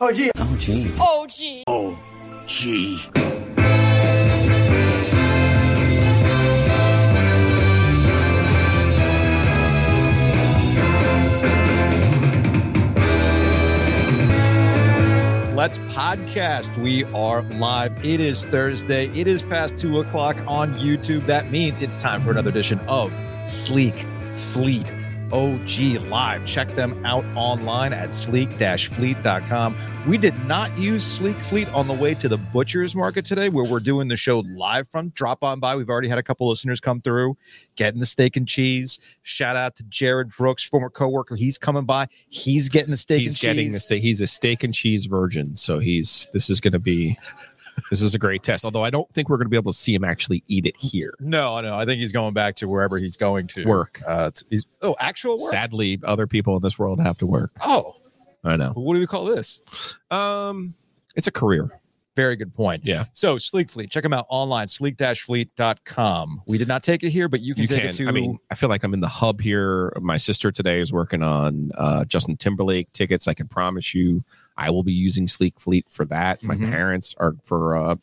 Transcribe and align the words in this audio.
Oh, 0.00 0.10
gee. 0.10 0.28
Oh, 0.36 0.56
gee. 0.58 0.90
Oh, 0.98 1.26
gee. 1.28 1.64
Oh, 1.68 1.96
gee. 2.46 2.98
Let's 15.54 15.78
podcast. 15.78 16.76
We 16.82 17.04
are 17.14 17.42
live. 17.42 18.04
It 18.04 18.18
is 18.18 18.44
Thursday. 18.46 19.06
It 19.10 19.28
is 19.28 19.44
past 19.44 19.76
two 19.76 20.00
o'clock 20.00 20.36
on 20.48 20.74
YouTube. 20.74 21.24
That 21.26 21.52
means 21.52 21.82
it's 21.82 22.02
time 22.02 22.20
for 22.20 22.32
another 22.32 22.50
edition 22.50 22.80
of 22.88 23.12
Sleek 23.44 23.94
Fleet 24.34 24.92
OG 25.32 26.02
Live. 26.08 26.46
Check 26.46 26.68
them 26.70 27.04
out 27.04 27.24
online 27.36 27.92
at 27.92 28.12
sleek-fleet.com. 28.12 29.76
We 30.06 30.18
did 30.18 30.38
not 30.44 30.76
use 30.76 31.02
Sleek 31.02 31.36
Fleet 31.36 31.66
on 31.72 31.86
the 31.86 31.94
way 31.94 32.12
to 32.14 32.28
the 32.28 32.36
Butcher's 32.36 32.94
Market 32.94 33.24
today, 33.24 33.48
where 33.48 33.64
we're 33.64 33.80
doing 33.80 34.08
the 34.08 34.18
show 34.18 34.40
live 34.40 34.86
from. 34.86 35.08
Drop 35.10 35.42
on 35.42 35.60
by. 35.60 35.76
We've 35.76 35.88
already 35.88 36.08
had 36.08 36.18
a 36.18 36.22
couple 36.22 36.46
listeners 36.46 36.78
come 36.78 37.00
through, 37.00 37.38
getting 37.76 38.00
the 38.00 38.06
steak 38.06 38.36
and 38.36 38.46
cheese. 38.46 38.98
Shout 39.22 39.56
out 39.56 39.76
to 39.76 39.84
Jared 39.84 40.28
Brooks, 40.36 40.62
former 40.62 40.90
coworker. 40.90 41.36
He's 41.36 41.56
coming 41.56 41.86
by. 41.86 42.08
He's 42.28 42.68
getting 42.68 42.90
the 42.90 42.98
steak 42.98 43.22
he's 43.22 43.32
and 43.32 43.40
getting 43.40 43.72
the 43.72 43.80
steak. 43.80 44.02
He's 44.02 44.20
a 44.20 44.26
steak 44.26 44.62
and 44.62 44.74
cheese 44.74 45.06
virgin, 45.06 45.56
so 45.56 45.78
he's 45.78 46.28
this 46.34 46.50
is 46.50 46.60
going 46.60 46.72
to 46.72 46.78
be 46.78 47.16
this 47.90 48.02
is 48.02 48.14
a 48.14 48.18
great 48.18 48.42
test. 48.42 48.64
Although 48.64 48.84
I 48.84 48.90
don't 48.90 49.10
think 49.12 49.28
we're 49.28 49.36
going 49.36 49.46
to 49.46 49.50
be 49.50 49.56
able 49.56 49.72
to 49.72 49.78
see 49.78 49.94
him 49.94 50.04
actually 50.04 50.42
eat 50.48 50.66
it 50.66 50.76
here. 50.76 51.14
No, 51.20 51.60
no. 51.60 51.76
I 51.76 51.84
think 51.84 52.00
he's 52.00 52.12
going 52.12 52.34
back 52.34 52.56
to 52.56 52.68
wherever 52.68 52.98
he's 52.98 53.16
going 53.16 53.46
to 53.48 53.64
Work. 53.64 54.00
Uh, 54.06 54.30
he's 54.50 54.66
oh, 54.82 54.96
actual 54.98 55.36
work. 55.36 55.50
Sadly, 55.50 56.00
other 56.04 56.26
people 56.26 56.56
in 56.56 56.62
this 56.62 56.78
world 56.78 57.00
have 57.00 57.18
to 57.18 57.26
work. 57.26 57.52
Oh, 57.64 57.96
I 58.42 58.56
know. 58.56 58.72
what 58.72 58.94
do 58.94 59.00
we 59.00 59.06
call 59.06 59.24
this? 59.24 59.60
Um, 60.10 60.74
it's 61.16 61.26
a 61.26 61.32
career. 61.32 61.80
Very 62.16 62.36
good 62.36 62.54
point. 62.54 62.84
Yeah, 62.84 63.06
So 63.12 63.38
Sleek 63.38 63.68
Fleet, 63.68 63.90
check 63.90 64.04
them 64.04 64.12
out 64.12 64.26
online, 64.28 64.68
sleek-fleet.com. 64.68 66.42
We 66.46 66.58
did 66.58 66.68
not 66.68 66.84
take 66.84 67.02
it 67.02 67.10
here, 67.10 67.28
but 67.28 67.40
you 67.40 67.54
can 67.54 67.62
you 67.62 67.68
take 67.68 67.80
can. 67.80 67.88
it 67.88 67.92
to. 67.94 68.08
I 68.08 68.12
mean, 68.12 68.38
I 68.52 68.54
feel 68.54 68.68
like 68.68 68.84
I'm 68.84 68.94
in 68.94 69.00
the 69.00 69.08
hub 69.08 69.40
here. 69.40 69.92
My 70.00 70.16
sister 70.16 70.52
today 70.52 70.78
is 70.78 70.92
working 70.92 71.24
on 71.24 71.72
uh, 71.76 72.04
Justin 72.04 72.36
Timberlake 72.36 72.92
tickets. 72.92 73.26
I 73.26 73.34
can 73.34 73.48
promise 73.48 73.96
you, 73.96 74.22
I 74.56 74.70
will 74.70 74.82
be 74.82 74.92
using 74.92 75.26
Sleek 75.26 75.58
Fleet 75.58 75.86
for 75.88 76.04
that. 76.06 76.42
My 76.42 76.54
Mhm. 76.56 76.70
parents 76.70 77.14
are 77.18 77.34
for 77.42 77.76
uh, 77.76 77.96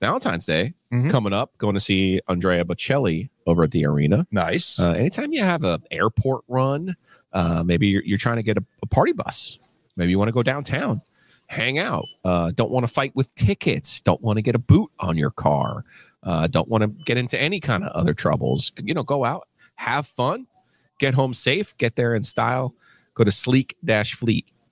Valentine's 0.00 0.46
Day 0.46 0.74
Mhm. 0.92 1.10
coming 1.10 1.32
up, 1.32 1.56
going 1.58 1.74
to 1.74 1.80
see 1.80 2.20
Andrea 2.28 2.64
Bocelli 2.64 3.30
over 3.46 3.64
at 3.64 3.70
the 3.72 3.84
arena. 3.86 4.26
nice. 4.30 4.78
Uh, 4.78 4.92
anytime 4.92 5.32
you 5.32 5.42
have 5.42 5.64
a 5.64 5.80
airport 5.90 6.44
run, 6.48 6.94
uh, 7.32 7.62
maybe 7.64 7.88
you're, 7.88 8.02
you're 8.04 8.18
trying 8.18 8.36
to 8.36 8.42
get 8.42 8.56
a, 8.56 8.64
a 8.82 8.86
party 8.86 9.12
bus. 9.12 9.58
Maybe 9.96 10.10
you 10.10 10.18
want 10.18 10.28
to 10.28 10.32
go 10.32 10.42
downtown, 10.42 11.00
hang 11.46 11.78
out. 11.78 12.04
Uh, 12.24 12.52
don't 12.54 12.70
want 12.70 12.84
to 12.86 12.92
fight 12.92 13.12
with 13.16 13.34
tickets. 13.34 14.00
Don't 14.00 14.20
want 14.22 14.36
to 14.36 14.42
get 14.42 14.54
a 14.54 14.58
boot 14.60 14.90
on 15.00 15.16
your 15.16 15.30
car. 15.30 15.84
Uh, 16.22 16.46
don't 16.46 16.68
want 16.68 16.82
to 16.82 16.88
get 17.04 17.16
into 17.16 17.40
any 17.40 17.58
kind 17.58 17.82
of 17.82 17.90
other 17.92 18.14
troubles. 18.14 18.70
You 18.82 18.94
know, 18.94 19.02
go 19.02 19.24
out, 19.24 19.48
have 19.76 20.06
fun, 20.06 20.46
get 21.00 21.14
home 21.14 21.34
safe, 21.34 21.76
get 21.78 21.96
there 21.96 22.14
in 22.14 22.22
style. 22.22 22.74
Go 23.14 23.24
to 23.24 23.30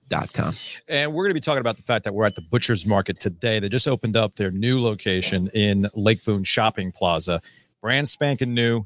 sleek-fleet.com. 0.09 0.53
And 0.87 1.13
we're 1.13 1.23
going 1.23 1.31
to 1.31 1.35
be 1.35 1.39
talking 1.39 1.61
about 1.61 1.77
the 1.77 1.83
fact 1.83 2.05
that 2.05 2.13
we're 2.13 2.25
at 2.25 2.35
the 2.35 2.41
Butcher's 2.41 2.85
Market 2.85 3.19
today. 3.19 3.59
They 3.59 3.69
just 3.69 3.87
opened 3.87 4.15
up 4.15 4.35
their 4.35 4.51
new 4.51 4.81
location 4.81 5.49
in 5.53 5.87
Lake 5.93 6.23
Boone 6.23 6.43
Shopping 6.43 6.91
Plaza. 6.91 7.41
Brand 7.81 8.09
spanking 8.09 8.53
new. 8.53 8.85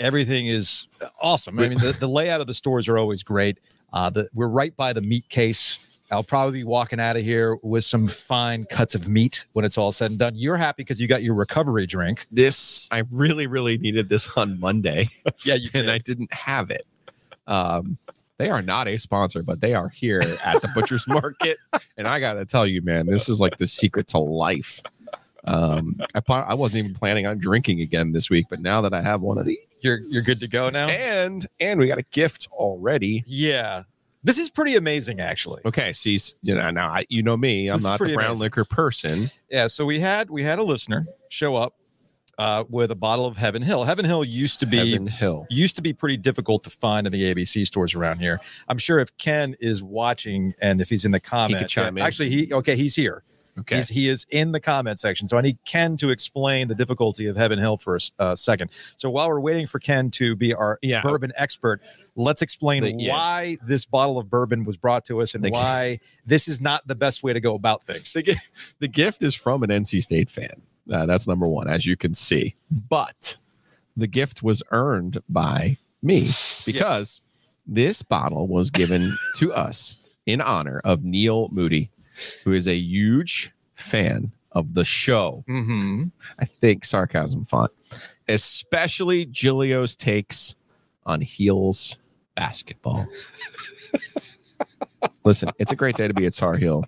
Everything 0.00 0.46
is 0.46 0.88
awesome. 1.20 1.58
I 1.58 1.68
mean, 1.68 1.78
the, 1.78 1.92
the 1.92 2.08
layout 2.08 2.40
of 2.40 2.46
the 2.46 2.54
stores 2.54 2.88
are 2.88 2.98
always 2.98 3.22
great. 3.22 3.58
Uh, 3.92 4.10
the, 4.10 4.28
we're 4.34 4.48
right 4.48 4.76
by 4.76 4.92
the 4.92 5.00
meat 5.00 5.28
case. 5.28 5.78
I'll 6.10 6.24
probably 6.24 6.60
be 6.60 6.64
walking 6.64 7.00
out 7.00 7.16
of 7.16 7.22
here 7.22 7.56
with 7.62 7.84
some 7.84 8.06
fine 8.06 8.64
cuts 8.64 8.94
of 8.94 9.08
meat 9.08 9.46
when 9.52 9.64
it's 9.64 9.78
all 9.78 9.92
said 9.92 10.10
and 10.10 10.18
done. 10.18 10.34
You're 10.34 10.56
happy 10.56 10.82
because 10.82 11.00
you 11.00 11.08
got 11.08 11.22
your 11.22 11.34
recovery 11.34 11.86
drink. 11.86 12.26
This, 12.30 12.88
I 12.90 13.04
really, 13.10 13.46
really 13.46 13.78
needed 13.78 14.08
this 14.08 14.28
on 14.36 14.60
Monday. 14.60 15.08
Yeah, 15.44 15.54
you 15.54 15.70
and 15.74 15.90
I 15.90 15.98
didn't 15.98 16.32
have 16.32 16.70
it. 16.70 16.86
Um, 17.46 17.98
they 18.38 18.50
are 18.50 18.62
not 18.62 18.88
a 18.88 18.96
sponsor, 18.98 19.42
but 19.42 19.60
they 19.60 19.74
are 19.74 19.88
here 19.88 20.20
at 20.44 20.60
the 20.62 20.68
butcher's 20.74 21.06
market, 21.06 21.56
and 21.96 22.06
I 22.08 22.20
gotta 22.20 22.44
tell 22.44 22.66
you, 22.66 22.82
man, 22.82 23.06
this 23.06 23.28
is 23.28 23.40
like 23.40 23.58
the 23.58 23.66
secret 23.66 24.08
to 24.08 24.18
life. 24.18 24.80
Um, 25.46 26.00
I 26.14 26.22
I 26.32 26.54
wasn't 26.54 26.84
even 26.84 26.94
planning 26.94 27.26
on 27.26 27.38
drinking 27.38 27.80
again 27.80 28.12
this 28.12 28.30
week, 28.30 28.46
but 28.48 28.60
now 28.60 28.80
that 28.80 28.94
I 28.94 29.02
have 29.02 29.20
one 29.20 29.36
of 29.38 29.44
these, 29.44 29.58
You're 29.80 30.00
you're 30.08 30.22
good 30.22 30.38
to 30.40 30.48
go 30.48 30.70
now. 30.70 30.88
and 30.88 31.46
and 31.60 31.78
we 31.78 31.86
got 31.86 31.98
a 31.98 32.02
gift 32.12 32.48
already. 32.50 33.22
Yeah, 33.26 33.82
this 34.22 34.38
is 34.38 34.48
pretty 34.48 34.74
amazing, 34.76 35.20
actually. 35.20 35.60
Okay, 35.66 35.92
see, 35.92 36.18
you 36.42 36.54
know 36.54 36.70
now 36.70 36.88
I, 36.88 37.04
you 37.10 37.22
know 37.22 37.36
me, 37.36 37.68
I'm 37.68 37.74
This 37.76 37.84
not 37.84 37.98
the 37.98 38.14
brown 38.14 38.30
amazing. 38.30 38.38
liquor 38.44 38.64
person. 38.64 39.30
Yeah, 39.50 39.66
so 39.66 39.84
we 39.84 40.00
had 40.00 40.30
we 40.30 40.42
had 40.42 40.58
a 40.58 40.62
listener 40.62 41.06
show 41.28 41.56
up 41.56 41.74
uh, 42.38 42.64
with 42.68 42.90
a 42.90 42.94
bottle 42.94 43.26
of 43.26 43.36
Heaven 43.36 43.62
Hill. 43.62 43.84
Heaven 43.84 44.04
Hill 44.04 44.24
used 44.24 44.60
to 44.60 44.66
be 44.66 44.78
Heaven 44.92 45.06
Hill. 45.06 45.46
used 45.50 45.76
to 45.76 45.82
be 45.82 45.92
pretty 45.92 46.16
difficult 46.16 46.64
to 46.64 46.70
find 46.70 47.06
in 47.06 47.12
the 47.12 47.34
ABC 47.34 47.66
stores 47.66 47.94
around 47.94 48.18
here. 48.18 48.40
I'm 48.68 48.78
sure 48.78 48.98
if 48.98 49.16
Ken 49.18 49.54
is 49.60 49.82
watching 49.82 50.54
and 50.60 50.80
if 50.80 50.88
he's 50.88 51.04
in 51.04 51.12
the 51.12 51.20
comment, 51.20 51.68
chime 51.68 51.96
in. 51.98 52.04
actually 52.04 52.30
he 52.30 52.52
okay 52.52 52.76
he's 52.76 52.94
here. 52.96 53.22
Okay, 53.56 53.76
He's, 53.76 53.88
he 53.88 54.08
is 54.08 54.26
in 54.32 54.50
the 54.50 54.58
comment 54.58 54.98
section. 54.98 55.28
So 55.28 55.38
I 55.38 55.40
need 55.40 55.58
Ken 55.64 55.96
to 55.98 56.10
explain 56.10 56.66
the 56.66 56.74
difficulty 56.74 57.28
of 57.28 57.36
Heaven 57.36 57.56
Hill 57.60 57.76
for 57.76 57.94
a 57.94 58.00
uh, 58.18 58.34
second. 58.34 58.72
So 58.96 59.08
while 59.10 59.28
we're 59.28 59.38
waiting 59.38 59.68
for 59.68 59.78
Ken 59.78 60.10
to 60.12 60.34
be 60.34 60.52
our 60.52 60.80
Yeah. 60.82 61.02
bourbon 61.02 61.32
expert, 61.36 61.80
let's 62.16 62.42
explain 62.42 62.82
The- 62.82 62.94
yeah. 62.98 63.12
why 63.12 63.58
this 63.64 63.86
bottle 63.86 64.18
of 64.18 64.28
bourbon 64.28 64.64
was 64.64 64.76
brought 64.76 65.04
to 65.04 65.22
us 65.22 65.36
and 65.36 65.44
The- 65.44 65.52
why 65.52 66.00
this 66.26 66.48
is 66.48 66.60
not 66.60 66.84
the 66.88 66.96
best 66.96 67.22
way 67.22 67.32
to 67.32 67.38
go 67.38 67.54
about 67.54 67.84
things. 67.86 68.12
the, 68.12 68.36
the 68.80 68.88
gift 68.88 69.22
is 69.22 69.36
from 69.36 69.62
an 69.62 69.70
NC 69.70 70.02
State 70.02 70.30
fan. 70.30 70.62
Uh, 70.90 71.06
that's 71.06 71.26
number 71.26 71.48
one, 71.48 71.68
as 71.68 71.86
you 71.86 71.96
can 71.96 72.14
see. 72.14 72.54
But 72.70 73.36
the 73.96 74.06
gift 74.06 74.42
was 74.42 74.62
earned 74.70 75.18
by 75.28 75.78
me 76.02 76.28
because 76.66 77.22
this 77.66 78.02
bottle 78.02 78.46
was 78.46 78.70
given 78.70 79.16
to 79.36 79.52
us 79.52 80.00
in 80.26 80.40
honor 80.40 80.80
of 80.84 81.04
Neil 81.04 81.48
Moody, 81.50 81.90
who 82.44 82.52
is 82.52 82.68
a 82.68 82.76
huge 82.76 83.52
fan 83.74 84.32
of 84.52 84.74
the 84.74 84.84
show. 84.84 85.44
Mm-hmm. 85.48 86.04
I 86.38 86.44
think 86.44 86.84
sarcasm 86.84 87.44
font, 87.44 87.72
especially 88.28 89.26
Giglio's 89.26 89.96
takes 89.96 90.54
on 91.04 91.20
heels 91.20 91.98
basketball. 92.34 93.06
Listen, 95.24 95.50
it's 95.58 95.72
a 95.72 95.76
great 95.76 95.96
day 95.96 96.08
to 96.08 96.14
be 96.14 96.26
at 96.26 96.34
Tar 96.34 96.56
Heel. 96.56 96.84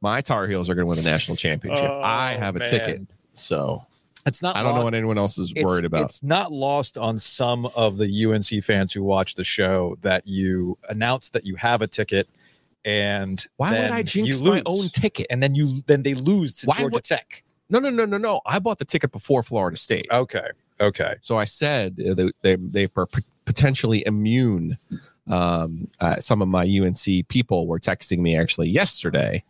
My 0.00 0.20
Tar 0.20 0.46
Heels 0.46 0.68
are 0.68 0.74
going 0.74 0.84
to 0.84 0.88
win 0.88 0.98
the 0.98 1.08
national 1.08 1.36
championship. 1.36 1.88
Oh, 1.88 2.02
I 2.02 2.32
have 2.32 2.56
a 2.56 2.60
man. 2.60 2.68
ticket, 2.68 3.02
so 3.34 3.84
It's 4.26 4.40
not. 4.42 4.56
I 4.56 4.62
don't 4.62 4.74
know 4.74 4.84
what 4.84 4.94
anyone 4.94 5.18
else 5.18 5.36
is 5.38 5.50
it's- 5.50 5.64
worried 5.64 5.84
about. 5.84 6.04
It's 6.06 6.22
not 6.22 6.50
lost 6.50 6.96
on 6.96 7.18
some 7.18 7.66
of 7.76 7.98
the 7.98 8.08
UNC 8.24 8.62
fans 8.64 8.92
who 8.92 9.02
watch 9.02 9.34
the 9.34 9.44
show 9.44 9.96
that 10.02 10.26
you 10.26 10.78
announce 10.88 11.28
that 11.30 11.44
you 11.44 11.56
have 11.56 11.82
a 11.82 11.86
ticket, 11.86 12.26
and 12.84 13.44
Why 13.56 13.72
would 13.80 13.90
I 13.90 14.02
jinx 14.02 14.40
my 14.40 14.62
own 14.66 14.88
ticket? 14.88 15.26
And 15.30 15.42
then 15.42 15.54
you 15.54 15.82
then 15.86 16.02
they 16.02 16.14
lose 16.14 16.56
to 16.56 16.66
Why 16.66 16.78
Georgia 16.78 16.94
would- 16.94 17.04
Tech. 17.04 17.44
No, 17.70 17.78
no, 17.78 17.90
no, 17.90 18.04
no, 18.04 18.18
no. 18.18 18.40
I 18.46 18.58
bought 18.58 18.78
the 18.78 18.84
ticket 18.84 19.10
before 19.10 19.42
Florida 19.42 19.76
State, 19.76 20.06
Okay. 20.10 20.48
Okay. 20.80 21.14
so 21.22 21.36
I 21.38 21.44
said 21.44 21.98
uh, 22.00 22.14
they 22.14 22.30
they, 22.42 22.56
they 22.56 22.88
were 22.94 23.08
potentially 23.44 24.04
immune. 24.06 24.78
Um, 25.26 25.88
uh, 26.00 26.20
some 26.20 26.42
of 26.42 26.48
my 26.48 26.64
UNC 26.64 27.28
people 27.28 27.66
were 27.66 27.78
texting 27.78 28.18
me 28.18 28.36
actually 28.36 28.68
yesterday, 28.68 29.42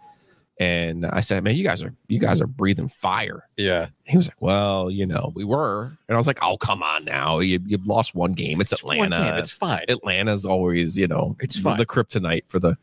and 0.59 1.05
I 1.07 1.21
said, 1.21 1.43
"Man, 1.45 1.57
you 1.57 1.65
guys 1.65 1.83
are 1.83 1.93
you 2.09 2.19
guys 2.19 2.41
are 2.41 2.47
breathing 2.47 2.89
fire." 2.89 3.49
Yeah. 3.57 3.89
He 4.05 4.17
was 4.17 4.29
like, 4.29 4.41
"Well, 4.41 4.91
you 4.91 5.07
know, 5.07 5.33
we 5.35 5.45
were," 5.45 5.93
and 6.09 6.15
I 6.15 6.17
was 6.17 6.27
like, 6.27 6.39
"Oh, 6.43 6.57
come 6.57 6.83
on 6.83 7.05
now, 7.05 7.41
you 7.41 7.59
you 7.67 7.79
lost 7.85 8.15
one 8.15 8.33
game. 8.33 8.61
It's, 8.61 8.83
one 8.83 8.97
Atlanta. 8.99 9.31
game, 9.31 9.39
It's 9.39 9.51
fine. 9.51 9.85
Atlanta's 9.89 10.45
always, 10.47 10.97
you 10.99 11.09
know, 11.09 11.37
It's 11.41 11.59
fine. 11.59 11.79
the 11.79 11.87
kryptonite 11.87 12.45
for 12.49 12.59
the 12.59 12.77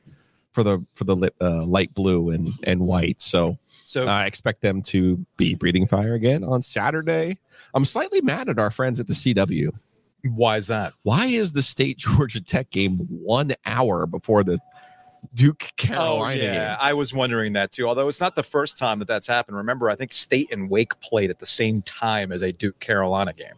for 0.54 0.64
the 0.64 0.86
for 0.94 1.06
the 1.06 1.32
uh, 1.40 1.64
light 1.64 1.94
blue 1.94 2.30
and 2.30 2.54
and 2.64 2.82
white. 2.82 3.22
So 3.22 3.58
so 3.84 4.06
I 4.08 4.26
expect 4.26 4.62
them 4.62 4.82
to 4.84 5.26
be 5.38 5.56
breathing 5.56 5.88
fire 5.88 6.14
again 6.14 6.44
on 6.44 6.62
Saturday. 6.62 7.38
I'm 7.74 7.86
slightly 7.86 8.22
mad 8.22 8.50
at 8.50 8.60
our 8.60 8.70
friends 8.72 9.00
at 9.00 9.08
the 9.08 9.14
CW. 9.14 9.70
why 10.26 10.58
is 10.58 10.68
that? 10.68 10.94
Why 11.04 11.28
is 11.28 11.54
the 11.54 11.62
state 11.62 11.98
Georgia 12.00 12.42
Tech 12.42 12.70
game 12.70 12.98
one 13.10 13.54
hour 13.66 14.06
before 14.06 14.44
the 14.44 14.60
Duke 15.34 15.72
Carolina 15.78 16.42
oh 16.42 16.44
yeah, 16.44 16.70
game? 16.70 16.78
I 16.80 16.94
was 16.94 17.14
wondering 17.14 17.54
that 17.54 17.72
too. 17.72 17.88
Although 17.88 18.08
it's 18.08 18.22
not 18.22 18.36
the 18.36 18.44
first 18.44 18.78
time 18.78 19.00
that 19.00 19.08
that's 19.08 19.28
happened. 19.28 19.58
Remember, 19.58 19.90
I 19.90 19.96
think 19.96 20.12
State 20.12 20.52
and 20.52 20.70
Wake 20.70 21.00
played 21.02 21.30
at 21.30 21.40
the 21.40 21.46
same 21.46 21.82
time 21.84 22.32
as 22.32 22.42
a 22.42 22.52
Duke 22.52 22.80
Carolina 22.80 23.34
game. 23.34 23.54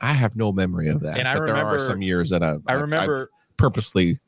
I 0.00 0.12
have 0.12 0.36
no 0.36 0.52
memory 0.52 0.88
of 0.88 1.00
that. 1.00 1.18
And 1.18 1.26
I 1.26 1.34
but 1.34 1.46
there 1.46 1.56
are 1.56 1.64
remember- 1.64 1.78
some 1.80 2.02
years 2.02 2.30
that 2.30 2.42
I've, 2.42 2.62
I 2.66 2.74
remember. 2.74 3.30
I've 3.32 3.56
purposely 3.56 4.20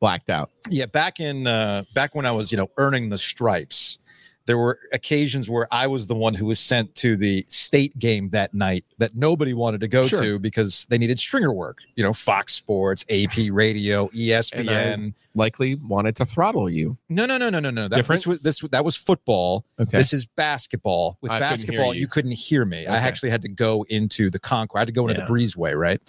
blacked 0.00 0.28
out. 0.28 0.50
Yeah, 0.68 0.86
back 0.86 1.18
in 1.20 1.46
uh, 1.46 1.84
back 1.94 2.14
when 2.14 2.26
I 2.26 2.32
was, 2.32 2.52
you 2.52 2.58
know, 2.58 2.68
earning 2.76 3.08
the 3.08 3.16
stripes, 3.18 3.98
there 4.46 4.58
were 4.58 4.78
occasions 4.92 5.48
where 5.48 5.66
I 5.72 5.86
was 5.86 6.06
the 6.06 6.14
one 6.14 6.34
who 6.34 6.46
was 6.46 6.60
sent 6.60 6.94
to 6.96 7.16
the 7.16 7.44
state 7.48 7.98
game 7.98 8.28
that 8.30 8.52
night 8.54 8.84
that 8.98 9.14
nobody 9.16 9.54
wanted 9.54 9.80
to 9.80 9.88
go 9.88 10.02
Sure. 10.02 10.20
to 10.20 10.38
because 10.38 10.86
they 10.90 10.98
needed 10.98 11.18
stringer 11.18 11.52
work. 11.52 11.78
You 11.96 12.04
know, 12.04 12.12
Fox 12.12 12.52
Sports, 12.54 13.04
AP 13.08 13.50
Radio, 13.50 14.08
ESPN. 14.08 15.14
Likely 15.36 15.74
wanted 15.74 16.14
to 16.16 16.24
throttle 16.24 16.70
you. 16.70 16.96
no, 17.08 17.26
no, 17.26 17.36
no, 17.38 17.50
no, 17.50 17.58
no, 17.58 17.70
no. 17.70 17.88
That 17.88 17.96
Different? 17.96 18.20
This 18.20 18.26
was 18.26 18.40
this 18.40 18.60
that 18.70 18.84
was 18.84 18.94
football. 18.94 19.64
Okay. 19.80 19.98
This 19.98 20.12
is 20.12 20.26
basketball. 20.26 21.18
With 21.20 21.32
I 21.32 21.38
couldn't 21.38 21.50
basketball, 21.50 21.92
you. 21.94 22.02
you. 22.02 22.06
couldn't 22.06 22.30
hear 22.32 22.64
me. 22.64 22.86
I 22.86 22.96
actually 22.98 23.30
had 23.30 23.42
to 23.42 23.48
go 23.48 23.84
into 23.88 24.30
the 24.30 24.38
Concord. 24.38 24.78
I 24.78 24.80
had 24.82 24.86
to 24.86 24.92
go 24.92 25.08
into 25.08 25.20
Yeah. 25.20 25.26
the 25.26 25.32
breezeway, 25.32 25.76
right? 25.76 26.00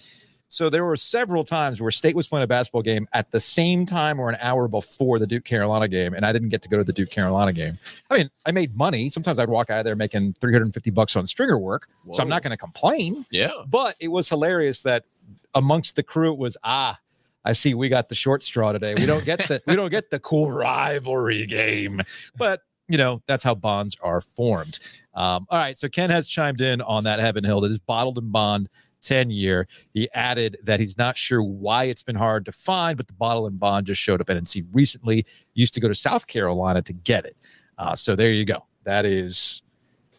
So 0.47 0.69
there 0.69 0.85
were 0.85 0.95
several 0.95 1.43
times 1.43 1.81
where 1.81 1.91
State 1.91 2.15
was 2.15 2.27
playing 2.27 2.43
a 2.43 2.47
basketball 2.47 2.83
game 2.83 3.07
at 3.13 3.31
the 3.31 3.39
same 3.39 3.85
time 3.85 4.19
or 4.19 4.29
an 4.29 4.37
hour 4.39 4.67
before 4.67 5.19
the 5.19 5.27
Duke 5.27 5.43
Carolina 5.43 5.87
game, 5.87 6.13
and 6.13 6.25
I 6.25 6.31
didn't 6.31 6.49
get 6.49 6.61
to 6.61 6.69
go 6.69 6.77
to 6.77 6.83
the 6.83 6.93
Duke 6.93 7.09
Carolina 7.09 7.51
game. 7.51 7.77
I 8.09 8.17
mean, 8.17 8.29
I 8.45 8.51
made 8.51 8.75
money. 8.77 9.09
Sometimes 9.09 9.39
I'd 9.39 9.49
walk 9.49 9.69
out 9.69 9.79
of 9.79 9.85
there 9.85 9.95
making 9.95 10.33
350 10.33 10.91
bucks 10.91 11.15
on 11.15 11.25
stringer 11.25 11.57
work, 11.57 11.89
so 12.11 12.21
I'm 12.21 12.29
not 12.29 12.43
going 12.43 12.51
to 12.51 12.57
complain. 12.57 13.25
yeah. 13.31 13.49
But 13.67 13.95
it 13.99 14.09
was 14.09 14.29
hilarious 14.29 14.83
that 14.83 15.05
amongst 15.53 15.95
the 15.95 16.03
crew 16.03 16.33
it 16.33 16.37
was 16.37 16.57
ah, 16.63 16.99
I 17.43 17.53
see 17.53 17.73
we 17.73 17.89
got 17.89 18.09
the 18.09 18.15
short 18.15 18.43
straw 18.43 18.71
today. 18.71 18.95
We 18.95 19.05
don't 19.05 19.25
get 19.25 19.47
the 19.47 19.61
we 19.65 19.75
don't 19.75 19.91
get 19.91 20.09
the 20.09 20.19
cool 20.19 20.51
rivalry 20.51 21.45
game. 21.45 22.01
But 22.37 22.61
you 22.87 22.97
know, 22.97 23.21
that's 23.25 23.43
how 23.43 23.55
bonds 23.55 23.97
are 24.01 24.21
formed. 24.21 24.79
Um, 25.13 25.47
all 25.49 25.57
right. 25.57 25.77
So 25.77 25.87
Ken 25.87 26.09
has 26.11 26.27
chimed 26.27 26.61
in 26.61 26.81
on 26.81 27.03
that 27.05 27.19
Heaven 27.19 27.43
Hill. 27.43 27.63
It 27.65 27.71
is 27.71 27.79
bottled 27.79 28.17
and 28.17 28.31
bond 28.31 28.69
10 29.05 29.29
year. 29.29 29.67
He 29.93 30.09
added 30.13 30.57
that 30.63 30.79
he's 30.79 30.97
not 30.97 31.17
sure 31.17 31.41
why 31.41 31.85
it's 31.85 32.03
been 32.03 32.15
hard 32.15 32.45
to 32.45 32.51
find, 32.51 32.97
but 32.97 33.07
the 33.07 33.13
bottle 33.13 33.47
and 33.47 33.59
bond 33.59 33.87
just 33.87 34.01
showed 34.01 34.21
up 34.21 34.29
at 34.29 34.37
NC 34.37 34.65
recently. 34.73 35.25
Used 35.53 35.73
to 35.75 35.79
go 35.79 35.87
to 35.87 35.95
South 35.95 36.27
Carolina 36.27 36.81
to 36.83 36.93
get 36.93 37.25
it. 37.25 37.37
Uh, 37.77 37.95
so 37.95 38.15
there 38.15 38.31
you 38.31 38.45
go. 38.45 38.65
That 38.83 39.05
is 39.05 39.61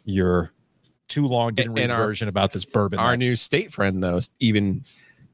your 0.04 0.52
too 1.08 1.26
long 1.26 1.54
didn't 1.54 1.74
read 1.74 1.90
version 1.90 2.28
about 2.28 2.52
this 2.52 2.64
bourbon. 2.64 2.98
Our 2.98 3.16
new 3.16 3.36
state 3.36 3.72
friend, 3.72 4.02
though, 4.02 4.20
even 4.40 4.84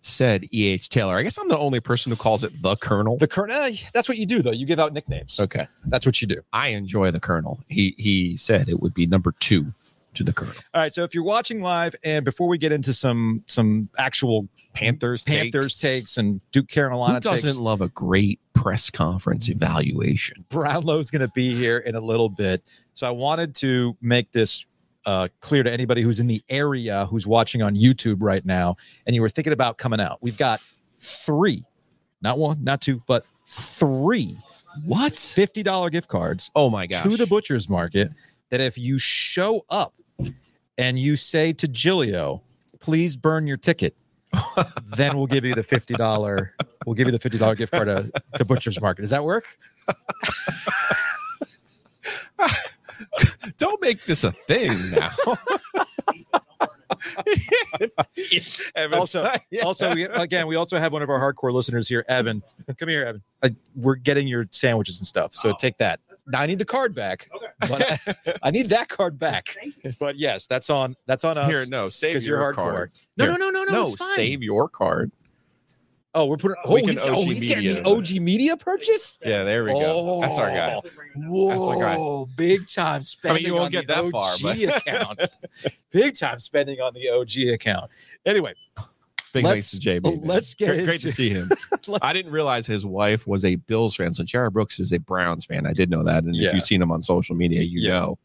said 0.03 0.47
E.H. 0.53 0.89
Taylor. 0.89 1.15
I 1.15 1.23
guess 1.23 1.39
I'm 1.39 1.49
the 1.49 1.59
only 1.59 1.81
person 1.81 2.11
who 2.11 2.17
calls 2.17 2.45
it 2.45 2.61
the 2.61 2.77
Colonel. 2.77 3.17
The 3.19 3.29
Colonel. 3.29 3.57
eh, 3.57 3.77
that's 3.95 4.09
what 4.09 4.19
you 4.19 4.27
do, 4.27 4.43
though. 4.43 4.51
You 4.51 4.67
give 4.67 4.79
out 4.79 4.93
nicknames. 4.93 5.39
okay. 5.41 5.69
That's 5.87 6.05
what 6.05 6.21
you 6.21 6.29
do. 6.29 6.43
I 6.53 6.69
enjoy 6.69 7.11
the 7.11 7.21
Colonel. 7.21 7.61
He 7.69 7.95
he 7.99 8.37
said 8.37 8.69
it 8.69 8.81
would 8.81 8.95
be 8.95 9.07
number 9.07 9.33
two 9.39 9.73
to 10.15 10.25
the 10.25 10.33
Colonel. 10.33 10.55
All 10.75 10.81
right. 10.83 10.93
So 10.93 11.05
if 11.05 11.15
you're 11.15 11.25
watching 11.25 11.61
live, 11.63 11.95
and 12.05 12.25
before 12.25 12.49
we 12.49 12.59
get 12.59 12.73
into 12.73 12.93
some 12.95 13.43
some 13.47 13.89
actual 13.99 14.49
Panthers 14.75 15.25
Panthers 15.25 15.79
takes, 15.79 16.01
takes. 16.01 16.17
and 16.19 16.41
Duke 16.51 16.71
Who 16.71 16.75
Carolina 16.75 17.21
doesn't 17.21 17.49
takes, 17.51 17.59
love 17.59 17.81
a 17.81 17.89
great 17.89 18.41
press 18.55 18.91
conference 18.91 19.49
evaluation? 19.49 20.45
Brownlow's 20.49 21.11
going 21.11 21.21
to 21.27 21.33
be 21.35 21.55
here 21.55 21.79
in 21.79 21.95
a 21.95 22.01
little 22.01 22.29
bit. 22.29 22.63
So 22.95 23.07
I 23.07 23.11
wanted 23.11 23.55
to 23.57 23.97
make 24.01 24.33
this 24.33 24.65
uh, 25.07 25.29
clear 25.41 25.63
to 25.63 25.73
anybody 25.73 26.03
who's 26.03 26.21
in 26.21 26.27
the 26.27 26.43
area 26.49 27.07
who's 27.07 27.27
watching 27.27 27.61
on 27.63 27.75
YouTube 27.75 28.19
right 28.21 28.45
now, 28.45 28.77
and 29.07 29.15
you 29.15 29.23
were 29.23 29.29
thinking 29.29 29.53
about 29.53 29.77
coming 29.79 30.01
out. 30.01 30.19
We've 30.23 30.39
got 30.39 30.61
three, 30.99 31.65
not 32.21 32.39
one, 32.39 32.63
not 32.63 32.81
two, 32.81 33.03
but 33.07 33.25
three 33.49 34.37
What? 34.85 35.15
fifty 35.15 35.63
dollar 35.63 35.91
gift 35.91 36.09
cards 36.09 36.51
Oh 36.55 36.71
my 36.71 36.87
gosh. 36.87 37.03
to 37.03 37.17
the 37.17 37.27
butcher's 37.27 37.69
market 37.69 38.11
that 38.51 38.61
if 38.61 38.79
you 38.79 38.97
show 38.99 39.65
up 39.71 39.95
and 40.79 40.99
you 40.99 41.17
say 41.17 41.53
to 41.55 41.69
Giglio, 41.69 42.43
please 42.81 43.17
burn 43.17 43.47
your 43.47 43.57
ticket, 43.57 43.95
then 44.85 45.17
we'll 45.17 45.27
give 45.27 45.45
you 45.45 45.55
the 45.55 45.63
fifty 45.63 45.95
dollar 45.95 46.55
we'll 46.87 46.95
give 46.95 47.07
you 47.07 47.13
the 47.13 47.19
fifty 47.19 47.39
dollar 47.39 47.55
gift 47.55 47.73
card 47.73 47.87
to, 47.87 48.11
to 48.37 48.45
butcher's 48.45 48.81
market. 48.81 49.03
Does 49.03 49.11
that 49.11 49.25
work? 49.25 49.45
Don't 53.57 53.81
make 53.81 54.03
this 54.05 54.25
a 54.25 54.33
thing 54.33 54.73
now. 54.93 55.11
Also, 58.93 59.23
like, 59.23 59.47
yeah. 59.51 59.65
also 59.65 59.95
we, 59.95 60.05
again, 60.05 60.47
we 60.47 60.57
also 60.57 60.79
have 60.79 60.93
one 60.93 61.03
of 61.03 61.11
our 61.11 61.19
hardcore 61.19 61.53
listeners 61.53 61.89
here, 61.89 62.05
Evan. 62.09 62.43
Come 62.79 62.89
here, 62.89 63.05
Evan. 63.05 63.23
Uh, 63.43 63.49
we're 63.75 63.97
getting 63.97 64.29
your 64.29 64.47
sandwiches 64.51 65.01
and 65.01 65.07
stuff, 65.07 65.35
so 65.35 65.55
take 65.59 65.79
that. 65.79 66.01
Now 66.27 66.41
I 66.41 66.47
need 66.47 66.59
the 66.61 66.65
card 66.65 66.95
back, 66.95 67.29
but 67.61 67.83
I, 67.83 67.99
I 68.45 68.51
need 68.53 68.69
that 68.69 68.89
card 68.89 69.19
back. 69.19 69.57
But 69.99 70.17
yes, 70.17 70.47
that's 70.47 70.71
on 70.71 70.95
that's 71.07 71.25
on 71.25 71.37
us. 71.39 71.49
here, 71.51 71.65
no, 71.69 71.89
save 71.89 72.15
'cause 72.15 72.27
your 72.27 72.39
you're 72.41 72.53
hardcore. 72.53 72.55
card. 72.55 72.93
No, 73.17 73.25
Here. 73.25 73.33
no, 73.39 73.39
no, 73.39 73.51
no, 73.51 73.65
no, 73.65 73.73
no, 73.73 73.83
it's 73.87 73.95
fine. 73.97 74.15
save 74.15 74.43
your 74.43 74.69
card. 74.69 75.11
Oh, 76.15 76.27
we're 76.27 76.37
putting. 76.37 76.57
Oh, 76.65 76.75
We 76.75 76.81
can 76.83 76.91
he's, 76.91 76.99
oh, 77.01 77.15
OG 77.15 77.21
he's 77.23 77.47
getting 77.47 77.65
the 77.75 77.83
media. 77.83 77.97
OG 78.19 78.23
media 78.23 78.57
purchase. 78.57 79.19
Yeah, 79.25 79.45
there 79.45 79.65
we 79.65 79.71
go. 79.73 80.21
That's 80.21 80.39
our 80.39 80.51
guy. 80.51 80.75
Oh, 80.75 80.83
whoa, 81.17 81.75
the 81.75 81.81
guy. 81.81 82.33
big 82.37 82.69
time 82.69 83.01
spending. 83.03 83.35
I 83.35 83.39
mean, 83.39 83.47
you 83.47 83.55
won't 83.55 83.65
on 83.67 83.71
get 83.73 83.87
the 83.87 83.95
that 83.95 84.05
OG 84.05 84.11
far, 84.13 84.33
but- 84.43 84.77
account. 84.77 85.21
big 85.91 86.15
time 86.19 86.39
spending 86.39 86.81
on 86.81 86.93
the 86.95 87.09
OG 87.09 87.53
account. 87.55 87.91
Anyway, 88.27 88.53
Big 89.33 89.45
Let's- 89.45 89.71
thanks 89.71 89.71
to 89.85 90.01
JB. 90.01 90.03
man. 90.05 90.21
let's 90.25 90.55
get 90.55 90.69
great, 90.75 90.85
great 90.85 91.01
to 91.01 91.11
see 91.13 91.31
him. 91.31 91.51
I 92.03 92.13
didn't 92.13 92.33
realize 92.33 92.67
his 92.67 92.85
wife 92.85 93.27
was 93.27 93.45
a 93.45 93.57
Bills 93.57 93.97
fan. 93.97 94.13
So 94.13 94.25
Jared 94.25 94.53
Brooks 94.53 94.79
is 94.79 94.93
a 94.93 94.99
Browns 94.99 95.45
fan. 95.45 95.67
I 95.67 95.73
did 95.73 95.91
know 95.91 96.03
that, 96.05 96.25
and 96.25 96.35
Yeah. 96.37 96.49
if 96.49 96.55
you've 96.55 96.65
seen 96.65 96.83
him 96.83 96.93
on 96.93 97.01
social 97.03 97.35
media, 97.35 97.63
you 97.63 97.81
Yeah. 97.81 97.93
know. 97.93 98.19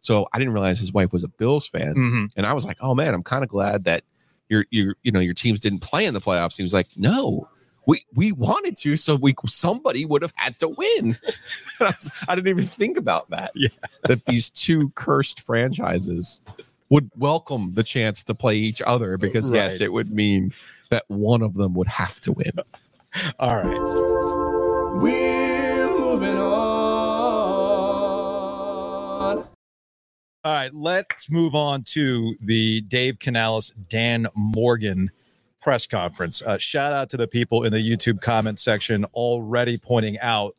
So 0.00 0.26
I 0.32 0.38
didn't 0.38 0.54
realize 0.54 0.78
his 0.78 0.92
wife 0.92 1.12
was 1.12 1.24
a 1.24 1.28
Bills 1.28 1.68
fan, 1.68 1.94
Mhm. 1.94 2.30
and 2.36 2.46
I 2.46 2.52
was 2.54 2.64
like, 2.66 2.78
"Oh 2.80 2.94
man, 2.94 3.14
I'm 3.14 3.22
kind 3.22 3.42
of 3.44 3.48
glad 3.50 3.84
that 3.84 4.02
your 4.48 4.64
your 4.70 4.96
you 5.02 5.12
know 5.12 5.20
your 5.20 5.34
teams 5.34 5.60
didn't 5.60 5.80
play 5.80 6.04
in 6.06 6.14
the 6.14 6.20
playoffs." 6.20 6.56
He 6.56 6.62
was 6.62 6.72
like, 6.74 6.88
"No." 6.96 7.48
We, 7.86 8.02
we 8.14 8.32
wanted 8.32 8.78
to, 8.78 8.96
so 8.96 9.14
we 9.14 9.34
somebody 9.46 10.06
would 10.06 10.22
have 10.22 10.32
had 10.36 10.58
to 10.60 10.68
win. 10.68 11.18
I, 11.80 11.84
was- 11.84 12.10
I 12.26 12.34
didn't 12.34 12.48
even 12.48 12.64
think 12.64 12.96
about 12.96 13.28
that. 13.28 13.50
Yeah. 13.54 13.68
that 14.08 14.24
these 14.24 14.48
two 14.48 14.88
cursed 14.94 15.42
franchises 15.42 16.40
would 16.90 17.10
welcome 17.16 17.72
the 17.74 17.82
chance 17.82 18.22
to 18.24 18.34
play 18.34 18.56
each 18.56 18.82
other 18.82 19.16
because 19.16 19.50
yes, 19.50 19.80
it 19.80 19.92
would 19.92 20.12
mean 20.12 20.52
that 20.90 21.04
one 21.08 21.42
of 21.42 21.54
them 21.54 21.74
would 21.74 21.88
have 21.88 22.20
to 22.22 22.32
win. 22.32 22.52
All 23.38 23.64
right. 23.64 23.80
We're 25.00 25.98
moving 25.98 26.36
on. 26.36 26.64
All 30.44 30.52
right, 30.52 30.74
let's 30.74 31.30
move 31.30 31.54
on 31.54 31.84
to 31.84 32.36
the 32.40 32.82
Dave 32.82 33.18
Canales, 33.18 33.72
Dan 33.88 34.26
Morgan 34.34 35.10
press 35.62 35.86
conference. 35.86 36.42
Uh, 36.42 36.58
shout 36.58 36.92
out 36.92 37.08
to 37.08 37.16
the 37.16 37.26
people 37.26 37.64
in 37.64 37.72
the 37.72 37.78
YouTube 37.78 38.20
comment 38.20 38.58
section 38.58 39.06
already 39.14 39.78
pointing 39.78 40.18
out 40.20 40.54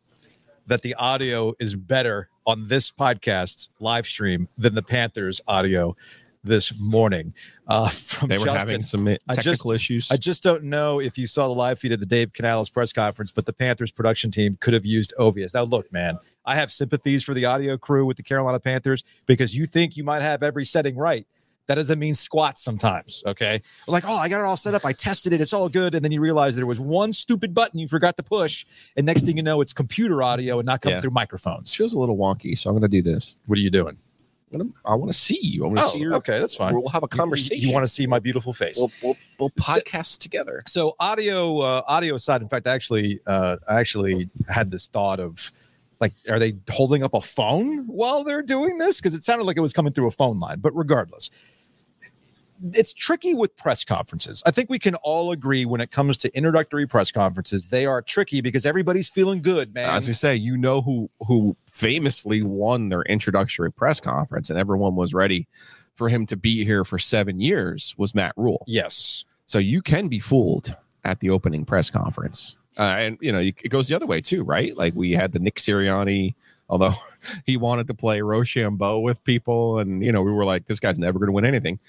that 0.66 0.82
the 0.82 0.96
audio 0.96 1.54
is 1.60 1.76
better 1.76 2.30
on 2.46 2.68
this 2.68 2.92
podcast 2.92 3.70
live 3.80 4.06
stream 4.08 4.48
than 4.58 4.76
the 4.76 4.84
Panthers 4.84 5.42
audio 5.48 5.96
this 6.44 6.80
morning. 6.80 7.34
Uh, 7.68 7.90
from 7.90 8.28
They 8.30 8.38
were 8.38 8.46
Justin. 8.46 8.68
having 8.68 8.82
some 8.84 9.08
I 9.08 9.18
technical 9.34 9.72
just- 9.72 9.82
issues. 9.84 10.12
I 10.12 10.18
just 10.18 10.44
don't 10.44 10.64
know 10.66 11.00
if 11.00 11.18
you 11.18 11.26
saw 11.26 11.48
the 11.48 11.56
live 11.56 11.80
feed 11.80 11.92
of 11.92 12.00
the 12.00 12.06
Dave 12.06 12.34
Canales 12.34 12.70
press 12.70 12.94
conference, 12.94 13.32
but 13.32 13.46
the 13.48 13.54
Panthers 13.54 13.92
production 13.92 14.30
team 14.30 14.58
could 14.60 14.74
have 14.76 14.86
used 14.86 15.14
Ovies. 15.18 15.56
Now, 15.56 15.64
look, 15.64 15.92
man, 15.92 16.20
I 16.46 16.56
have 16.56 16.72
sympathies 16.72 17.24
for 17.24 17.34
the 17.34 17.46
audio 17.46 17.78
crew 17.78 18.06
with 18.06 18.18
the 18.18 18.24
Carolina 18.24 18.60
Panthers 18.60 19.04
because 19.26 19.58
you 19.58 19.66
think 19.66 19.98
you 19.98 20.04
might 20.04 20.22
have 20.22 20.44
every 20.44 20.66
setting 20.66 20.96
right. 20.96 21.26
That 21.68 21.76
doesn't 21.76 21.98
mean 21.98 22.14
squats 22.14 22.64
sometimes. 22.64 23.24
Okay. 23.26 23.62
Like, 23.88 24.04
oh, 24.08 24.16
I 24.16 24.30
got 24.30 24.40
it 24.42 24.46
all 24.46 24.58
set 24.58 24.74
up. 24.76 24.86
I 24.86 24.94
tested 24.94 25.34
it. 25.34 25.42
It's 25.42 25.54
all 25.54 25.68
good. 25.68 25.96
And 25.96 26.06
then 26.06 26.12
you 26.12 26.22
realize 26.22 26.56
there 26.56 26.66
was 26.68 26.80
one 26.80 27.12
stupid 27.12 27.54
button 27.56 27.80
you 27.80 27.88
forgot 27.88 28.18
to 28.18 28.24
push. 28.24 28.66
And 28.96 29.06
next 29.06 29.26
thing 29.26 29.36
you 29.38 29.44
know, 29.44 29.62
it's 29.62 29.74
computer 29.74 30.22
audio 30.22 30.60
and 30.60 30.66
not 30.66 30.82
coming 30.82 30.98
Yeah. 30.98 31.02
through 31.02 31.12
microphones. 31.12 31.74
feels 31.74 31.94
a 31.94 32.00
little 32.00 32.18
wonky, 32.18 32.58
so 32.58 32.70
I'm 32.70 32.76
going 32.78 32.84
to 32.84 32.88
do 32.88 33.02
this. 33.02 33.36
What 33.48 33.58
are 33.58 33.62
you 33.62 33.72
doing? 33.72 33.98
Gonna, 34.52 34.66
I 34.86 34.94
want 34.94 35.12
to 35.12 35.18
see 35.18 35.40
you. 35.42 35.64
I 35.66 35.68
want 35.68 35.80
to 35.80 35.86
see 35.88 35.98
your. 36.00 36.14
Oh, 36.14 36.18
okay. 36.18 36.40
That's 36.40 36.56
fine. 36.56 36.76
We'll 36.76 36.88
have 36.90 37.02
a 37.02 37.08
conversation. 37.08 37.68
You, 37.68 37.74
want 37.74 37.84
to 37.84 37.92
see 37.92 38.06
my 38.06 38.20
beautiful 38.20 38.54
face. 38.54 38.78
We'll, 38.78 38.92
we'll, 39.02 39.18
we'll 39.40 39.52
So- 39.58 39.82
podcast 39.82 40.20
together. 40.20 40.62
so 40.68 40.96
audio 41.00 41.60
uh, 41.62 41.82
audio 41.88 42.14
aside 42.16 42.42
in 42.44 42.48
fact 42.48 42.68
I 42.68 42.74
actually 42.76 43.20
uh, 43.26 43.58
i 43.68 43.80
actually 43.80 44.30
had 44.48 44.70
this 44.70 44.86
thought 44.88 45.20
of 45.20 45.52
like 46.00 46.14
are 46.30 46.38
they 46.40 46.54
holding 46.70 47.04
up 47.04 47.14
a 47.16 47.22
phone 47.22 47.88
while 47.88 48.24
they're 48.24 48.44
doing 48.44 48.78
this 48.78 48.98
because 48.98 49.14
it 49.16 49.24
sounded 49.24 49.46
like 49.46 49.58
it 49.58 49.62
was 49.62 49.74
coming 49.74 49.92
through 49.94 50.08
a 50.08 50.12
phone 50.12 50.40
line 50.40 50.60
but 50.60 50.76
regardless 50.76 51.32
it's 52.74 52.94
tricky 52.94 53.34
with 53.34 53.56
press 53.58 53.84
conferences 53.84 54.42
i 54.46 54.52
think 54.52 54.70
we 54.70 54.80
can 54.80 54.96
all 54.96 55.32
agree 55.32 55.66
when 55.66 55.82
it 55.82 55.92
comes 55.92 56.18
to 56.18 56.36
introductory 56.36 56.88
press 56.88 57.12
conferences 57.12 57.68
they 57.68 57.86
are 57.86 58.02
tricky 58.02 58.42
because 58.42 58.66
everybody's 58.66 59.08
feeling 59.10 59.42
good 59.42 59.74
man 59.74 59.90
As 59.90 60.08
you 60.08 60.14
say, 60.14 60.36
you 60.36 60.58
know 60.58 60.82
who 60.82 61.10
who 61.28 61.56
famously 61.68 62.42
won 62.42 62.90
their 62.90 63.02
introductory 63.04 63.72
press 63.72 64.00
conference, 64.00 64.50
and 64.50 64.58
everyone 64.58 64.96
was 64.96 65.14
ready 65.14 65.48
for 65.94 66.10
him 66.10 66.26
to 66.26 66.36
be 66.36 66.66
here 66.66 66.84
for 66.84 67.00
seven 67.00 67.40
years. 67.40 67.96
Was 67.98 68.14
Matt 68.16 68.34
Rhule? 68.36 68.64
yes 68.68 69.24
So 69.46 69.60
you 69.60 69.82
can 69.82 70.08
be 70.08 70.20
fooled 70.20 70.76
at 71.04 71.20
the 71.20 71.30
opening 71.30 71.66
press 71.66 71.90
conference. 71.90 72.58
Uh, 72.78 72.96
and, 73.00 73.18
you 73.22 73.32
know, 73.32 73.40
it 73.40 73.70
goes 73.70 73.88
the 73.88 73.96
other 73.96 74.06
way 74.06 74.20
too, 74.20 74.44
right? 74.44 74.76
Like 74.76 74.94
we 74.96 75.12
had 75.12 75.32
the 75.32 75.40
Nick 75.40 75.56
Sirianni, 75.56 76.36
although 76.68 76.94
he 77.46 77.56
wanted 77.56 77.88
to 77.88 77.94
play 77.94 78.20
Rochambeau 78.22 79.00
with 79.00 79.24
people. 79.24 79.80
And, 79.80 80.04
you 80.04 80.12
know, 80.12 80.22
we 80.22 80.32
were 80.32 80.44
like, 80.44 80.66
this 80.66 80.80
guy's 80.80 81.00
never 81.00 81.18
going 81.18 81.28
to 81.28 81.34
win 81.34 81.46
anything. 81.46 81.80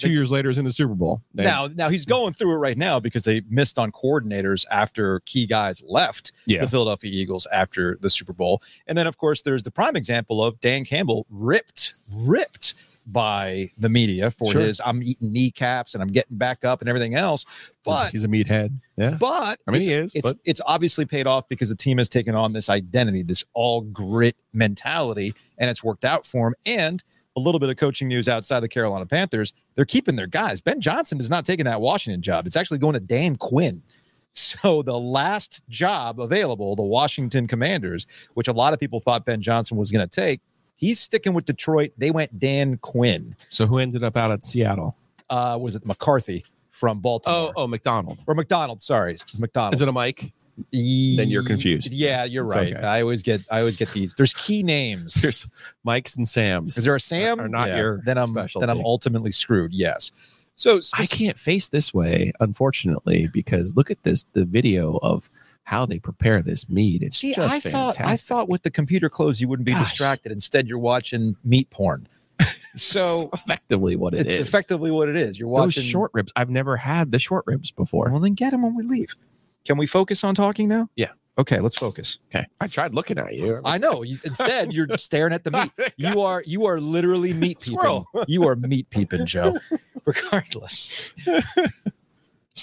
Two 0.00 0.12
years 0.12 0.30
later, 0.32 0.48
is 0.48 0.58
in 0.58 0.64
the 0.64 0.72
Super 0.72 0.94
Bowl. 0.94 1.22
They- 1.34 1.44
now, 1.44 1.66
now 1.66 1.88
he's 1.88 2.04
going 2.04 2.32
through 2.32 2.52
it 2.52 2.58
right 2.58 2.76
now 2.78 3.00
because 3.00 3.24
they 3.24 3.42
missed 3.48 3.78
on 3.78 3.92
coordinators 3.92 4.64
after 4.70 5.20
key 5.20 5.46
guys 5.46 5.82
left 5.86 6.32
yeah, 6.46 6.60
the 6.62 6.68
Philadelphia 6.68 7.10
Eagles 7.12 7.46
after 7.52 7.98
the 8.00 8.10
Super 8.10 8.32
Bowl. 8.32 8.62
And 8.86 8.96
then, 8.98 9.06
of 9.06 9.18
course, 9.18 9.42
there's 9.42 9.62
the 9.62 9.70
prime 9.70 9.96
example 9.96 10.42
of 10.44 10.60
Dan 10.60 10.84
Campbell 10.84 11.26
ripped, 11.30 11.94
ripped 12.12 12.74
by 13.06 13.70
the 13.78 13.88
media 13.88 14.30
for 14.30 14.52
Sure. 14.52 14.60
his 14.62 14.80
I'm 14.84 15.02
eating 15.02 15.32
kneecaps 15.32 15.94
and 15.94 16.02
I'm 16.02 16.10
getting 16.12 16.36
back 16.36 16.64
up 16.64 16.80
and 16.80 16.88
everything 16.88 17.14
else. 17.14 17.44
But 17.84 18.12
he's 18.12 18.22
a 18.24 18.28
meathead. 18.28 18.78
Yeah, 18.96 19.16
but 19.18 19.58
I 19.66 19.70
mean, 19.72 19.80
it's, 19.80 19.88
he 19.88 19.94
is, 19.94 20.12
It's, 20.14 20.28
but- 20.28 20.38
it's 20.44 20.60
obviously 20.66 21.06
paid 21.06 21.26
off 21.26 21.48
because 21.48 21.70
the 21.70 21.76
team 21.76 21.98
has 21.98 22.08
taken 22.08 22.34
on 22.34 22.52
this 22.52 22.68
identity, 22.68 23.22
this 23.22 23.44
all 23.54 23.80
grit 23.80 24.36
mentality, 24.52 25.32
and 25.58 25.70
it's 25.70 25.82
worked 25.82 26.04
out 26.04 26.26
for 26.26 26.48
him. 26.48 26.54
And 26.66 27.02
a 27.36 27.40
little 27.40 27.58
bit 27.58 27.68
of 27.68 27.76
coaching 27.76 28.08
news 28.08 28.28
outside 28.28 28.60
the 28.60 28.68
Carolina 28.68 29.06
Panthers, 29.06 29.52
they're 29.74 29.84
keeping 29.84 30.16
their 30.16 30.26
guys. 30.26 30.60
Ben 30.60 30.80
Johnson 30.80 31.20
is 31.20 31.30
not 31.30 31.44
taking 31.44 31.64
that 31.66 31.80
Washington 31.80 32.22
job. 32.22 32.46
It's 32.46 32.56
actually 32.56 32.78
going 32.78 32.94
to 32.94 33.00
Dan 33.00 33.36
Quinn. 33.36 33.82
So 34.32 34.82
the 34.82 34.96
last 34.98 35.60
job 35.68 36.20
available, 36.20 36.76
the 36.76 36.84
Washington 36.84 37.48
Commanders, 37.48 38.06
which 38.34 38.46
a 38.46 38.52
lot 38.52 38.72
of 38.72 38.78
people 38.78 39.00
thought 39.00 39.24
Ben 39.26 39.40
Johnson 39.42 39.76
was 39.76 39.90
going 39.90 40.08
to 40.08 40.20
take, 40.20 40.40
he's 40.76 41.00
sticking 41.00 41.34
with 41.34 41.46
Detroit. 41.46 41.90
They 41.98 42.12
went 42.12 42.38
Dan 42.38 42.76
Quinn. 42.76 43.34
So 43.48 43.66
who 43.66 43.78
ended 43.78 44.04
up 44.04 44.16
out 44.16 44.30
at 44.30 44.44
Seattle? 44.44 44.96
Uh, 45.28 45.58
was 45.60 45.74
it 45.74 45.84
McCarthy 45.84 46.44
from 46.70 47.00
Baltimore? 47.00 47.52
Oh, 47.56 47.64
oh, 47.64 47.66
Macdonald. 47.66 48.22
or 48.28 48.36
Macdonald? 48.36 48.80
Sorry, 48.82 49.16
Macdonald. 49.36 49.74
Is 49.74 49.80
it 49.80 49.88
a 49.88 49.92
Mike? 49.92 50.32
Then 50.72 51.28
you're 51.28 51.42
confused. 51.44 51.92
Yeah, 51.92 52.24
you're 52.24 52.44
It's 52.44 52.54
right. 52.54 52.76
okay. 52.76 52.86
I 52.86 53.00
always 53.02 53.22
get 53.22 53.40
I 53.50 53.60
always 53.60 53.76
get 53.76 53.90
these. 53.92 54.14
There's 54.14 54.34
key 54.34 54.62
names. 54.62 55.14
There's 55.22 55.48
Mike's 55.84 56.16
and 56.16 56.28
Sam's. 56.28 56.76
Is 56.76 56.84
there 56.84 56.94
a 56.96 57.00
Sam? 57.00 57.40
Are 57.40 57.48
not 57.48 57.68
Yeah. 57.68 57.76
your 57.78 58.02
then 58.04 58.18
I'm 58.18 58.28
specialty. 58.30 58.66
then 58.66 58.76
I'm 58.76 58.84
ultimately 58.84 59.32
screwed. 59.32 59.72
Yes. 59.72 60.12
So 60.54 60.80
I 60.94 61.06
can't 61.06 61.38
face 61.38 61.68
this 61.68 61.94
way, 61.94 62.32
unfortunately, 62.40 63.28
because 63.32 63.76
look 63.76 63.90
at 63.90 64.02
this 64.02 64.26
the 64.32 64.44
video 64.44 64.98
of 65.02 65.30
how 65.64 65.86
they 65.86 65.98
prepare 65.98 66.42
this 66.42 66.68
meat. 66.68 67.02
It's 67.02 67.16
see. 67.16 67.32
just 67.34 67.54
I 67.54 67.60
thought 67.60 68.00
I 68.00 68.16
thought 68.16 68.48
with 68.48 68.62
the 68.62 68.70
computer 68.70 69.08
closed 69.08 69.40
you 69.40 69.48
wouldn't 69.48 69.66
be 69.66 69.72
Gosh. 69.72 69.90
distracted. 69.90 70.32
Instead, 70.32 70.66
you're 70.68 70.78
watching 70.78 71.36
meat 71.44 71.70
porn. 71.70 72.06
So 72.76 73.28
effectively 73.32 73.96
what 73.96 74.14
it 74.14 74.20
it's 74.20 74.30
is. 74.34 74.40
effectively 74.48 74.92
what 74.92 75.08
it 75.08 75.16
is. 75.16 75.40
You're 75.40 75.48
Those 75.48 75.76
watching 75.76 75.82
short 75.82 76.12
ribs. 76.14 76.32
I've 76.36 76.50
never 76.50 76.76
had 76.76 77.10
the 77.10 77.18
short 77.18 77.44
ribs 77.48 77.72
before. 77.72 78.08
Well, 78.10 78.20
then 78.20 78.34
get 78.34 78.50
them 78.52 78.62
when 78.62 78.76
we 78.76 78.84
leave. 78.84 79.16
Can 79.64 79.76
we 79.76 79.86
focus 79.86 80.24
on 80.24 80.34
talking 80.34 80.68
now? 80.68 80.88
Yeah. 80.96 81.08
Okay, 81.38 81.60
let's 81.60 81.76
focus. 81.76 82.18
Okay. 82.28 82.46
I 82.60 82.66
tried 82.66 82.92
looking 82.92 83.18
at 83.18 83.34
you. 83.34 83.60
I 83.64 83.78
know. 83.78 84.02
You, 84.02 84.18
instead, 84.24 84.72
you're 84.72 84.86
staring 84.98 85.32
at 85.32 85.44
the 85.44 85.50
meat. 85.50 85.70
You 85.96 86.20
are 86.20 86.42
you 86.46 86.66
are 86.66 86.80
literally 86.80 87.32
meat 87.32 87.60
peeping. 87.64 88.04
You 88.26 88.46
are 88.46 88.56
meat 88.56 88.90
peeping, 88.90 89.26
Joe. 89.26 89.58
Regardless. 90.04 91.14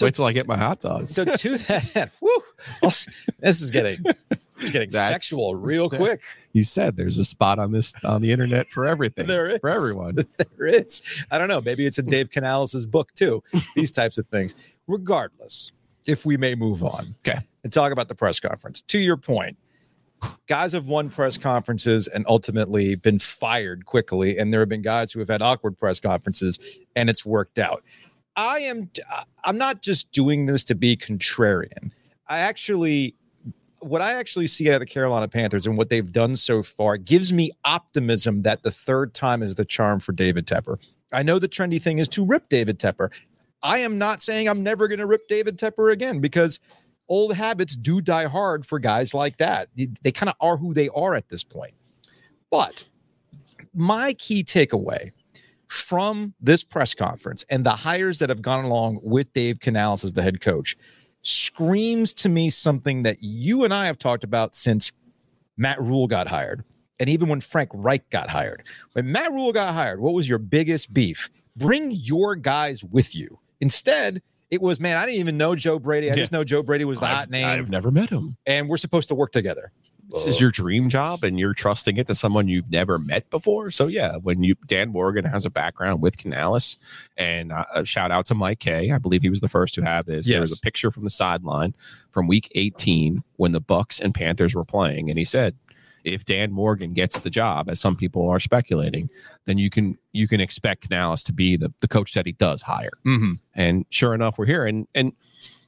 Wait 0.01 0.13
till 0.13 0.25
I 0.25 0.32
get 0.32 0.48
my 0.48 0.58
hot 0.58 0.80
dog. 0.82 1.08
So 1.08 1.25
to 1.25 1.58
that, 1.58 2.12
whew, 2.20 2.44
this 3.39 3.62
is 3.62 3.72
getting 3.72 4.04
it's 4.60 4.70
getting 4.72 4.89
That's- 4.89 5.10
sexual 5.10 5.56
real 5.56 5.89
quick. 5.89 6.22
You 6.54 6.63
said 6.63 6.96
there's 6.98 7.18
a 7.18 7.25
spot 7.25 7.58
on 7.58 7.72
this 7.72 7.94
on 8.04 8.22
the 8.22 8.32
internet 8.32 8.68
for 8.68 8.86
everything. 8.86 9.25
There 9.27 9.50
is. 9.50 9.60
For 9.60 9.70
everyone. 9.70 10.18
There 10.58 10.68
is. 10.68 11.01
I 11.32 11.38
don't 11.39 11.48
know. 11.48 11.62
Maybe 11.62 11.86
it's 11.86 11.98
in 11.98 12.06
Dave 12.08 12.30
Canales' 12.30 12.86
book 12.86 13.12
too. 13.13 13.44
These 13.75 13.92
types 13.92 14.18
of 14.20 14.27
things. 14.27 14.56
Regardless, 14.88 15.72
if 16.08 16.26
we 16.26 16.38
may 16.38 16.56
move 16.56 16.84
on, 16.84 17.16
Okay. 17.28 17.40
and 17.64 17.72
talk 17.72 17.92
about 17.92 18.08
the 18.08 18.16
press 18.16 18.40
conference. 18.40 18.82
To 18.84 18.98
your 18.98 19.18
point, 19.18 19.58
guys 20.48 20.72
have 20.74 20.88
won 20.88 21.10
press 21.10 21.38
conferences 21.38 22.08
and 22.08 22.26
ultimately 22.28 22.96
been 22.96 23.20
fired 23.20 23.86
quickly, 23.86 24.38
and 24.38 24.52
there 24.54 24.62
have 24.62 24.70
been 24.70 24.82
guys 24.82 25.12
who 25.12 25.20
have 25.20 25.28
had 25.30 25.42
awkward 25.42 25.78
press 25.78 26.00
conferences 26.00 26.60
and 26.96 27.10
it's 27.10 27.26
worked 27.26 27.60
out. 27.60 27.84
I 28.36 28.60
am. 28.60 28.90
I'm 29.46 29.58
not 29.58 29.82
just 29.82 30.12
doing 30.12 30.46
this 30.46 30.64
to 30.66 30.76
be 30.76 30.96
contrarian. 30.96 31.92
I 32.28 32.40
actually 32.40 33.16
what 33.80 34.02
I 34.02 34.14
actually 34.14 34.48
see 34.48 34.70
out 34.70 34.76
of 34.76 34.80
the 34.80 34.86
Carolina 34.88 35.28
Panthers 35.28 35.68
and 35.68 35.78
what 35.78 35.90
they've 35.90 36.12
done 36.12 36.36
so 36.36 36.64
far 36.64 36.98
gives 36.98 37.32
me 37.32 37.52
optimism 37.64 38.42
that 38.42 38.64
the 38.64 38.72
third 38.72 39.14
time 39.14 39.44
is 39.44 39.54
the 39.56 39.66
charm 39.66 40.00
for 40.00 40.14
David 40.14 40.48
Tepper. 40.48 40.78
I 41.14 41.22
know 41.22 41.38
the 41.38 41.48
trendy 41.48 41.80
thing 41.80 42.00
is 42.00 42.08
to 42.10 42.26
rip 42.26 42.50
David 42.50 42.80
Tepper. 42.80 43.12
I 43.64 43.80
am 43.80 43.98
not 43.98 44.22
saying 44.22 44.48
I'm 44.48 44.64
never 44.64 44.88
going 44.88 45.00
to 45.00 45.06
rip 45.06 45.28
David 45.28 45.58
Tepper 45.58 45.92
again 45.92 46.20
because 46.20 46.60
old 47.10 47.34
habits 47.34 47.76
do 47.76 48.02
die 48.02 48.26
hard 48.26 48.66
for 48.66 48.80
guys 48.80 49.14
like 49.14 49.38
that. 49.38 49.70
They, 49.76 49.88
they 50.02 50.12
kind 50.12 50.30
of 50.30 50.36
are 50.40 50.58
who 50.58 50.74
they 50.74 50.90
are 50.90 51.16
at 51.16 51.30
this 51.30 51.44
point. 51.44 51.74
But 52.50 52.86
my 53.74 54.14
key 54.14 54.44
takeaway 54.44 55.12
from 55.68 56.34
this 56.40 56.64
press 56.64 56.94
conference 56.94 57.44
and 57.50 57.66
the 57.66 57.72
hires 57.72 58.20
that 58.20 58.30
have 58.30 58.42
gone 58.42 58.66
along 58.66 59.00
with 59.04 59.34
Dave 59.34 59.60
Canales 59.60 60.04
as 60.04 60.14
the 60.14 60.22
head 60.22 60.40
coach 60.42 60.78
screams 61.22 62.14
to 62.14 62.30
me 62.30 62.50
something 62.50 63.04
that 63.04 63.18
you 63.22 63.64
and 63.64 63.74
I 63.74 63.86
have 63.86 64.00
talked 64.00 64.24
about 64.24 64.56
since 64.56 64.92
Matt 65.58 65.82
Rhule 65.82 66.08
got 66.08 66.28
hired. 66.28 66.64
And 67.00 67.10
even 67.10 67.28
when 67.28 67.42
Frank 67.42 67.70
Reich 67.74 68.10
got 68.10 68.30
hired. 68.30 68.64
When 68.94 69.12
Matt 69.12 69.32
Rhule 69.32 69.54
got 69.54 69.74
hired, 69.76 70.00
what 70.00 70.14
was 70.14 70.28
your 70.28 70.40
biggest 70.40 70.94
beef? 70.94 71.30
Bring 71.56 71.92
your 71.92 72.36
guys 72.36 72.84
with 72.84 73.16
you. 73.16 73.40
Instead, 73.62 74.22
it 74.50 74.62
was, 74.62 74.80
man, 74.80 74.98
I 74.98 75.06
didn't 75.06 75.20
even 75.20 75.38
know 75.38 75.56
Joe 75.56 75.80
Brady. 75.80 76.10
I 76.10 76.14
Yeah. 76.16 76.22
just 76.22 76.32
know 76.32 76.44
Joe 76.44 76.64
Brady 76.64 76.86
was 76.86 77.00
the 77.00 77.08
hot 77.08 77.24
I've, 77.24 77.30
name, 77.30 77.46
I've 77.48 77.70
never 77.70 77.92
met 77.92 78.10
him. 78.10 78.38
and 78.46 78.70
we're 78.70 78.78
supposed 78.78 79.08
to 79.10 79.16
work 79.16 79.32
together. 79.32 79.72
This 80.10 80.26
is 80.26 80.40
your 80.40 80.52
dream 80.52 80.88
job 80.88 81.26
and 81.26 81.38
you're 81.38 81.54
trusting 81.54 81.98
it 81.98 82.08
to 82.08 82.16
someone 82.16 82.48
you've 82.48 82.72
never 82.72 82.98
met 82.98 83.30
before. 83.30 83.72
So 83.72 83.88
yeah, 83.88 84.16
when 84.16 84.42
you 84.42 84.56
Dan 84.66 84.88
Morgan 84.88 85.26
has 85.26 85.46
a 85.46 85.50
background 85.50 86.02
with 86.02 86.18
Canales, 86.18 86.78
and 87.18 87.52
uh, 87.52 87.66
a 87.74 87.84
shout 87.84 88.10
out 88.10 88.26
to 88.28 88.34
Mike 88.34 88.60
Kaye. 88.60 88.90
I 88.92 89.00
believe 89.00 89.22
he 89.22 89.30
was 89.30 89.42
the 89.42 89.50
first 89.50 89.74
to 89.74 89.82
have 89.82 90.06
this. 90.06 90.26
There 90.26 90.40
was 90.40 90.58
a 90.58 90.62
picture 90.62 90.92
from 90.92 91.04
the 91.04 91.10
sideline 91.10 91.76
from 92.10 92.26
week 92.28 92.50
18 92.56 93.22
when 93.36 93.52
the 93.52 93.60
Bucks 93.60 94.00
and 94.00 94.16
Panthers 94.16 94.56
were 94.56 94.64
playing 94.64 95.10
and 95.10 95.20
he 95.20 95.26
said 95.26 95.58
if 96.08 96.26
Dan 96.26 96.52
Morgan 96.52 96.94
gets 96.94 97.20
the 97.20 97.30
job, 97.30 97.70
as 97.70 97.80
some 97.80 97.96
people 97.96 98.30
are 98.30 98.40
speculating, 98.40 99.10
then 99.46 99.58
you 99.58 99.70
can 99.70 99.98
you 100.14 100.28
can 100.28 100.40
expect 100.42 100.82
Canales 100.84 101.24
to 101.26 101.34
be 101.34 101.58
the, 101.58 101.74
the 101.82 101.88
coach 101.88 102.14
that 102.14 102.26
he 102.26 102.32
does 102.32 102.62
hire. 102.64 102.90
Mm-hmm. 103.06 103.32
And 103.54 103.86
sure 103.90 104.14
enough, 104.14 104.38
we're 104.38 104.46
here. 104.46 104.66
And 104.66 104.88
and 104.96 105.12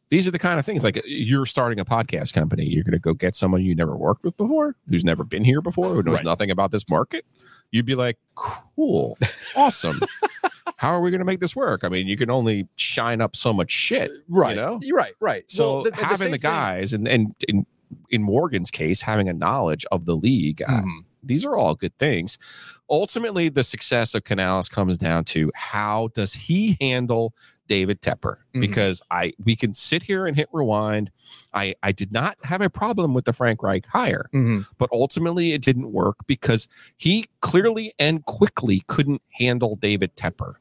these 0.10 0.27
are 0.27 0.31
the 0.31 0.39
kind 0.39 0.58
of 0.60 0.65
things 0.65 0.84
like 0.84 1.00
you're 1.05 1.46
starting 1.46 1.79
a 1.79 1.86
podcast 1.86 2.34
company. 2.34 2.65
You're 2.65 2.84
going 2.84 2.93
to 2.93 3.00
go 3.00 3.13
get 3.13 3.36
someone 3.36 3.62
you 3.63 3.75
never 3.75 3.96
worked 3.96 4.24
with 4.24 4.36
before, 4.38 4.75
who's 4.89 5.03
never 5.03 5.24
been 5.24 5.43
here 5.43 5.62
before, 5.62 5.89
who 5.93 6.01
knows 6.01 6.15
Right. 6.15 6.24
nothing 6.25 6.50
about 6.50 6.72
this 6.72 6.89
market. 6.89 7.25
You'd 7.69 7.86
be 7.86 7.93
like, 7.93 8.17
cool, 8.34 9.19
awesome. 9.55 10.00
How 10.77 10.89
are 10.96 11.01
we 11.01 11.12
going 11.12 11.19
to 11.19 11.25
make 11.25 11.39
this 11.41 11.55
work? 11.55 11.84
I 11.84 11.89
mean, 11.89 12.08
you 12.08 12.17
can 12.17 12.31
only 12.31 12.67
shine 12.75 13.22
up 13.22 13.36
so 13.36 13.53
much 13.53 13.69
shit, 13.69 14.10
Right. 14.27 14.55
You 14.55 14.62
know, 14.62 14.79
You're 14.81 14.98
right. 14.98 15.13
Right. 15.19 15.43
so 15.48 15.74
Well, 15.74 15.84
the- 15.84 15.91
the 15.91 15.98
having 15.98 16.17
same 16.17 16.25
the, 16.31 16.38
thing- 16.38 16.39
guys 16.41 16.93
and 16.93 17.08
and 17.08 17.36
in, 18.10 18.24
Morgan's 18.24 18.72
case, 18.72 19.01
having 19.01 19.29
a 19.29 19.34
knowledge 19.34 19.86
of 19.91 20.05
the 20.05 20.15
league, 20.15 20.62
uh, 20.62 20.81
Mhm. 20.81 21.00
these 21.24 21.46
are 21.46 21.55
all 21.58 21.75
good 21.75 21.98
things. 21.98 22.38
Ultimately, 22.89 23.50
the 23.50 23.63
success 23.63 24.15
of 24.15 24.24
Canales 24.24 24.69
comes 24.69 24.98
down 24.98 25.25
to 25.25 25.51
how 25.55 26.10
does 26.13 26.34
he 26.34 26.77
handle 26.81 27.34
David 27.67 28.01
Tepper? 28.01 28.38
Mhm. 28.55 28.62
Because 28.62 29.01
I 29.12 29.34
we 29.46 29.55
can 29.55 29.74
sit 29.75 30.01
here 30.03 30.25
and 30.25 30.36
hit 30.36 30.50
rewind. 30.51 31.12
I 31.53 31.75
I 31.84 31.91
did 31.91 32.12
not 32.12 32.38
have 32.43 32.62
a 32.62 32.69
problem 32.69 33.13
with 33.13 33.25
the 33.25 33.34
Frank 33.34 33.62
Reich 33.62 33.86
hire, 33.86 34.25
Mhm. 34.34 34.65
but 34.79 34.89
ultimately 34.91 35.53
it 35.53 35.62
didn't 35.62 35.91
work 35.91 36.17
because 36.25 36.67
he 36.98 37.25
clearly 37.41 37.93
and 38.00 38.25
quickly 38.25 38.84
couldn't 38.88 39.22
handle 39.34 39.75
David 39.75 40.15
Tepper. 40.15 40.55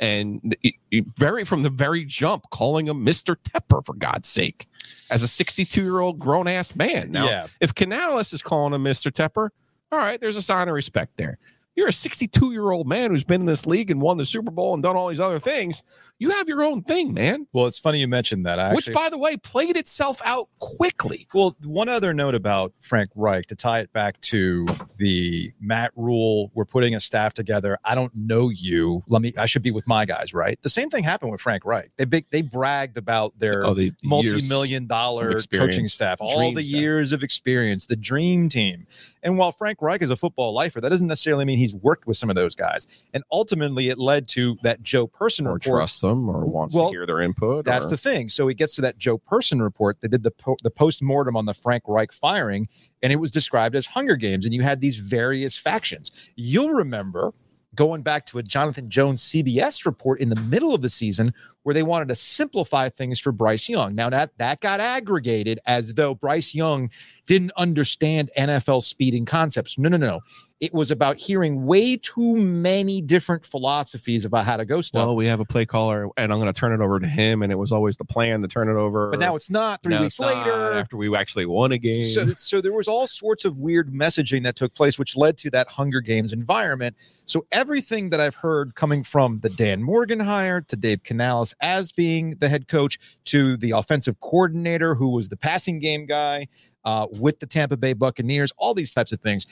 And 0.00 0.56
it- 0.62 0.74
it- 0.90 1.04
very 1.16 1.44
from 1.44 1.62
the 1.62 1.70
very 1.70 2.04
jump, 2.06 2.44
calling 2.50 2.88
him 2.88 3.04
Mr. 3.04 3.36
Tepper 3.36 3.84
for 3.84 3.92
God's 3.94 4.28
sake, 4.28 4.66
as 5.10 5.22
a 5.22 5.28
62 5.28 5.82
year 5.82 6.00
old 6.00 6.18
grown 6.18 6.48
ass 6.48 6.74
man. 6.74 7.12
Now, 7.12 7.26
yeah. 7.26 7.46
if 7.60 7.74
Canales 7.74 8.32
is 8.32 8.40
calling 8.42 8.72
him 8.72 8.82
Mr. 8.82 9.12
Tepper, 9.12 9.50
all 9.92 9.98
right, 9.98 10.18
there's 10.20 10.36
a 10.36 10.42
sign 10.42 10.68
of 10.68 10.74
respect 10.74 11.18
there. 11.18 11.38
You're 11.76 11.88
a 11.88 11.92
62 11.92 12.52
year 12.52 12.70
old 12.72 12.86
man 12.86 13.10
who's 13.10 13.24
been 13.24 13.42
in 13.42 13.46
this 13.46 13.64
league 13.66 13.90
and 13.90 14.00
won 14.00 14.18
the 14.18 14.24
Super 14.24 14.50
Bowl 14.50 14.74
and 14.74 14.82
done 14.82 14.96
all 14.96 15.08
these 15.08 15.20
other 15.20 15.38
things. 15.38 15.82
You 16.18 16.30
have 16.32 16.48
your 16.48 16.62
own 16.62 16.82
thing, 16.82 17.14
man. 17.14 17.46
Well, 17.54 17.64
it's 17.66 17.78
funny 17.78 18.00
you 18.00 18.08
mentioned 18.08 18.44
that. 18.44 18.58
I 18.58 18.74
Which, 18.74 18.88
actually- 18.88 18.92
by 19.04 19.08
the 19.08 19.16
way, 19.16 19.38
played 19.38 19.78
itself 19.78 20.20
out 20.22 20.50
quickly. 20.58 21.26
Well, 21.32 21.56
one 21.64 21.88
other 21.88 22.12
note 22.12 22.34
about 22.34 22.74
Frank 22.78 23.08
Reich 23.14 23.46
to 23.46 23.56
tie 23.56 23.78
it 23.80 23.90
back 23.94 24.20
to 24.22 24.66
the 24.98 25.52
Matt 25.60 25.92
Rhule. 25.96 26.50
We're 26.52 26.66
putting 26.66 26.94
a 26.94 27.00
staff 27.00 27.32
together. 27.32 27.78
I 27.84 27.94
don't 27.94 28.12
know 28.14 28.50
you. 28.50 29.02
Let 29.08 29.22
me. 29.22 29.32
I 29.38 29.46
should 29.46 29.62
be 29.62 29.70
with 29.70 29.86
my 29.86 30.04
guys, 30.04 30.34
right? 30.34 30.60
The 30.60 30.68
same 30.68 30.90
thing 30.90 31.04
happened 31.04 31.30
with 31.32 31.40
Frank 31.40 31.64
Reich. 31.64 31.90
They 31.96 32.04
big. 32.04 32.26
They 32.28 32.42
bragged 32.42 32.98
about 32.98 33.38
their 33.38 33.64
Oh, 33.64 33.72
the 33.72 33.92
multi-million 34.04 34.86
dollar 34.86 35.38
coaching 35.50 35.88
staff, 35.88 36.18
all 36.20 36.52
the 36.52 36.62
staff. 36.62 36.80
years 36.80 37.12
of 37.12 37.22
experience, 37.22 37.86
the 37.86 37.96
dream 37.96 38.50
team. 38.50 38.86
And 39.22 39.38
while 39.38 39.52
Frank 39.52 39.80
Reich 39.80 40.02
is 40.02 40.10
a 40.10 40.16
football 40.16 40.52
lifer, 40.52 40.80
that 40.82 40.88
doesn't 40.90 41.06
necessarily 41.06 41.44
mean 41.46 41.56
he's 41.58 41.69
worked 41.74 42.06
with 42.06 42.16
some 42.16 42.30
of 42.30 42.36
those 42.36 42.54
guys. 42.54 42.86
And 43.14 43.24
ultimately, 43.32 43.88
it 43.88 43.98
led 43.98 44.28
to 44.28 44.56
that 44.62 44.82
Joe 44.82 45.06
Person 45.06 45.46
or 45.46 45.54
report 45.54 45.80
trust 45.80 46.00
them 46.00 46.28
or 46.28 46.44
wants 46.46 46.74
Well, 46.74 46.86
to 46.86 46.90
hear 46.92 47.06
their 47.06 47.20
input. 47.20 47.64
that's 47.64 47.86
or- 47.86 47.90
the 47.90 47.96
thing. 47.96 48.28
So 48.28 48.48
it 48.48 48.54
gets 48.56 48.74
to 48.76 48.82
that 48.82 48.98
Joe 48.98 49.18
Person 49.18 49.60
report. 49.62 50.00
They 50.00 50.08
did 50.08 50.22
the 50.22 50.30
po- 50.30 50.56
the 50.62 50.70
post 50.70 51.02
mortem 51.02 51.36
on 51.36 51.46
the 51.46 51.54
Frank 51.54 51.84
Reich 51.86 52.12
firing, 52.12 52.68
and 53.02 53.12
it 53.12 53.16
was 53.16 53.30
described 53.30 53.74
as 53.76 53.86
Hunger 53.86 54.16
Games. 54.16 54.44
And 54.44 54.54
you 54.54 54.62
had 54.62 54.80
these 54.80 54.98
various 54.98 55.56
factions. 55.56 56.10
You'll 56.36 56.70
remember 56.70 57.32
going 57.76 58.02
back 58.02 58.26
to 58.26 58.36
a 58.38 58.42
Jonathan 58.42 58.90
Jones 58.90 59.22
CBS 59.22 59.86
report 59.86 60.20
in 60.20 60.28
the 60.28 60.40
middle 60.40 60.74
of 60.74 60.82
the 60.82 60.88
season 60.88 61.32
where 61.62 61.72
they 61.72 61.84
wanted 61.84 62.08
to 62.08 62.16
simplify 62.16 62.88
things 62.88 63.20
for 63.20 63.30
Bryce 63.30 63.68
Young. 63.68 63.94
Now 63.94 64.10
that 64.10 64.30
that 64.38 64.60
got 64.60 64.80
aggregated 64.80 65.60
as 65.66 65.94
though 65.94 66.12
Bryce 66.14 66.52
Young 66.52 66.90
didn't 67.26 67.52
understand 67.56 68.30
NFL 68.36 68.82
speeding 68.82 69.24
concepts. 69.24 69.78
No, 69.78 69.88
no, 69.88 69.98
no. 69.98 70.20
It 70.60 70.74
was 70.74 70.90
about 70.90 71.16
hearing 71.16 71.64
way 71.64 71.96
too 71.96 72.36
many 72.36 73.00
different 73.00 73.46
philosophies 73.46 74.26
about 74.26 74.44
how 74.44 74.58
to 74.58 74.66
go 74.66 74.82
stuff. 74.82 75.06
Well, 75.06 75.16
we 75.16 75.24
have 75.26 75.40
a 75.40 75.44
play 75.46 75.64
caller, 75.64 76.08
and 76.18 76.30
I'm 76.30 76.38
going 76.38 76.52
to 76.52 76.58
turn 76.58 76.74
it 76.74 76.84
over 76.84 77.00
to 77.00 77.06
him. 77.06 77.42
And 77.42 77.50
it 77.50 77.56
was 77.56 77.72
always 77.72 77.96
the 77.96 78.04
plan 78.04 78.42
to 78.42 78.48
turn 78.48 78.68
it 78.68 78.78
over. 78.78 79.10
but 79.10 79.20
now 79.20 79.36
it's 79.36 79.48
not. 79.48 79.82
Three 79.82 79.94
Now 79.94 80.02
weeks 80.02 80.20
later, 80.20 80.72
after 80.74 80.98
we 80.98 81.14
actually 81.16 81.46
won 81.46 81.72
a 81.72 81.78
game. 81.78 82.02
so, 82.02 82.26
so 82.26 82.60
there 82.60 82.74
was 82.74 82.88
all 82.88 83.06
sorts 83.06 83.46
of 83.46 83.58
weird 83.58 83.88
messaging 83.90 84.42
that 84.42 84.54
took 84.54 84.74
place, 84.74 84.98
which 84.98 85.16
led 85.16 85.38
to 85.38 85.50
that 85.50 85.68
Hunger 85.68 86.02
Games 86.02 86.32
environment. 86.32 86.94
So 87.24 87.46
everything 87.52 88.10
that 88.10 88.20
I've 88.20 88.34
heard 88.34 88.74
coming 88.74 89.02
from 89.02 89.40
the 89.40 89.48
Dan 89.48 89.82
Morgan 89.82 90.20
hire 90.20 90.60
to 90.60 90.76
Dave 90.76 91.04
Canales 91.04 91.54
as 91.60 91.92
being 91.92 92.36
the 92.40 92.48
head 92.48 92.68
coach 92.68 92.98
to 93.26 93.56
the 93.56 93.70
offensive 93.70 94.20
coordinator 94.20 94.94
who 94.94 95.10
was 95.10 95.28
the 95.28 95.36
passing 95.36 95.78
game 95.78 96.06
guy 96.06 96.48
uh, 96.84 97.06
with 97.12 97.38
the 97.40 97.46
Tampa 97.46 97.76
Bay 97.76 97.92
Buccaneers, 97.92 98.52
all 98.58 98.74
these 98.74 98.92
types 98.92 99.12
of 99.12 99.20
things. 99.20 99.46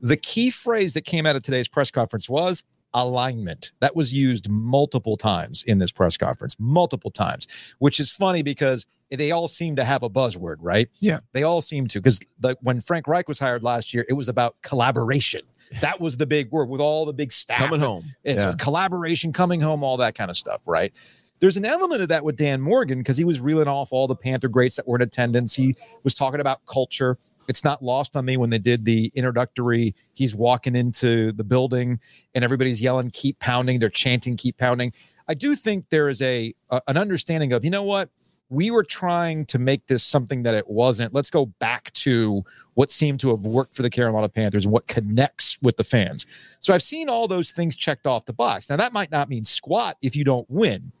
The 0.00 0.16
key 0.16 0.50
phrase 0.50 0.94
that 0.94 1.02
came 1.04 1.26
out 1.26 1.36
of 1.36 1.42
today's 1.42 1.68
press 1.68 1.90
conference 1.90 2.28
was 2.28 2.62
alignment. 2.92 3.72
That 3.80 3.96
was 3.96 4.14
used 4.14 4.48
multiple 4.48 5.16
times 5.16 5.62
in 5.64 5.78
this 5.78 5.90
press 5.92 6.16
conference, 6.16 6.56
multiple 6.58 7.10
times, 7.10 7.46
which 7.78 7.98
is 7.98 8.10
funny 8.10 8.42
because 8.42 8.86
they 9.10 9.30
all 9.32 9.48
seem 9.48 9.76
to 9.76 9.84
have 9.84 10.02
a 10.02 10.10
buzzword, 10.10 10.56
right? 10.60 10.88
Yeah. 11.00 11.20
They 11.32 11.42
all 11.42 11.60
seem 11.60 11.86
to 11.88 12.00
because 12.00 12.20
when 12.60 12.80
Frank 12.80 13.06
Reich 13.08 13.28
was 13.28 13.38
hired 13.38 13.62
last 13.62 13.92
year, 13.94 14.04
it 14.08 14.14
was 14.14 14.28
about 14.28 14.56
collaboration. 14.62 15.42
That 15.80 15.98
was 15.98 16.18
the 16.18 16.26
big 16.26 16.50
word 16.52 16.68
with 16.68 16.80
all 16.82 17.06
the 17.06 17.14
big 17.14 17.32
staff. 17.32 17.56
coming 17.58 17.80
home. 17.80 18.14
It's 18.22 18.44
Yeah. 18.44 18.52
collaboration, 18.58 19.32
coming 19.32 19.62
home, 19.62 19.82
all 19.82 19.96
that 19.96 20.14
kind 20.14 20.30
of 20.30 20.36
stuff, 20.36 20.62
right? 20.68 20.92
There's 21.40 21.56
an 21.56 21.64
element 21.64 22.02
of 22.02 22.08
that 22.10 22.22
with 22.22 22.36
Dan 22.36 22.60
Morgan 22.60 22.98
because 22.98 23.16
he 23.16 23.24
was 23.24 23.40
reeling 23.40 23.66
off 23.66 23.90
all 23.90 24.06
the 24.06 24.14
Panther 24.14 24.46
greats 24.48 24.76
that 24.76 24.86
were 24.86 24.96
in 24.96 25.02
attendance. 25.02 25.54
He 25.54 25.74
was 26.04 26.14
talking 26.14 26.38
about 26.38 26.64
culture. 26.66 27.16
It's 27.48 27.64
not 27.64 27.82
lost 27.82 28.16
on 28.16 28.24
me 28.24 28.36
when 28.36 28.50
they 28.50 28.58
did 28.58 28.84
the 28.84 29.12
introductory. 29.14 29.94
He's 30.14 30.34
walking 30.34 30.76
into 30.76 31.32
the 31.32 31.44
building 31.44 32.00
and 32.34 32.44
everybody's 32.44 32.80
yelling, 32.80 33.10
"Keep 33.10 33.38
pounding!" 33.38 33.78
They're 33.78 33.88
chanting, 33.88 34.36
"Keep 34.36 34.58
pounding." 34.58 34.92
I 35.28 35.34
do 35.34 35.56
think 35.56 35.88
there 35.90 36.08
is 36.08 36.20
a, 36.22 36.54
a 36.70 36.82
an 36.88 36.96
understanding 36.96 37.52
of 37.52 37.64
you 37.64 37.70
know 37.70 37.82
what 37.82 38.10
we 38.50 38.70
were 38.70 38.84
trying 38.84 39.46
to 39.46 39.58
make 39.58 39.86
this 39.86 40.04
something 40.04 40.42
that 40.42 40.54
it 40.54 40.68
wasn't. 40.68 41.14
Let's 41.14 41.30
go 41.30 41.46
back 41.46 41.92
to 41.94 42.44
what 42.74 42.90
seemed 42.90 43.20
to 43.20 43.30
have 43.30 43.46
worked 43.46 43.74
for 43.74 43.82
the 43.82 43.90
Carolina 43.90 44.28
Panthers 44.28 44.64
and 44.64 44.72
what 44.72 44.86
connects 44.86 45.58
with 45.62 45.76
the 45.76 45.84
fans. 45.84 46.26
So 46.60 46.74
I've 46.74 46.82
seen 46.82 47.08
all 47.08 47.26
those 47.26 47.50
things 47.50 47.74
checked 47.74 48.06
off 48.06 48.26
the 48.26 48.32
box. 48.32 48.68
Now 48.68 48.76
that 48.76 48.92
might 48.92 49.10
not 49.10 49.28
mean 49.28 49.44
squat 49.44 49.96
if 50.02 50.14
you 50.14 50.24
don't 50.24 50.48
win, 50.50 50.92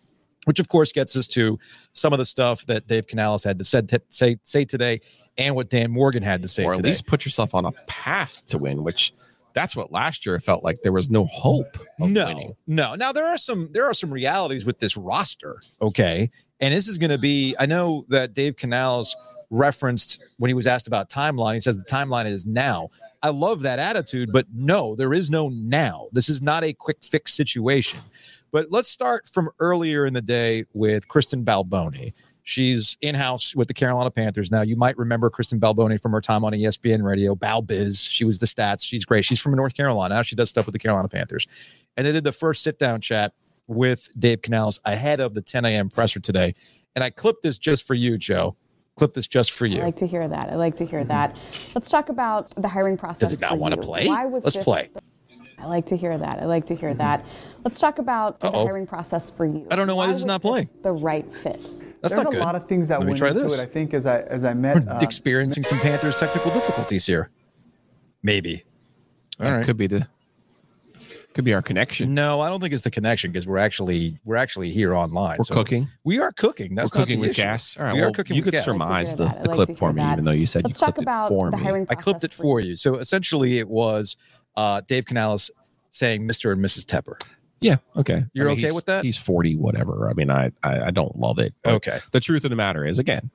which 0.46 0.58
of 0.58 0.68
course 0.68 0.92
gets 0.92 1.16
us 1.16 1.26
to 1.28 1.58
some 1.92 2.12
of 2.12 2.18
the 2.18 2.24
stuff 2.24 2.64
that 2.66 2.86
Dave 2.86 3.06
Canales 3.06 3.44
had 3.44 3.58
to 3.58 3.64
said 3.64 3.88
to 3.90 4.00
say 4.08 4.38
say 4.42 4.64
today 4.64 5.00
and 5.38 5.54
what 5.54 5.70
Dan 5.70 5.90
Morgan 5.90 6.22
had 6.22 6.42
to 6.42 6.48
say 6.48 6.64
or 6.64 6.70
at 6.70 6.76
today. 6.76 6.88
least 6.90 7.06
put 7.06 7.24
yourself 7.24 7.54
on 7.54 7.64
a 7.64 7.72
path 7.86 8.42
to 8.46 8.58
win, 8.58 8.84
which 8.84 9.12
that's 9.54 9.76
what 9.76 9.92
last 9.92 10.26
year 10.26 10.38
felt 10.40 10.64
like 10.64 10.82
there 10.82 10.92
was 10.92 11.08
no 11.10 11.24
hope 11.26 11.78
of 12.00 12.10
no, 12.10 12.26
winning. 12.26 12.56
no. 12.66 12.94
Now 12.94 13.12
there 13.12 13.26
are 13.26 13.38
some 13.38 13.68
there 13.72 13.84
are 13.86 13.94
some 13.94 14.10
realities 14.10 14.66
with 14.66 14.78
this 14.78 14.96
roster. 14.96 15.62
Okay, 15.80 16.30
and 16.60 16.74
this 16.74 16.88
is 16.88 16.98
going 16.98 17.10
to 17.10 17.18
be. 17.18 17.54
I 17.58 17.66
know 17.66 18.04
that 18.08 18.34
Dave 18.34 18.56
Canales 18.56 19.16
referenced 19.50 20.22
when 20.38 20.48
he 20.48 20.54
was 20.54 20.66
asked 20.66 20.86
about 20.86 21.08
timeline. 21.08 21.54
He 21.54 21.60
says 21.60 21.76
the 21.76 21.84
timeline 21.84 22.26
is 22.26 22.46
now. 22.46 22.88
I 23.22 23.30
love 23.30 23.62
that 23.62 23.78
attitude, 23.78 24.32
but 24.32 24.46
no, 24.52 24.94
there 24.94 25.14
is 25.14 25.30
no 25.30 25.48
now. 25.48 26.08
This 26.12 26.28
is 26.28 26.42
not 26.42 26.62
a 26.62 26.74
quick 26.74 26.98
fix 27.02 27.32
situation. 27.32 28.00
But 28.52 28.66
let's 28.70 28.88
start 28.88 29.26
from 29.26 29.50
earlier 29.58 30.04
in 30.04 30.12
the 30.12 30.22
day 30.22 30.64
with 30.74 31.08
Kristen 31.08 31.44
Balboni. 31.44 32.12
She's 32.46 32.98
in 33.00 33.14
house 33.14 33.56
with 33.56 33.68
the 33.68 33.74
Carolina 33.74 34.10
Panthers 34.10 34.50
now. 34.50 34.60
You 34.60 34.76
might 34.76 34.98
remember 34.98 35.30
Kristen 35.30 35.58
Balboni 35.58 35.98
from 36.00 36.12
her 36.12 36.20
time 36.20 36.44
on 36.44 36.52
ESPN 36.52 37.02
Radio, 37.02 37.34
Bal 37.34 37.62
Biz. 37.62 38.02
She 38.02 38.24
was 38.24 38.38
the 38.38 38.46
stats. 38.46 38.84
She's 38.84 39.06
great. 39.06 39.24
She's 39.24 39.40
from 39.40 39.54
North 39.54 39.74
Carolina. 39.74 40.16
Now 40.16 40.22
she 40.22 40.36
does 40.36 40.50
stuff 40.50 40.66
with 40.66 40.74
the 40.74 40.78
Carolina 40.78 41.08
Panthers. 41.08 41.46
And 41.96 42.06
they 42.06 42.12
did 42.12 42.22
the 42.22 42.32
first 42.32 42.62
sit 42.62 42.78
down 42.78 43.00
chat 43.00 43.32
with 43.66 44.10
Dave 44.18 44.42
Canales 44.42 44.78
ahead 44.84 45.20
of 45.20 45.32
the 45.32 45.40
10 45.40 45.64
a.m. 45.64 45.88
presser 45.88 46.20
today. 46.20 46.54
And 46.94 47.02
I 47.02 47.08
clipped 47.08 47.42
this 47.42 47.56
just 47.56 47.86
for 47.86 47.94
you, 47.94 48.18
Joe. 48.18 48.56
Clip 48.96 49.14
this 49.14 49.26
just 49.26 49.52
for 49.52 49.64
you. 49.64 49.80
I 49.80 49.86
like 49.86 49.96
to 49.96 50.06
hear 50.06 50.28
that. 50.28 50.50
I 50.50 50.56
like 50.56 50.76
to 50.76 50.84
hear 50.84 51.00
mm-hmm. 51.00 51.08
that. 51.08 51.36
Let's 51.74 51.88
talk 51.88 52.10
about 52.10 52.50
the 52.60 52.68
hiring 52.68 52.98
process. 52.98 53.30
Does 53.30 53.32
it 53.32 53.40
not 53.40 53.58
want 53.58 53.74
to 53.74 53.80
play? 53.80 54.06
Why 54.06 54.26
was 54.26 54.44
Let's 54.44 54.56
this- 54.56 54.64
play. 54.64 54.90
I 55.56 55.66
like 55.66 55.86
to 55.86 55.96
hear 55.96 56.18
that. 56.18 56.40
I 56.40 56.44
like 56.44 56.66
to 56.66 56.74
hear 56.74 56.90
mm-hmm. 56.90 56.98
that. 56.98 57.24
Let's 57.64 57.80
talk 57.80 57.98
about 57.98 58.40
the 58.40 58.48
Uh-oh. 58.48 58.66
hiring 58.66 58.86
process 58.86 59.30
for 59.30 59.46
you. 59.46 59.66
I 59.70 59.76
don't 59.76 59.86
know 59.86 59.96
why 59.96 60.08
this 60.08 60.16
is 60.18 60.26
not 60.26 60.42
playing. 60.42 60.68
The 60.82 60.92
right 60.92 61.30
fit. 61.32 61.58
That's 62.04 62.14
There's 62.14 62.24
not 62.24 62.34
a 62.34 62.36
good. 62.36 62.44
lot 62.44 62.54
of 62.54 62.66
things 62.68 62.88
that 62.88 62.98
Let 63.00 63.06
went 63.06 63.18
try 63.18 63.28
into 63.28 63.40
this. 63.44 63.58
it. 63.58 63.62
I 63.62 63.66
think 63.66 63.94
as 63.94 64.04
I 64.04 64.20
as 64.20 64.44
I 64.44 64.52
met 64.52 64.86
uh, 64.86 64.98
Experiencing 65.00 65.62
some 65.62 65.78
Panthers 65.78 66.14
technical 66.16 66.50
difficulties 66.52 67.06
here. 67.06 67.30
Maybe. 68.22 68.62
All 69.40 69.46
That 69.46 69.56
right. 69.56 69.64
Could 69.64 69.78
be 69.78 69.86
the 69.86 70.06
could 71.32 71.44
be 71.46 71.54
our 71.54 71.62
connection. 71.62 72.12
No, 72.14 72.42
I 72.42 72.48
don't 72.50 72.60
think 72.60 72.72
it's 72.74 72.82
the 72.82 72.90
connection 72.90 73.32
because 73.32 73.46
we're 73.48 73.56
actually 73.58 74.18
we're 74.24 74.36
actually 74.36 74.70
here 74.70 74.94
online. 74.94 75.36
We're 75.38 75.44
So 75.44 75.54
cooking. 75.54 75.88
We 76.04 76.18
are 76.20 76.30
cooking. 76.30 76.74
That's 76.74 76.94
We're 76.94 77.00
not 77.00 77.06
the 77.08 77.12
cooking 77.14 77.20
with 77.20 77.30
issue. 77.30 77.42
gas. 77.42 77.76
All 77.78 77.84
right. 77.84 77.94
we 77.94 78.00
well, 78.02 78.10
are 78.10 78.12
cooking 78.12 78.36
you 78.36 78.42
with 78.42 78.52
could 78.52 78.58
gas. 78.58 78.68
I'd 78.68 78.72
surmise 78.72 79.16
the, 79.16 79.26
the 79.42 79.48
clip 79.48 79.68
to 79.70 79.74
for 79.74 79.92
me, 79.94 80.02
that. 80.02 80.12
even 80.12 80.26
though 80.26 80.30
you 80.30 80.44
said 80.46 80.62
Let's 80.64 80.78
you 80.80 80.86
talk 80.86 80.94
clipped 80.96 81.04
about 81.06 81.26
it 81.26 81.28
for 81.34 81.50
the 81.50 81.56
me. 81.56 81.62
hiring 81.62 81.86
I 81.88 81.94
clipped 81.94 82.22
it 82.22 82.32
for 82.34 82.60
you. 82.60 82.76
So 82.76 82.96
essentially, 82.96 83.58
it 83.58 83.68
was 83.68 84.16
uh, 84.56 84.82
Dave 84.86 85.06
Canales 85.06 85.50
saying 85.90 86.22
Mr. 86.28 86.52
and 86.52 86.62
Mrs. 86.64 86.84
Tepper. 86.84 87.16
Yeah. 87.64 87.76
Okay. 87.96 88.24
You're 88.34 88.50
okay 88.50 88.72
with 88.72 88.84
that? 88.86 89.04
He's 89.04 89.16
40, 89.16 89.56
whatever. 89.56 90.10
I 90.10 90.12
mean, 90.12 90.30
I, 90.30 90.52
I, 90.62 90.86
I 90.86 90.90
don't 90.90 91.16
love 91.18 91.38
it. 91.38 91.54
but 91.62 91.74
Okay. 91.74 92.00
The 92.12 92.20
truth 92.20 92.44
of 92.44 92.50
the 92.50 92.56
matter 92.56 92.84
is, 92.84 92.98
again, 92.98 93.30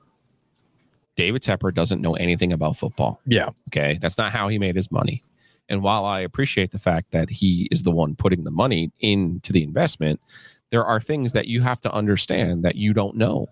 David 1.16 1.42
Tepper 1.42 1.74
doesn't 1.74 2.00
know 2.00 2.14
anything 2.14 2.52
about 2.52 2.76
football. 2.76 3.20
Yeah. 3.26 3.50
Okay. 3.68 3.98
That's 4.00 4.16
not 4.16 4.30
how 4.32 4.46
he 4.46 4.58
made 4.58 4.76
his 4.76 4.92
money. 4.92 5.22
And 5.68 5.82
while 5.82 6.04
I 6.04 6.20
appreciate 6.20 6.70
the 6.70 6.78
fact 6.78 7.10
that 7.10 7.28
he 7.28 7.66
is 7.72 7.82
the 7.82 7.90
one 7.90 8.14
putting 8.14 8.44
the 8.44 8.50
money 8.52 8.92
into 9.00 9.52
the 9.52 9.64
investment, 9.64 10.20
there 10.70 10.84
are 10.84 11.00
things 11.00 11.32
that 11.32 11.48
you 11.48 11.60
have 11.62 11.80
to 11.80 11.92
understand 11.92 12.64
that 12.64 12.76
you 12.76 12.92
don't 12.92 13.16
know 13.16 13.48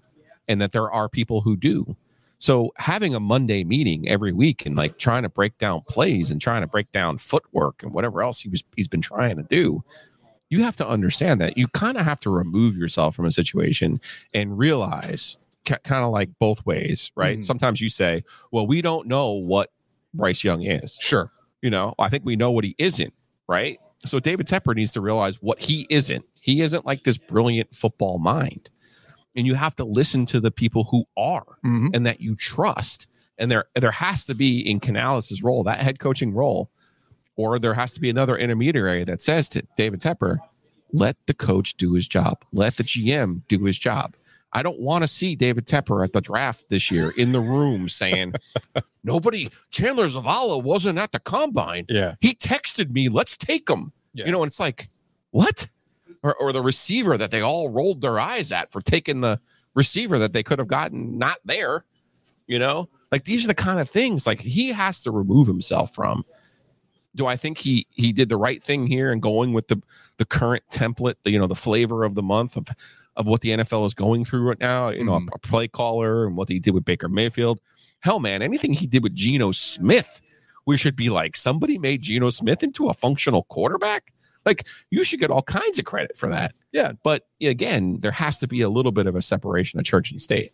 and 0.46 0.60
that 0.60 0.70
there 0.70 0.90
are 0.90 1.08
people 1.08 1.40
who 1.40 1.56
do. 1.56 1.96
So 2.38 2.72
having 2.76 3.14
a 3.16 3.20
Monday 3.20 3.64
meeting 3.64 4.08
every 4.08 4.32
week 4.32 4.64
and 4.64 4.76
like 4.76 4.98
trying 4.98 5.24
to 5.24 5.28
break 5.28 5.58
down 5.58 5.80
plays 5.88 6.30
and 6.30 6.40
trying 6.40 6.62
to 6.62 6.68
break 6.68 6.92
down 6.92 7.18
footwork 7.18 7.82
and 7.82 7.92
whatever 7.92 8.22
else 8.22 8.40
he 8.40 8.48
was 8.48 8.62
he's 8.76 8.86
been 8.86 9.00
trying 9.00 9.36
to 9.36 9.42
do, 9.42 9.82
you 10.50 10.62
have 10.62 10.76
to 10.76 10.88
understand 10.88 11.40
that 11.40 11.56
you 11.58 11.68
kind 11.68 11.96
of 11.98 12.04
have 12.04 12.20
to 12.20 12.30
remove 12.30 12.76
yourself 12.76 13.14
from 13.14 13.24
a 13.26 13.32
situation 13.32 14.00
and 14.32 14.58
realize 14.58 15.36
kind 15.64 16.02
of 16.04 16.10
like 16.10 16.30
both 16.38 16.64
ways, 16.64 17.10
right? 17.14 17.38
Mhm. 17.40 17.44
Sometimes 17.44 17.80
you 17.80 17.88
say, 17.90 18.24
"Well, 18.50 18.66
we 18.66 18.80
don't 18.80 19.06
know 19.06 19.32
what 19.32 19.70
Bryce 20.14 20.42
Young 20.42 20.62
is." 20.62 20.96
Sure. 21.00 21.30
You 21.60 21.70
know, 21.70 21.94
I 21.98 22.08
think 22.08 22.24
we 22.24 22.36
know 22.36 22.50
what 22.50 22.64
he 22.64 22.74
isn't, 22.78 23.12
right? 23.48 23.78
So 24.06 24.18
David 24.20 24.46
Tepper 24.46 24.74
needs 24.74 24.92
to 24.92 25.00
realize 25.00 25.42
what 25.42 25.60
he 25.60 25.86
isn't. 25.90 26.24
He 26.40 26.62
isn't 26.62 26.86
like 26.86 27.02
this 27.04 27.18
brilliant 27.18 27.74
football 27.74 28.18
mind. 28.18 28.70
And 29.36 29.46
you 29.46 29.54
have 29.54 29.76
to 29.76 29.84
listen 29.84 30.24
to 30.26 30.40
the 30.40 30.50
people 30.50 30.84
who 30.84 31.04
are 31.16 31.58
Mhm. 31.64 31.90
and 31.94 32.06
that 32.06 32.20
you 32.20 32.34
trust. 32.34 33.06
And 33.36 33.50
there 33.50 33.66
there 33.74 33.90
has 33.92 34.24
to 34.24 34.34
be 34.34 34.58
in 34.60 34.80
Canales' 34.80 35.42
role, 35.42 35.62
that 35.64 35.80
head 35.80 35.98
coaching 35.98 36.32
role, 36.32 36.70
or 37.38 37.58
there 37.58 37.74
has 37.74 37.94
to 37.94 38.00
be 38.00 38.10
another 38.10 38.36
intermediary 38.36 39.04
that 39.04 39.22
says 39.22 39.48
to 39.50 39.62
David 39.76 40.00
Tepper, 40.00 40.38
let 40.92 41.16
the 41.26 41.32
coach 41.32 41.76
do 41.76 41.94
his 41.94 42.06
job. 42.06 42.44
Let 42.52 42.76
the 42.76 42.82
GM 42.82 43.46
do 43.46 43.64
his 43.64 43.78
job. 43.78 44.16
I 44.52 44.62
don't 44.62 44.80
want 44.80 45.04
to 45.04 45.08
see 45.08 45.36
David 45.36 45.66
Tepper 45.66 46.02
at 46.02 46.12
the 46.12 46.20
draft 46.20 46.68
this 46.68 46.90
year 46.90 47.12
in 47.16 47.32
the 47.32 47.40
room 47.40 47.88
saying, 47.88 48.34
nobody, 49.04 49.50
Chandler 49.70 50.06
Zavala 50.06 50.62
wasn't 50.62 50.98
at 50.98 51.12
the 51.12 51.20
combine. 51.20 51.86
Yeah. 51.88 52.16
He 52.20 52.34
texted 52.34 52.90
me, 52.90 53.08
let's 53.08 53.36
take 53.36 53.70
him. 53.70 53.92
Yeah. 54.14 54.26
You 54.26 54.32
know, 54.32 54.42
and 54.42 54.48
it's 54.48 54.58
like, 54.58 54.88
what? 55.30 55.68
Or, 56.24 56.34
or 56.34 56.52
the 56.52 56.62
receiver 56.62 57.16
that 57.16 57.30
they 57.30 57.40
all 57.40 57.68
rolled 57.68 58.00
their 58.00 58.18
eyes 58.18 58.50
at 58.50 58.72
for 58.72 58.80
taking 58.80 59.20
the 59.20 59.38
receiver 59.74 60.18
that 60.18 60.32
they 60.32 60.42
could 60.42 60.58
have 60.58 60.66
gotten 60.66 61.18
not 61.18 61.38
there. 61.44 61.84
You 62.48 62.58
know, 62.58 62.88
like 63.12 63.24
these 63.24 63.44
are 63.44 63.48
the 63.48 63.54
kind 63.54 63.78
of 63.78 63.88
things 63.88 64.26
like 64.26 64.40
he 64.40 64.72
has 64.72 65.00
to 65.02 65.12
remove 65.12 65.46
himself 65.46 65.94
from. 65.94 66.24
Do 67.18 67.26
I 67.26 67.36
think 67.36 67.58
he 67.58 67.86
he 67.90 68.12
did 68.12 68.28
the 68.30 68.36
right 68.36 68.62
thing 68.62 68.86
here 68.86 69.10
and 69.12 69.20
going 69.20 69.52
with 69.52 69.68
the 69.68 69.82
the 70.16 70.24
current 70.24 70.62
template, 70.70 71.16
the 71.24 71.32
you 71.32 71.38
know 71.38 71.46
the 71.48 71.54
flavor 71.56 72.04
of 72.04 72.14
the 72.14 72.22
month 72.22 72.56
of 72.56 72.68
of 73.16 73.26
what 73.26 73.40
the 73.40 73.50
NFL 73.50 73.84
is 73.84 73.92
going 73.94 74.24
through 74.24 74.42
right 74.48 74.60
now? 74.60 74.88
You 74.90 75.02
know, 75.04 75.18
Mhm. 75.18 75.28
a, 75.32 75.34
a 75.34 75.38
play 75.40 75.66
caller 75.68 76.24
and 76.26 76.36
what 76.36 76.48
he 76.48 76.60
did 76.60 76.72
with 76.74 76.84
Baker 76.84 77.08
Mayfield. 77.08 77.60
Hell, 78.00 78.20
man, 78.20 78.40
anything 78.40 78.72
he 78.72 78.86
did 78.86 79.02
with 79.02 79.14
Geno 79.16 79.50
Smith, 79.50 80.20
we 80.66 80.76
should 80.76 80.94
be 80.94 81.10
like 81.10 81.36
somebody 81.36 81.76
made 81.78 82.02
Geno 82.02 82.30
Smith 82.30 82.62
into 82.62 82.86
a 82.88 82.94
functional 82.94 83.42
quarterback. 83.42 84.12
Like 84.44 84.66
you 84.90 85.04
should 85.04 85.20
get 85.20 85.30
all 85.30 85.42
kinds 85.42 85.78
of 85.78 85.84
credit 85.84 86.16
for 86.16 86.28
that. 86.30 86.54
Yeah. 86.72 86.92
But 87.02 87.26
again, 87.40 88.00
there 88.00 88.10
has 88.10 88.38
to 88.38 88.46
be 88.46 88.60
a 88.60 88.68
little 88.68 88.92
bit 88.92 89.06
of 89.06 89.16
a 89.16 89.22
separation 89.22 89.78
of 89.78 89.86
church 89.86 90.10
and 90.10 90.20
state. 90.20 90.52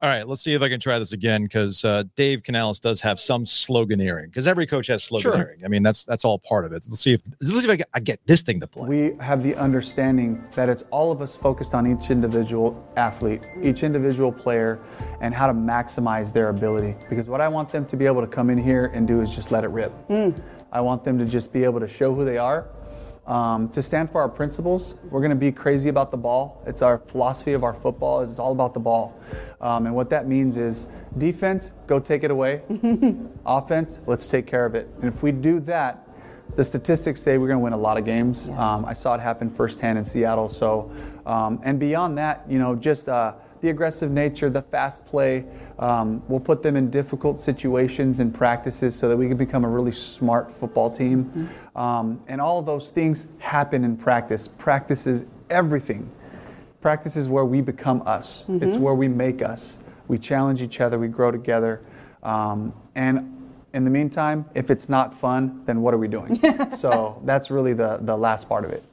All 0.00 0.08
right, 0.08 0.26
let's 0.26 0.42
see 0.42 0.54
if 0.54 0.62
I 0.62 0.68
can 0.68 0.80
try 0.80 0.98
this 0.98 1.12
again 1.12 1.44
because 1.44 1.84
uh, 1.84 2.02
Dave 2.16 2.42
Canales 2.42 2.80
does 2.80 3.00
have 3.02 3.20
some 3.20 3.44
sloganeering 3.44 4.26
because 4.26 4.48
every 4.48 4.66
coach 4.66 4.88
has 4.88 5.08
sloganeering. 5.08 5.64
I 5.64 5.68
mean, 5.68 5.84
that's 5.84 6.04
that's 6.04 6.24
all 6.24 6.40
part 6.40 6.64
of 6.64 6.72
it. 6.72 6.84
Let's 6.88 7.00
see 7.00 7.12
if 7.12 7.20
let's 7.40 7.52
see 7.52 7.64
if 7.64 7.70
I 7.70 7.76
get, 7.76 7.88
I 7.94 8.00
get 8.00 8.18
this 8.26 8.42
thing 8.42 8.58
to 8.60 8.66
play. 8.66 8.88
We 8.88 9.16
have 9.20 9.44
the 9.44 9.54
understanding 9.54 10.44
that 10.56 10.68
it's 10.68 10.82
all 10.90 11.12
of 11.12 11.22
us 11.22 11.36
focused 11.36 11.74
on 11.74 11.86
each 11.86 12.10
individual 12.10 12.84
athlete, 12.96 13.48
each 13.62 13.84
individual 13.84 14.32
player, 14.32 14.80
and 15.20 15.32
how 15.32 15.46
to 15.46 15.54
maximize 15.54 16.32
their 16.32 16.48
ability. 16.48 16.96
Because 17.08 17.28
what 17.28 17.40
I 17.40 17.46
want 17.46 17.70
them 17.70 17.86
to 17.86 17.96
be 17.96 18.06
able 18.06 18.20
to 18.22 18.26
come 18.26 18.50
in 18.50 18.58
here 18.58 18.90
and 18.94 19.06
do 19.06 19.20
is 19.20 19.32
just 19.34 19.52
let 19.52 19.62
it 19.62 19.68
rip. 19.68 19.92
I 20.72 20.80
want 20.80 21.04
them 21.04 21.18
to 21.18 21.24
just 21.24 21.52
be 21.52 21.62
able 21.64 21.80
to 21.80 21.88
show 21.88 22.14
who 22.14 22.24
they 22.24 22.38
are, 22.38 22.66
um, 23.26 23.68
to 23.70 23.82
stand 23.82 24.10
for 24.10 24.20
our 24.20 24.28
principles. 24.28 24.94
We're 25.04 25.20
going 25.20 25.30
to 25.30 25.36
be 25.36 25.52
crazy 25.52 25.88
about 25.88 26.10
the 26.10 26.16
ball. 26.16 26.62
It's 26.66 26.82
our 26.82 26.98
philosophy 26.98 27.52
of 27.52 27.64
our 27.64 27.74
football. 27.74 28.20
is 28.20 28.30
It's 28.30 28.38
all 28.38 28.52
about 28.52 28.74
the 28.74 28.80
ball, 28.80 29.18
um, 29.60 29.86
and 29.86 29.94
what 29.94 30.10
that 30.10 30.26
means 30.26 30.56
is 30.56 30.88
defense, 31.18 31.72
go 31.86 32.00
take 32.00 32.24
it 32.24 32.30
away. 32.30 32.62
Offense, 33.46 34.00
let's 34.06 34.28
take 34.28 34.46
care 34.46 34.66
of 34.66 34.74
it. 34.74 34.88
And 34.96 35.04
if 35.04 35.22
we 35.22 35.32
do 35.32 35.60
that, 35.60 36.08
the 36.56 36.64
statistics 36.64 37.22
say 37.22 37.38
we're 37.38 37.46
going 37.46 37.58
to 37.58 37.64
win 37.64 37.72
a 37.72 37.78
lot 37.78 37.96
of 37.96 38.04
games. 38.04 38.48
Um, 38.50 38.84
I 38.84 38.92
saw 38.92 39.14
it 39.14 39.20
happen 39.20 39.48
firsthand 39.48 39.98
in 39.98 40.04
Seattle. 40.04 40.48
So, 40.48 40.92
um, 41.24 41.60
and 41.64 41.80
beyond 41.80 42.18
that, 42.18 42.44
you 42.48 42.58
know, 42.58 42.74
just 42.74 43.08
uh, 43.08 43.34
the 43.60 43.70
aggressive 43.70 44.10
nature, 44.10 44.50
the 44.50 44.60
fast 44.60 45.06
play. 45.06 45.46
Um, 45.82 46.22
we'll 46.28 46.38
put 46.38 46.62
them 46.62 46.76
in 46.76 46.90
difficult 46.90 47.40
situations 47.40 48.20
and 48.20 48.32
practices 48.32 48.94
so 48.94 49.08
that 49.08 49.16
we 49.16 49.26
can 49.26 49.36
become 49.36 49.64
a 49.64 49.68
really 49.68 49.90
smart 49.90 50.48
football 50.48 50.88
team. 50.88 51.50
Um, 51.74 52.22
and 52.28 52.40
all 52.40 52.60
of 52.60 52.66
those 52.66 52.88
things 52.88 53.26
happen 53.40 53.82
in 53.82 53.96
practice. 53.96 54.46
Practice 54.46 55.08
is 55.08 55.26
everything. 55.50 56.08
Practice 56.80 57.16
is 57.16 57.28
where 57.28 57.44
we 57.44 57.62
become 57.62 58.00
us. 58.06 58.46
It's 58.62 58.76
where 58.76 58.94
we 58.94 59.08
make 59.08 59.42
us. 59.42 59.80
We 60.06 60.18
challenge 60.18 60.62
each 60.62 60.80
other. 60.80 61.00
We 61.00 61.08
grow 61.08 61.32
together. 61.32 61.80
Um, 62.22 62.72
and 62.94 63.50
in 63.74 63.84
the 63.84 63.90
meantime, 63.90 64.44
if 64.54 64.70
it's 64.70 64.88
not 64.88 65.12
fun, 65.12 65.62
then 65.64 65.82
what 65.82 65.94
are 65.94 65.98
we 65.98 66.06
doing? 66.08 66.40
so 66.76 67.20
that's 67.24 67.50
really 67.50 67.72
the 67.72 67.98
the 68.02 68.16
last 68.16 68.48
part 68.48 68.64
of 68.64 68.70
it. 68.70 68.84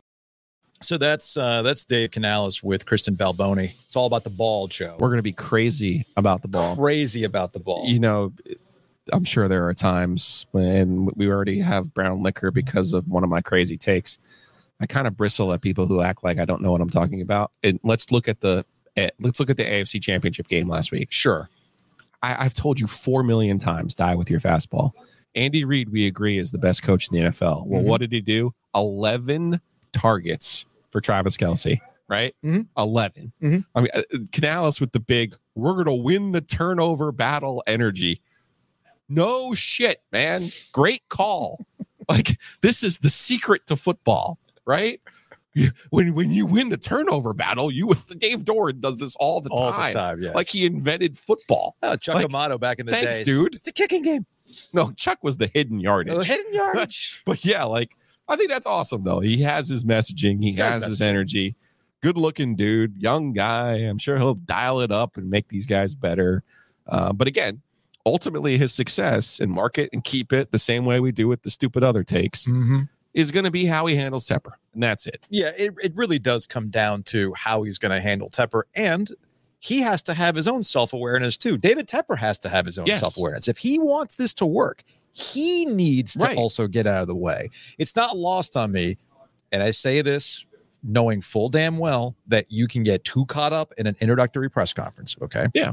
So 0.82 0.98
that's 0.98 1.36
uh, 1.36 1.62
that's 1.62 1.84
Dave 1.86 2.12
Canales 2.12 2.64
with 2.64 2.86
Kristen 2.86 3.16
Balboni. 3.16 3.72
It's 3.86 3.96
all 3.96 4.06
about 4.06 4.24
the 4.24 4.30
ball, 4.30 4.68
Joe. 4.68 4.96
We're 5.00 5.10
going 5.10 5.18
to 5.20 5.24
be 5.24 5.34
crazy 5.34 6.06
about 6.16 6.42
the 6.42 6.48
ball. 6.48 6.76
crazy 6.76 7.24
about 7.26 7.52
the 7.54 7.60
ball. 7.60 7.84
You 7.86 8.00
know, 8.00 8.34
I'm 9.12 9.26
sure 9.26 9.48
there 9.50 9.68
are 9.68 9.74
times 9.74 10.46
when 10.52 11.10
we 11.16 11.28
already 11.28 11.60
have 11.60 11.94
brown 11.94 12.24
liquor 12.24 12.50
because 12.52 12.94
of 12.94 13.08
one 13.08 13.24
of 13.24 13.30
my 13.30 13.42
crazy 13.42 13.78
takes. 13.78 14.20
I 14.80 14.86
kind 14.86 15.06
of 15.08 15.18
bristle 15.18 15.52
at 15.52 15.62
people 15.62 15.86
who 15.88 16.02
act 16.02 16.24
like 16.24 16.40
I 16.40 16.46
don't 16.46 16.62
know 16.62 16.72
what 16.72 16.80
I'm 16.80 16.90
talking 16.90 17.22
about. 17.22 17.52
And 17.62 17.80
let's 17.84 18.12
look 18.12 18.30
at 18.30 18.40
the 18.40 18.66
eh, 18.96 19.10
let's 19.20 19.40
look 19.40 19.50
at 19.50 19.58
the 19.58 19.66
AFC 19.66 20.02
Championship 20.02 20.48
game 20.48 20.70
last 20.70 20.92
week. 20.94 21.12
Sure. 21.12 21.50
I, 22.24 22.46
I've 22.46 22.54
told 22.54 22.80
you 22.80 22.88
four 22.88 23.24
million 23.24 23.60
times, 23.60 23.96
die 23.96 24.16
with 24.16 24.30
your 24.30 24.40
fastball. 24.40 24.92
Andy 25.36 25.64
Reid, 25.66 25.90
we 25.90 26.08
agree, 26.08 26.38
is 26.38 26.52
the 26.52 26.58
best 26.58 26.84
coach 26.84 27.10
in 27.10 27.16
the 27.16 27.30
NFL. 27.30 27.66
Well, 27.68 27.82
Mhm. 27.82 27.86
what 27.86 28.00
did 28.00 28.12
he 28.14 28.22
do? 28.22 28.54
Eleven 28.74 29.60
targets 29.92 30.66
for 30.92 31.02
Travis 31.02 31.38
Kelce, 31.38 31.80
right? 32.08 32.36
Mhm. 32.44 32.68
11 32.78 33.32
Mhm. 33.42 33.66
I 33.76 33.82
mean, 33.82 33.90
uh, 33.94 34.02
Canales 34.32 34.80
with 34.82 34.92
the 34.92 35.00
big, 35.00 35.36
we're 35.56 35.74
going 35.74 35.86
to 35.86 35.94
win 35.94 36.32
the 36.32 36.42
turnover 36.42 37.12
battle 37.12 37.64
energy. 37.68 38.22
No 39.08 39.54
shit, 39.54 40.02
man. 40.12 40.50
Great 40.72 41.02
call. 41.10 41.66
like 42.10 42.40
this 42.62 42.84
is 42.84 43.00
the 43.00 43.10
secret 43.10 43.66
to 43.68 43.76
football, 43.76 44.38
right? 44.66 45.02
When 45.90 46.14
when 46.14 46.32
you 46.32 46.46
win 46.46 46.70
the 46.70 46.78
turnover 46.78 47.34
battle, 47.34 47.72
you 47.72 47.88
with 47.88 48.06
the 48.08 48.16
Dave 48.16 48.46
Doeren 48.46 48.80
does 48.80 48.98
this 49.00 49.16
all 49.18 49.42
the 49.42 49.50
All 49.50 49.72
time. 49.72 49.92
the 49.92 50.00
time, 50.00 50.22
yes. 50.22 50.36
Like 50.36 50.48
he 50.48 50.66
invented 50.66 51.18
football. 51.18 51.76
Oh, 51.84 51.96
Chuck 51.98 52.16
Like, 52.16 52.26
Amato 52.26 52.58
back 52.58 52.80
in 52.80 52.86
the 52.86 52.92
thanks, 52.94 53.18
day. 53.18 53.24
dude. 53.26 53.54
It's 53.56 53.64
the 53.64 53.72
kicking 53.74 54.04
game. 54.04 54.26
No, 54.74 54.92
Chuck 54.92 55.20
was 55.24 55.38
the 55.38 55.48
hidden 55.48 55.80
yardage. 55.80 56.14
Oh, 56.16 56.22
hidden 56.22 56.54
yardage. 56.54 57.22
But 57.26 57.44
yeah, 57.44 57.64
like 57.66 57.98
I 58.30 58.36
think 58.36 58.50
that's 58.50 58.68
awesome 58.68 59.04
though. 59.04 59.20
He 59.20 59.42
has 59.42 59.68
his 59.68 59.84
messaging, 59.84 60.42
he 60.42 60.54
has 60.56 60.76
his 60.76 60.86
his 60.86 61.02
energy. 61.02 61.56
Good 62.02 62.18
looking 62.18 62.56
dude, 62.56 62.96
young 62.96 63.34
guy. 63.34 63.74
I'm 63.74 63.98
sure 63.98 64.18
he'll 64.18 64.36
dial 64.36 64.80
it 64.80 64.92
up 64.92 65.18
and 65.18 65.30
make 65.30 65.50
these 65.50 65.66
guys 65.66 65.94
better. 65.96 66.44
Uh, 66.88 67.12
but 67.12 67.28
again, 67.28 67.62
ultimately 68.06 68.58
his 68.58 68.74
success 68.74 69.40
and 69.40 69.52
market 69.52 69.90
and 69.92 70.04
keep 70.04 70.32
it 70.32 70.52
the 70.52 70.60
same 70.60 70.86
way 70.86 71.00
we 71.00 71.12
do 71.12 71.28
with 71.28 71.42
the 71.44 71.52
stupid 71.52 71.84
other 71.84 72.04
takes 72.04 72.46
mm-hmm. 72.46 72.82
is 73.14 73.32
going 73.32 73.44
to 73.46 73.52
be 73.52 73.66
how 73.66 73.86
he 73.86 73.96
handles 73.96 74.26
Tepper, 74.26 74.54
and 74.74 74.82
that's 74.82 75.06
it. 75.08 75.26
Yeah, 75.30 75.52
it, 75.58 75.74
it 75.82 75.96
really 75.96 76.20
does 76.20 76.46
come 76.46 76.70
down 76.70 77.04
to 77.04 77.34
how 77.34 77.64
he's 77.64 77.78
going 77.78 77.92
to 77.92 78.02
handle 78.02 78.30
Tepper. 78.30 78.64
And 78.76 79.12
he 79.60 79.82
has 79.82 80.02
to 80.04 80.14
have 80.14 80.36
his 80.36 80.48
own 80.48 80.64
self 80.64 80.94
awareness 80.94 81.38
too. 81.38 81.58
David 81.58 81.88
Tepper 81.88 82.18
has 82.18 82.40
to 82.40 82.50
have 82.50 82.66
his 82.66 82.80
own 82.80 82.86
Yes. 82.86 83.02
self 83.02 83.18
awareness. 83.18 83.48
If 83.48 83.58
he 83.58 83.78
wants 83.78 84.16
this 84.16 84.34
to 84.36 84.46
work, 84.46 84.84
he 85.14 85.66
needs 85.66 86.14
to 86.14 86.20
Right. 86.26 86.38
also 86.38 86.68
get 86.68 86.88
out 86.88 87.02
of 87.02 87.08
the 87.08 87.16
way. 87.16 87.50
It's 87.78 87.96
not 87.96 88.18
lost 88.18 88.56
on 88.58 88.72
me. 88.72 88.98
And 89.52 89.64
I 89.64 89.72
say 89.72 90.02
this 90.02 90.46
knowing 90.84 91.20
full 91.22 91.50
damn 91.50 91.78
well 91.78 92.16
that 92.28 92.46
you 92.50 92.68
can 92.68 92.84
get 92.84 93.04
too 93.04 93.26
caught 93.26 93.52
up 93.52 93.74
in 93.78 93.88
an 93.88 93.96
introductory 94.00 94.50
press 94.50 94.72
conference. 94.74 95.16
Okay. 95.22 95.48
Yeah. 95.54 95.72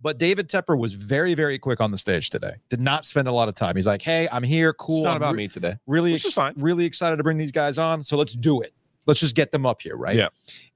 But 0.00 0.16
David 0.16 0.48
Tepper 0.48 0.78
was 0.78 0.94
very, 0.94 1.34
very 1.34 1.58
quick 1.58 1.80
on 1.80 1.90
the 1.90 1.98
stage 1.98 2.30
today. 2.30 2.52
Did 2.70 2.80
not 2.80 3.04
spend 3.04 3.26
a 3.26 3.32
lot 3.32 3.48
of 3.48 3.56
time. 3.56 3.74
He's 3.74 3.86
like, 3.88 4.00
"Hey, 4.00 4.28
I'm 4.30 4.44
here. 4.44 4.72
Cool. 4.72 4.98
It's 4.98 5.04
not 5.04 5.10
I'm 5.16 5.22
about 5.22 5.32
re- 5.32 5.38
me 5.38 5.48
today. 5.48 5.74
really 5.88 6.14
ex- 6.14 6.38
really 6.56 6.84
excited 6.84 7.16
to 7.16 7.24
bring 7.24 7.36
these 7.36 7.50
guys 7.50 7.78
on 7.78 8.04
so 8.04 8.16
let's 8.16 8.34
do 8.34 8.60
it 8.62 8.72
let's 9.08 9.18
just 9.18 9.34
get 9.34 9.50
them 9.50 9.66
up 9.66 9.82
here 9.82 9.96
right? 9.96 10.14
Yeah. 10.14 10.28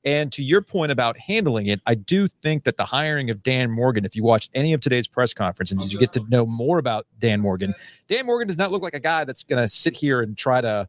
and 0.04 0.32
to 0.32 0.42
your 0.42 0.62
point 0.62 0.90
about 0.90 1.16
handling 1.16 1.66
it 1.68 1.80
i 1.86 1.94
do 1.94 2.26
think 2.26 2.64
that 2.64 2.76
the 2.76 2.84
hiring 2.84 3.30
of 3.30 3.42
dan 3.44 3.70
morgan 3.70 4.04
if 4.04 4.16
you 4.16 4.24
watched 4.24 4.50
any 4.54 4.72
of 4.72 4.80
today's 4.80 5.06
press 5.06 5.32
conference 5.32 5.70
and 5.70 5.80
oh, 5.80 5.84
as 5.84 5.92
you 5.92 6.00
get 6.00 6.12
to 6.14 6.24
know 6.28 6.44
more 6.44 6.78
about 6.78 7.06
dan 7.20 7.40
morgan 7.40 7.72
dan 8.08 8.26
morgan 8.26 8.48
does 8.48 8.58
not 8.58 8.72
look 8.72 8.82
like 8.82 8.94
a 8.94 9.00
guy 9.00 9.24
that's 9.24 9.44
going 9.44 9.62
to 9.62 9.68
sit 9.68 9.96
here 9.96 10.20
and 10.20 10.36
try 10.36 10.60
to 10.60 10.88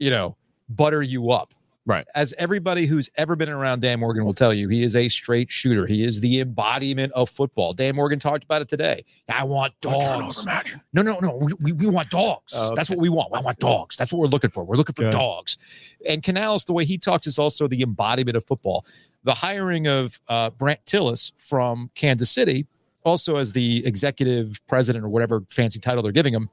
you 0.00 0.10
know 0.10 0.36
butter 0.68 1.02
you 1.02 1.30
up 1.30 1.54
Right. 1.86 2.06
as 2.14 2.34
everybody 2.38 2.86
who's 2.86 3.10
ever 3.16 3.36
been 3.36 3.48
around 3.48 3.80
Dan 3.80 4.00
Morgan 4.00 4.24
will 4.24 4.34
tell 4.34 4.52
you, 4.52 4.68
he 4.68 4.82
is 4.82 4.94
a 4.94 5.08
straight 5.08 5.50
shooter. 5.50 5.86
He 5.86 6.04
is 6.04 6.20
the 6.20 6.40
embodiment 6.40 7.12
of 7.14 7.30
football. 7.30 7.72
Dan 7.72 7.96
Morgan 7.96 8.18
talked 8.18 8.44
about 8.44 8.62
it 8.62 8.68
today. 8.68 9.04
I 9.28 9.44
want 9.44 9.72
dogs. 9.80 10.46
No, 10.92 11.02
no, 11.02 11.18
no. 11.20 11.36
We, 11.36 11.52
we, 11.60 11.72
we 11.72 11.86
want 11.86 12.10
dogs. 12.10 12.52
Oh, 12.54 12.74
That's 12.74 12.90
what 12.90 12.98
we 12.98 13.08
want. 13.08 13.34
I 13.34 13.40
want 13.40 13.58
dogs. 13.58 13.96
That's 13.96 14.12
what 14.12 14.20
we're 14.20 14.26
looking 14.28 14.50
for. 14.50 14.62
We're 14.62 14.76
looking 14.76 14.94
for 14.94 15.02
Good. 15.02 15.12
dogs. 15.12 15.56
And 16.06 16.22
Canales, 16.22 16.64
the 16.66 16.74
way 16.74 16.84
he 16.84 16.98
talks, 16.98 17.26
is 17.26 17.38
also 17.38 17.66
the 17.66 17.82
embodiment 17.82 18.36
of 18.36 18.44
football. 18.44 18.84
The 19.24 19.34
hiring 19.34 19.86
of 19.86 20.20
uh, 20.28 20.50
Brandt 20.50 20.84
Tilis 20.86 21.32
from 21.38 21.90
Kansas 21.94 22.30
City, 22.30 22.66
also 23.04 23.36
as 23.36 23.52
the 23.52 23.84
executive 23.86 24.60
president 24.66 25.04
or 25.04 25.08
whatever 25.08 25.44
fancy 25.50 25.80
title 25.80 26.02
they're 26.02 26.12
giving 26.12 26.34
him, 26.34 26.50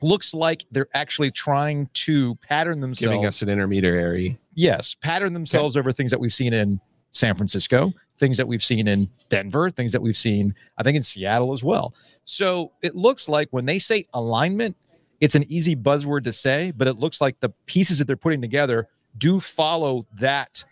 looks 0.00 0.34
like 0.34 0.64
they're 0.70 0.88
actually 0.94 1.30
trying 1.30 1.88
to 1.92 2.36
pattern 2.48 2.80
themselves. 2.80 3.12
Giving 3.12 3.26
us 3.26 3.42
an 3.42 3.48
intermediary. 3.48 4.38
Yes, 4.58 4.94
pattern 4.96 5.32
themselves 5.32 5.76
over 5.76 5.92
things 5.92 6.10
that 6.10 6.18
we've 6.18 6.32
seen 6.32 6.52
in 6.52 6.80
San 7.12 7.34
Francisco, 7.36 7.92
things 8.18 8.36
that 8.36 8.48
we've 8.48 8.62
seen 8.62 8.88
in 8.88 9.08
Denver, 9.28 9.70
things 9.70 9.92
that 9.92 10.02
we've 10.02 10.16
seen, 10.16 10.54
I 10.76 10.82
think, 10.82 10.96
in 10.96 11.02
Seattle 11.02 11.52
as 11.52 11.62
well. 11.62 11.94
So 12.24 12.72
it 12.82 12.94
looks 12.96 13.28
like 13.28 13.48
when 13.50 13.64
they 13.66 13.78
say 13.78 14.04
alignment, 14.12 14.76
it's 15.20 15.34
an 15.34 15.44
easy 15.48 15.74
buzzword 15.76 16.24
to 16.24 16.32
say, 16.32 16.72
but 16.76 16.88
it 16.88 16.94
looks 16.98 17.20
like 17.20 17.40
the 17.40 17.50
pieces 17.66 17.98
that 17.98 18.06
they're 18.06 18.16
putting 18.16 18.42
together 18.42 18.88
do 19.16 19.40
follow 19.40 20.06
that 20.14 20.64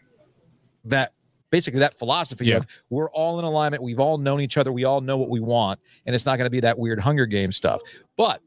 that 0.84 1.12
basically 1.50 1.80
that 1.80 1.94
philosophy 1.94 2.46
Yeah. 2.46 2.56
of 2.56 2.66
we're 2.90 3.10
all 3.10 3.38
in 3.38 3.44
alignment, 3.44 3.82
we've 3.82 3.98
all 4.00 4.18
known 4.18 4.40
each 4.40 4.56
other, 4.58 4.72
we 4.72 4.84
all 4.84 5.00
know 5.00 5.16
what 5.16 5.30
we 5.30 5.40
want, 5.40 5.80
and 6.04 6.14
it's 6.14 6.26
not 6.26 6.36
going 6.36 6.46
to 6.46 6.50
be 6.50 6.60
that 6.60 6.78
weird 6.78 7.00
Hunger 7.00 7.26
Game 7.26 7.50
stuff. 7.52 7.80
But 8.16 8.40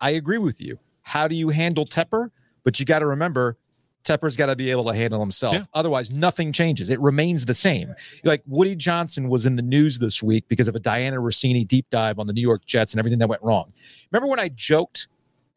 I 0.00 0.10
agree 0.10 0.38
with 0.38 0.60
you. 0.60 0.78
How 1.02 1.26
do 1.26 1.34
you 1.34 1.48
handle 1.48 1.84
Tepper? 1.86 2.28
But 2.64 2.78
you 2.80 2.86
got 2.86 3.00
to 3.00 3.06
remember, 3.06 3.58
Tepper's 4.04 4.36
got 4.36 4.46
to 4.46 4.56
be 4.56 4.70
able 4.70 4.84
to 4.84 4.94
handle 4.94 5.18
himself. 5.20 5.54
Yeah. 5.54 5.64
Otherwise, 5.72 6.10
nothing 6.10 6.52
changes. 6.52 6.90
It 6.90 7.00
remains 7.00 7.46
the 7.46 7.54
same. 7.54 7.94
Like 8.22 8.42
Woody 8.46 8.76
Johnson 8.76 9.28
was 9.28 9.46
in 9.46 9.56
the 9.56 9.62
news 9.62 9.98
this 9.98 10.22
week 10.22 10.46
because 10.48 10.68
of 10.68 10.76
a 10.76 10.80
Dianna 10.80 11.16
Russini 11.16 11.66
deep 11.66 11.86
dive 11.90 12.18
on 12.18 12.26
the 12.26 12.32
New 12.32 12.42
York 12.42 12.64
Jets 12.66 12.92
and 12.92 12.98
everything 12.98 13.18
that 13.20 13.28
went 13.28 13.42
wrong. 13.42 13.70
Remember 14.12 14.28
when 14.28 14.38
I 14.40 14.48
joked 14.48 15.08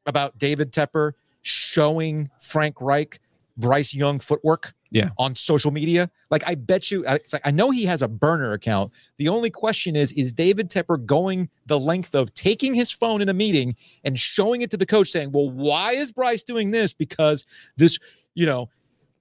about 0.05 0.37
David 0.37 0.71
Tepper 0.71 1.11
showing 1.41 2.29
Frank 2.39 2.79
Reich 2.81 3.19
Bryce 3.57 3.93
Young 3.93 4.19
footwork? 4.19 4.73
Yeah. 4.89 5.09
On 5.17 5.35
social 5.35 5.71
media, 5.71 6.09
like 6.31 6.47
I 6.47 6.55
bet 6.55 6.91
you, 6.91 7.05
I- 7.05 7.19
like 7.33 7.41
I 7.43 7.51
know 7.51 7.71
he 7.71 7.83
has 7.87 8.01
a 8.01 8.07
burner 8.07 8.53
account. 8.53 8.93
The 9.17 9.27
only 9.27 9.49
question 9.49 9.97
is, 9.97 10.13
is 10.13 10.31
David 10.31 10.69
Tepper 10.69 11.05
going 11.05 11.49
the 11.65 11.77
length 11.77 12.15
of 12.15 12.33
taking 12.33 12.73
his 12.73 12.89
phone 12.89 13.21
in 13.21 13.27
a 13.27 13.33
meeting 13.33 13.75
and 14.05 14.17
showing 14.17 14.61
it 14.61 14.71
to 14.71 14.77
the 14.77 14.85
coach, 14.85 15.09
saying, 15.09 15.33
"Well, 15.33 15.49
why 15.49 15.91
is 15.91 16.13
Bryce 16.13 16.41
doing 16.41 16.71
this? 16.71 16.93
Because 16.93 17.45
this, 17.75 17.99
you 18.37 18.45
know, 18.45 18.69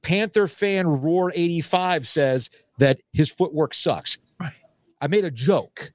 Panther 0.02 0.46
fan 0.46 0.86
Roar 0.86 1.32
eighty 1.34 1.60
five 1.62 2.06
says 2.06 2.50
that 2.78 3.00
his 3.12 3.30
footwork 3.30 3.74
sucks." 3.74 4.18
Right. 4.38 4.52
I 5.00 5.06
made 5.06 5.24
a 5.24 5.30
joke. 5.30 5.92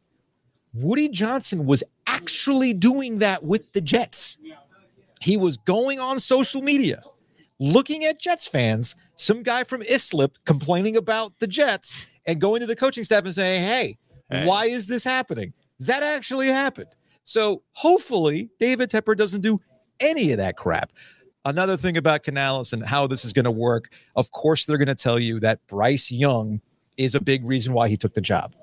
Woody 0.73 1.07
Johnson 1.09 1.65
was 1.65 1.83
actually 2.07 2.73
doing 2.73 3.19
that 3.19 3.43
with 3.43 3.73
the 3.73 3.81
Jets. 3.81 4.37
He 5.21 5.37
was 5.37 5.57
going 5.57 5.99
on 5.99 6.19
social 6.19 6.61
media, 6.61 7.03
looking 7.59 8.05
at 8.05 8.19
Jets 8.19 8.47
fans, 8.47 8.95
some 9.17 9.43
guy 9.43 9.63
from 9.65 9.81
Islip 9.83 10.37
complaining 10.45 10.97
about 10.97 11.37
the 11.39 11.47
Jets 11.47 12.07
and 12.25 12.41
going 12.41 12.61
to 12.61 12.65
the 12.65 12.75
coaching 12.75 13.03
staff 13.03 13.25
and 13.25 13.35
saying, 13.35 13.61
hey, 13.63 13.97
Hey. 14.29 14.45
why 14.45 14.65
is 14.65 14.87
this 14.87 15.03
happening? 15.03 15.53
That 15.79 16.01
actually 16.03 16.47
happened. 16.47 16.89
So 17.23 17.61
hopefully 17.73 18.49
David 18.59 18.89
Tepper 18.89 19.15
doesn't 19.15 19.41
do 19.41 19.59
any 19.99 20.31
of 20.31 20.37
that 20.37 20.57
crap. 20.57 20.91
Another 21.43 21.75
thing 21.75 21.97
about 21.97 22.23
Canales 22.23 22.71
and 22.71 22.85
how 22.85 23.07
this 23.07 23.25
is 23.25 23.33
going 23.33 23.45
to 23.45 23.51
work, 23.51 23.89
of 24.15 24.31
course, 24.31 24.65
they're 24.65 24.77
going 24.77 24.87
to 24.87 24.95
tell 24.95 25.17
you 25.17 25.39
that 25.39 25.65
Bryce 25.67 26.11
Young 26.11 26.61
is 26.97 27.15
a 27.15 27.19
big 27.21 27.43
reason 27.43 27.73
why 27.73 27.87
he 27.87 27.97
took 27.97 28.13
the 28.13 28.21
job. 28.21 28.53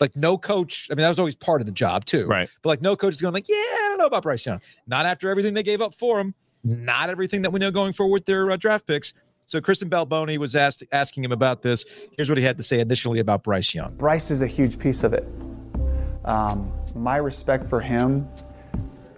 Like 0.00 0.16
no 0.16 0.36
coach, 0.36 0.88
I 0.90 0.94
mean, 0.94 1.02
that 1.02 1.08
was 1.08 1.18
always 1.18 1.36
part 1.36 1.60
of 1.62 1.66
the 1.66 1.72
job 1.72 2.04
too. 2.04 2.26
Right. 2.26 2.48
But 2.62 2.68
like 2.68 2.82
no 2.82 2.96
coach 2.96 3.14
is 3.14 3.20
going 3.20 3.32
like, 3.32 3.48
yeah, 3.48 3.54
I 3.54 3.86
don't 3.88 3.98
know 3.98 4.06
about 4.06 4.24
Bryce 4.24 4.44
Young. 4.44 4.60
Not 4.86 5.06
after 5.06 5.30
everything 5.30 5.54
they 5.54 5.62
gave 5.62 5.80
up 5.80 5.94
for 5.94 6.18
him. 6.18 6.34
Not 6.64 7.10
everything 7.10 7.42
that 7.42 7.52
we 7.52 7.60
know 7.60 7.70
going 7.70 7.92
forward 7.92 8.12
with 8.12 8.24
their 8.24 8.50
uh, 8.50 8.56
draft 8.56 8.86
picks. 8.86 9.14
So 9.46 9.60
Kristen 9.60 9.88
Balboni 9.88 10.38
was 10.38 10.56
asked 10.56 10.82
asking 10.90 11.24
him 11.24 11.30
about 11.30 11.62
this. 11.62 11.84
Here's 12.16 12.28
what 12.28 12.36
he 12.36 12.44
had 12.44 12.56
to 12.56 12.64
say 12.64 12.80
initially 12.80 13.20
about 13.20 13.44
Bryce 13.44 13.72
Young. 13.72 13.94
Bryce 13.94 14.32
is 14.32 14.42
a 14.42 14.46
huge 14.46 14.78
piece 14.78 15.04
of 15.04 15.12
it. 15.12 15.24
Um, 16.24 16.72
my 16.96 17.18
respect 17.18 17.66
for 17.66 17.80
him, 17.80 18.28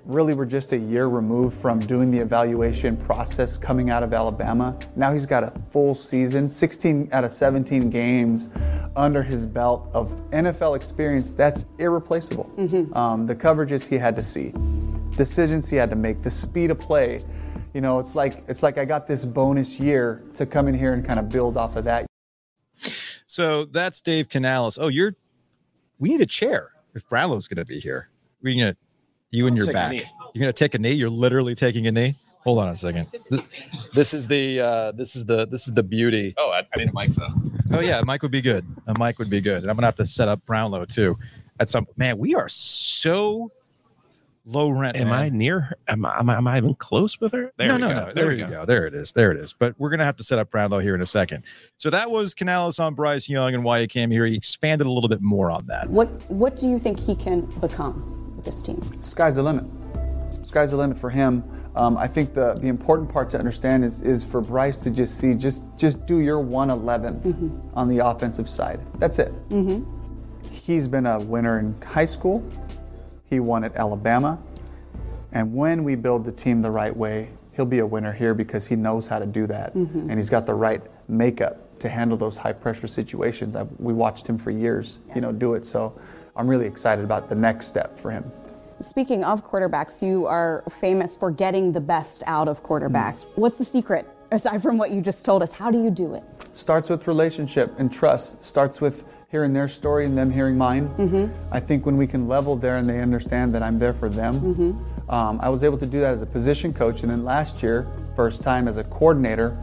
really, 0.08 0.32
we're 0.32 0.46
just 0.46 0.72
a 0.72 0.76
year 0.76 1.06
removed 1.06 1.56
from 1.56 1.78
doing 1.78 2.10
the 2.10 2.18
evaluation 2.18 2.96
process 2.96 3.58
coming 3.58 3.90
out 3.90 4.02
of 4.02 4.14
Alabama. 4.14 4.76
Now 4.96 5.12
he's 5.12 5.26
got 5.26 5.44
a 5.44 5.52
full 5.70 5.94
season, 5.94 6.48
16 6.48 7.10
out 7.12 7.24
of 7.24 7.30
17 7.30 7.90
games 7.90 8.48
under 8.96 9.22
his 9.22 9.44
belt 9.44 9.88
of 9.92 10.08
NFL 10.30 10.74
experience. 10.76 11.34
That's 11.34 11.66
irreplaceable. 11.78 12.50
Um, 12.94 13.26
the 13.26 13.36
coverages 13.36 13.86
he 13.86 13.96
had 13.98 14.16
to 14.16 14.22
see, 14.22 14.54
decisions 15.14 15.68
he 15.68 15.76
had 15.76 15.90
to 15.90 15.96
make, 15.96 16.22
the 16.22 16.30
speed 16.30 16.70
of 16.70 16.80
play. 16.80 17.20
You 17.74 17.82
know, 17.82 17.98
it's 17.98 18.14
like 18.14 18.42
it's 18.48 18.62
like 18.62 18.78
I 18.78 18.86
got 18.86 19.06
this 19.06 19.26
bonus 19.26 19.78
year 19.78 20.24
to 20.34 20.46
come 20.46 20.68
in 20.68 20.74
here 20.74 20.94
and 20.94 21.04
kind 21.04 21.20
of 21.20 21.28
build 21.28 21.58
off 21.58 21.76
of 21.76 21.84
that. 21.84 22.06
So 23.26 23.66
that's 23.66 24.00
Dave 24.00 24.30
Canales. 24.30 24.78
Oh, 24.78 24.88
you're. 24.88 25.14
We 25.98 26.08
need 26.08 26.22
a 26.22 26.26
chair 26.26 26.70
if 26.94 27.06
Brownlow's 27.06 27.46
going 27.46 27.58
to 27.58 27.66
be 27.66 27.78
here. 27.78 28.08
We 28.40 28.56
gonna 28.56 28.76
you 29.30 29.46
and 29.46 29.56
your 29.56 29.66
take 29.66 29.74
a 29.74 29.74
back. 29.74 29.92
You're 30.34 30.42
going 30.42 30.52
to 30.52 30.52
take 30.52 30.74
a 30.74 30.78
knee. 30.78 30.92
You're 30.92 31.10
literally 31.10 31.54
taking 31.54 31.86
a 31.86 31.92
knee. 31.92 32.16
Hold 32.44 32.60
on 32.60 32.68
a 32.68 32.76
second. 32.76 33.06
This, 33.30 33.68
this 33.92 34.14
is 34.14 34.26
the 34.26 34.60
uh, 34.60 34.92
this 34.92 35.16
is 35.16 35.26
the 35.26 35.46
this 35.46 35.66
is 35.66 35.74
the 35.74 35.82
beauty. 35.82 36.34
Oh, 36.38 36.50
I, 36.50 36.60
I 36.60 36.78
need 36.78 36.88
a 36.88 36.92
mic 36.94 37.10
though. 37.10 37.28
Oh 37.72 37.80
yeah, 37.80 37.98
a 37.98 38.04
mic 38.06 38.22
would 38.22 38.30
be 38.30 38.40
good. 38.40 38.64
A 38.86 38.98
mic 38.98 39.18
would 39.18 39.28
be 39.28 39.40
good. 39.40 39.62
And 39.62 39.70
I'm 39.70 39.76
gonna 39.76 39.86
have 39.86 39.96
to 39.96 40.06
set 40.06 40.28
up 40.28 40.44
Brownlow 40.46 40.86
too. 40.86 41.18
At 41.60 41.68
some 41.68 41.86
man, 41.96 42.16
we 42.16 42.34
are 42.34 42.48
so 42.48 43.50
low 44.46 44.70
rent. 44.70 44.96
Am 44.96 45.08
man. 45.08 45.18
I 45.18 45.28
near? 45.28 45.76
Am 45.88 46.06
I, 46.06 46.20
am 46.20 46.30
I? 46.30 46.36
Am 46.36 46.46
I 46.46 46.56
even 46.56 46.74
close 46.74 47.20
with 47.20 47.32
her? 47.32 47.50
There 47.58 47.68
no, 47.68 47.74
we 47.74 47.80
no, 47.80 47.88
go. 47.88 47.94
no. 47.94 48.12
There, 48.14 48.28
we 48.28 48.38
you 48.38 48.46
go. 48.46 48.64
There 48.64 48.86
it 48.86 48.94
is. 48.94 49.12
There 49.12 49.30
it 49.30 49.36
is. 49.36 49.52
But 49.52 49.74
we're 49.76 49.90
gonna 49.90 50.06
have 50.06 50.16
to 50.16 50.24
set 50.24 50.38
up 50.38 50.50
Brownlow 50.50 50.78
here 50.78 50.94
in 50.94 51.02
a 51.02 51.06
second. 51.06 51.44
So 51.76 51.90
that 51.90 52.10
was 52.10 52.32
Canales 52.32 52.78
on 52.78 52.94
Bryce 52.94 53.28
Young 53.28 53.52
and 53.52 53.62
why 53.64 53.80
he 53.80 53.86
came 53.88 54.10
here. 54.10 54.24
He 54.24 54.36
expanded 54.36 54.86
a 54.86 54.90
little 54.90 55.10
bit 55.10 55.20
more 55.20 55.50
on 55.50 55.66
that. 55.66 55.90
What 55.90 56.08
What 56.30 56.56
do 56.56 56.68
you 56.68 56.78
think 56.78 56.98
he 56.98 57.14
can 57.14 57.42
become 57.60 58.14
with 58.18 58.27
this 58.44 58.62
team? 58.62 58.80
sky's 59.02 59.36
the 59.36 59.42
limit. 59.42 59.64
Sky's 60.44 60.70
the 60.70 60.76
limit 60.76 60.98
for 60.98 61.10
him. 61.10 61.44
Um, 61.76 61.96
I 61.96 62.08
think 62.08 62.34
the, 62.34 62.54
the 62.54 62.66
important 62.66 63.08
part 63.12 63.30
to 63.30 63.38
understand 63.38 63.84
is, 63.84 64.02
is 64.02 64.24
for 64.24 64.40
Bryce 64.40 64.78
to 64.78 64.90
just 64.90 65.18
see, 65.18 65.34
just 65.34 65.62
just 65.76 66.06
do 66.06 66.18
your 66.18 66.40
111 66.40 67.20
mm-hmm. 67.20 67.78
on 67.78 67.88
the 67.88 68.04
offensive 68.04 68.48
side. 68.48 68.80
That's 68.98 69.18
it. 69.18 69.32
Mm-hmm. 69.50 69.84
He's 70.52 70.88
been 70.88 71.06
a 71.06 71.20
winner 71.20 71.58
in 71.58 71.80
high 71.82 72.04
school. 72.04 72.46
He 73.30 73.40
won 73.40 73.62
at 73.64 73.76
Alabama. 73.76 74.40
And 75.32 75.54
when 75.54 75.84
we 75.84 75.94
build 75.94 76.24
the 76.24 76.32
team 76.32 76.62
the 76.62 76.70
right 76.70 76.96
way, 76.96 77.30
he'll 77.52 77.66
be 77.66 77.80
a 77.80 77.86
winner 77.86 78.12
here 78.12 78.34
because 78.34 78.66
he 78.66 78.76
knows 78.76 79.06
how 79.06 79.18
to 79.18 79.26
do 79.26 79.46
that. 79.46 79.74
Mm-hmm. 79.74 80.10
And 80.10 80.18
he's 80.18 80.30
got 80.30 80.46
the 80.46 80.54
right 80.54 80.82
makeup 81.08 81.78
to 81.80 81.88
handle 81.88 82.16
those 82.16 82.36
high 82.36 82.52
pressure 82.52 82.86
situations. 82.86 83.54
i 83.54 83.62
we 83.78 83.92
watched 83.92 84.26
him 84.26 84.38
for 84.38 84.50
years, 84.50 84.98
you 85.14 85.20
know, 85.20 85.32
do 85.32 85.54
it. 85.54 85.66
So 85.66 85.98
I'm 86.38 86.48
really 86.48 86.66
excited 86.66 87.04
about 87.04 87.28
the 87.28 87.34
next 87.34 87.66
step 87.66 87.98
for 87.98 88.10
him. 88.10 88.30
Speaking 88.80 89.24
of 89.24 89.44
quarterbacks, 89.44 90.00
you 90.00 90.26
are 90.26 90.62
famous 90.70 91.16
for 91.16 91.30
getting 91.30 91.72
the 91.72 91.80
best 91.80 92.22
out 92.26 92.48
of 92.48 92.62
quarterbacks. 92.62 93.24
Hmm. 93.24 93.40
What's 93.40 93.58
the 93.58 93.64
secret? 93.64 94.08
Aside 94.30 94.62
from 94.62 94.78
what 94.78 94.92
you 94.92 95.00
just 95.00 95.24
told 95.24 95.42
us, 95.42 95.52
how 95.52 95.70
do 95.70 95.82
you 95.82 95.90
do 95.90 96.14
it? 96.14 96.22
starts 96.58 96.90
with 96.90 97.06
relationship 97.06 97.72
and 97.78 97.92
trust 97.92 98.42
starts 98.42 98.80
with 98.80 99.04
hearing 99.30 99.52
their 99.52 99.68
story 99.68 100.04
and 100.04 100.18
them 100.18 100.28
hearing 100.28 100.58
mine 100.58 100.88
mm-hmm. 100.96 101.54
i 101.54 101.60
think 101.60 101.86
when 101.86 101.94
we 101.94 102.04
can 102.04 102.26
level 102.26 102.56
there 102.56 102.78
and 102.78 102.88
they 102.88 103.00
understand 103.00 103.54
that 103.54 103.62
i'm 103.62 103.78
there 103.78 103.92
for 103.92 104.08
them 104.08 104.34
mm-hmm. 104.34 105.10
um, 105.10 105.38
i 105.40 105.48
was 105.48 105.62
able 105.62 105.78
to 105.78 105.86
do 105.86 106.00
that 106.00 106.14
as 106.14 106.20
a 106.20 106.26
position 106.26 106.72
coach 106.72 107.02
and 107.02 107.12
then 107.12 107.24
last 107.24 107.62
year 107.62 107.86
first 108.16 108.42
time 108.42 108.66
as 108.66 108.76
a 108.76 108.82
coordinator 108.84 109.56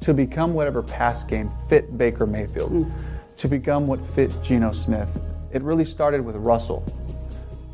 to 0.00 0.14
become 0.14 0.54
whatever 0.54 0.82
pass 0.82 1.22
game 1.22 1.50
fit 1.68 1.98
baker 1.98 2.26
mayfield 2.26 2.72
mm. 2.72 3.08
to 3.36 3.46
become 3.46 3.86
what 3.86 4.00
fit 4.00 4.34
Geno 4.42 4.72
smith 4.72 5.22
it 5.52 5.62
really 5.62 5.84
started 5.84 6.24
with 6.24 6.36
russell 6.36 6.84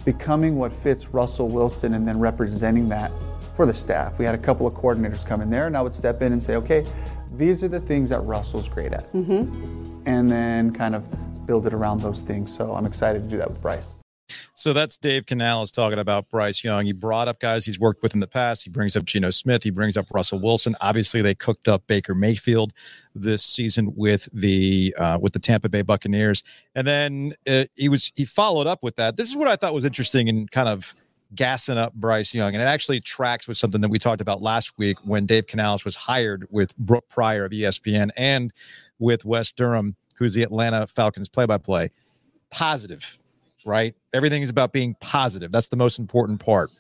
becoming 0.05 0.57
what 0.57 0.73
fits 0.73 1.09
Russell 1.09 1.49
Wilson 1.49 1.95
and 1.95 2.07
then 2.07 2.19
representing 2.19 2.89
that 2.89 3.11
for 3.57 3.67
the 3.67 3.75
staff. 3.75 4.19
We 4.19 4.25
had 4.25 4.35
a 4.35 4.39
couple 4.39 4.67
of 4.67 4.75
coordinators 4.75 5.27
come 5.27 5.41
in 5.41 5.51
there, 5.51 5.67
and 5.67 5.77
I 5.77 5.83
would 5.83 5.93
step 5.93 6.23
in 6.23 6.33
and 6.33 6.43
say, 6.43 6.57
okay, 6.57 6.85
these 7.33 7.63
are 7.63 7.69
the 7.69 7.81
things 7.81 8.11
that 8.11 8.21
Russell's 8.21 8.69
great 8.69 8.93
at. 8.93 9.11
Mm-hmm. 9.13 10.03
And 10.07 10.29
then 10.29 10.71
kind 10.71 10.95
of 10.95 11.09
build 11.47 11.67
it 11.67 11.75
around 11.75 12.01
those 12.01 12.23
things. 12.23 12.55
So 12.55 12.75
I'm 12.75 12.87
excited 12.87 13.23
to 13.23 13.29
do 13.29 13.39
that 13.39 13.49
with 13.49 13.61
Bryce. 13.63 13.97
So 14.55 14.73
that's 14.73 14.97
Dave 14.97 15.27
Canales 15.27 15.71
talking 15.71 15.99
about 15.99 16.29
Bryce 16.29 16.65
Young. 16.65 16.87
He 16.87 16.93
brought 16.93 17.29
up 17.29 17.41
guys 17.41 17.65
he's 17.65 17.79
worked 17.79 18.03
with 18.03 18.15
in 18.15 18.21
the 18.21 18.27
past. 18.27 18.65
He 18.65 18.71
brings 18.71 18.97
up 18.97 19.05
Geno 19.05 19.31
Smith. 19.31 19.63
He 19.63 19.71
brings 19.71 19.97
up 19.97 20.07
Russell 20.11 20.41
Wilson. 20.41 20.77
Obviously, 20.81 21.23
they 21.23 21.35
cooked 21.35 21.69
up 21.69 21.87
Baker 21.87 22.15
Mayfield 22.15 22.73
this 23.15 23.45
season 23.45 23.93
with 23.95 24.29
the 24.33 24.95
uh, 24.99 25.19
with 25.21 25.33
the 25.33 25.39
Tampa 25.39 25.69
Bay 25.69 25.83
Buccaneers, 25.83 26.43
and 26.75 26.87
then 26.87 27.35
uh, 27.47 27.65
he 27.75 27.89
was 27.89 28.13
he 28.15 28.25
followed 28.25 28.67
up 28.67 28.83
with 28.83 28.97
that. 28.97 29.17
This 29.17 29.29
is 29.29 29.37
what 29.37 29.49
I 29.49 29.57
thought 29.57 29.75
was 29.75 29.85
interesting 29.85 30.29
and 30.29 30.51
kind 30.51 30.69
of 30.69 30.95
gassing 31.35 31.77
up 31.77 31.93
Bryce 31.95 32.35
Young, 32.35 32.55
and 32.55 32.63
it 32.63 32.67
actually 32.67 33.01
tracks 33.01 33.47
with 33.47 33.59
something 33.59 33.81
that 33.81 33.89
we 33.89 33.99
talked 33.99 34.21
about 34.21 34.41
last 34.41 34.79
week 34.79 34.99
when 35.05 35.27
Dave 35.27 35.47
Canales 35.47 35.85
was 35.85 35.97
hired 35.97 36.47
with 36.51 36.77
Brooke 36.77 37.09
Pryor 37.09 37.45
of 37.45 37.53
ESPN 37.53 38.11
and 38.17 38.53
with 38.99 39.25
Wes 39.25 39.53
Durham, 39.53 39.97
who's 40.17 40.35
the 40.35 40.43
Atlanta 40.43 40.87
Falcons 40.87 41.29
play-by-play. 41.29 41.91
Positive 42.51 43.19
right? 43.65 43.95
Everything 44.13 44.43
is 44.43 44.51
about 44.51 44.73
being 44.73 44.95
positive. 45.01 45.51
That's 45.51 45.69
the 45.69 45.77
most 45.77 45.99
important 45.99 46.41
part. 46.41 46.71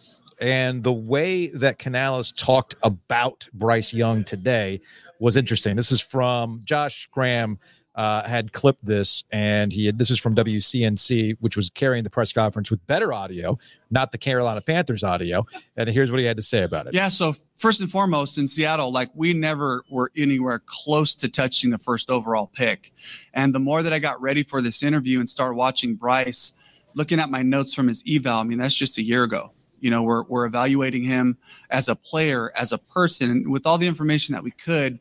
And 0.41 0.83
the 0.83 0.93
way 0.93 1.49
that 1.49 1.79
Canales 1.79 2.33
talked 2.33 2.75
about 2.83 3.49
Bryce 3.53 3.95
Young 3.95 4.25
today 4.25 4.81
was 5.21 5.37
interesting. 5.37 5.77
This 5.77 5.93
is 5.93 6.01
from 6.01 6.63
Josh 6.65 7.09
Graham. 7.11 7.59
Uh, 7.97 8.27
had 8.27 8.53
clipped 8.53 8.85
this, 8.85 9.23
and 9.31 9.73
he 9.73 9.87
had, 9.87 9.99
this 10.01 10.11
is 10.11 10.19
from 10.19 10.35
WCNC, 10.35 11.37
which 11.39 11.57
was 11.57 11.71
carrying 11.71 12.03
the 12.03 12.11
press 12.11 12.33
conference 12.33 12.69
with 12.69 12.85
better 12.89 13.13
audio, 13.13 13.57
not 13.89 14.11
the 14.11 14.19
Carolina 14.19 14.61
Panthers 14.61 15.05
audio. 15.05 15.47
And 15.77 15.89
here's 15.89 16.11
what 16.11 16.19
he 16.19 16.27
had 16.27 16.37
to 16.37 16.43
say 16.43 16.65
about 16.65 16.89
it. 16.89 16.95
Yeah. 16.95 17.07
So 17.07 17.37
first 17.55 17.81
and 17.81 17.89
foremost, 17.89 18.37
in 18.37 18.49
Seattle, 18.49 18.91
like 18.91 19.11
we 19.15 19.33
never 19.33 19.85
were 19.89 20.11
anywhere 20.17 20.61
close 20.67 21.15
to 21.15 21.29
touching 21.29 21.71
the 21.71 21.79
first 21.79 22.11
overall 22.11 22.51
pick. 22.53 22.93
And 23.33 23.55
the 23.55 23.61
more 23.61 23.81
that 23.81 23.93
I 23.93 24.01
got 24.01 24.21
ready 24.21 24.43
for 24.43 24.61
this 24.61 24.83
interview 24.83 25.21
and 25.21 25.31
started 25.31 25.55
watching 25.55 25.95
Bryce, 25.95 26.55
looking 26.95 27.21
at 27.21 27.31
my 27.31 27.43
notes 27.43 27.75
from 27.75 27.89
his 27.89 28.03
eval, 28.09 28.39
I 28.39 28.45
mean 28.45 28.59
that's 28.59 28.75
just 28.75 28.99
a 28.99 29.03
year 29.03 29.25
ago. 29.25 29.53
You 29.81 29.91
know, 29.91 30.03
we're 30.03 30.25
we're 30.25 30.47
evaluating 30.47 31.05
him 31.05 31.37
as 31.71 31.89
a 31.89 31.97
player, 31.97 32.53
as 32.59 32.73
a 32.73 32.79
person, 32.79 33.31
and 33.31 33.51
with 33.51 33.67
all 33.67 33.79
the 33.79 33.87
information 33.87 34.35
that 34.35 34.43
we 34.43 34.51
could. 34.51 34.99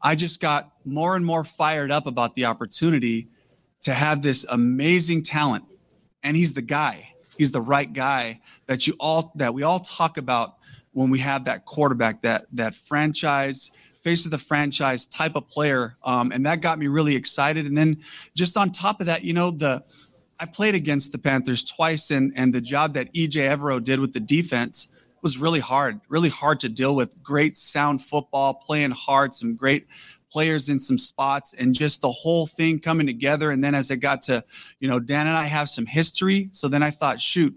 I 0.00 0.16
just 0.16 0.40
got 0.40 0.72
more 0.84 1.14
and 1.14 1.24
more 1.24 1.44
fired 1.44 1.92
up 1.92 2.06
about 2.06 2.34
the 2.34 2.46
opportunity 2.46 3.28
to 3.82 3.92
have 3.92 4.22
this 4.22 4.44
amazing 4.50 5.22
talent, 5.22 5.64
and 6.22 6.36
he's 6.36 6.54
the 6.54 6.62
guy. 6.62 7.14
He's 7.36 7.52
the 7.52 7.60
right 7.60 7.92
guy 7.92 8.40
that 8.66 8.86
you 8.86 8.94
all 8.98 9.32
that 9.36 9.54
we 9.54 9.62
all 9.62 9.80
talk 9.80 10.18
about 10.18 10.56
when 10.92 11.10
we 11.10 11.18
have 11.20 11.44
that 11.44 11.64
quarterback, 11.64 12.22
that 12.22 12.46
that 12.52 12.74
franchise 12.74 13.72
face 14.02 14.24
of 14.24 14.30
the 14.30 14.38
franchise 14.38 15.06
type 15.06 15.36
of 15.36 15.48
player, 15.48 15.96
um, 16.04 16.32
and 16.32 16.44
that 16.44 16.60
got 16.60 16.78
me 16.78 16.88
really 16.88 17.14
excited. 17.14 17.66
And 17.66 17.78
then 17.78 18.02
just 18.34 18.56
on 18.56 18.70
top 18.70 19.00
of 19.00 19.06
that, 19.06 19.22
you 19.22 19.32
know 19.32 19.50
the 19.50 19.84
I 20.42 20.44
played 20.44 20.74
against 20.74 21.12
the 21.12 21.18
Panthers 21.18 21.62
twice, 21.62 22.10
and 22.10 22.32
and 22.34 22.52
the 22.52 22.60
job 22.60 22.94
that 22.94 23.14
Ejiro 23.14 23.56
Evero 23.56 23.84
did 23.84 24.00
with 24.00 24.12
the 24.12 24.18
defense 24.18 24.90
was 25.22 25.38
really 25.38 25.60
hard, 25.60 26.00
really 26.08 26.30
hard 26.30 26.58
to 26.60 26.68
deal 26.68 26.96
with. 26.96 27.22
Great 27.22 27.56
sound 27.56 28.02
football, 28.02 28.54
playing 28.54 28.90
hard, 28.90 29.34
some 29.34 29.54
great 29.54 29.86
players 30.32 30.68
in 30.68 30.80
some 30.80 30.98
spots, 30.98 31.54
and 31.54 31.76
just 31.76 32.00
the 32.00 32.10
whole 32.10 32.48
thing 32.48 32.80
coming 32.80 33.06
together. 33.06 33.50
And 33.50 33.62
then 33.62 33.76
as 33.76 33.88
I 33.92 33.94
got 33.94 34.24
to, 34.24 34.42
you 34.80 34.88
know, 34.88 34.98
Dan 34.98 35.28
and 35.28 35.36
I 35.36 35.44
have 35.44 35.68
some 35.68 35.86
history, 35.86 36.48
so 36.50 36.66
then 36.66 36.82
I 36.82 36.90
thought, 36.90 37.20
shoot, 37.20 37.54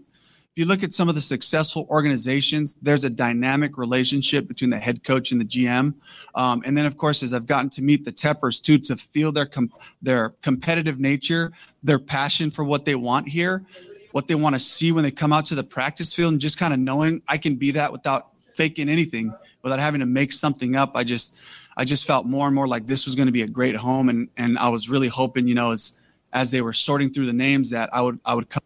if 0.55 0.59
you 0.59 0.67
look 0.67 0.83
at 0.83 0.93
some 0.93 1.09
of 1.09 1.15
the 1.15 1.21
successful 1.21 1.85
organizations, 1.89 2.77
there's 2.81 3.03
a 3.03 3.09
dynamic 3.09 3.77
relationship 3.77 4.47
between 4.47 4.69
the 4.69 4.77
head 4.77 5.03
coach 5.03 5.33
and 5.33 5.41
the 5.41 5.45
GM. 5.45 5.95
Um, 6.33 6.63
and 6.65 6.77
then, 6.77 6.85
of 6.85 6.95
course, 6.95 7.23
as 7.23 7.33
I've 7.33 7.45
gotten 7.45 7.69
to 7.71 7.81
meet 7.81 8.05
the 8.05 8.13
Teppers 8.13 8.61
too, 8.61 8.77
to 8.77 8.95
feel 8.95 9.33
their 9.33 9.47
com- 9.47 9.73
their 10.01 10.29
competitive 10.41 10.97
nature, 10.97 11.51
their 11.83 11.99
passion 11.99 12.51
for 12.51 12.63
what 12.63 12.85
they 12.85 12.95
want 12.95 13.27
here, 13.27 13.65
what 14.13 14.29
they 14.29 14.35
want 14.35 14.55
to 14.55 14.59
see 14.59 14.93
when 14.93 15.03
they 15.03 15.11
come 15.11 15.33
out 15.33 15.43
to 15.47 15.55
the 15.55 15.63
practice 15.63 16.13
field, 16.13 16.31
and 16.31 16.39
just 16.39 16.57
kind 16.57 16.73
of 16.73 16.79
knowing 16.79 17.21
I 17.27 17.37
can 17.37 17.55
be 17.55 17.71
that 17.71 17.91
without 17.91 18.29
faking 18.53 18.87
anything, 18.87 19.33
without 19.61 19.79
having 19.79 19.99
to 19.99 20.05
make 20.05 20.31
something 20.31 20.77
up. 20.77 20.93
I 20.95 21.03
just 21.03 21.35
I 21.75 21.83
just 21.83 22.07
felt 22.07 22.27
more 22.27 22.47
and 22.47 22.55
more 22.55 22.65
like 22.65 22.87
this 22.87 23.05
was 23.05 23.17
going 23.17 23.25
to 23.25 23.33
be 23.33 23.41
a 23.41 23.47
great 23.49 23.75
home, 23.75 24.07
and 24.07 24.29
and 24.37 24.57
I 24.57 24.69
was 24.69 24.87
really 24.87 25.09
hoping, 25.09 25.49
you 25.49 25.55
know, 25.55 25.71
as 25.71 25.97
as 26.31 26.51
they 26.51 26.61
were 26.61 26.71
sorting 26.71 27.11
through 27.11 27.25
the 27.25 27.33
names, 27.33 27.71
that 27.71 27.89
I 27.93 28.01
would 28.01 28.21
I 28.23 28.35
would 28.35 28.47
come. 28.47 28.63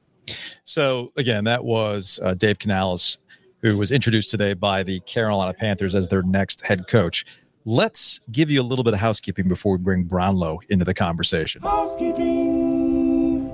So 0.69 1.12
again, 1.17 1.45
that 1.45 1.65
was 1.65 2.19
uh, 2.21 2.36
Dave 2.36 2.60
Canales, 2.60 3.17
who 3.63 3.75
was 3.75 3.91
introduced 3.91 4.29
today 4.29 4.53
by 4.53 4.84
the 4.84 4.99
Carolina 4.99 5.51
Panthers 5.51 5.95
as 5.95 6.08
their 6.08 6.21
next 6.21 6.63
head 6.63 6.88
coach. 6.88 7.25
Let's 7.65 8.21
give 8.32 8.51
you 8.51 8.62
a 8.62 8.63
little 8.63 8.84
bit 8.84 8.93
of 8.93 8.99
housekeeping 8.99 9.47
before 9.47 9.77
we 9.77 9.84
bring 9.84 10.03
Brownlow 10.03 10.60
into 10.69 10.86
the 10.86 10.93
conversation. 10.93 11.63
Housekeeping. 11.63 13.51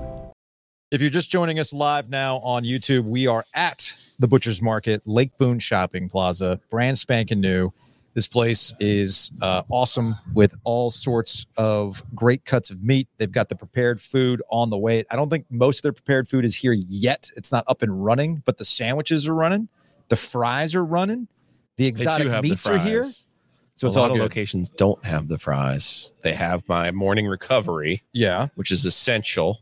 If 0.90 1.00
you're 1.00 1.08
just 1.08 1.30
joining 1.30 1.58
us 1.58 1.72
live 1.72 2.10
now 2.10 2.36
on 2.40 2.64
YouTube, 2.64 3.04
we 3.04 3.26
are 3.26 3.46
at 3.54 3.94
the 4.18 4.28
Butcher's 4.28 4.60
Market, 4.60 5.00
Lake 5.06 5.38
Boone 5.38 5.58
Shopping 5.58 6.10
Plaza, 6.10 6.60
brand 6.68 6.98
spanking 6.98 7.40
new. 7.40 7.72
This 8.16 8.26
place 8.26 8.72
is 8.80 9.30
uh, 9.42 9.60
awesome 9.68 10.16
with 10.32 10.54
all 10.64 10.90
sorts 10.90 11.44
of 11.58 12.02
great 12.14 12.46
cuts 12.46 12.70
of 12.70 12.82
meat. 12.82 13.08
They've 13.18 13.30
got 13.30 13.50
the 13.50 13.56
prepared 13.56 14.00
food 14.00 14.40
on 14.50 14.70
the 14.70 14.78
way. 14.78 15.04
I 15.10 15.16
don't 15.16 15.28
think 15.28 15.44
most 15.50 15.80
of 15.80 15.82
their 15.82 15.92
prepared 15.92 16.26
food 16.26 16.46
is 16.46 16.56
here 16.56 16.72
yet. 16.72 17.30
It's 17.36 17.52
not 17.52 17.64
up 17.68 17.82
and 17.82 18.02
running, 18.02 18.42
but 18.46 18.56
the 18.56 18.64
sandwiches 18.64 19.28
are 19.28 19.34
running, 19.34 19.68
the 20.08 20.16
fries 20.16 20.74
are 20.74 20.82
running, 20.82 21.28
the 21.76 21.86
exotic 21.86 22.28
have 22.28 22.42
the 22.42 22.48
meats 22.48 22.66
are 22.66 22.78
here. 22.78 23.02
So 23.02 23.86
it's 23.86 23.96
a 23.96 23.98
all 23.98 24.04
lot 24.04 24.10
of 24.12 24.16
good. 24.16 24.22
locations 24.22 24.70
don't 24.70 25.04
have 25.04 25.28
the 25.28 25.36
fries. 25.36 26.10
They 26.22 26.32
have 26.32 26.66
my 26.66 26.92
morning 26.92 27.26
recovery, 27.26 28.02
Yeah. 28.14 28.46
which 28.54 28.70
is 28.70 28.86
essential 28.86 29.60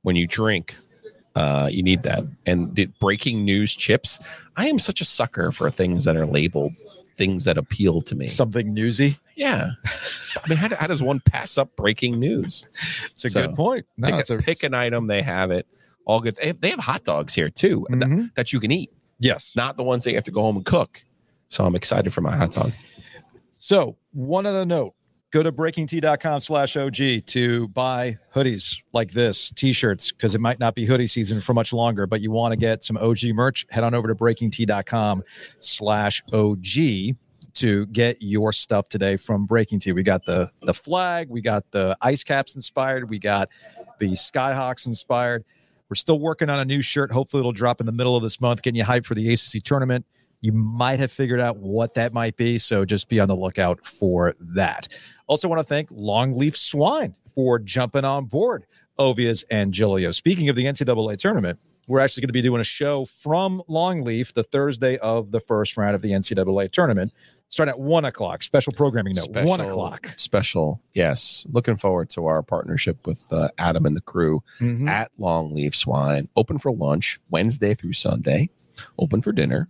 when 0.00 0.16
you 0.16 0.26
drink. 0.26 0.76
Uh, 1.34 1.68
you 1.70 1.82
need 1.82 2.04
that. 2.04 2.24
And 2.46 2.74
the 2.74 2.86
breaking 3.02 3.44
news 3.44 3.76
chips. 3.76 4.18
I 4.56 4.68
am 4.68 4.78
such 4.78 5.02
a 5.02 5.04
sucker 5.04 5.52
for 5.52 5.70
things 5.70 6.04
that 6.04 6.16
are 6.16 6.24
labeled 6.24 6.72
things 7.20 7.44
that 7.44 7.58
appeal 7.58 8.00
to 8.00 8.14
me. 8.14 8.26
Something 8.26 8.72
newsy. 8.72 9.18
yeah. 9.36 9.72
I 10.42 10.48
mean, 10.48 10.56
how, 10.56 10.74
how 10.74 10.86
does 10.86 11.02
one 11.02 11.20
pass 11.20 11.58
up 11.58 11.76
breaking 11.76 12.18
news? 12.18 12.66
It's 13.12 13.24
a 13.26 13.28
So, 13.28 13.46
good 13.46 13.56
point. 13.56 13.84
No, 13.98 14.08
pick, 14.16 14.30
a, 14.30 14.34
a- 14.36 14.38
pick 14.38 14.62
an 14.62 14.72
item, 14.72 15.06
they 15.06 15.20
have 15.20 15.50
it. 15.50 15.66
All 16.06 16.20
good. 16.20 16.36
They 16.36 16.46
have, 16.46 16.60
they 16.62 16.70
have 16.70 16.78
hot 16.80 17.04
dogs 17.04 17.34
here 17.34 17.50
too 17.50 17.86
that- 17.90 17.98
Mhm. 18.08 18.34
that 18.36 18.52
you 18.54 18.58
can 18.60 18.70
eat, 18.70 18.90
yes. 19.18 19.52
not 19.54 19.76
the 19.76 19.82
ones 19.84 20.04
that 20.04 20.10
you 20.12 20.16
have 20.16 20.24
to 20.24 20.30
go 20.30 20.40
home 20.40 20.56
and 20.56 20.64
cook. 20.64 21.02
So 21.48 21.66
I'm 21.66 21.74
excited 21.76 22.10
for 22.14 22.22
my 22.22 22.34
hot 22.36 22.52
dog. 22.52 22.72
So, 23.58 23.98
one 24.12 24.46
other 24.46 24.64
note 24.64 24.94
go 25.30 25.42
to 25.42 25.52
breakingt.com 25.52 26.40
slash 26.40 26.76
OG 26.76 27.26
to 27.26 27.68
buy 27.68 28.18
hoodies 28.34 28.76
like 28.92 29.12
this, 29.12 29.50
t 29.52 29.72
shirts, 29.72 30.10
because 30.12 30.34
it 30.34 30.40
might 30.40 30.58
not 30.58 30.74
be 30.74 30.84
hoodie 30.84 31.06
season 31.06 31.40
for 31.40 31.54
much 31.54 31.72
longer, 31.72 32.06
but 32.06 32.20
you 32.20 32.30
want 32.30 32.52
to 32.52 32.56
get 32.56 32.82
some 32.82 32.96
OG 32.96 33.24
merch, 33.34 33.66
head 33.70 33.84
on 33.84 33.94
over 33.94 34.08
to 34.08 34.14
breakingt.com 34.14 35.22
slash 35.60 36.22
OG 36.32 37.16
to 37.54 37.86
get 37.86 38.16
your 38.20 38.52
stuff 38.52 38.88
today 38.88 39.16
from 39.16 39.46
BreakingT. 39.46 39.92
We 39.94 40.02
got 40.02 40.24
the 40.24 40.50
the 40.62 40.74
flag, 40.74 41.28
we 41.28 41.40
got 41.40 41.70
the 41.70 41.96
ice 42.00 42.24
caps 42.24 42.56
inspired, 42.56 43.10
we 43.10 43.18
got 43.18 43.48
the 43.98 44.10
Skyhawks 44.12 44.86
inspired. 44.86 45.44
We're 45.88 45.96
still 45.96 46.20
working 46.20 46.48
on 46.48 46.60
a 46.60 46.64
new 46.64 46.82
shirt. 46.82 47.10
Hopefully, 47.10 47.40
it'll 47.40 47.52
drop 47.52 47.80
in 47.80 47.86
the 47.86 47.92
middle 47.92 48.16
of 48.16 48.22
this 48.22 48.40
month, 48.40 48.62
getting 48.62 48.78
you 48.78 48.84
hyped 48.84 49.06
for 49.06 49.14
the 49.14 49.32
ACC 49.32 49.62
tournament. 49.64 50.06
You 50.40 50.52
might 50.52 51.00
have 51.00 51.12
figured 51.12 51.40
out 51.40 51.58
what 51.58 51.94
that 51.94 52.14
might 52.14 52.36
be, 52.36 52.58
so 52.58 52.84
just 52.84 53.08
be 53.08 53.20
on 53.20 53.28
the 53.28 53.36
lookout 53.36 53.84
for 53.84 54.34
that. 54.40 54.88
Also, 55.30 55.46
want 55.46 55.60
to 55.60 55.64
thank 55.64 55.90
Longleaf 55.90 56.56
Swine 56.56 57.14
for 57.32 57.60
jumping 57.60 58.04
on 58.04 58.24
board 58.24 58.66
Ovies 58.98 59.44
and 59.48 59.72
Giglio. 59.72 60.10
Speaking 60.10 60.48
of 60.48 60.56
the 60.56 60.64
NCAA 60.64 61.16
tournament, 61.18 61.60
we're 61.86 62.00
actually 62.00 62.22
going 62.22 62.30
to 62.30 62.32
be 62.32 62.42
doing 62.42 62.60
a 62.60 62.64
show 62.64 63.04
from 63.04 63.62
Longleaf 63.70 64.32
the 64.34 64.42
Thursday 64.42 64.96
of 64.98 65.30
the 65.30 65.38
first 65.38 65.76
round 65.76 65.94
of 65.94 66.02
the 66.02 66.10
NCAA 66.10 66.72
tournament, 66.72 67.12
starting 67.48 67.70
at 67.70 67.78
one 67.78 68.04
o'clock. 68.04 68.42
Special 68.42 68.72
programming 68.72 69.12
note, 69.14 69.28
one 69.46 69.60
o'clock. 69.60 70.12
Special. 70.16 70.82
Yes. 70.94 71.46
Looking 71.52 71.76
forward 71.76 72.10
to 72.10 72.26
our 72.26 72.42
partnership 72.42 73.06
with 73.06 73.32
uh, 73.32 73.50
Adam 73.56 73.86
and 73.86 73.96
the 73.96 74.00
crew 74.00 74.42
Mhm. 74.58 74.88
at 74.88 75.12
Longleaf 75.16 75.76
Swine. 75.76 76.28
Open 76.34 76.58
for 76.58 76.72
lunch 76.72 77.20
Wednesday 77.30 77.74
through 77.74 77.92
Sunday. 77.92 78.50
Open 78.98 79.22
for 79.22 79.30
dinner. 79.30 79.68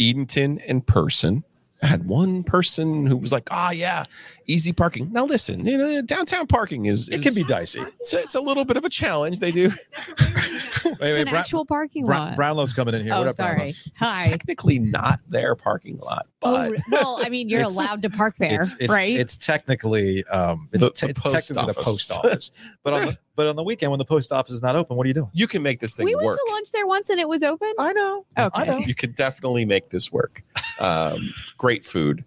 Edenton 0.00 0.58
in 0.58 0.80
person. 0.82 1.42
I 1.82 1.86
had 1.86 2.06
one 2.06 2.42
person 2.42 3.04
who 3.06 3.16
was 3.16 3.32
like, 3.32 3.48
"Ah, 3.50 3.70
yeah, 3.70 4.04
easy 4.46 4.72
parking." 4.72 5.12
Now 5.12 5.26
listen, 5.26 5.66
you 5.66 5.76
know, 5.76 6.00
downtown 6.02 6.46
parking 6.46 6.86
is—it 6.86 7.22
can 7.22 7.34
be 7.34 7.44
dicey. 7.44 7.80
It's, 8.00 8.14
it's 8.14 8.34
a 8.34 8.40
little 8.40 8.64
bit 8.64 8.76
of 8.78 8.84
a 8.84 8.88
challenge. 8.88 9.40
They 9.40 9.52
do. 9.52 9.68
Wait, 9.68 9.76
It's 10.18 11.00
wait, 11.00 11.16
an 11.18 11.24
Brown- 11.24 11.34
actual 11.36 11.66
parking 11.66 12.06
Brown- 12.06 12.28
lot. 12.28 12.36
Brownlow's 12.36 12.72
coming 12.72 12.94
in 12.94 13.02
here. 13.02 13.12
oh, 13.12 13.18
What 13.18 13.28
up, 13.28 13.34
sorry. 13.34 13.70
It's 13.70 13.90
Hi. 13.96 14.22
technically 14.22 14.78
not 14.78 15.20
their 15.28 15.54
parking 15.54 15.98
lot, 15.98 16.26
but 16.40 16.70
Oh, 16.70 16.74
well, 16.90 17.18
I 17.22 17.28
mean, 17.28 17.48
you're 17.48 17.62
allowed 17.72 18.02
to 18.02 18.10
park 18.10 18.36
there, 18.36 18.60
it's, 18.60 18.76
it's, 18.78 18.88
right? 18.92 19.08
It's 19.10 19.36
technically 19.38 20.24
um, 20.26 20.68
it's, 20.72 20.84
The- 20.84 20.90
te- 20.92 21.06
the 21.06 21.10
it's 21.10 21.20
post 21.22 21.34
technically 21.48 21.72
the 21.72 21.80
office. 21.80 21.84
post 22.08 22.12
office. 22.24 22.50
But 22.82 22.92
on 22.94 23.06
the, 23.06 23.18
but 23.36 23.46
on 23.48 23.56
the 23.56 23.62
weekend 23.64 23.90
when 23.92 23.98
the 23.98 24.04
post 24.04 24.32
office 24.32 24.52
is 24.52 24.62
not 24.62 24.76
open, 24.76 24.96
what 24.96 25.04
are 25.06 25.08
you 25.08 25.14
doing? 25.14 25.30
you 25.32 25.46
can 25.46 25.62
make 25.62 25.80
this 25.80 25.96
thing 25.96 26.04
work. 26.04 26.10
we 26.10 26.14
went 26.16 26.26
work. 26.26 26.38
to 26.46 26.52
lunch 26.52 26.70
there 26.72 26.86
once 26.86 27.08
and 27.10 27.18
it 27.20 27.28
was 27.28 27.42
open. 27.42 27.72
I 27.78 27.92
know. 27.92 28.26
Okay. 28.38 28.50
I 28.54 28.64
know. 28.66 28.78
you 28.78 28.94
could 28.94 29.14
definitely 29.14 29.64
make 29.64 29.88
this 29.90 30.12
work. 30.12 30.42
Um, 30.80 31.32
great 31.58 31.84
food, 31.84 32.24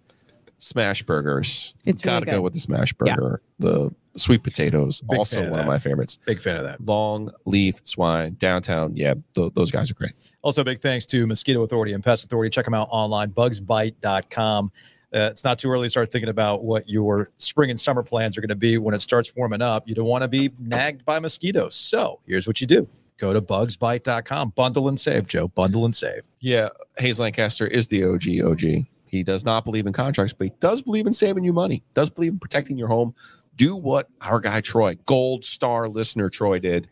smash 0.58 1.02
burgers. 1.02 1.74
It's 1.86 2.04
really 2.04 2.20
gotta 2.20 2.30
go 2.30 2.40
with 2.42 2.52
the 2.54 2.60
smash 2.60 2.92
Yeah. 3.04 3.14
burger. 3.14 3.42
The 3.58 3.90
sweet 4.16 4.42
potatoes, 4.42 5.00
Big 5.02 5.18
also 5.18 5.36
fan 5.36 5.46
of 5.46 5.50
one 5.52 5.60
of 5.60 5.66
my 5.66 5.78
favorites. 5.78 6.18
Big 6.24 6.40
fan 6.40 6.56
of 6.56 6.64
that. 6.64 6.80
Long 6.80 7.30
leaf 7.44 7.80
swine 7.84 8.34
downtown. 8.34 8.96
Yeah, 8.96 9.14
th- 9.34 9.52
those 9.54 9.70
guys 9.70 9.90
are 9.90 9.94
great. 9.94 10.12
Also, 10.42 10.64
big 10.64 10.80
thanks 10.80 11.06
to 11.06 11.26
Mosquito 11.26 11.62
Authority 11.62 11.92
and 11.92 12.02
Pest 12.02 12.24
Authority. 12.24 12.50
Check 12.50 12.64
them 12.64 12.74
out 12.74 12.88
online, 12.90 13.30
bugsbite.com. 13.30 14.72
Uh, 15.12 15.28
it's 15.30 15.42
not 15.42 15.58
too 15.58 15.68
early 15.68 15.86
to 15.86 15.90
start 15.90 16.12
thinking 16.12 16.28
about 16.28 16.62
what 16.62 16.88
your 16.88 17.30
spring 17.36 17.70
and 17.70 17.80
summer 17.80 18.02
plans 18.02 18.38
are 18.38 18.40
going 18.40 18.48
to 18.48 18.54
be 18.54 18.78
when 18.78 18.94
it 18.94 19.02
starts 19.02 19.34
warming 19.34 19.60
up. 19.60 19.88
You 19.88 19.94
don't 19.94 20.06
want 20.06 20.22
to 20.22 20.28
be 20.28 20.52
nagged 20.58 21.04
by 21.04 21.18
mosquitoes. 21.18 21.74
So 21.74 22.20
here's 22.26 22.46
what 22.46 22.60
you 22.60 22.66
do 22.66 22.88
go 23.18 23.32
to 23.32 23.42
bugsbite.com. 23.42 24.50
Bundle 24.50 24.88
and 24.88 24.98
save, 24.98 25.26
Joe. 25.26 25.48
Bundle 25.48 25.84
and 25.84 25.94
save. 25.94 26.22
Yeah, 26.38 26.68
Hayes 26.98 27.20
Lancaster 27.20 27.66
is 27.66 27.88
the 27.88 28.04
OG 28.04 28.40
OG. 28.44 28.86
He 29.10 29.24
does 29.24 29.44
not 29.44 29.64
believe 29.64 29.86
in 29.86 29.92
contracts, 29.92 30.32
but 30.32 30.44
he 30.44 30.52
does 30.60 30.82
believe 30.82 31.06
in 31.06 31.12
saving 31.12 31.42
you 31.42 31.52
money. 31.52 31.82
Does 31.94 32.10
believe 32.10 32.32
in 32.32 32.38
protecting 32.38 32.78
your 32.78 32.86
home. 32.86 33.14
Do 33.56 33.76
what 33.76 34.08
our 34.20 34.40
guy 34.40 34.60
Troy, 34.60 34.96
gold 35.06 35.44
star 35.44 35.88
listener 35.88 36.28
Troy 36.28 36.58
did. 36.58 36.88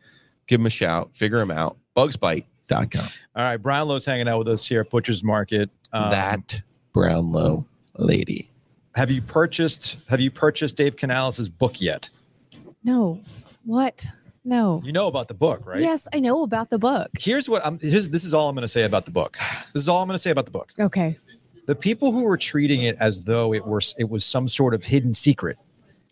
Give 0.47 0.61
him 0.61 0.67
a 0.67 0.71
shout. 0.71 1.15
Figure 1.15 1.41
him 1.41 1.51
out. 1.51 1.77
Bugsbite.com. 1.97 3.09
All 3.37 3.43
right. 3.45 3.57
Brownlow's 3.57 4.05
hanging 4.05 4.29
out 4.29 4.39
with 4.39 4.49
us 4.49 4.67
here 4.67 4.81
at 4.83 4.91
Butcher's 4.91 5.23
Market. 5.25 5.71
Um, 5.93 6.11
that 6.11 6.63
Brownlow 6.93 7.67
lady. 7.97 8.51
have 8.95 9.11
you 9.11 9.23
purchased 9.23 9.97
have 10.09 10.21
you 10.21 10.31
purchased 10.31 10.77
Dave 10.77 10.97
Canales' 10.97 11.49
book 11.49 11.81
yet? 11.81 12.11
No. 12.85 13.21
What? 13.65 14.05
No. 14.45 14.81
You 14.85 14.93
know 14.93 15.09
about 15.09 15.29
the 15.29 15.35
book, 15.35 15.67
right? 15.67 15.81
Yes, 15.81 16.09
I 16.15 16.21
know 16.21 16.43
about 16.43 16.71
the 16.71 16.79
book. 16.79 17.11
Here's 17.19 17.49
what 17.49 17.65
I'm 17.67 17.79
here's, 17.81 18.09
this 18.09 18.25
is 18.25 18.33
all 18.33 18.49
I'm 18.49 18.55
going 18.55 18.63
to 18.63 18.69
say 18.69 18.85
about 18.85 19.05
the 19.05 19.11
book. 19.11 19.37
This 19.75 19.83
is 19.83 19.89
all 19.89 20.01
I'm 20.01 20.09
going 20.09 20.15
to 20.15 20.23
say 20.23 20.31
about 20.31 20.47
the 20.47 20.51
book. 20.51 20.73
Okay. 20.79 21.19
The 21.67 21.75
people 21.75 22.13
who 22.13 22.23
were 22.23 22.39
treating 22.39 22.83
it 22.83 22.97
as 22.99 23.25
though 23.25 23.53
it 23.53 23.67
were 23.67 23.83
it 23.99 24.09
was 24.09 24.25
some 24.25 24.49
sort 24.49 24.73
of 24.73 24.85
hidden 24.85 25.13
secret. 25.13 25.59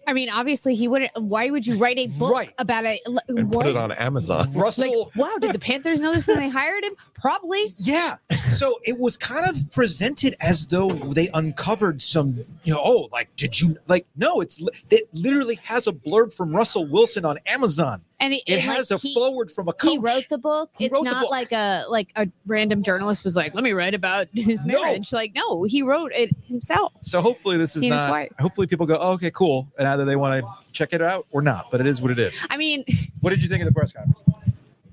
I 0.07 0.13
mean, 0.13 0.31
obviously, 0.31 0.75
he 0.75 0.89
wouldn't. 0.89 1.11
Why 1.17 1.51
would 1.51 1.67
you 1.67 1.77
write 1.79 1.99
a 1.99 2.07
book 2.07 2.33
Right. 2.33 2.53
about 2.59 2.85
it? 2.85 3.01
And 3.29 3.51
what? 3.51 3.65
put 3.65 3.71
it 3.71 3.77
on 3.77 3.93
Amazon. 3.93 4.47
Like, 4.53 4.63
Russell 4.63 5.11
wow, 5.17 5.37
did 5.41 5.53
the 5.53 5.59
Panthers 5.59 6.01
know 6.01 6.13
this 6.13 6.29
when 6.29 6.39
they 6.39 6.49
hired 6.49 6.85
him? 6.85 6.95
Probably. 7.15 7.65
Yeah. 7.79 8.17
So 8.57 8.79
it 8.85 8.99
was 8.99 9.17
kind 9.17 9.49
of 9.49 9.71
presented 9.73 10.35
as 10.41 10.67
though 10.67 10.89
they 10.89 11.29
uncovered 11.35 12.01
some, 12.01 12.45
you 12.65 12.73
know, 12.75 12.81
oh, 12.83 13.09
like, 13.13 13.35
did 13.37 13.61
you, 13.61 13.77
like, 13.89 14.07
no, 14.17 14.41
it's, 14.41 14.63
it 14.91 15.09
literally 15.13 15.59
has 15.65 15.87
a 15.87 15.93
blurb 15.93 16.33
from 16.33 16.55
Russell 16.55 16.87
Wilson 16.87 17.25
on 17.25 17.39
Amazon. 17.47 18.03
And 18.19 18.33
it, 18.33 18.43
It 18.47 18.59
and, 18.61 18.67
like, 18.69 18.77
has 18.79 18.91
a 18.91 18.97
he, 18.97 19.13
forward 19.13 19.51
from 19.51 19.69
a 19.69 19.75
coach. 19.75 19.91
He 19.91 19.99
wrote 19.99 20.25
the 20.31 20.39
book. 20.39 20.71
He 20.79 20.87
it's 20.87 21.03
not 21.03 21.21
book. 21.23 21.31
like 21.31 21.53
a 21.53 21.85
like 21.91 22.13
a 22.17 22.27
random 22.47 22.83
journalist 22.83 23.25
was 23.25 23.37
like, 23.37 23.55
"Let 23.55 23.63
me 23.63 23.73
write 23.73 23.93
about 23.93 24.29
his 24.35 24.65
No. 24.65 24.81
marriage." 24.83 25.13
Like, 25.13 25.33
no, 25.35 25.65
he 25.65 25.83
wrote 25.83 26.13
it 26.15 26.35
himself. 26.47 26.95
So 27.03 27.21
hopefully 27.21 27.59
this 27.59 27.77
is 27.77 27.83
He 27.83 27.91
not, 27.91 28.29
hopefully 28.41 28.67
people 28.67 28.87
go, 28.87 28.97
oh, 28.99 29.13
okay, 29.15 29.31
cool. 29.31 29.69
And 29.79 29.87
either 29.87 30.07
they 30.07 30.17
want 30.17 30.43
to 30.43 30.73
check 30.73 30.95
it 30.95 31.03
out 31.03 31.27
or 31.31 31.43
not, 31.43 31.67
but 31.71 31.81
it 31.81 31.87
is 31.87 32.01
what 32.01 32.11
it 32.11 32.19
is. 32.19 32.39
I 32.49 32.57
mean, 32.57 32.85
What 33.21 33.31
did 33.31 33.43
you 33.43 33.49
think 33.49 33.61
of 33.63 33.67
the 33.67 33.75
press 33.75 33.93
conference? 33.93 34.23
I 34.27 34.33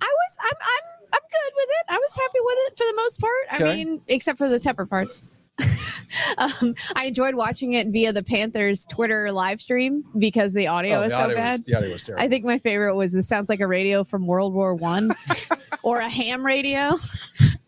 was 0.07 0.37
I'm 0.41 0.57
I'm 0.59 0.89
I'm 1.13 1.19
good 1.31 1.53
with 1.55 1.69
it. 1.69 1.85
I 1.89 1.97
was 1.97 2.15
happy 2.15 2.39
with 2.41 2.57
it 2.59 2.77
for 2.77 2.83
the 2.83 2.93
most 2.97 3.21
part. 3.21 3.61
Okay. 3.61 3.71
I 3.71 3.75
mean, 3.75 4.01
except 4.09 4.37
for 4.37 4.49
the 4.49 4.59
Tepper 4.59 4.89
parts. 4.89 5.23
um, 6.37 6.75
I 6.95 7.05
enjoyed 7.05 7.35
watching 7.35 7.73
it 7.73 7.87
via 7.89 8.11
the 8.13 8.23
Panthers 8.23 8.85
Twitter 8.85 9.31
live 9.31 9.61
stream 9.61 10.03
because 10.17 10.53
the 10.53 10.67
audio 10.67 10.99
Oh, 10.99 11.03
the 11.03 11.09
so 11.09 11.17
audio 11.17 11.35
bad. 11.35 11.51
was- 11.51 11.61
the 11.63 11.75
audio 11.75 11.91
was 11.91 12.05
terrible. 12.05 12.23
I 12.25 12.29
think 12.29 12.45
my 12.45 12.57
favorite 12.57 12.95
was 12.95 13.11
this 13.13 13.27
sounds 13.27 13.49
like 13.49 13.59
a 13.59 13.67
radio 13.67 14.03
from 14.03 14.25
World 14.25 14.53
War 14.53 14.73
One 14.75 15.11
or 15.83 15.99
a 15.99 16.09
ham 16.09 16.45
radio. 16.45 16.97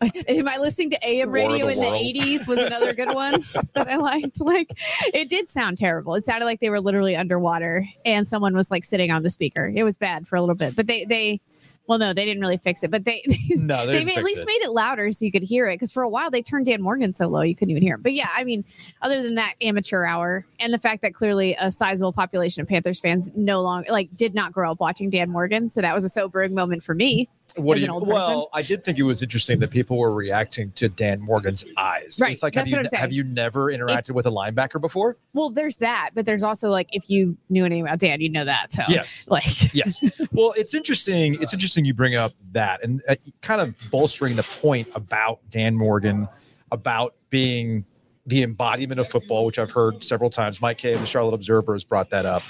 Am 0.28 0.46
I 0.46 0.58
listening 0.58 0.90
to 0.90 1.08
AM 1.08 1.30
radio 1.30 1.66
the 1.66 1.72
in 1.72 1.78
the 1.78 1.86
80s 1.86 2.46
was 2.46 2.58
another 2.58 2.92
good 2.92 3.14
one 3.14 3.40
that 3.74 3.88
I 3.88 3.96
liked. 3.96 4.40
Like 4.40 4.70
it 5.14 5.30
did 5.30 5.48
sound 5.48 5.78
terrible. 5.78 6.14
It 6.16 6.24
sounded 6.24 6.44
like 6.44 6.60
they 6.60 6.68
were 6.70 6.80
literally 6.80 7.16
underwater 7.16 7.86
and 8.04 8.28
someone 8.28 8.54
was 8.54 8.70
like 8.70 8.84
sitting 8.84 9.10
on 9.10 9.22
the 9.22 9.30
speaker. 9.30 9.72
It 9.74 9.84
was 9.84 9.96
bad 9.96 10.28
for 10.28 10.36
a 10.36 10.40
little 10.40 10.54
bit, 10.54 10.76
but 10.76 10.86
they 10.86 11.04
they 11.06 11.40
Well, 11.88 11.98
no, 11.98 12.12
they 12.12 12.24
didn't 12.24 12.40
really 12.40 12.56
fix 12.56 12.82
it, 12.82 12.90
but 12.90 13.04
they 13.04 13.22
No, 13.50 13.86
they, 13.86 14.04
they 14.04 14.14
at 14.16 14.24
least 14.24 14.42
it. 14.42 14.46
made 14.46 14.62
it 14.62 14.72
louder 14.72 15.12
so 15.12 15.24
you 15.24 15.32
could 15.32 15.42
hear 15.42 15.66
it. 15.66 15.74
Because 15.74 15.92
for 15.92 16.02
a 16.02 16.08
while 16.08 16.30
they 16.30 16.42
turned 16.42 16.66
Dan 16.66 16.82
Morgan 16.82 17.14
so 17.14 17.28
low 17.28 17.42
you 17.42 17.54
couldn't 17.54 17.70
even 17.70 17.82
hear 17.82 17.94
him. 17.94 18.02
But 18.02 18.12
yeah, 18.12 18.28
I 18.36 18.44
mean, 18.44 18.64
other 19.02 19.22
than 19.22 19.36
that 19.36 19.54
amateur 19.60 20.04
hour 20.04 20.44
and 20.58 20.72
the 20.72 20.78
fact 20.78 21.02
that 21.02 21.14
clearly 21.14 21.56
a 21.58 21.70
sizable 21.70 22.12
population 22.12 22.62
of 22.62 22.68
Panthers 22.68 22.98
fans 22.98 23.30
no 23.36 23.62
longer 23.62 23.90
like 23.90 24.14
did 24.16 24.34
not 24.34 24.52
grow 24.52 24.72
up 24.72 24.80
watching 24.80 25.10
Dan 25.10 25.30
Morgan, 25.30 25.70
so 25.70 25.80
that 25.80 25.94
was 25.94 26.04
a 26.04 26.08
sobering 26.08 26.54
moment 26.54 26.82
for 26.82 26.94
me. 26.94 27.28
What 27.56 27.78
do 27.78 27.84
you, 27.84 27.94
well, 27.94 28.48
I 28.52 28.62
did 28.62 28.84
think 28.84 28.98
it 28.98 29.02
was 29.02 29.22
interesting 29.22 29.58
that 29.60 29.70
people 29.70 29.98
were 29.98 30.12
reacting 30.12 30.72
to 30.72 30.88
Dan 30.88 31.20
Morgan's 31.20 31.64
eyes. 31.76 32.18
Right, 32.20 32.32
It's 32.32 32.42
like, 32.42 32.54
that's 32.54 32.70
have 32.70 32.84
what 32.84 32.92
you 32.92 32.98
have 32.98 33.12
you 33.12 33.24
never 33.24 33.72
interacted 33.72 34.12
with 34.12 34.26
a 34.26 34.30
linebacker 34.30 34.80
before? 34.80 35.16
Well, 35.32 35.50
there's 35.50 35.78
that, 35.78 36.10
but 36.14 36.26
there's 36.26 36.42
also 36.42 36.68
like 36.68 36.88
if 36.92 37.08
you 37.08 37.36
knew 37.48 37.64
anything 37.64 37.84
about 37.84 37.98
Dan, 37.98 38.20
you'd 38.20 38.32
know 38.32 38.44
that. 38.44 38.72
So 38.72 38.82
Yes. 38.88 39.26
like 39.30 39.74
yes. 39.74 40.00
Well, 40.32 40.54
it's 40.56 40.74
interesting. 40.74 41.40
It's 41.40 41.52
interesting 41.52 41.84
you 41.84 41.94
bring 41.94 42.14
up 42.14 42.32
that 42.52 42.82
and 42.82 43.02
uh, 43.08 43.16
kind 43.42 43.60
of 43.60 43.76
bolstering 43.90 44.36
the 44.36 44.42
point 44.42 44.88
about 44.94 45.40
Dan 45.50 45.74
Morgan, 45.74 46.28
about 46.70 47.14
being 47.30 47.84
the 48.26 48.42
embodiment 48.42 48.98
of 48.98 49.08
football, 49.08 49.44
which 49.44 49.58
I've 49.58 49.70
heard 49.70 50.02
several 50.02 50.30
times. 50.30 50.60
Mike 50.60 50.78
Kaye 50.78 50.94
of 50.94 51.00
the 51.00 51.06
Charlotte 51.06 51.34
Observer 51.34 51.74
has 51.74 51.84
brought 51.84 52.10
that 52.10 52.26
up. 52.26 52.42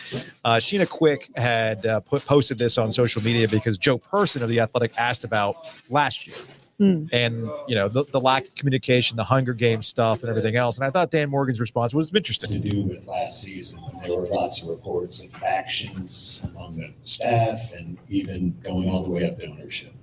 Uh, 0.45 0.57
Sheena 0.57 0.89
Quick 0.89 1.29
had 1.37 1.85
uh, 1.85 2.01
put, 2.01 2.25
posted 2.25 2.59
this 2.59 2.79
on 2.79 2.91
social 2.91 3.23
media 3.23 3.47
because 3.47 3.77
Joe 3.77 3.99
Person 3.99 4.43
of 4.43 4.49
the 4.49 4.61
Athletic 4.61 4.97
asked 4.99 5.25
about 5.25 5.57
last 5.91 6.27
year. 6.27 6.37
Hmm. 6.79 7.07
And 7.11 7.49
you 7.67 7.75
know 7.75 7.89
the, 7.89 8.05
the 8.05 8.21
lack 8.21 8.47
of 8.47 8.55
communication, 8.55 9.17
the 9.17 9.25
Hunger 9.25 9.55
Games 9.55 9.87
stuff, 9.87 10.21
and 10.21 10.29
everything 10.29 10.57
else. 10.57 10.77
And 10.77 10.87
I 10.87 10.91
thought 10.91 11.11
Dan 11.11 11.31
Morgan's 11.31 11.59
response 11.59 11.95
was 11.95 12.15
interesting. 12.15 12.63
to 12.63 12.69
do 12.69 12.85
with 12.85 13.07
last 13.07 13.41
season. 13.41 13.81
There 14.05 14.15
were 14.15 14.27
lots 14.27 14.63
of 14.63 14.69
reports 14.69 15.25
of 15.25 15.31
factions 15.41 16.43
among 16.45 16.77
the 16.77 16.93
staff 17.03 17.73
and 17.73 17.97
even 18.11 18.59
going 18.63 18.91
all 18.91 19.03
the 19.03 19.11
way 19.11 19.27
up 19.27 19.39
to 19.39 19.47
ownership. 19.47 19.95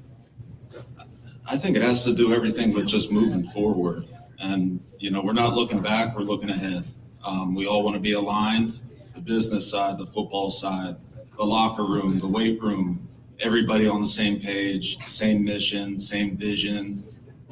I 1.47 1.57
think 1.57 1.75
it 1.75 1.83
has 1.83 2.03
to 2.05 2.15
do 2.15 2.33
everything 2.33 2.73
with 2.73 2.87
just 2.87 3.11
moving 3.11 3.43
forward. 3.43 4.07
And, 4.43 4.79
you 4.99 5.09
know, 5.09 5.21
we're 5.21 5.33
not 5.33 5.53
looking 5.53 5.81
back, 5.81 6.15
we're 6.15 6.23
looking 6.23 6.49
ahead. 6.49 6.83
Um, 7.25 7.55
we 7.55 7.65
all 7.65 7.83
want 7.83 7.95
to 7.95 8.01
be 8.01 8.11
aligned 8.11 8.81
the 9.13 9.21
business 9.21 9.69
side, 9.69 9.97
the 9.97 10.05
football 10.05 10.49
side, 10.49 10.95
the 11.37 11.43
locker 11.43 11.83
room, 11.83 12.19
the 12.19 12.27
weight 12.27 12.61
room, 12.61 13.07
everybody 13.39 13.87
on 13.87 14.01
the 14.01 14.07
same 14.07 14.39
page, 14.39 14.97
same 15.07 15.43
mission, 15.43 15.99
same 15.99 16.35
vision. 16.35 17.03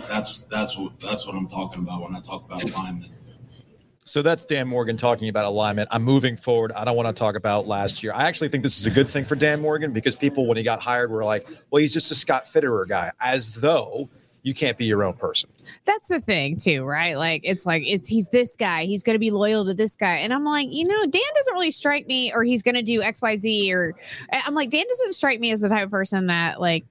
That's 0.10 0.42
that's 0.42 0.78
what 0.78 1.00
that's 1.00 1.28
what 1.28 1.36
I'm 1.36 1.48
talking 1.48 1.84
about 1.84 2.02
when 2.02 2.16
I 2.16 2.20
talk 2.20 2.46
about 2.46 2.64
alignment. 2.64 3.12
So 4.04 4.22
that's 4.22 4.46
Dan 4.46 4.68
Morgan 4.68 4.98
talking 4.98 5.30
about 5.30 5.46
alignment. 5.46 5.88
I'm 5.92 6.04
moving 6.04 6.36
forward. 6.36 6.72
I 6.72 6.84
don't 6.84 6.96
want 6.98 7.08
to 7.08 7.18
talk 7.18 7.36
about 7.36 7.68
last 7.68 8.02
year. 8.02 8.12
I 8.14 8.28
actually 8.28 8.50
think 8.50 8.64
this 8.64 8.80
is 8.80 8.86
a 8.88 8.90
good 8.90 9.08
thing 9.08 9.26
for 9.26 9.36
Dan 9.36 9.62
Morgan 9.62 9.94
because 9.94 10.16
people, 10.16 10.48
when 10.48 10.58
he 10.58 10.64
got 10.64 10.82
hired, 10.82 11.12
were 11.12 11.24
like, 11.24 11.48
well, 11.70 11.80
he's 11.80 11.94
just 11.94 12.12
a 12.12 12.16
Scott 12.16 12.46
Fitterer 12.46 12.88
guy, 12.88 13.12
as 13.22 13.56
though 13.56 14.10
you 14.44 14.54
can't 14.54 14.78
be 14.78 14.86
your 14.86 15.04
own 15.04 15.14
person. 15.14 15.50
that's 15.86 16.08
the 16.08 16.20
thing 16.20 16.58
too, 16.58 16.84
right? 16.84 17.16
Like 17.18 17.42
it's 17.44 17.66
like 17.66 17.84
it's 17.86 18.10
he's 18.10 18.30
this 18.30 18.56
guy, 18.56 18.86
he's 18.86 19.04
gonna 19.04 19.20
be 19.20 19.30
loyal 19.32 19.66
to 19.66 19.74
this 19.74 19.96
guy. 19.96 20.16
And 20.18 20.34
I'm 20.34 20.44
like, 20.44 20.68
you 20.72 20.86
know, 20.88 21.06
Dan 21.06 21.22
doesn't 21.36 21.54
really 21.54 21.72
strike 21.72 22.08
me, 22.08 22.34
or 22.34 22.44
he's 22.44 22.64
gonna 22.64 22.82
do 22.84 23.02
XYZ, 23.02 23.72
or 23.72 23.94
I'm 24.32 24.54
like, 24.56 24.70
Dan 24.70 24.86
doesn't 24.88 25.14
strike 25.14 25.40
me 25.40 25.52
as 25.52 25.62
the 25.62 25.70
type 25.70 25.86
of 25.86 25.92
person 25.92 26.28
that 26.28 26.60
like 26.60 26.86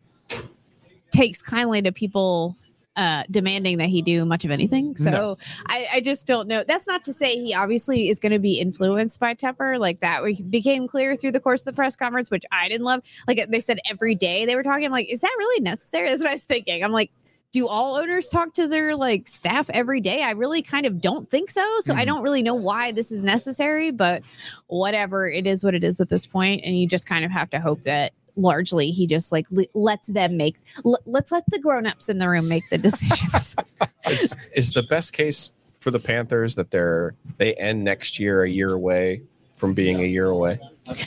takes 1.10 1.42
kindly 1.42 1.82
to 1.82 1.92
people 1.92 2.54
uh 2.96 3.22
demanding 3.30 3.78
that 3.78 3.88
he 3.88 4.02
do 4.02 4.24
much 4.24 4.44
of 4.44 4.50
anything 4.50 4.96
so 4.96 5.10
No. 5.10 5.36
I, 5.66 5.86
I 5.94 6.00
just 6.00 6.26
don't 6.26 6.48
know 6.48 6.64
that's 6.66 6.88
not 6.88 7.04
to 7.04 7.12
say 7.12 7.36
he 7.36 7.54
obviously 7.54 8.08
is 8.08 8.18
going 8.18 8.32
to 8.32 8.40
be 8.40 8.54
influenced 8.60 9.20
by 9.20 9.34
tepper 9.34 9.78
like 9.78 10.00
that 10.00 10.24
we- 10.24 10.42
became 10.42 10.88
clear 10.88 11.14
through 11.14 11.30
the 11.30 11.38
course 11.38 11.60
of 11.62 11.66
the 11.66 11.72
press 11.72 11.94
conference 11.94 12.32
which 12.32 12.42
i 12.50 12.68
didn't 12.68 12.84
love 12.84 13.00
like 13.28 13.46
they 13.48 13.60
said 13.60 13.78
every 13.88 14.16
day 14.16 14.44
they 14.44 14.56
were 14.56 14.64
talking 14.64 14.86
I'm 14.86 14.90
like 14.92 15.08
is 15.08 15.20
that 15.20 15.32
really 15.38 15.60
necessary 15.62 16.08
that's 16.08 16.20
what 16.20 16.30
i 16.30 16.34
was 16.34 16.44
thinking 16.44 16.82
i'm 16.84 16.90
like 16.90 17.12
do 17.52 17.66
all 17.66 17.96
owners 17.96 18.28
talk 18.28 18.54
to 18.54 18.68
their 18.68 18.94
like 18.94 19.26
staff 19.26 19.68
every 19.70 20.00
day 20.00 20.22
i 20.22 20.30
really 20.30 20.62
kind 20.62 20.86
of 20.86 21.00
don't 21.00 21.28
think 21.28 21.50
so 21.50 21.64
so 21.80 21.94
i 21.94 22.02
Mhm. 22.02 22.06
don't 22.06 22.22
really 22.22 22.42
know 22.42 22.54
why 22.54 22.92
this 22.92 23.10
is 23.10 23.24
necessary 23.24 23.90
but 23.90 24.22
whatever 24.68 25.28
it 25.28 25.46
is 25.46 25.64
what 25.64 25.74
it 25.74 25.82
is 25.82 26.00
at 26.00 26.08
this 26.08 26.26
point 26.26 26.62
and 26.64 26.78
you 26.78 26.86
just 26.86 27.06
kind 27.06 27.24
of 27.24 27.30
have 27.30 27.50
to 27.50 27.60
hope 27.60 27.82
that 27.84 28.12
largely 28.36 28.90
he 28.92 29.06
just 29.06 29.32
like 29.32 29.46
le- 29.50 29.64
lets 29.74 30.08
them 30.08 30.36
make 30.36 30.56
l- 30.86 30.98
let's 31.06 31.32
let 31.32 31.42
the 31.48 31.58
grown-ups 31.58 32.08
in 32.08 32.18
the 32.18 32.28
room 32.28 32.48
make 32.48 32.68
the 32.70 32.78
decisions 32.78 33.56
is, 34.08 34.36
is 34.54 34.70
the 34.72 34.82
best 34.84 35.12
case 35.12 35.52
for 35.80 35.90
the 35.90 35.98
Panthers 35.98 36.54
that 36.56 36.70
they're 36.70 37.14
they 37.38 37.54
end 37.54 37.82
next 37.84 38.18
year 38.20 38.42
a 38.44 38.48
year 38.50 38.72
away 38.72 39.22
from 39.56 39.74
being 39.74 40.00
a 40.00 40.04
year 40.06 40.26
away. 40.26 40.58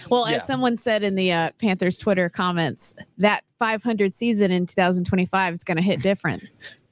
Well 0.10 0.30
Yeah. 0.30 0.38
as 0.38 0.46
someone 0.48 0.78
said 0.78 1.04
in 1.04 1.16
the 1.16 1.32
uh, 1.32 1.52
panthers 1.60 1.98
twitter 1.98 2.30
comments 2.30 2.94
that 3.18 3.44
500 3.60 4.14
season 4.14 4.52
in 4.52 4.66
2025 4.66 5.54
is 5.54 5.64
going 5.64 5.78
to 5.78 5.84
hit 5.84 6.02
different 6.02 6.44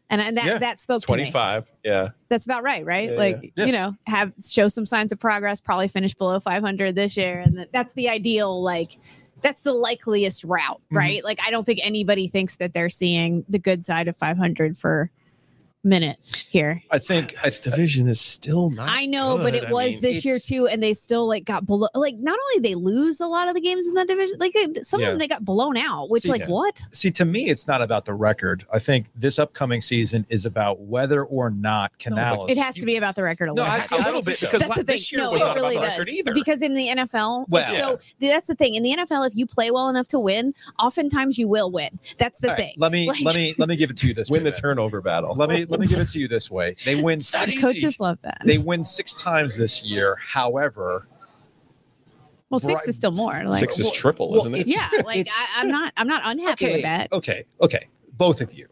and, 0.09 0.21
and 0.21 0.37
that 0.37 0.45
Yeah. 0.45 0.57
that 0.59 0.79
spoke 0.81 1.01
to 1.03 1.11
me 1.11 1.17
25. 1.23 1.71
Yeah. 1.83 2.09
that's 2.29 2.45
about 2.45 2.63
right 2.63 2.85
right 2.85 3.11
Yeah, 3.11 3.17
like 3.17 3.53
you 3.57 3.71
know 3.71 3.95
have 4.07 4.33
show 4.45 4.67
some 4.67 4.85
signs 4.85 5.11
of 5.11 5.19
progress 5.19 5.61
probably 5.61 5.87
finish 5.87 6.13
below 6.13 6.39
500 6.39 6.95
this 6.95 7.15
year 7.17 7.39
and 7.39 7.65
that's 7.73 7.93
the 7.93 8.09
ideal 8.09 8.61
like 8.61 8.97
that's 9.41 9.61
the 9.61 9.73
likeliest 9.73 10.43
route 10.43 10.81
Mm-hmm. 10.85 10.97
right 10.97 11.23
like 11.23 11.39
i 11.45 11.49
don't 11.51 11.65
think 11.65 11.79
anybody 11.83 12.27
thinks 12.27 12.57
that 12.57 12.73
they're 12.73 12.89
seeing 12.89 13.45
the 13.49 13.59
good 13.59 13.83
side 13.85 14.07
of 14.07 14.15
500 14.17 14.77
for 14.77 15.09
minute 15.84 16.17
here 16.49 16.82
I 16.91 16.99
think 16.99 17.34
I, 17.43 17.49
Division 17.61 18.07
is 18.07 18.21
still 18.21 18.69
not. 18.69 18.88
I 18.89 19.05
know, 19.05 19.38
but 19.38 19.53
good. 19.53 19.63
it 19.63 19.69
I 19.69 19.71
was 19.71 19.93
mean, 19.93 20.01
this 20.01 20.23
year 20.25 20.38
too, 20.39 20.67
and 20.67 20.82
they 20.82 20.93
still 20.93 21.27
like 21.27 21.45
got 21.45 21.65
below. 21.65 21.88
Like, 21.95 22.15
not 22.17 22.38
only 22.49 22.67
they 22.67 22.75
lose 22.75 23.19
a 23.19 23.25
lot 23.27 23.47
of 23.47 23.55
the 23.55 23.61
games 23.61 23.88
in 23.88 23.93
that 23.95 24.07
division, 24.07 24.38
like 24.39 24.53
they, 24.53 24.82
some 24.84 24.99
Yeah. 24.99 25.07
of 25.07 25.11
them 25.13 25.19
they 25.19 25.27
got 25.27 25.43
blown 25.45 25.77
out. 25.77 26.09
Which, 26.09 26.23
See, 26.23 26.29
like, 26.29 26.41
yeah. 26.41 26.47
what? 26.47 26.82
see 26.91 27.09
to 27.11 27.25
me, 27.25 27.49
it's 27.49 27.67
not 27.67 27.82
about 27.82 28.05
the 28.05 28.13
record. 28.13 28.65
I 28.71 28.79
think 28.79 29.07
this 29.15 29.39
upcoming 29.39 29.82
season 29.82 30.25
is 30.29 30.45
about 30.45 30.82
whether 30.82 31.23
or 31.23 31.49
not 31.49 31.97
Canales. 31.99 32.49
It 32.49 32.57
has 32.57 32.75
to 32.75 32.86
be 32.86 32.95
about 32.97 33.15
the 33.15 33.23
record 33.23 33.45
a 33.49 33.53
No, 33.53 33.63
little 33.63 33.71
I, 33.71 33.79
bit. 33.79 34.05
little 34.05 34.21
bit 34.21 34.39
because 34.39 34.61
That's 34.61 34.69
la- 34.69 34.75
the 34.75 34.84
thing. 34.84 34.99
year 35.11 35.21
No, 35.21 35.32
was 35.32 35.41
it 35.41 35.45
not 35.45 35.55
really 35.55 35.75
about 35.77 35.82
the 35.82 35.88
does. 35.89 35.99
record 35.99 36.09
either. 36.09 36.34
Because 36.34 36.61
in 36.61 36.73
the 36.75 36.88
NFL, 36.89 37.45
Well- 37.49 37.75
so 37.75 37.99
that's 38.19 38.47
the 38.47 38.55
thing. 38.55 38.75
In 38.75 38.84
the 38.84 38.91
NFL, 38.91 39.25
if 39.27 39.36
you 39.36 39.45
play 39.45 39.71
well 39.71 39.89
enough 39.89 40.07
to 40.09 40.19
win, 40.19 40.53
oftentimes 40.79 41.38
you 41.38 41.47
will 41.47 41.71
win. 41.71 41.97
That's 42.17 42.39
the 42.39 42.49
All 42.49 42.55
right, 42.55 42.63
thing. 42.67 42.73
let 42.77 42.91
me 42.91 43.07
Like- 43.07 43.21
let 43.23 43.36
me 43.36 43.53
let 43.57 43.69
me 43.69 43.75
give 43.75 43.89
it 43.89 43.97
to 43.97 44.07
you 44.07 44.13
this 44.13 44.29
Win 44.29 44.43
the 44.43 44.51
turnover 44.51 45.01
battle. 45.01 45.34
Let 45.36 45.49
me 45.49 45.65
let 45.72 45.80
me 45.80 45.88
give 45.88 45.99
it 45.99 46.09
to 46.09 46.19
you 46.19 46.28
this 46.28 46.51
way. 46.51 46.76
They 46.86 47.01
win 47.01 47.19
six, 47.19 47.59
Coaches 47.59 47.99
love 47.99 48.19
that. 48.22 48.41
they 48.45 48.57
win 48.57 48.84
six 48.84 49.13
times 49.13 49.57
this 49.57 49.84
year. 49.84 50.17
However, 50.24 51.07
well, 52.49 52.59
six 52.59 52.82
Right. 52.82 52.88
is 52.89 52.97
still 52.97 53.11
more. 53.11 53.43
Like, 53.45 53.59
Six 53.59 53.80
is 53.80 53.89
triple, 53.91 54.30
well, 54.30 54.41
isn't 54.41 54.53
it? 54.55 54.67
yeah, 54.67 54.89
like 55.05 55.28
I, 55.32 55.47
I'm 55.61 55.69
not. 55.69 55.93
I'm 55.97 56.07
not 56.07 56.22
unhappy 56.26 56.65
okay, 56.65 56.74
with 56.74 56.82
that. 56.84 57.11
okay, 57.13 57.45
okay. 57.61 57.88
Both 58.17 58.41
of 58.41 58.53
you, 58.53 58.67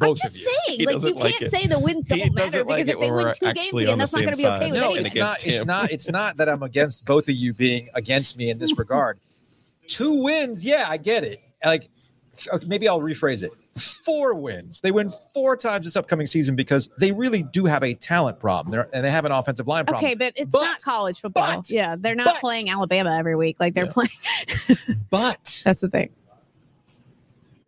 I'm 0.00 0.06
both 0.08 0.18
just 0.22 0.36
of 0.36 0.40
you. 0.40 0.46
saying, 0.66 0.78
He 0.78 0.86
like 0.86 0.94
you 0.94 1.00
doesn't 1.00 1.16
like 1.16 1.32
can't 1.32 1.42
it. 1.42 1.50
say 1.50 1.66
the 1.66 1.78
wins 1.78 2.06
don't 2.06 2.18
matter 2.20 2.30
doesn't 2.36 2.66
like 2.68 2.86
because 2.86 2.88
if 2.94 3.00
they 3.00 3.10
win 3.10 3.34
two 3.34 3.44
games 3.46 3.58
actually 3.58 3.84
again, 3.84 3.98
that's 3.98 4.12
not 4.14 4.20
going 4.22 4.32
to 4.32 4.38
be 4.38 4.46
okay 4.46 4.58
side. 4.60 4.70
with 4.70 4.80
No, 4.80 4.86
anyone. 4.86 4.98
it's 5.04 5.14
against 5.14 5.18
not. 5.18 5.46
It's 5.52 5.64
not. 5.66 5.90
It's 5.90 6.08
not 6.10 6.36
that 6.38 6.48
I'm 6.48 6.62
against 6.62 7.04
both 7.04 7.28
of 7.28 7.34
you 7.34 7.52
being 7.52 7.88
against 7.94 8.38
me 8.38 8.48
in 8.50 8.58
this 8.58 8.78
regard. 8.78 9.18
Two 9.88 10.22
wins, 10.22 10.64
yeah, 10.64 10.86
I 10.88 10.96
get 10.96 11.24
it. 11.24 11.38
Like, 11.64 11.88
okay, 12.52 12.66
maybe 12.66 12.88
I'll 12.88 13.00
rephrase 13.00 13.42
it. 13.42 13.50
Four 13.78 14.34
wins. 14.34 14.80
They 14.80 14.90
win 14.90 15.10
four 15.32 15.56
times 15.56 15.84
this 15.86 15.96
upcoming 15.96 16.26
season 16.26 16.56
because 16.56 16.88
they 16.98 17.12
really 17.12 17.42
do 17.42 17.64
have 17.66 17.82
a 17.82 17.94
talent 17.94 18.38
problem, 18.40 18.72
They're, 18.72 18.88
and 18.92 19.04
they 19.04 19.10
have 19.10 19.24
an 19.24 19.32
offensive 19.32 19.66
line 19.66 19.84
problem. 19.86 20.04
Okay, 20.04 20.14
but 20.14 20.32
it's 20.36 20.50
But- 20.52 20.62
not 20.64 20.82
college 20.82 21.20
football. 21.20 21.56
but- 21.56 21.70
yeah, 21.70 21.96
they're 21.98 22.14
not 22.14 22.26
but- 22.26 22.36
playing 22.40 22.70
Alabama 22.70 23.16
every 23.16 23.36
week. 23.36 23.56
Like 23.60 23.74
they're 23.74 23.86
Yeah. 23.86 23.92
playing. 23.92 24.10
But 25.10 25.62
That's 25.64 25.80
the 25.80 25.88
thing. 25.88 26.10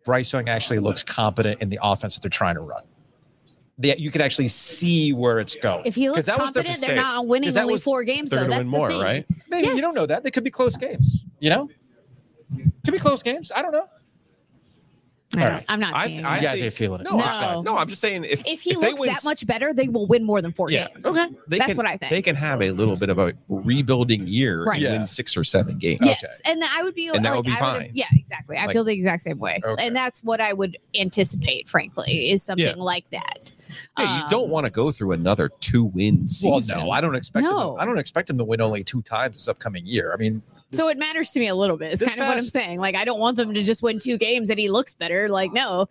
Bryce 0.05 0.31
Young 0.33 0.49
actually 0.49 0.79
looks 0.79 1.03
competent 1.03 1.61
in 1.61 1.69
the 1.69 1.79
offense 1.81 2.15
that 2.15 2.21
they're 2.21 2.29
trying 2.29 2.55
to 2.55 2.61
run. 2.61 2.83
The, 3.77 3.95
you 3.97 4.11
could 4.11 4.21
actually 4.21 4.47
see 4.49 5.11
where 5.13 5.39
it's 5.39 5.55
going. 5.55 5.83
If 5.85 5.95
he 5.95 6.09
looks 6.09 6.25
that 6.27 6.39
was 6.39 6.51
the- 6.51 6.61
confident, 6.61 6.85
they're 6.85 6.95
not 6.95 7.25
winning 7.27 7.55
only 7.57 7.73
was- 7.73 7.83
four 7.83 8.03
games. 8.03 8.29
They're 8.29 8.39
though. 8.41 8.47
going 8.47 8.51
to 8.51 8.63
That's 8.65 8.71
win 8.71 8.79
more, 8.79 8.91
thing. 8.91 9.01
right? 9.01 9.25
Maybe 9.49 9.67
you 9.69 9.81
don't 9.81 9.95
know 9.95 10.05
that. 10.05 10.23
They 10.23 10.31
could 10.31 10.43
be 10.43 10.51
close 10.51 10.75
games. 10.77 11.25
You 11.39 11.49
know, 11.49 11.69
could 12.85 12.91
be 12.93 12.99
close 12.99 13.23
games. 13.23 13.51
I 13.55 13.61
don't 13.61 13.71
know. 13.71 13.87
I 15.35 15.37
All 15.41 15.47
don't- 15.47 15.53
right. 15.57 15.65
I'm 15.69 15.79
not 15.79 15.95
I- 15.95 16.05
seeing 16.07 16.25
I 16.25 16.29
that. 16.35 16.35
You 16.41 16.47
guys 16.47 16.53
think- 16.55 16.65
ain't 16.65 16.73
feeling 16.73 17.01
it. 17.01 17.03
No, 17.09 17.17
No. 17.17 17.23
it's 17.23 17.35
fine. 17.35 17.63
no, 17.63 17.77
I'm 17.77 17.87
just 17.87 18.01
saying 18.01 18.23
if 18.25 18.45
if 18.45 18.61
he 18.61 18.73
they 18.73 18.79
looks 18.89 18.99
win 18.99 19.09
that 19.09 19.23
much 19.23 19.45
better, 19.47 19.73
they 19.73 19.87
will 19.87 20.05
win 20.07 20.23
more 20.23 20.41
than 20.41 20.51
four 20.53 20.69
Yeah. 20.69 20.87
games. 20.87 21.05
Okay. 21.05 21.27
they 21.47 21.57
That's 21.57 21.69
can, 21.69 21.77
what 21.77 21.85
I 21.85 21.97
think. 21.97 22.09
They 22.09 22.21
can 22.21 22.35
have 22.35 22.61
a 22.61 22.71
little 22.71 22.95
bit 22.95 23.09
of 23.09 23.17
a 23.19 23.33
rebuilding 23.49 24.27
year 24.27 24.63
Right. 24.63 24.75
and 24.75 24.83
Yeah. 24.83 24.91
win 24.93 25.05
six 25.05 25.35
or 25.37 25.43
seven 25.43 25.77
games. 25.77 25.99
Yes, 26.03 26.41
and 26.45 26.63
I 26.63 26.83
would 26.83 26.95
be, 26.95 27.07
And 27.07 27.23
that 27.25 27.29
like, 27.29 27.37
would 27.37 27.45
be 27.45 27.51
I 27.53 27.59
fine. 27.59 27.91
yeah, 27.93 28.05
exactly. 28.13 28.57
I 28.57 28.65
Like- 28.65 28.73
feel 28.73 28.83
the 28.83 28.93
exact 28.93 29.21
same 29.21 29.39
way, 29.39 29.59
Okay. 29.63 29.85
and 29.85 29.95
that's 29.95 30.23
what 30.23 30.41
I 30.41 30.53
would 30.53 30.77
anticipate. 30.99 31.69
Frankly, 31.69 32.31
is 32.31 32.43
something 32.43 32.65
Yeah. 32.65 32.73
like 32.75 33.09
that. 33.11 33.51
Yeah, 33.97 34.17
you 34.17 34.23
Um, 34.23 34.29
don't 34.29 34.49
want 34.49 34.65
to 34.65 34.71
go 34.71 34.91
through 34.91 35.13
another 35.13 35.49
two 35.61 35.85
wins. 35.85 36.41
Well, 36.43 36.59
no, 36.67 36.91
I 36.91 36.99
don't 36.99 37.15
expect 37.15 37.45
No. 37.45 37.71
them. 37.71 37.75
I 37.79 37.85
don't 37.85 37.97
expect 37.97 38.27
them 38.27 38.37
to 38.37 38.43
win 38.43 38.59
only 38.59 38.83
two 38.83 39.01
times 39.01 39.37
this 39.37 39.47
upcoming 39.47 39.85
year. 39.85 40.11
I 40.13 40.17
mean, 40.17 40.41
So 40.73 40.87
it 40.87 40.97
matters 40.97 41.31
to 41.31 41.39
me 41.39 41.47
a 41.47 41.55
little 41.55 41.77
bit. 41.77 41.93
It's 41.93 42.01
kind 42.03 42.19
of 42.19 42.27
what 42.27 42.37
I'm 42.37 42.43
saying. 42.43 42.79
Like 42.79 42.95
I 42.95 43.03
don't 43.03 43.19
want 43.19 43.37
them 43.37 43.53
to 43.53 43.63
just 43.63 43.83
win 43.83 43.99
two 43.99 44.17
games 44.17 44.49
and 44.49 44.57
he 44.59 44.69
looks 44.69 44.93
better. 44.93 45.27
Like 45.29 45.51
no, 45.51 45.87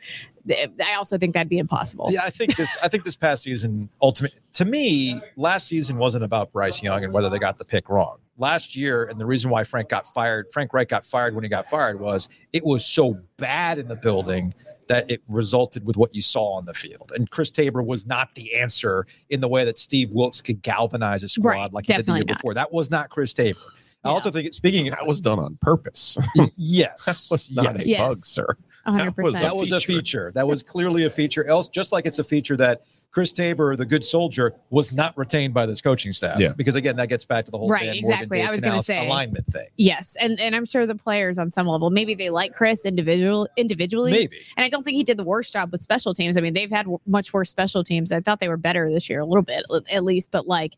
I 0.49 0.95
also 0.97 1.18
think 1.18 1.35
that'd 1.35 1.49
be 1.51 1.59
impossible. 1.59 2.09
yeah, 2.11 2.22
I 2.24 2.31
think 2.31 2.57
this. 2.57 2.76
I 2.83 2.89
think 2.89 3.05
this 3.05 3.16
past 3.16 3.43
season, 3.43 3.91
ultimate 4.01 4.33
to 4.55 4.64
me, 4.64 5.20
last 5.37 5.68
season 5.68 5.99
wasn't 5.99 6.24
about 6.24 6.53
Bryce 6.53 6.83
Young 6.83 7.05
and 7.05 7.12
whether 7.12 7.28
they 7.28 7.39
got 7.39 7.59
the 7.59 7.64
pick 7.64 7.89
wrong. 7.89 8.18
last 8.39 8.74
year, 8.74 9.05
and 9.05 9.20
the 9.20 9.26
reason 9.26 9.51
why 9.51 9.64
Frank 9.64 9.91
got 9.91 10.07
fired, 10.07 10.51
Frank 10.51 10.72
Reich 10.72 10.89
got 10.89 11.05
fired 11.05 11.35
when 11.35 11.45
he 11.45 11.51
got 11.51 11.66
fired 11.66 12.01
was 12.01 12.28
it 12.55 12.64
was 12.64 12.85
so 12.87 13.18
bad 13.37 13.78
in 13.78 13.87
the 13.89 13.97
building 13.97 14.55
that 14.89 15.09
it 15.09 15.22
resulted 15.28 15.85
with 15.85 15.97
what 15.97 16.12
you 16.14 16.22
saw 16.22 16.55
on 16.55 16.64
the 16.64 16.74
field. 16.74 17.12
And 17.14 17.31
Chris 17.31 17.51
Tabor 17.51 17.81
was 17.81 18.07
not 18.09 18.35
the 18.35 18.55
answer 18.57 19.07
in 19.28 19.41
the 19.41 19.47
way 19.47 19.64
that 19.64 19.78
Steve 19.78 20.11
Wilks 20.11 20.41
could 20.41 20.62
galvanize 20.62 21.22
a 21.22 21.28
squad 21.28 21.51
Right, 21.51 21.72
like 21.72 21.87
he 21.87 21.93
did 21.93 22.07
the 22.07 22.12
year 22.14 22.24
not. 22.24 22.37
before. 22.39 22.55
That 22.55 22.72
was 22.72 22.91
not 22.91 23.09
Chris 23.09 23.33
Tabor. 23.33 23.61
I 24.05 24.09
Yeah. 24.09 24.14
also 24.14 24.30
think 24.30 24.53
speaking 24.55 24.86
That 24.90 25.07
was 25.07 25.20
done 25.20 25.38
on 25.38 25.59
purpose. 25.61 26.16
yes, 26.57 27.05
that 27.05 27.26
was 27.30 27.51
not 27.51 27.64
yes. 27.74 27.84
a 27.84 27.88
Yes. 27.88 27.98
bug, 28.01 28.16
sir. 28.16 28.46
hundred 28.86 29.14
was 29.18 29.32
percent. 29.32 29.44
that 29.44 29.57
was 29.57 29.72
a 29.72 29.80
feature. 29.80 29.92
feature. 29.96 30.32
That 30.34 30.48
was 30.48 30.62
clearly 30.62 31.05
a 31.05 31.11
feature. 31.11 31.44
Else, 31.46 31.68
just 31.68 31.92
like 31.92 32.07
it's 32.07 32.18
a 32.18 32.24
feature 32.24 32.57
that 32.57 32.82
Chris 33.12 33.32
Tabor, 33.32 33.74
the 33.76 33.84
good 33.84 34.05
soldier, 34.05 34.55
was 34.70 34.92
not 34.92 35.18
retained 35.18 35.53
by 35.53 35.66
this 35.66 35.80
coaching 35.82 36.12
staff. 36.12 36.38
Yeah. 36.38 36.53
Because 36.57 36.76
again, 36.76 36.94
that 36.96 37.09
gets 37.09 37.24
back 37.24 37.44
to 37.44 37.51
the 37.51 37.59
whole 37.59 37.68
Right, 37.68 37.86
Dan 37.86 37.96
exactly. 37.96 38.38
Morgan, 38.38 38.46
I 38.46 38.51
was 38.53 38.61
gonna 38.61 38.82
say. 38.82 39.05
alignment 39.05 39.46
thing. 39.48 39.66
Yes, 39.76 40.16
and 40.20 40.38
and 40.40 40.55
I'm 40.57 40.64
sure 40.64 40.86
the 40.86 40.94
players 40.94 41.36
on 41.38 41.51
some 41.51 41.66
level 41.66 41.90
maybe 41.90 42.14
they 42.14 42.30
like 42.30 42.55
Chris 42.55 42.86
individual 42.86 43.48
individually. 43.57 44.12
Maybe. 44.12 44.38
And 44.57 44.64
I 44.64 44.68
don't 44.68 44.82
think 44.84 44.94
he 44.96 45.03
did 45.05 45.16
the 45.18 45.24
worst 45.24 45.53
job 45.53 45.72
with 45.72 45.82
special 45.82 46.14
teams. 46.14 46.36
I 46.36 46.40
mean, 46.40 46.53
they've 46.55 46.70
had 46.70 46.84
w- 46.84 47.01
much 47.07 47.32
worse 47.34 47.51
special 47.51 47.82
teams. 47.84 48.12
I 48.12 48.20
thought 48.20 48.38
they 48.40 48.48
were 48.48 48.57
better 48.57 48.90
this 48.92 49.11
year, 49.11 49.20
a 49.20 49.26
little 49.26 49.42
bit 49.42 49.64
at 49.92 50.05
least. 50.05 50.30
But 50.30 50.46
like, 50.46 50.76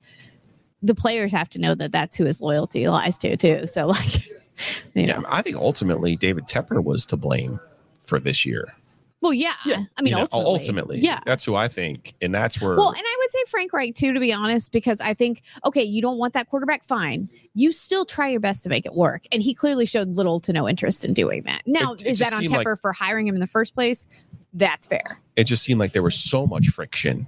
the 0.82 0.94
players 0.94 1.32
have 1.32 1.48
to 1.50 1.58
know 1.58 1.74
that 1.74 1.92
that's 1.92 2.16
who 2.16 2.24
his 2.24 2.40
loyalty 2.40 2.88
lies 2.88 3.18
to, 3.18 3.36
too. 3.36 3.66
So 3.66 3.86
like, 3.88 4.26
you 4.94 5.06
know, 5.06 5.18
Yeah, 5.18 5.22
I 5.28 5.42
think 5.42 5.56
ultimately 5.56 6.16
David 6.16 6.46
Tepper 6.46 6.82
was 6.82 7.06
to 7.06 7.16
blame 7.16 7.58
for 8.06 8.18
this 8.18 8.44
year. 8.44 8.74
well, 9.20 9.32
yeah. 9.32 9.52
yeah. 9.64 9.84
I 9.96 10.02
mean, 10.02 10.10
You 10.12 10.16
know, 10.18 10.28
ultimately, 10.32 10.52
ultimately, 10.60 10.98
yeah. 10.98 11.20
that's 11.24 11.44
who 11.44 11.54
I 11.54 11.68
think, 11.68 12.14
and 12.20 12.34
that's 12.34 12.60
where. 12.60 12.74
Well, 12.76 12.88
and 12.90 12.98
I 13.02 13.16
would 13.20 13.30
say 13.30 13.38
Frank 13.48 13.72
Reich 13.72 13.94
too, 13.94 14.12
to 14.12 14.18
be 14.20 14.32
honest, 14.32 14.72
because 14.72 15.00
I 15.00 15.14
think 15.14 15.42
okay, 15.64 15.84
you 15.84 16.02
don't 16.02 16.18
want 16.18 16.34
that 16.34 16.48
quarterback. 16.48 16.82
Fine, 16.84 17.28
you 17.54 17.70
still 17.70 18.04
try 18.04 18.28
your 18.30 18.40
best 18.40 18.64
to 18.64 18.68
make 18.68 18.84
it 18.84 18.94
work, 18.94 19.22
and 19.30 19.40
he 19.42 19.54
clearly 19.54 19.86
showed 19.86 20.08
little 20.08 20.40
to 20.40 20.52
no 20.52 20.68
interest 20.68 21.04
in 21.04 21.14
doing 21.14 21.44
that. 21.44 21.62
Now, 21.66 21.92
It- 21.94 22.02
it 22.02 22.06
is 22.08 22.18
that 22.18 22.32
on 22.32 22.40
seemed 22.40 22.52
like- 22.52 22.66
Tepper 22.66 22.80
for 22.80 22.92
hiring 22.92 23.28
him 23.28 23.34
in 23.36 23.40
the 23.40 23.46
first 23.46 23.74
place? 23.74 24.06
That's 24.52 24.86
fair. 24.88 25.18
it 25.36 25.44
just 25.44 25.62
seemed 25.62 25.78
like 25.80 25.92
there 25.92 26.02
was 26.02 26.14
so 26.16 26.46
much 26.46 26.66
friction 26.66 27.24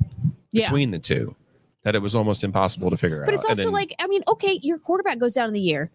Yeah. 0.51 0.65
between 0.65 0.91
the 0.91 0.99
two 0.99 1.37
that 1.85 1.95
it 1.95 2.03
was 2.03 2.15
almost 2.15 2.43
impossible 2.45 2.91
to 2.91 2.97
figure 2.97 3.21
out. 3.23 3.27
But 3.27 3.35
it's 3.35 3.45
also 3.45 3.65
then- 3.65 3.73
like, 3.73 3.95
I 4.01 4.07
mean, 4.09 4.23
okay, 4.29 4.59
your 4.63 4.79
quarterback 4.79 5.19
goes 5.19 5.33
down 5.35 5.49
in 5.49 5.55
the 5.55 5.61
year. 5.61 5.91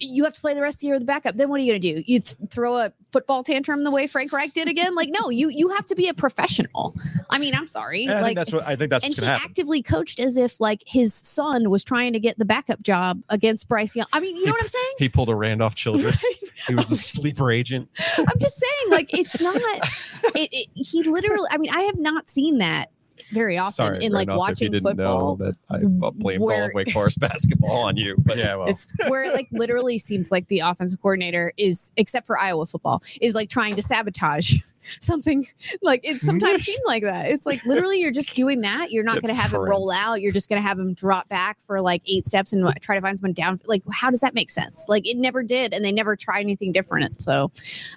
You 0.00 0.24
have 0.24 0.34
to 0.34 0.40
play 0.40 0.54
the 0.54 0.60
rest 0.60 0.78
of 0.78 0.80
the 0.80 0.86
year 0.88 0.96
with 0.96 1.02
the 1.02 1.06
backup. 1.06 1.36
Then 1.36 1.48
what 1.48 1.60
are 1.60 1.62
you 1.62 1.70
going 1.70 1.80
to 1.80 1.94
do? 1.94 2.02
You 2.04 2.18
th- 2.18 2.36
throw 2.50 2.78
a 2.78 2.92
football 3.12 3.44
tantrum 3.44 3.84
the 3.84 3.92
way 3.92 4.08
Frank 4.08 4.32
Reich 4.32 4.52
did 4.52 4.66
again? 4.66 4.96
Like, 4.96 5.08
no, 5.08 5.30
you 5.30 5.50
you 5.50 5.68
have 5.68 5.86
to 5.86 5.94
be 5.94 6.08
a 6.08 6.14
professional. 6.14 6.96
I 7.30 7.38
mean, 7.38 7.54
I'm 7.54 7.68
sorry. 7.68 8.02
And 8.02 8.10
I 8.10 8.14
like, 8.16 8.24
think 8.24 8.38
that's 8.38 8.52
what 8.52 8.66
I 8.66 8.74
think 8.74 8.90
that's 8.90 9.04
and 9.04 9.12
what's 9.12 9.20
he 9.20 9.26
happen. 9.26 9.42
actively 9.44 9.82
coached 9.82 10.18
as 10.18 10.36
if 10.36 10.60
like 10.60 10.82
his 10.84 11.14
son 11.14 11.70
was 11.70 11.84
trying 11.84 12.12
to 12.14 12.18
get 12.18 12.36
the 12.38 12.44
backup 12.44 12.82
job 12.82 13.22
against 13.28 13.68
Bryce 13.68 13.94
Young. 13.94 14.06
I 14.12 14.18
mean, 14.18 14.36
you 14.36 14.44
know 14.46 14.50
what 14.52 14.62
I'm 14.62 14.68
saying? 14.68 14.94
he 14.98 15.08
pulled 15.08 15.28
a 15.28 15.34
Randolph 15.36 15.76
Childress. 15.76 16.24
he 16.66 16.74
was 16.74 16.88
the 16.88 16.96
sleeper 17.12 17.52
agent. 17.52 17.88
I'm 18.18 18.38
just 18.40 18.58
saying, 18.58 18.90
like, 18.90 19.16
it's 19.16 19.40
not. 19.40 19.62
It, 20.34 20.48
it, 20.52 20.68
he 20.74 21.02
literally. 21.02 21.46
I 21.50 21.58
mean, 21.58 21.70
I 21.72 21.82
have 21.82 21.98
not 21.98 22.30
seen 22.30 22.58
that 22.58 22.90
very 23.32 23.56
often 23.58 23.72
Sorry, 23.72 24.04
in 24.04 24.12
like 24.12 24.28
Randolph, 24.28 24.50
if 24.50 24.60
you 24.60 24.66
watching 24.66 24.72
didn't 24.72 24.82
football. 24.84 25.36
know 25.36 25.44
that 25.46 25.56
I 25.70 25.78
blamed 26.12 26.40
all 26.40 26.46
where- 26.46 26.66
of 26.68 26.74
Wake 26.74 26.90
Forest 26.92 27.20
basketball 27.20 27.82
on 27.82 27.96
you. 27.96 28.14
But 28.18 28.38
yeah, 28.38 28.56
well, 28.56 28.68
It's 28.68 28.86
where 29.08 29.24
it 29.24 29.34
like 29.34 29.48
literally 29.52 29.98
seems 29.98 30.30
like 30.32 30.48
the 30.48 30.60
offensive 30.60 31.00
coordinator 31.00 31.52
is, 31.56 31.92
except 31.96 32.26
for 32.26 32.38
Iowa 32.38 32.66
football, 32.66 33.02
is 33.20 33.34
like 33.34 33.48
trying 33.50 33.76
to 33.76 33.82
sabotage 33.82 34.56
something. 35.00 35.46
Like 35.82 36.00
it 36.04 36.20
sometimes 36.20 36.64
seemed 36.66 36.82
like 36.86 37.02
that. 37.02 37.26
It's 37.30 37.46
like 37.46 37.64
literally 37.64 38.00
you're 38.00 38.10
just 38.12 38.34
doing 38.34 38.60
that. 38.62 38.90
You're 38.90 39.04
not 39.04 39.20
going 39.22 39.34
to 39.34 39.40
have 39.40 39.52
him 39.52 39.60
roll 39.60 39.90
out. 39.92 40.20
You're 40.20 40.32
just 40.32 40.48
going 40.48 40.60
to 40.62 40.66
have 40.66 40.78
him 40.78 40.94
drop 40.94 41.28
back 41.28 41.60
for 41.60 41.80
like 41.80 42.02
eight 42.06 42.26
steps 42.26 42.52
and 42.52 42.68
try 42.80 42.94
to 42.94 43.00
find 43.00 43.18
someone 43.18 43.32
down. 43.32 43.60
Like 43.66 43.82
how 43.92 44.10
does 44.10 44.20
that 44.20 44.34
make 44.34 44.50
sense? 44.50 44.86
Like 44.88 45.06
it 45.08 45.16
never 45.16 45.42
did, 45.42 45.72
and 45.74 45.84
they 45.84 45.92
never 45.92 46.16
tried 46.16 46.40
anything 46.40 46.72
different. 46.72 47.20
So, 47.22 47.50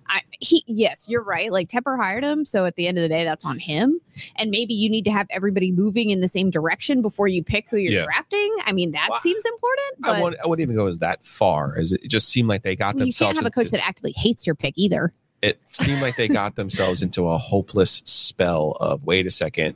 I 0.08 0.22
he 0.40 0.64
yes, 0.68 1.08
you're 1.08 1.24
right. 1.24 1.52
Like 1.52 1.68
Tepper 1.70 1.98
hired 1.98 2.24
him, 2.24 2.46
so 2.46 2.66
at 2.66 2.76
the 2.76 2.88
end 2.88 2.98
of 2.98 3.02
the 3.02 3.10
day, 3.10 3.24
that's 3.24 3.46
on 3.46 3.60
him. 3.60 4.00
And 4.38 4.50
maybe 4.50 4.74
you 4.74 4.90
need 4.90 5.06
to 5.06 5.12
have 5.12 5.28
everybody 5.30 5.72
moving 5.72 6.10
in 6.10 6.22
the 6.22 6.28
same 6.28 6.50
direction 6.50 7.02
before 7.02 7.28
you 7.28 7.44
pick 7.44 7.70
who 7.70 7.78
you're 7.78 7.92
Yeah. 7.92 8.06
drafting. 8.06 8.56
I 8.66 8.72
mean, 8.74 8.92
that 8.92 9.08
Well, 9.12 9.20
seems 9.20 9.46
important. 9.46 9.88
But 10.00 10.16
I, 10.16 10.22
wouldn't, 10.24 10.42
I 10.44 10.48
wouldn't 10.48 10.64
even 10.64 10.76
go 10.76 10.88
as 10.88 11.00
that 11.00 11.24
far. 11.24 11.78
As 11.78 11.94
it 11.94 12.08
just 12.08 12.30
seemed 12.30 12.48
like 12.50 12.64
they 12.64 12.76
got 12.76 12.96
well, 12.96 13.02
you 13.06 13.12
themselves. 13.12 13.34
can't 13.34 13.44
have 13.44 13.46
a 13.46 13.52
coach 13.54 13.66
into- 13.68 13.78
that 13.78 13.88
actively 13.88 14.14
hates 14.16 14.46
your 14.48 14.56
pick 14.56 14.74
either. 14.78 15.14
It 15.42 15.62
seemed 15.68 16.02
like 16.02 16.16
they 16.16 16.28
got 16.28 16.56
themselves 16.56 17.02
into 17.02 17.28
a 17.28 17.38
hopeless 17.38 18.02
spell 18.06 18.76
of 18.80 19.04
wait 19.06 19.28
a 19.28 19.32
second 19.32 19.76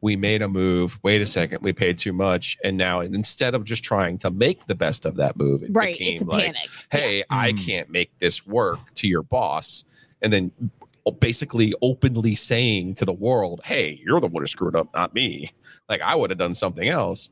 we 0.00 0.16
made 0.16 0.42
a 0.42 0.48
move 0.48 0.98
wait 1.02 1.20
a 1.20 1.26
second 1.26 1.58
we 1.62 1.72
paid 1.72 1.98
too 1.98 2.12
much 2.12 2.56
and 2.64 2.76
now 2.76 3.00
instead 3.00 3.54
of 3.54 3.64
just 3.64 3.82
trying 3.84 4.18
to 4.18 4.30
make 4.30 4.66
the 4.66 4.74
best 4.74 5.04
of 5.06 5.16
that 5.16 5.36
move 5.36 5.62
it 5.62 5.70
Right. 5.72 5.92
became 5.96 6.14
It's 6.14 6.22
a 6.22 6.26
like 6.26 6.44
panic. 6.46 6.68
hey 6.90 7.22
i 7.30 7.52
Mm. 7.52 7.66
can't 7.66 7.90
make 7.90 8.10
this 8.18 8.46
work 8.46 8.78
to 8.96 9.08
your 9.08 9.22
boss 9.22 9.84
and 10.22 10.32
then 10.32 10.50
basically 11.20 11.72
openly 11.80 12.34
saying 12.34 12.94
to 12.94 13.04
the 13.04 13.12
world 13.12 13.60
hey 13.64 13.98
you're 14.04 14.20
the 14.20 14.26
one 14.26 14.42
who 14.42 14.46
screwed 14.46 14.76
up 14.76 14.92
not 14.94 15.14
me 15.14 15.50
like 15.88 16.00
i 16.02 16.14
would 16.14 16.30
have 16.30 16.38
done 16.38 16.54
something 16.54 16.86
else 16.88 17.30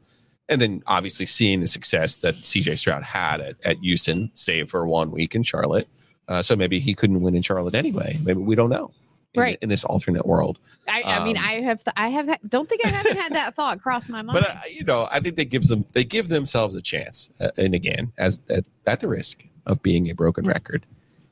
and 0.49 0.61
then 0.61 0.83
obviously 0.87 1.27
seeing 1.27 1.61
the 1.61 1.67
success 1.67 2.17
that 2.19 2.35
cj 2.37 2.79
stroud 2.79 3.03
had 3.03 3.41
at, 3.41 3.55
at 3.65 3.77
houston 3.79 4.31
save 4.35 4.71
for 4.71 4.87
one 4.87 5.11
week 5.11 5.35
in 5.35 5.43
charlotte 5.43 5.89
uh, 6.29 6.43
so 6.43 6.55
maybe 6.57 6.79
he 6.81 6.95
couldn't 6.95 7.21
win 7.23 7.35
in 7.35 7.43
charlotte 7.43 7.75
anyway 7.75 8.19
maybe 8.23 8.41
we 8.41 8.55
don't 8.55 8.71
know 8.71 8.91
in, 9.35 9.43
Right. 9.43 9.59
in 9.61 9.69
this 9.69 9.85
alternate 9.85 10.25
world 10.27 10.59
I, 10.89 11.03
I 11.03 11.25
mean, 11.25 11.37
Um, 11.37 11.45
I 11.45 11.53
have, 11.61 11.85
th- 11.85 11.93
I 11.97 12.09
have, 12.09 12.39
don't 12.49 12.69
think 12.69 12.87
I 12.87 12.89
haven't 12.89 13.19
had 13.19 13.33
that 13.35 13.55
thought 13.55 13.81
cross 13.83 14.09
my 14.09 14.23
mind. 14.27 14.39
but 14.41 14.51
uh, 14.51 14.61
you 14.71 14.85
know 14.85 15.09
i 15.13 15.21
think 15.21 15.37
they 15.37 15.45
gives 15.45 15.69
them 15.69 15.85
they 15.93 16.05
give 16.05 16.29
themselves 16.29 16.75
a 16.75 16.81
chance 16.83 17.31
uh, 17.41 17.51
and 17.59 17.75
again 17.75 18.13
as 18.17 18.41
at, 18.49 18.65
at 18.87 19.01
the 19.01 19.09
risk 19.09 19.45
of 19.67 19.83
being 19.83 20.09
a 20.11 20.15
broken 20.15 20.47
record 20.47 20.87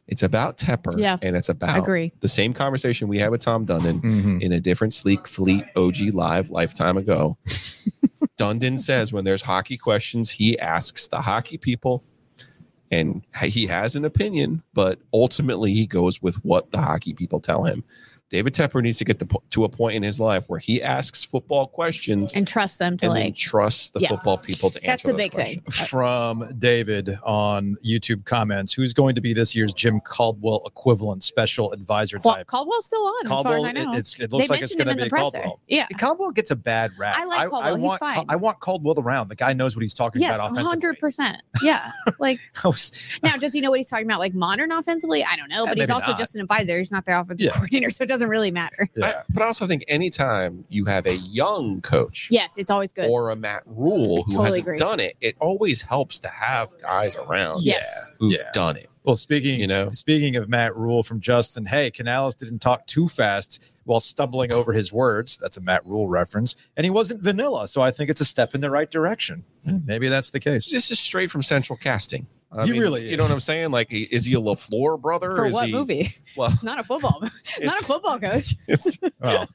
it's 0.07 0.23
about 0.23 0.59
Tepper 0.59 0.93
Yeah. 0.99 1.17
and 1.23 1.35
it's 1.35 1.49
about 1.49 1.79
Agree. 1.79 2.13
the 2.21 2.29
same 2.29 2.53
conversation 2.53 3.09
we 3.09 3.21
had 3.21 3.31
with 3.31 3.41
Tom 3.41 3.65
Dundon 3.65 4.03
Mhm. 4.03 4.43
in 4.43 4.53
a 4.53 4.61
different 4.61 4.93
sleek 4.93 5.27
fleet 5.27 5.65
OG 5.77 6.11
live 6.13 6.51
lifetime 6.51 6.99
ago. 6.99 7.39
Dundon 8.39 8.79
says 8.79 9.13
when 9.15 9.25
there's 9.25 9.43
hockey 9.43 9.77
questions, 9.79 10.33
he 10.33 10.59
asks 10.59 11.07
the 11.07 11.23
hockey 11.23 11.57
people 11.57 12.03
and 12.95 13.23
he 13.43 13.67
has 13.67 13.97
an 13.97 14.05
opinion, 14.05 14.63
but 14.73 15.01
ultimately 15.13 15.75
he 15.75 15.87
goes 15.87 16.23
with 16.23 16.37
what 16.45 16.71
the 16.71 16.79
hockey 16.79 17.13
people 17.13 17.41
tell 17.41 17.65
him. 17.65 17.83
David 18.31 18.55
Tepper 18.55 18.83
needs 18.83 18.99
to 18.99 19.05
get 19.05 19.19
the, 19.21 19.39
to 19.51 19.65
a 19.65 19.69
point 19.69 19.95
in 19.95 20.03
his 20.03 20.19
life 20.19 20.45
where 20.49 20.59
he 20.59 20.83
asks 20.83 21.25
football 21.25 21.67
questions 21.69 22.33
and, 22.33 22.39
and 22.41 22.49
trust 22.49 22.79
them 22.79 22.97
to 22.97 23.07
then 23.07 23.15
like, 23.15 23.35
trust 23.37 23.93
the 23.95 24.01
Yeah. 24.01 24.09
football 24.09 24.39
people 24.39 24.71
to 24.71 24.81
That's 24.81 25.05
answer 25.05 25.13
That's 25.13 25.33
the 25.35 25.41
those 25.41 25.47
big 25.47 25.63
thing. 25.67 25.81
Uh, 25.83 25.87
from 25.87 26.59
David 26.59 27.19
on 27.23 27.77
YouTube 27.87 28.25
comments. 28.25 28.73
Who's 28.73 28.93
going 28.93 29.15
to 29.15 29.21
be 29.21 29.35
this 29.35 29.55
year's 29.55 29.73
Jim 29.73 30.01
Caldwell 30.01 30.63
equivalent 30.67 31.23
special 31.23 31.73
advisor 31.73 32.19
Cal- 32.19 32.35
type? 32.37 32.47
Caldwell's 32.49 32.87
still 32.87 33.05
on, 33.07 33.27
Caldwell, 33.27 33.55
as 33.55 33.61
far 33.63 33.69
as 33.71 33.77
I 33.77 33.85
know. 33.85 33.93
it, 33.95 33.99
it's, 33.99 34.19
it 34.21 34.33
looks 34.33 34.49
They 34.49 34.55
like 34.55 34.63
it's 34.63 34.75
going 34.75 34.89
to 34.89 34.97
be 34.97 35.03
a. 35.03 35.11
Caldwell. 35.11 35.61
Yeah. 35.69 35.87
Caldwell 35.99 36.31
gets 36.33 36.51
a 36.51 36.57
bad 36.57 36.91
rap. 36.99 37.15
I 37.17 37.25
like 37.27 37.51
Caldwell. 37.51 37.77
He's 37.77 37.85
want, 37.85 38.01
fine. 38.01 38.25
I 38.29 38.37
want 38.37 38.59
Caldwell 38.59 38.99
around. 38.99 39.29
The 39.29 39.37
guy 39.37 39.53
knows 39.53 39.77
what 39.77 39.83
he's 39.83 39.95
talking 39.95 40.21
yes, 40.23 40.35
about 40.35 40.47
offensively. 40.51 40.69
hundred 40.71 40.99
percent. 40.99 41.39
Yeah, 41.63 41.89
like 42.19 42.41
now, 43.23 43.37
does 43.37 43.53
he 43.53 43.61
know 43.61 43.71
what 43.71 43.79
he's 43.79 43.89
talking 43.89 44.07
about? 44.07 44.19
Like 44.19 44.35
modern 44.35 44.73
offensively, 44.73 45.25
I 45.25 45.37
don't 45.37 45.49
know, 45.51 45.65
Yeah, 45.65 45.71
but 45.71 45.79
eh, 45.79 45.83
he's 45.83 45.91
also 45.91 46.13
not. 46.13 46.19
just 46.19 46.35
an 46.35 46.41
advisor. 46.41 46.79
He's 46.79 46.91
not 46.91 47.05
the 47.05 47.19
offensive 47.19 47.45
Yeah. 47.45 47.53
coordinator, 47.53 47.91
so 47.91 48.05
it 48.05 48.09
doesn't 48.15 48.29
really 48.29 48.51
matter. 48.53 48.89
Yeah. 48.97 49.07
I- 49.07 49.23
but 49.33 49.43
I 49.43 49.47
also 49.47 49.67
think 49.67 49.85
anytime 49.89 50.65
you 50.69 50.85
have 50.85 51.07
a 51.07 51.17
young 51.17 51.81
coach 51.83 52.29
Yes, 52.31 52.57
it's 52.59 52.71
always 52.71 52.93
good. 52.93 53.09
or 53.11 53.31
a 53.31 53.37
Matt 53.37 53.63
Rhule 53.67 54.23
who 54.23 54.31
Totally 54.31 54.45
hasn't 54.47 54.63
agree. 54.63 54.79
done 54.79 55.01
it, 55.01 55.17
it 55.21 55.37
always 55.41 55.83
helps 55.83 56.19
to 56.21 56.29
have 56.29 56.69
guys 56.81 57.17
around 57.17 57.63
Yes. 57.63 58.11
who've 58.19 58.33
Yeah. 58.33 58.51
done 58.53 58.77
it. 58.77 58.89
Well, 59.03 59.17
speaking 59.17 59.61
You 59.61 59.67
know? 59.67 59.91
speaking 59.91 60.37
of 60.37 60.49
Matt 60.49 60.75
Rhule 60.77 61.03
from 61.03 61.21
Justin, 61.21 61.67
hey, 61.67 61.91
Canales 61.91 62.35
didn't 62.35 62.61
talk 62.61 62.87
too 62.87 63.07
fast 63.09 63.71
while 63.85 64.01
stumbling 64.01 64.51
over 64.51 64.73
his 64.73 64.93
words. 64.93 65.37
That's 65.37 65.57
a 65.59 65.61
Matt 65.61 65.85
Rhule 65.85 66.09
reference, 66.09 66.57
and 66.77 66.85
he 66.85 66.91
wasn't 66.91 67.21
vanilla, 67.21 67.67
so 67.69 67.83
I 67.83 67.91
think 67.91 68.09
it's 68.09 68.21
a 68.23 68.25
step 68.25 68.55
in 68.55 68.61
the 68.63 68.71
right 68.71 68.91
direction. 68.91 69.45
Maybe 69.85 70.09
that's 70.09 70.31
the 70.31 70.41
case. 70.41 70.71
This 70.71 70.91
is 70.91 70.99
straight 71.01 71.31
from 71.31 71.43
Central 71.43 71.77
Casting. 71.77 72.29
I 72.57 72.65
He 72.67 72.73
mean, 72.73 72.81
really 72.83 73.11
you 73.11 73.17
know 73.17 73.25
what 73.25 73.33
I'm 73.33 73.41
saying? 73.41 73.71
Like, 73.71 73.89
is 73.91 74.25
he 74.27 74.35
a 74.35 74.39
LaFleur 74.41 75.01
brother? 75.01 75.35
For 75.37 75.47
is 75.47 75.55
what 75.55 75.67
he, 75.67 75.73
movie? 75.73 76.11
Well, 76.37 76.53
Not 76.63 76.81
a 76.81 76.85
football. 76.85 77.21
not 77.63 77.81
a 77.81 77.85
football 77.85 78.19
coach. 78.19 78.55
it's, 78.67 78.99
Well, 79.21 79.49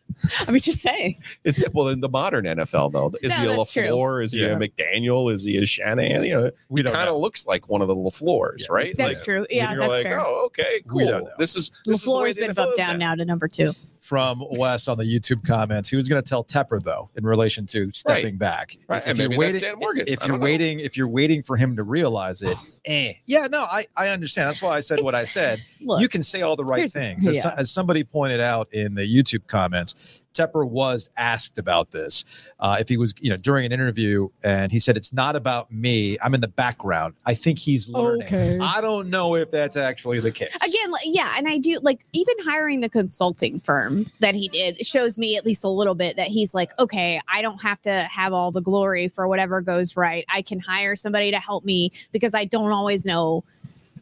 I 0.48 0.52
mean, 0.52 0.60
just 0.60 0.80
saying. 0.82 1.18
it's 1.44 1.62
well 1.74 1.90
in 1.90 2.00
the 2.02 2.10
modern 2.10 2.46
NFL 2.46 2.92
though. 2.94 3.12
Is 3.22 3.30
No, 3.32 3.36
he 3.38 3.46
a 3.48 3.56
that's 3.58 3.72
true. 3.74 3.84
LaFleur? 3.84 4.24
Is 4.24 4.34
he 4.34 4.44
a 4.44 4.56
McDaniel? 4.56 5.32
Is 5.34 5.44
he 5.44 5.58
a 5.58 5.66
Shanahan? 5.66 6.24
You 6.24 6.34
know, 6.42 6.52
we 6.70 6.80
he 6.80 6.84
don't 6.84 6.94
kind 6.94 7.10
of 7.10 7.18
looks 7.18 7.48
like 7.48 7.68
one 7.70 7.82
of 7.82 7.88
the 7.88 7.96
LaFleurs, 7.96 8.62
Yeah. 8.62 8.66
right? 8.70 8.96
That's 8.96 9.18
like, 9.18 9.26
true. 9.26 9.46
Yeah, 9.50 9.72
you're 9.72 9.80
that's 9.82 9.92
like, 9.94 10.04
fair. 10.04 10.20
oh, 10.22 10.46
okay, 10.48 10.82
cool. 10.88 11.30
This 11.38 11.56
is 11.56 11.72
this 11.86 12.00
is 12.00 12.04
the 12.06 12.12
way 12.12 12.30
LaFleur's 12.32 12.38
been 12.38 12.52
NFL 12.52 12.56
bumped 12.56 12.72
is 12.80 12.86
down 12.86 12.98
now 13.00 13.16
to 13.16 13.26
number 13.26 13.48
two. 13.48 13.72
From 14.10 14.44
Wes 14.50 14.88
on 14.88 14.98
the 14.98 15.04
YouTube 15.04 15.46
comments. 15.46 15.88
He 15.88 15.96
was 15.96 16.10
going 16.10 16.20
to 16.22 16.28
tell 16.28 16.44
Tepper 16.44 16.82
though, 16.82 17.12
in 17.16 17.24
relation 17.24 17.68
to 17.68 17.92
stepping 17.94 18.38
back. 18.38 18.76
Right, 18.88 19.04
and 19.06 19.16
maybe 19.16 19.38
that's 19.38 19.60
Dan 19.60 19.76
Morgan. 19.78 20.06
if 20.08 20.26
you're 20.26 20.40
know. 20.40 20.44
waiting, 20.44 20.80
if 20.80 20.98
you're 20.98 21.08
waiting 21.08 21.44
for 21.44 21.58
him 21.58 21.76
to 21.76 21.84
realize 21.84 22.42
it, 22.42 22.58
eh. 22.86 23.14
Yeah, 23.28 23.46
no, 23.52 23.62
I 23.62 23.86
I 23.96 24.08
understand. 24.08 24.48
That's 24.48 24.64
why 24.64 24.72
I 24.72 24.80
said 24.80 25.02
what 25.02 25.14
I 25.14 25.26
said. 25.26 25.64
look, 25.80 26.02
you 26.02 26.10
can 26.10 26.24
say 26.24 26.42
all 26.42 26.56
the 26.56 26.66
right 26.66 26.90
things. 26.90 27.28
As, 27.28 27.36
yeah. 27.36 27.54
as 27.56 27.70
somebody 27.70 28.04
pointed 28.04 28.40
out 28.40 28.74
in 28.74 28.96
the 28.96 29.04
YouTube 29.04 29.46
comments, 29.46 29.94
Tepper 30.40 30.68
was 30.68 31.10
asked 31.18 31.58
about 31.58 31.92
this. 31.92 32.24
Uh, 32.60 32.78
if 32.80 32.88
he 32.90 32.98
was, 32.98 33.14
you 33.20 33.30
know, 33.30 33.38
during 33.38 33.66
an 33.66 33.72
interview, 33.72 34.30
and 34.44 34.72
he 34.72 34.80
said, 34.80 34.96
"It's 34.98 35.12
not 35.14 35.36
about 35.36 35.72
me. 35.72 36.18
I'm 36.22 36.34
in 36.34 36.42
the 36.42 36.48
background. 36.48 37.16
I 37.26 37.34
think 37.34 37.60
he's 37.60 37.90
learning." 37.90 38.24
Okay. 38.28 38.58
I 38.62 38.80
don't 38.82 39.10
know 39.10 39.36
if 39.36 39.52
that's 39.52 39.76
actually 39.76 40.20
the 40.20 40.32
case. 40.32 40.54
again 40.56 40.92
yeah 41.06 41.34
and 41.38 41.48
i 41.48 41.58
do 41.58 41.80
like 41.82 42.06
even 42.14 42.36
hiring 42.44 42.82
the 42.82 42.90
consulting 42.90 43.60
firm 43.60 44.06
that 44.20 44.36
he 44.36 44.48
did 44.50 44.86
shows 44.86 45.18
me 45.18 45.36
at 45.38 45.46
least 45.46 45.64
a 45.64 45.70
little 45.70 45.96
bit 45.96 46.16
that 46.16 46.28
he's 46.28 46.54
like 46.54 46.72
okay 46.80 47.20
i 47.28 47.42
don't 47.42 47.62
have 47.62 47.82
to 47.82 47.92
have 48.04 48.34
all 48.34 48.52
the 48.52 48.62
glory 48.62 49.08
for 49.08 49.28
whatever 49.28 49.62
goes 49.62 49.96
right 49.98 50.26
i 50.30 50.42
can 50.42 50.60
hire 50.60 50.96
somebody 50.96 51.32
to 51.32 51.40
help 51.40 51.64
me 51.66 51.92
because 52.12 52.34
i 52.36 52.46
don't 52.46 52.72
always 52.72 53.06
know 53.06 53.44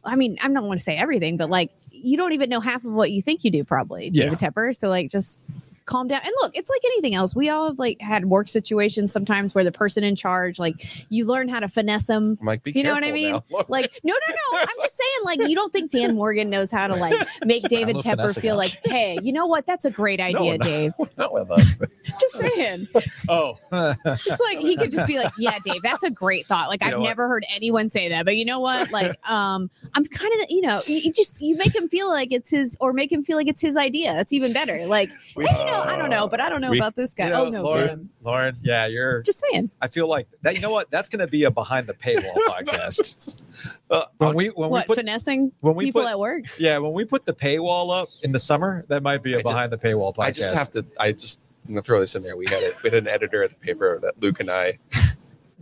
i 0.03 0.15
mean 0.15 0.37
I'm 0.41 0.53
not 0.53 0.63
want 0.63 0.79
to 0.79 0.83
say 0.83 0.95
everything 0.95 1.37
but 1.37 1.49
like 1.49 1.71
you 1.91 2.17
don't 2.17 2.33
even 2.33 2.49
know 2.49 2.59
half 2.59 2.83
of 2.85 2.91
what 2.91 3.11
you 3.11 3.21
think 3.21 3.43
you 3.43 3.51
do 3.51 3.63
probably 3.63 4.09
Yeah. 4.13 4.25
david 4.25 4.39
tepper 4.39 4.75
so 4.75 4.89
like 4.89 5.09
just 5.09 5.39
calm 5.87 6.07
down. 6.07 6.21
And 6.23 6.31
look 6.41 6.51
it's 6.55 6.69
like 6.69 6.81
anything 6.85 7.15
else. 7.15 7.35
We 7.35 7.49
all 7.49 7.65
have 7.67 7.79
like 7.79 7.99
had 8.01 8.25
work 8.25 8.47
situations 8.49 9.11
sometimes 9.11 9.55
where 9.55 9.63
the 9.63 9.71
person 9.71 10.03
in 10.03 10.15
charge 10.15 10.59
like 10.59 10.85
you 11.09 11.25
learn 11.25 11.47
how 11.47 11.59
to 11.59 11.67
finesse 11.67 12.05
them 12.07 12.37
like, 12.43 12.61
be 12.63 12.71
You 12.73 12.83
know 12.83 12.93
what 12.93 13.03
I 13.03 13.11
mean? 13.11 13.31
now. 13.31 13.43
Like 13.69 13.99
no 14.03 14.13
no 14.13 14.33
no. 14.53 14.59
I'm 14.59 14.67
just 14.81 14.95
saying 14.97 15.19
like 15.25 15.49
you 15.49 15.55
don't 15.55 15.73
think 15.73 15.89
dan 15.91 16.15
morgan 16.15 16.49
knows 16.49 16.69
how 16.71 16.87
to 16.87 16.95
like 17.07 17.27
make 17.45 17.63
david 17.63 17.95
love 17.95 18.03
tepper 18.03 18.39
feel 18.39 18.59
us. 18.59 18.71
like 18.71 18.79
hey 18.91 19.17
you 19.23 19.33
know 19.33 19.47
what? 19.47 19.65
That's 19.65 19.85
a 19.85 19.91
great 19.91 20.19
idea 20.19 20.57
no. 20.57 20.63
dave. 20.63 20.91
Not 21.17 21.33
with 21.33 21.49
us. 21.49 21.75
just 22.19 22.35
saying. 22.35 22.87
Oh, 23.27 23.57
it's 23.71 24.39
like 24.41 24.59
he 24.59 24.77
could 24.77 24.91
just 24.91 25.07
be 25.07 25.17
like 25.17 25.31
yeah 25.37 25.57
dave 25.63 25.81
that's 25.81 26.03
a 26.03 26.11
great 26.11 26.45
thought. 26.45 26.67
Like 26.69 26.81
You 26.81 26.87
i've 26.87 26.93
know 26.93 26.99
what? 26.99 27.07
never 27.07 27.27
heard 27.27 27.45
anyone 27.53 27.89
say 27.89 28.09
that 28.09 28.25
but 28.25 28.35
you 28.35 28.45
know 28.45 28.59
what? 28.59 28.91
Like 28.91 29.17
um 29.29 29.69
i'm 29.95 30.05
kind 30.05 30.33
of 30.41 30.47
you 30.49 30.61
know 30.61 30.81
you 30.85 30.97
you 30.97 31.11
just 31.13 31.41
you 31.41 31.55
make 31.55 31.73
him 31.75 31.87
feel 31.87 32.09
like 32.09 32.31
it's 32.31 32.49
his 32.49 32.77
or 32.79 32.93
make 32.93 33.11
him 33.11 33.23
feel 33.23 33.37
like 33.37 33.47
it's 33.47 33.61
his 33.61 33.77
idea. 33.77 34.13
That's 34.13 34.33
even 34.33 34.53
better. 34.53 34.85
Like 34.85 35.09
hey, 35.35 35.41
you 35.59 35.65
know 35.65 35.76
i 35.81 35.95
don't 35.97 36.09
know 36.09 36.27
but 36.27 36.39
i 36.41 36.49
don't 36.49 36.61
know 36.61 36.71
we- 36.71 36.77
about 36.79 36.95
this 36.95 37.13
guy 37.13 37.25
you 37.25 37.31
know, 37.31 37.45
oh 37.45 37.49
no 37.49 37.63
Lauren, 37.63 38.09
Lauren, 38.21 38.55
yeah, 38.61 38.85
you're. 38.85 39.21
just 39.21 39.43
saying 39.51 39.69
I 39.81 39.87
feel 39.87 40.07
like 40.07 40.27
that. 40.41 40.55
You 40.55 40.61
know 40.61 40.71
what? 40.71 40.89
That's 40.91 41.07
going 41.09 41.19
to 41.19 41.27
be 41.27 41.43
a 41.43 41.51
behind 41.51 41.87
the 41.87 41.93
paywall 41.93 42.33
podcast. 42.47 43.41
Uh, 43.89 44.03
When 44.17 44.35
we 44.35 44.47
when 44.49 44.69
what 44.69 44.83
we 44.83 44.87
put 44.87 44.97
finessing 44.97 45.51
when 45.61 45.73
we 45.75 45.85
people 45.85 46.01
put 46.03 46.09
at 46.11 46.19
work 46.19 46.43
yeah 46.59 46.77
when 46.77 46.93
we 46.93 47.05
put 47.05 47.25
the 47.25 47.33
paywall 47.33 47.89
up 47.91 48.09
in 48.23 48.31
the 48.31 48.37
summer, 48.39 48.85
that 48.89 49.01
might 49.01 49.23
be 49.23 49.33
a 49.33 49.37
I 49.37 49.41
just- 49.41 49.45
behind 49.51 49.71
the 49.71 49.77
paywall 49.77 50.13
podcast. 50.15 50.23
I 50.25 50.31
just 50.31 50.55
have 50.55 50.69
to. 50.71 50.85
I 50.99 51.11
just. 51.13 51.41
I'm 51.67 51.73
gonna 51.73 51.81
throw 51.83 51.99
this 51.99 52.15
in 52.15 52.21
there. 52.23 52.37
We 52.37 52.45
had, 52.45 52.61
a, 52.63 52.71
we 52.83 52.89
had 52.91 52.99
an 52.99 53.07
editor 53.07 53.43
at 53.43 53.49
the 53.49 53.55
paper 53.57 53.99
that 53.99 54.21
Luke 54.21 54.39
and 54.39 54.49
I 54.51 54.77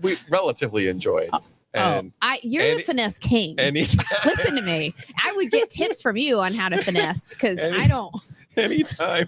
we 0.01 0.15
relatively 0.29 0.87
enjoyed, 0.87 1.29
and 1.73 2.11
oh 2.11 2.15
i 2.21 2.39
you're 2.43 2.63
any- 2.63 2.77
the 2.77 2.83
finesse 2.83 3.17
king 3.17 3.55
any 3.59 3.81
Listen 4.25 4.55
to 4.55 4.61
me. 4.61 4.93
I 5.23 5.31
would 5.35 5.51
get 5.51 5.69
tips 5.69 6.01
from 6.01 6.17
you 6.17 6.39
on 6.39 6.53
how 6.53 6.69
to 6.69 6.83
finesse 6.83 7.29
because 7.29 7.59
I 7.63 7.87
don't. 7.87 8.13
anytime, 8.63 9.27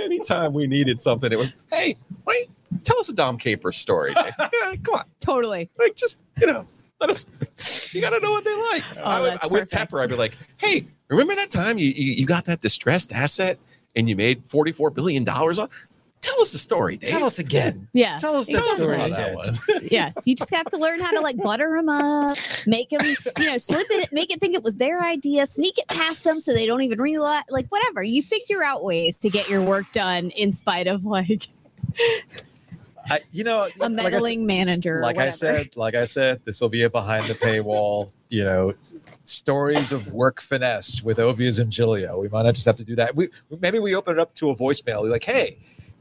anytime 0.00 0.52
we 0.52 0.66
needed 0.66 1.00
something, 1.00 1.32
it 1.32 1.38
was, 1.38 1.54
hey, 1.72 1.96
wait, 2.26 2.50
tell 2.84 2.98
us 2.98 3.08
a 3.08 3.14
Dom 3.14 3.36
Capers 3.38 3.76
story. 3.76 4.14
Yeah, 4.38 4.74
Come 4.82 4.94
on, 4.94 5.04
Totally. 5.20 5.70
like 5.78 5.94
just 5.96 6.18
you 6.40 6.46
know, 6.46 6.66
let 7.00 7.10
us. 7.10 7.26
You 7.94 8.00
got 8.00 8.10
to 8.10 8.20
know 8.20 8.30
what 8.30 8.44
they 8.44 8.54
like. 8.56 8.84
Oh, 8.98 9.02
I 9.02 9.20
would, 9.20 9.38
I, 9.42 9.46
with. 9.48 9.68
Tepper, 9.68 10.00
I'd 10.02 10.10
be 10.10 10.16
like, 10.16 10.36
hey, 10.58 10.86
remember 11.08 11.34
that 11.34 11.50
time 11.50 11.78
you, 11.78 11.86
you 11.88 12.12
you 12.12 12.26
got 12.26 12.44
that 12.46 12.60
distressed 12.60 13.12
asset 13.12 13.58
and 13.96 14.08
you 14.08 14.16
made 14.16 14.44
forty 14.46 14.72
four 14.72 14.90
billion 14.90 15.24
dollars 15.24 15.58
on? 15.58 15.68
Tell 16.22 16.38
us 16.42 16.52
a 16.52 16.58
story, 16.58 16.98
Dave. 16.98 17.08
tell 17.10 17.24
us 17.24 17.38
again. 17.38 17.88
Yeah. 17.94 18.18
Tell 18.18 18.34
us 18.36 18.46
Tell 18.46 18.58
us 18.58 18.76
story 18.78 18.94
about 18.94 19.10
that 19.10 19.34
one. 19.34 19.54
Yes. 19.90 20.26
You 20.26 20.34
just 20.34 20.54
have 20.54 20.66
to 20.66 20.76
learn 20.76 21.00
how 21.00 21.10
to 21.12 21.20
like 21.20 21.36
butter 21.38 21.72
them 21.76 21.88
up, 21.88 22.36
make 22.66 22.90
them, 22.90 23.00
you 23.38 23.46
know, 23.46 23.56
slip 23.58 23.86
it, 23.90 24.12
make 24.12 24.30
it 24.30 24.38
think 24.40 24.54
it 24.54 24.62
was 24.62 24.76
their 24.76 25.02
idea, 25.02 25.46
sneak 25.46 25.78
it 25.78 25.88
past 25.88 26.24
them 26.24 26.40
so 26.40 26.52
they 26.52 26.66
don't 26.66 26.82
even 26.82 27.00
realize, 27.00 27.44
like 27.48 27.68
whatever. 27.68 28.02
You 28.02 28.22
figure 28.22 28.62
out 28.62 28.84
ways 28.84 29.18
to 29.20 29.30
get 29.30 29.48
your 29.48 29.62
work 29.62 29.90
done 29.92 30.28
in 30.30 30.52
spite 30.52 30.86
of 30.86 31.04
like 31.04 31.48
I, 33.08 33.20
you 33.32 33.42
know, 33.44 33.60
a 33.62 33.62
like 33.62 33.76
said- 33.78 33.92
meddling 33.92 34.46
manager. 34.46 34.98
or 34.98 35.02
like 35.02 35.16
I 35.18 35.30
said, 35.30 35.74
like 35.76 35.94
I 35.94 36.04
said, 36.04 36.42
this 36.44 36.60
will 36.60 36.68
be 36.68 36.82
a 36.82 36.90
behind 36.90 37.26
the 37.28 37.34
paywall. 37.34 38.12
You 38.28 38.44
know, 38.44 38.74
stories 39.24 39.90
of 39.90 40.12
work 40.12 40.40
finesse 40.40 41.02
with 41.02 41.18
Ovies 41.18 41.58
and 41.58 41.72
Giglio. 41.72 42.20
We 42.20 42.28
might 42.28 42.42
not 42.42 42.54
just 42.54 42.66
have 42.66 42.76
to 42.76 42.84
do 42.84 42.94
that. 42.96 43.16
We 43.16 43.28
maybe 43.60 43.80
we 43.80 43.96
open 43.96 44.16
it 44.16 44.20
up 44.20 44.34
to 44.36 44.50
a 44.50 44.54
voicemail. 44.54 45.02
We're 45.02 45.08
like, 45.08 45.24
hey, 45.24 45.58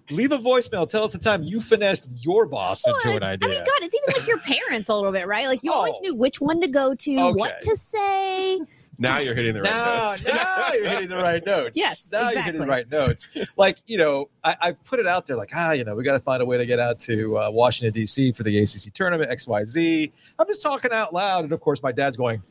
leave 0.09 0.31
a 0.31 0.37
voicemail. 0.37 0.87
Tell 0.89 1.03
us 1.03 1.13
the 1.13 1.19
time 1.19 1.43
you 1.43 1.59
finessed 1.61 2.09
your 2.23 2.45
boss 2.45 2.85
into 2.85 2.99
Well, 3.05 3.17
an 3.17 3.23
idea. 3.23 3.49
I 3.49 3.51
mean, 3.51 3.59
God, 3.59 3.73
it's 3.81 3.95
even 3.95 4.19
like 4.19 4.27
your 4.27 4.39
parents 4.39 4.89
a 4.89 4.95
little 4.95 5.11
bit, 5.11 5.27
right? 5.27 5.47
Like 5.47 5.63
you 5.63 5.71
always 5.71 5.95
Oh. 5.97 6.01
knew 6.01 6.15
which 6.15 6.41
one 6.41 6.61
to 6.61 6.67
go 6.67 6.93
to, 6.95 7.31
what 7.33 7.61
to 7.61 7.75
say. 7.75 8.59
Now 9.01 9.19
you're 9.19 9.33
hitting 9.33 9.53
the 9.53 9.61
right 9.61 9.71
now, 9.71 10.09
notes. 10.11 10.25
now 10.33 10.73
you're 10.73 10.89
hitting 10.89 11.07
the 11.07 11.15
right 11.17 11.45
notes. 11.45 11.77
Yes, 11.77 12.09
now 12.11 12.31
you're 12.31 12.41
hitting 12.41 12.59
the 12.59 12.67
right 12.67 12.89
notes. 12.91 13.29
Like 13.55 13.77
you 13.87 13.97
know, 13.97 14.29
I, 14.43 14.57
I 14.61 14.71
put 14.73 14.99
it 14.99 15.07
out 15.07 15.25
there 15.25 15.37
like 15.37 15.51
ah, 15.55 15.71
you 15.71 15.85
know, 15.85 15.95
we 15.95 16.03
got 16.03 16.13
to 16.13 16.19
find 16.19 16.41
a 16.41 16.45
way 16.45 16.57
to 16.57 16.65
get 16.65 16.79
out 16.79 16.99
to 17.01 17.37
uh, 17.37 17.49
Washington 17.49 17.93
D.C. 17.93 18.33
for 18.33 18.43
the 18.43 18.59
ACC 18.59 18.93
tournament 18.93 19.31
X 19.31 19.47
Y 19.47 19.63
Z. 19.63 20.11
I'm 20.37 20.47
just 20.47 20.61
talking 20.61 20.91
out 20.91 21.13
loud, 21.13 21.45
and 21.45 21.53
of 21.53 21.61
course, 21.61 21.81
my 21.81 21.93
dad's 21.93 22.17
going. 22.17 22.43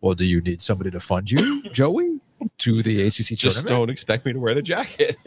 Well, 0.00 0.14
do 0.14 0.24
you 0.24 0.40
need 0.40 0.62
somebody 0.62 0.90
to 0.92 1.00
fund 1.00 1.28
you, 1.30 1.60
Joey, 1.72 2.20
to 2.58 2.82
the 2.84 3.02
ACC 3.08 3.36
tournament? 3.36 3.38
Just 3.40 3.66
don't 3.66 3.90
expect 3.90 4.24
me 4.24 4.32
to 4.32 4.38
wear 4.38 4.54
the 4.54 4.62
jacket. 4.62 5.16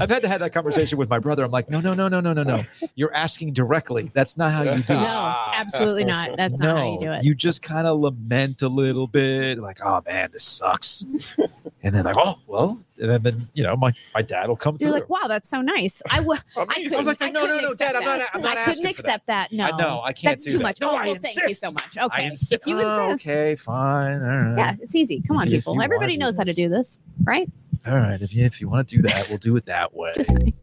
I've 0.00 0.10
had 0.10 0.22
to 0.22 0.28
have 0.28 0.40
that 0.40 0.52
conversation 0.52 0.98
with 0.98 1.08
my 1.08 1.18
brother. 1.18 1.44
I'm 1.44 1.50
like, 1.50 1.70
no, 1.70 1.80
no, 1.80 1.94
no, 1.94 2.08
no, 2.08 2.20
no, 2.20 2.32
no, 2.32 2.42
no. 2.42 2.60
You're 2.94 3.14
asking 3.14 3.52
directly. 3.54 4.10
That's 4.14 4.36
not 4.36 4.52
how 4.52 4.62
you 4.62 4.82
do 4.82 4.92
it. 4.92 4.96
No, 4.96 5.34
absolutely 5.54 6.04
not. 6.04 6.36
That's 6.36 6.58
not 6.58 6.76
how 6.78 6.92
you 6.94 7.00
do 7.00 7.12
it. 7.12 7.24
You 7.24 7.34
just 7.34 7.62
kind 7.62 7.86
of 7.86 7.98
lament 8.00 8.62
a 8.62 8.68
little 8.68 9.06
bit, 9.06 9.58
like, 9.58 9.78
oh 9.84 10.02
man, 10.06 10.30
this 10.32 10.44
sucks. 10.44 11.02
and 11.82 11.94
then 11.94 12.04
like, 12.04 12.16
oh 12.18 12.38
well, 12.46 12.78
and 13.00 13.24
then, 13.24 13.48
you 13.54 13.62
know, 13.62 13.74
my 13.76 13.92
my 14.14 14.22
dad 14.22 14.48
will 14.48 14.56
come 14.56 14.76
through. 14.76 14.88
You're 14.88 14.94
like, 14.94 15.08
wow, 15.08 15.24
that's 15.26 15.48
so 15.48 15.60
nice. 15.62 16.02
I 16.10 16.20
would. 16.20 16.38
I, 16.56 16.88
I 16.92 17.02
was 17.02 17.06
like, 17.20 17.32
no, 17.32 17.46
no, 17.46 17.58
no, 17.60 17.68
accept 17.70 17.78
Dad, 17.92 17.96
I'm 17.96 18.04
not- 18.04 18.28
I'm 18.34 18.42
not 18.42 18.58
I 18.58 18.64
couldn't 18.64 18.76
for 18.76 18.82
that. 18.82 18.90
accept 18.90 19.26
that. 19.28 19.52
No, 19.52 19.64
I 19.64 19.76
know, 19.78 20.00
I 20.04 20.12
can't 20.12 20.32
That's 20.32 20.44
do 20.44 20.50
too 20.52 20.58
that. 20.58 20.62
much. 20.64 20.80
No, 20.80 20.90
oh, 20.90 20.96
I 20.96 21.06
well, 21.06 21.14
thank 21.16 21.36
you 21.36 21.54
so 21.54 21.68
insist. 21.68 21.74
much. 21.74 21.98
I 21.98 22.04
Okay, 22.04 22.26
insist. 22.26 22.52
if 22.52 22.66
you 22.66 22.78
Oh, 22.80 23.12
okay, 23.14 23.54
fine. 23.56 24.20
Yeah, 24.58 24.74
it's 24.80 24.94
easy. 24.94 25.22
Come 25.26 25.36
on, 25.38 25.48
people. 25.48 25.80
Everybody 25.80 26.16
knows 26.18 26.36
how 26.36 26.44
to 26.44 26.52
do 26.52 26.68
this, 26.68 26.98
right? 27.24 27.50
All 27.86 27.94
right. 27.96 28.20
If 28.20 28.32
you 28.34 28.44
if 28.44 28.60
you 28.60 28.68
want 28.68 28.88
to 28.88 28.96
do 28.96 29.02
that, 29.02 29.28
we'll 29.28 29.38
do 29.38 29.56
it 29.56 29.66
that 29.66 29.94
way. 29.94 30.12
Just 30.14 30.32
saying. 30.32 30.54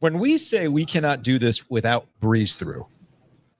when 0.00 0.18
we 0.18 0.38
say 0.38 0.68
we 0.68 0.84
cannot 0.84 1.22
do 1.22 1.38
this 1.38 1.68
without 1.70 2.06
breeze 2.20 2.54
through, 2.54 2.86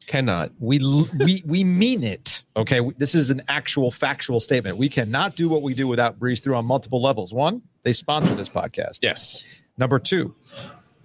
Cannot. 0.06 0.50
we 0.58 0.78
we 1.18 1.42
we 1.46 1.62
mean 1.64 2.02
it. 2.02 2.42
Okay, 2.56 2.80
this 2.98 3.14
is 3.14 3.30
an 3.30 3.42
actual 3.48 3.90
factual 3.90 4.40
statement. 4.40 4.76
We 4.76 4.88
cannot 4.88 5.36
do 5.36 5.48
what 5.48 5.62
we 5.62 5.72
do 5.72 5.86
without 5.86 6.18
breeze 6.18 6.40
through 6.40 6.56
on 6.56 6.66
multiple 6.66 7.00
levels. 7.00 7.32
One, 7.32 7.62
they 7.84 7.92
sponsor 7.92 8.34
this 8.34 8.48
podcast. 8.48 8.98
Yes. 9.02 9.44
Number 9.78 9.98
two, 9.98 10.34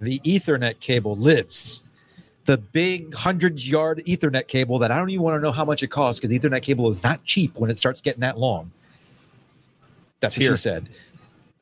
the 0.00 0.18
Ethernet 0.20 0.80
cable 0.80 1.14
lives. 1.16 1.82
The 2.46 2.56
big 2.58 3.12
hundred 3.14 3.64
yard 3.64 4.02
Ethernet 4.06 4.46
cable 4.48 4.78
that 4.78 4.90
I 4.92 4.98
don't 4.98 5.10
even 5.10 5.22
want 5.24 5.36
to 5.36 5.40
know 5.40 5.52
how 5.52 5.64
much 5.64 5.82
it 5.82 5.88
costs 5.88 6.20
because 6.20 6.36
Ethernet 6.36 6.62
cable 6.62 6.88
is 6.88 7.02
not 7.02 7.24
cheap 7.24 7.56
when 7.56 7.70
it 7.70 7.78
starts 7.78 8.00
getting 8.00 8.20
that 8.20 8.38
long. 8.38 8.70
That's 10.20 10.36
It's 10.36 10.42
what 10.42 10.48
here. 10.48 10.56
she 10.56 10.60
said. 10.62 10.84
That's 10.88 10.94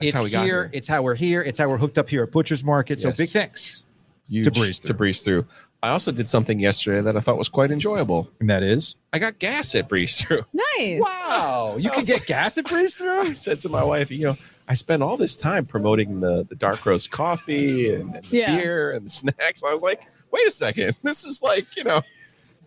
it's 0.01 0.13
how 0.13 0.25
we 0.25 0.31
got 0.31 0.45
here. 0.45 0.63
here. 0.65 0.71
It's 0.73 0.87
how 0.89 1.03
we're 1.03 1.15
here. 1.15 1.43
It's 1.43 1.59
how 1.59 1.69
we're 1.69 1.79
hooked 1.79 1.99
up 1.99 2.09
here 2.09 2.23
at 2.23 2.31
Butcher's 2.33 2.63
Market. 2.65 3.01
So 3.01 3.11
big 3.13 3.31
thanks. 3.31 3.85
Huge 4.29 4.45
To 4.45 4.51
breeze 4.51 4.79
To 4.81 4.89
through. 4.89 4.97
breeze 4.97 5.23
through. 5.23 5.47
I 5.83 5.91
also 5.91 6.13
did 6.13 6.27
something 6.27 6.59
yesterday 6.59 7.03
that 7.03 7.17
I 7.17 7.21
thought 7.21 7.37
was 7.37 7.49
quite 7.51 7.71
enjoyable. 7.71 8.31
And 8.41 8.49
that 8.51 8.63
is 8.63 8.95
I 9.13 9.19
got 9.19 9.39
gas 9.39 9.75
at 9.75 9.89
breeze 9.89 10.21
through. 10.23 10.45
Nice. 10.79 11.01
wow. 11.01 11.77
You 11.79 11.91
can 11.91 12.05
get 12.05 12.27
gas 12.27 12.59
at 12.59 12.67
breeze 12.67 12.97
through. 12.97 13.21
I 13.21 13.33
said 13.33 13.61
to 13.61 13.69
my 13.69 13.85
wife, 13.85 14.11
you 14.11 14.27
know, 14.29 14.37
I 14.67 14.75
spent 14.75 15.03
all 15.03 15.17
this 15.17 15.37
time 15.37 15.67
promoting 15.67 16.21
the, 16.21 16.45
the 16.49 16.55
dark 16.55 16.87
roast 16.87 17.11
coffee 17.11 17.93
and, 17.93 18.15
and 18.17 18.25
the 18.25 18.37
Yeah. 18.39 18.57
beer 18.57 18.93
and 18.93 19.05
the 19.07 19.11
snacks. 19.23 19.63
I 19.63 19.73
was 19.73 19.83
like, 19.83 20.03
wait 20.31 20.47
a 20.47 20.51
second. 20.51 20.97
This 21.03 21.25
is 21.25 21.43
like, 21.43 21.77
you 21.77 21.85
know, 21.85 22.03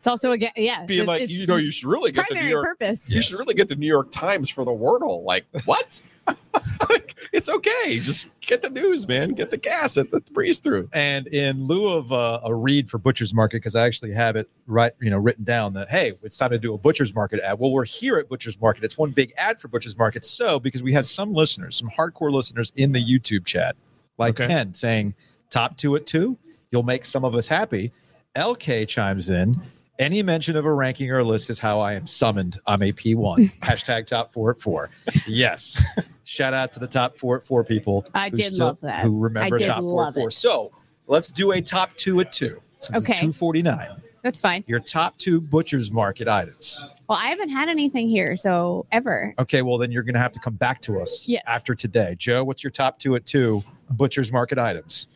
It's 0.08 0.24
also 0.24 0.32
a 0.32 0.38
ga- 0.38 0.54
yeah. 0.56 0.86
being 0.86 1.02
it- 1.02 1.08
like, 1.08 1.22
it's 1.24 1.34
you 1.34 1.46
know, 1.46 1.58
you 1.58 1.70
should 1.72 1.90
really 1.90 2.14
get 2.14 2.28
the 2.30 2.36
New 2.36 2.40
primary 2.40 2.52
York. 2.52 2.80
purpose. 2.80 3.12
You 3.12 3.22
should 3.22 3.38
really 3.40 3.54
get 3.56 3.68
the 3.68 3.76
New 3.76 3.88
York 3.88 4.10
Times 4.10 4.50
for 4.50 4.64
the 4.64 4.72
Wordle. 4.72 5.26
Like, 5.26 5.46
what? 5.66 6.02
like, 6.90 7.16
it's 7.34 7.50
okay. 7.50 8.00
Just 8.00 8.30
get 8.40 8.62
the 8.62 8.70
news, 8.70 9.06
man. 9.08 9.34
Get 9.34 9.52
the 9.52 9.58
gas 9.58 9.98
at 9.98 10.12
the 10.12 10.22
breeze 10.32 10.60
through. 10.60 10.88
And 10.94 11.28
in 11.28 11.66
lieu 11.66 11.90
of 11.90 12.12
uh, 12.14 12.40
a 12.44 12.56
read 12.56 12.90
for 12.90 12.98
Butcher's 13.00 13.34
Market, 13.34 13.58
because 13.58 13.76
I 13.76 13.86
actually 13.86 14.14
have 14.14 14.38
it 14.38 14.50
right, 14.66 14.94
you 15.02 15.10
know, 15.10 15.18
written 15.18 15.44
down 15.44 15.74
that 15.74 15.90
hey, 15.90 16.14
it's 16.24 16.38
time 16.38 16.52
to 16.52 16.58
do 16.60 16.74
a 16.74 16.78
Butcher's 16.78 17.14
Market 17.14 17.42
ad. 17.42 17.60
Well, 17.60 17.72
we're 17.72 17.84
here 17.86 18.18
at 18.18 18.30
Butcher's 18.30 18.60
Market. 18.62 18.86
It's 18.86 18.98
one 18.98 19.12
big 19.12 19.34
ad 19.38 19.60
for 19.60 19.68
Butcher's 19.68 19.98
Market. 19.98 20.24
So 20.24 20.58
because 20.60 20.82
we 20.82 20.94
have 20.94 21.06
some 21.06 21.34
listeners, 21.34 21.76
some 21.78 21.90
hardcore 21.98 22.32
listeners 22.32 22.72
in 22.78 22.94
the 22.94 23.04
YouTube 23.04 23.46
chat, 23.46 23.76
like 24.18 24.40
Okay. 24.40 24.48
Ken 24.48 24.74
saying 24.74 25.16
top 25.50 25.76
two 25.78 25.96
at 25.98 26.06
two, 26.06 26.38
you'll 26.72 26.84
make 26.84 27.06
some 27.06 27.26
of 27.26 27.36
us 27.36 27.48
happy. 27.50 27.92
LK 28.36 28.88
chimes 28.88 29.30
in. 29.30 29.62
Any 30.00 30.22
mention 30.22 30.56
of 30.56 30.66
a 30.66 30.72
ranking 30.72 31.10
or 31.12 31.20
a 31.20 31.24
list 31.24 31.50
is 31.50 31.58
how 31.58 31.80
I 31.80 31.94
am 31.94 32.06
summoned. 32.06 32.60
I'm 32.68 32.84
a 32.84 32.92
P1. 32.92 33.52
Hashtag 33.62 34.06
top 34.06 34.32
four 34.32 34.52
at 34.52 34.62
four. 34.62 34.90
Yes. 35.26 35.84
Shout 36.24 36.54
out 36.54 36.72
to 36.74 36.80
the 36.80 36.88
top 36.88 37.18
four 37.18 37.38
at 37.38 37.44
four 37.44 37.64
people. 37.64 38.06
I 38.14 38.30
who 38.30 38.36
did 38.38 38.54
love 38.58 38.80
that. 38.82 39.04
Who 39.04 39.18
remember 39.18 39.56
I 39.56 39.60
top 39.60 39.80
four 39.82 40.08
at 40.08 40.14
four. 40.14 40.28
it. 40.28 40.34
So 40.34 40.72
let's 41.08 41.32
do 41.32 41.52
a 41.52 41.62
top 41.62 41.94
two 41.96 42.20
at 42.20 42.32
two. 42.32 42.62
Since 42.80 42.98
Okay. 43.04 43.14
it's 43.14 43.20
249. 43.22 43.90
That's 44.22 44.40
fine. 44.42 44.64
Your 44.68 44.80
top 44.80 45.18
two 45.18 45.42
butcher's 45.42 45.92
market 45.92 46.28
items. 46.28 46.84
Well, 47.10 47.18
I 47.18 47.30
haven't 47.30 47.50
had 47.50 47.70
anything 47.70 48.10
here, 48.10 48.36
so 48.38 48.86
ever. 48.92 49.34
Okay, 49.40 49.62
well 49.64 49.78
then 49.78 49.92
you're 49.92 50.04
going 50.04 50.16
to 50.16 50.20
have 50.20 50.34
to 50.34 50.40
come 50.40 50.56
back 50.56 50.82
to 50.82 51.02
us 51.02 51.28
Yes. 51.28 51.44
after 51.48 51.74
today. 51.74 52.14
Joe, 52.20 52.44
what's 52.44 52.64
your 52.64 52.72
top 52.72 53.00
two 53.00 53.16
at 53.16 53.26
two 53.26 53.64
butcher's 53.90 54.32
market 54.32 54.60
items? 54.60 55.08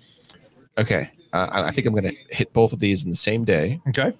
Okay. 0.77 1.11
Uh, 1.33 1.47
I 1.51 1.67
I 1.67 1.71
think 1.71 1.85
I'm 1.87 1.93
going 1.93 2.05
to 2.15 2.15
hit 2.35 2.51
both 2.53 2.73
of 2.73 2.79
these 2.79 3.03
in 3.03 3.09
the 3.11 3.15
same 3.17 3.43
day. 3.43 3.79
Okay. 3.89 4.13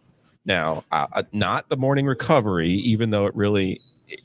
Now, 0.46 0.84
uh, 0.92 1.08
uh, 1.14 1.24
not 1.32 1.70
the 1.70 1.78
morning 1.78 2.06
recovery, 2.06 2.72
even 2.72 3.12
though 3.12 3.26
it 3.26 3.36
really 3.36 3.80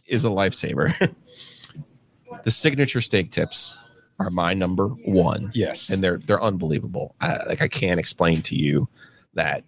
is 0.06 0.24
a 0.24 0.28
lifesaver. 0.28 1.14
the 2.44 2.50
signature 2.50 3.00
steak 3.00 3.30
tips 3.30 3.76
are 4.18 4.30
my 4.30 4.54
number 4.54 4.88
one. 4.88 5.50
Yes. 5.54 5.90
and 5.90 6.02
they're 6.02 6.18
they're 6.18 6.42
unbelievable. 6.42 7.14
I, 7.20 7.44
like 7.44 7.60
I 7.62 7.68
can't 7.68 8.00
explain 8.00 8.42
to 8.42 8.56
you 8.56 8.88
that 9.34 9.64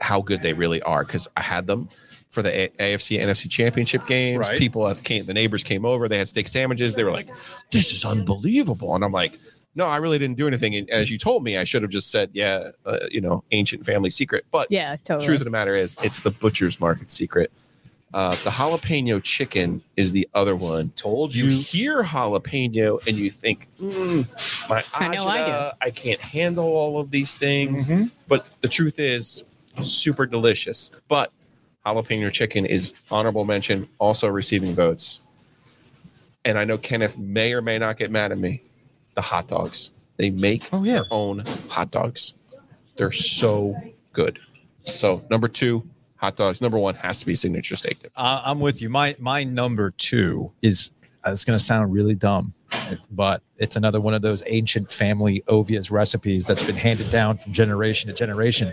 how 0.00 0.22
good 0.22 0.40
they 0.42 0.54
really 0.54 0.80
are 0.82 1.04
because 1.04 1.28
I 1.36 1.42
had 1.42 1.66
them 1.66 1.88
for 2.28 2.42
the 2.42 2.50
A- 2.80 2.94
AFC 2.94 3.20
NFC 3.20 3.50
Championship 3.50 4.06
games. 4.06 4.48
Right. 4.48 4.58
People 4.58 4.88
at 4.88 5.02
came, 5.04 5.26
the 5.26 5.34
neighbors 5.34 5.64
came 5.64 5.84
over. 5.84 6.08
They 6.08 6.18
had 6.18 6.28
steak 6.28 6.48
sandwiches. 6.48 6.94
They 6.94 7.04
were 7.04 7.10
like, 7.10 7.28
"This 7.70 7.92
is 7.92 8.04
unbelievable," 8.04 8.94
and 8.94 9.04
I'm 9.04 9.12
like. 9.12 9.38
No, 9.74 9.86
I 9.86 9.98
really 9.98 10.18
didn't 10.18 10.36
do 10.36 10.46
anything. 10.48 10.74
And 10.74 10.90
as 10.90 11.10
you 11.10 11.18
told 11.18 11.44
me, 11.44 11.56
I 11.56 11.64
should 11.64 11.82
have 11.82 11.90
just 11.90 12.10
said, 12.10 12.30
"Yeah, 12.32 12.70
uh, 12.84 12.98
you 13.10 13.20
know, 13.20 13.44
ancient 13.52 13.86
family 13.86 14.10
secret." 14.10 14.44
But 14.50 14.66
Yeah, 14.70 14.96
totally. 14.96 15.26
truth 15.26 15.40
of 15.40 15.44
the 15.44 15.50
matter 15.50 15.76
is, 15.76 15.96
it's 16.02 16.20
the 16.20 16.30
butcher's 16.32 16.80
market 16.80 17.10
secret. 17.10 17.52
Uh, 18.12 18.30
the 18.42 18.50
jalapeno 18.50 19.22
chicken 19.22 19.80
is 19.96 20.10
the 20.10 20.28
other 20.34 20.56
one. 20.56 20.90
Told 20.96 21.32
You 21.32 21.44
you. 21.46 21.60
hear 21.60 22.02
jalapeno 22.02 23.06
and 23.06 23.16
you 23.16 23.30
think, 23.30 23.68
mm, 23.80 24.68
my 24.68 24.82
I 24.92 25.06
know 25.16 25.24
I 25.28 25.46
do. 25.46 25.76
I 25.80 25.90
can't 25.90 26.20
handle 26.20 26.66
all 26.66 26.98
of 26.98 27.12
these 27.12 27.36
things. 27.36 27.86
Mhm. 27.86 28.10
But 28.26 28.48
the 28.62 28.68
truth 28.68 28.98
is, 28.98 29.44
super 29.80 30.26
delicious. 30.26 30.90
But 31.06 31.30
jalapeno 31.86 32.32
chicken 32.32 32.66
is 32.66 32.94
honorable 33.12 33.44
mention, 33.44 33.86
also 34.00 34.26
receiving 34.26 34.74
votes. 34.74 35.20
And 36.44 36.58
I 36.58 36.64
know 36.64 36.78
Kenneth 36.78 37.16
may 37.16 37.52
or 37.52 37.62
may 37.62 37.78
not 37.78 37.96
get 37.96 38.10
mad 38.10 38.32
at 38.32 38.38
me. 38.38 38.62
The 39.20 39.26
hot 39.26 39.48
dogs. 39.48 39.92
They 40.16 40.30
make 40.30 40.70
Oh, 40.72 40.82
yeah. 40.82 40.94
their 40.94 41.06
own 41.10 41.44
hot 41.68 41.90
dogs. 41.90 42.32
They're 42.96 43.12
so 43.12 43.76
good. 44.14 44.38
So 44.80 45.22
number 45.28 45.46
two, 45.46 45.86
hot 46.16 46.36
dogs. 46.36 46.62
Number 46.62 46.78
one 46.78 46.94
has 46.94 47.20
to 47.20 47.26
be 47.26 47.34
signature 47.34 47.76
steak. 47.76 47.98
Uh, 48.16 48.40
I'm 48.46 48.60
with 48.60 48.80
you. 48.80 48.88
My 48.88 49.14
my 49.18 49.44
number 49.44 49.90
two 49.90 50.52
is 50.62 50.90
uh, 51.22 51.32
it's 51.32 51.44
going 51.44 51.58
to 51.58 51.62
sound 51.62 51.92
really 51.92 52.14
dumb, 52.14 52.54
but 53.10 53.42
it's 53.58 53.76
another 53.76 54.00
one 54.00 54.14
of 54.14 54.22
those 54.22 54.42
ancient 54.46 54.90
family 54.90 55.42
Ovies' 55.48 55.90
recipes 55.90 56.46
that's 56.46 56.62
been 56.62 56.76
handed 56.76 57.10
down 57.10 57.36
from 57.36 57.52
generation 57.52 58.08
to 58.10 58.16
generation. 58.16 58.72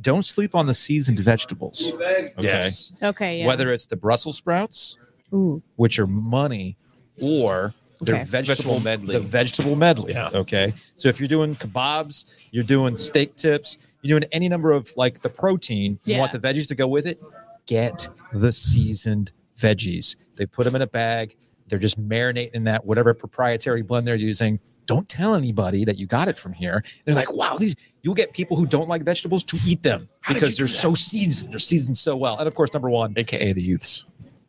Don't 0.00 0.24
sleep 0.24 0.54
on 0.54 0.66
the 0.66 0.74
seasoned 0.74 1.18
vegetables. 1.18 1.90
Okay. 1.92 2.32
Yes. 2.38 2.92
Okay, 3.02 3.40
yeah. 3.40 3.48
Whether 3.48 3.72
it's 3.72 3.86
the 3.86 3.96
Brussels 3.96 4.36
sprouts, 4.36 4.96
Ooh. 5.34 5.60
which 5.74 5.98
are 5.98 6.06
money, 6.06 6.76
or 7.20 7.74
their 8.00 8.16
Okay. 8.16 8.24
vegetable, 8.24 8.74
Vegetable 8.74 8.80
medley. 8.80 9.12
The 9.14 9.20
vegetable 9.20 9.76
medley. 9.76 10.12
Yeah. 10.12 10.30
Okay. 10.34 10.72
So 10.96 11.08
if 11.08 11.18
you're 11.20 11.28
doing 11.28 11.54
kebabs, 11.56 12.24
you're 12.50 12.64
doing 12.64 12.96
steak 12.96 13.36
tips, 13.36 13.78
you're 14.02 14.18
doing 14.18 14.28
any 14.32 14.48
number 14.48 14.72
of 14.72 14.90
like 14.96 15.20
the 15.20 15.28
protein, 15.30 15.98
you 16.04 16.18
want 16.18 16.32
the 16.32 16.38
veggies 16.38 16.68
to 16.68 16.74
go 16.74 16.86
with 16.86 17.06
it, 17.06 17.20
get 17.66 18.08
the 18.32 18.52
seasoned 18.52 19.32
veggies. 19.58 20.16
They 20.36 20.46
put 20.46 20.64
them 20.64 20.74
in 20.76 20.82
a 20.82 20.86
bag. 20.86 21.36
They're 21.68 21.78
just 21.78 22.00
marinating 22.00 22.52
in 22.52 22.64
that 22.64 22.84
whatever 22.84 23.12
proprietary 23.14 23.82
blend 23.82 24.06
they're 24.06 24.14
using. 24.14 24.60
Don't 24.86 25.08
tell 25.08 25.34
anybody 25.34 25.84
that 25.84 25.96
you 25.98 26.06
got 26.06 26.28
it 26.28 26.38
from 26.38 26.52
here. 26.52 26.84
They're 27.04 27.14
like, 27.16 27.32
wow, 27.32 27.56
these 27.56 27.74
you'll 28.02 28.14
get 28.14 28.32
people 28.32 28.56
who 28.56 28.66
don't 28.66 28.88
like 28.88 29.02
vegetables 29.02 29.42
to 29.44 29.58
eat 29.66 29.82
them 29.82 30.08
How 30.20 30.34
because 30.34 30.56
they're 30.56 30.68
so 30.68 30.94
seasoned. 30.94 31.52
They're 31.52 31.58
seasoned 31.58 31.98
so 31.98 32.14
well. 32.16 32.38
And 32.38 32.46
of 32.46 32.54
course, 32.54 32.72
number 32.72 32.88
one, 32.88 33.14
AKA 33.16 33.52
the 33.54 33.62
youths. 33.62 34.04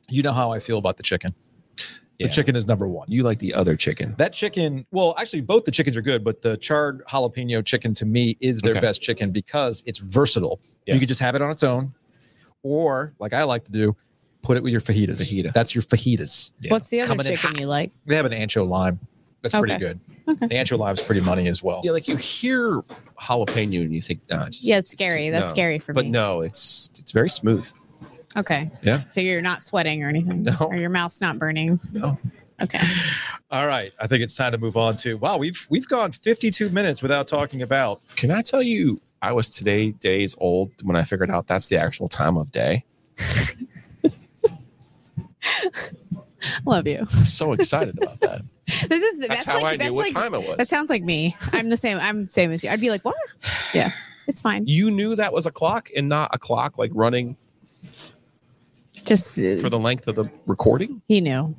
you 0.10 0.22
know 0.22 0.34
how 0.34 0.52
I 0.52 0.60
feel 0.60 0.78
about 0.78 0.98
the 0.98 1.04
chicken. 1.04 1.34
Yeah. 2.20 2.28
The 2.28 2.34
chicken 2.34 2.56
is 2.56 2.68
number 2.68 2.88
one. 2.88 3.08
You 3.12 3.24
like 3.24 3.38
the 3.40 3.54
other 3.54 3.76
chicken. 3.76 4.16
That 4.18 4.34
chicken, 4.34 4.86
well, 4.92 5.14
actually, 5.20 5.42
both 5.42 5.66
the 5.66 5.72
chickens 5.72 5.96
are 5.96 6.02
good, 6.02 6.24
but 6.24 6.42
the 6.42 6.58
charred 6.58 7.04
jalapeno 7.06 7.64
chicken 7.64 7.94
to 7.96 8.06
me 8.06 8.36
is 8.40 8.60
their 8.62 8.72
Okay. 8.72 8.80
best 8.82 9.02
chicken 9.04 9.32
because 9.32 9.84
it's 9.86 10.00
versatile. 10.00 10.60
You 10.88 10.94
Yes. 10.94 11.00
can 11.00 11.08
just 11.08 11.20
have 11.22 11.36
it 11.36 11.42
on 11.44 11.52
its 11.52 11.62
own, 11.64 11.94
or 12.64 13.14
like 13.20 13.34
I 13.34 13.44
like 13.44 13.66
to 13.66 13.72
do, 13.72 13.96
put 14.42 14.58
it 14.58 14.64
with 14.64 14.72
your 14.72 14.82
fajitas. 14.82 15.22
Fajita. 15.22 15.54
That's 15.54 15.76
your 15.76 15.84
fajitas. 15.84 16.52
Yeah. 16.60 16.72
What's 16.72 16.88
the 16.90 17.02
other 17.02 17.08
Coming 17.10 17.26
chicken 17.28 17.58
you 17.60 17.68
like? 17.68 17.92
They 18.06 18.16
have 18.16 18.26
an 18.26 18.32
ancho 18.32 18.68
lime. 18.68 19.00
That's 19.44 19.54
pretty 19.54 19.78
good. 19.78 20.00
Okay. 20.28 20.48
The 20.48 20.56
ancho 20.56 20.78
lime's 20.80 21.02
pretty 21.02 21.22
money 21.22 21.48
as 21.48 21.62
well. 21.62 21.82
Yeah, 21.84 21.92
like 21.92 22.08
you 22.08 22.18
hear 22.18 22.82
jalapeno 23.22 23.82
and 23.84 23.94
you 23.94 24.02
think, 24.02 24.22
nah, 24.30 24.48
just, 24.48 24.64
Yeah, 24.66 24.78
it's 24.80 24.90
too- 24.90 25.04
scary. 25.04 25.30
That's 25.30 25.46
no. 25.48 25.50
scary 25.52 25.78
for 25.80 25.94
But 25.94 26.06
me. 26.06 26.12
But 26.12 26.14
no, 26.20 26.42
it's 26.42 26.90
it's 27.00 27.12
very 27.12 27.30
smooth. 27.30 27.72
Okay. 28.38 28.70
Yeah. 28.84 29.02
So 29.12 29.20
you're 29.20 29.42
not 29.42 29.64
sweating 29.64 30.04
or 30.04 30.10
anything? 30.10 30.44
No. 30.44 30.56
Or 30.62 30.76
your 30.76 30.90
mouth's 30.90 31.20
not 31.22 31.40
burning? 31.40 31.80
No. 31.92 32.18
Okay. 32.62 32.80
All 33.52 33.68
right, 33.68 33.94
I 34.00 34.08
think 34.08 34.24
it's 34.24 34.36
time 34.36 34.52
to 34.52 34.58
move 34.58 34.78
on 34.78 34.96
to. 34.98 35.16
Wow, 35.16 35.38
we've 35.38 35.68
we've 35.70 35.88
gone 35.88 36.12
52 36.12 36.70
minutes 36.70 37.02
without 37.02 37.28
talking 37.28 37.62
about. 37.62 38.02
Can 38.16 38.32
I 38.32 38.42
tell 38.42 38.64
you, 38.64 39.00
I 39.22 39.32
was 39.32 39.50
today 39.50 39.92
days 39.92 40.36
old 40.40 40.72
when 40.84 40.96
I 40.96 41.04
figured 41.04 41.30
out 41.30 41.48
that's 41.48 41.68
the 41.70 41.78
actual 41.78 42.08
time 42.08 42.36
of 42.36 42.52
day. 42.52 42.84
Love 46.66 46.88
you. 46.88 47.00
I'm 47.00 47.08
so 47.08 47.54
excited 47.54 47.98
about 48.02 48.20
that. 48.22 48.42
This 48.90 49.02
is 49.02 49.20
That's, 49.22 49.46
that's, 49.46 49.46
how 49.46 49.62
like, 49.62 49.82
I 49.82 49.88
knew 49.88 49.96
that's 49.96 49.96
what 49.96 50.06
like, 50.08 50.14
time 50.14 50.34
it 50.34 50.46
was. 50.46 50.58
That 50.58 50.68
sounds 50.68 50.90
like 50.90 51.02
me. 51.02 51.38
I'm 51.54 51.70
the 51.70 51.78
same. 51.78 51.98
I'm 52.00 52.26
the 52.26 52.30
same 52.30 52.52
as 52.52 52.66
you. 52.66 52.70
I'd 52.70 52.82
be 52.82 52.90
like, 52.90 53.06
what? 53.06 53.16
Yeah, 53.74 53.94
it's 54.28 54.42
fine. 54.42 54.68
you 54.68 54.92
knew 54.92 55.16
that 55.16 55.32
was 55.32 55.46
a 55.46 55.52
clock 55.52 55.90
and 55.96 56.10
not 56.10 56.32
a 56.34 56.38
clock 56.38 56.78
like 56.78 56.92
running 56.94 57.38
Just 59.08 59.40
uh, 59.40 59.56
for 59.56 59.70
the 59.70 59.80
length 59.80 60.08
of 60.10 60.16
the 60.16 60.30
recording. 60.46 61.02
he 61.08 61.22
knew. 61.22 61.56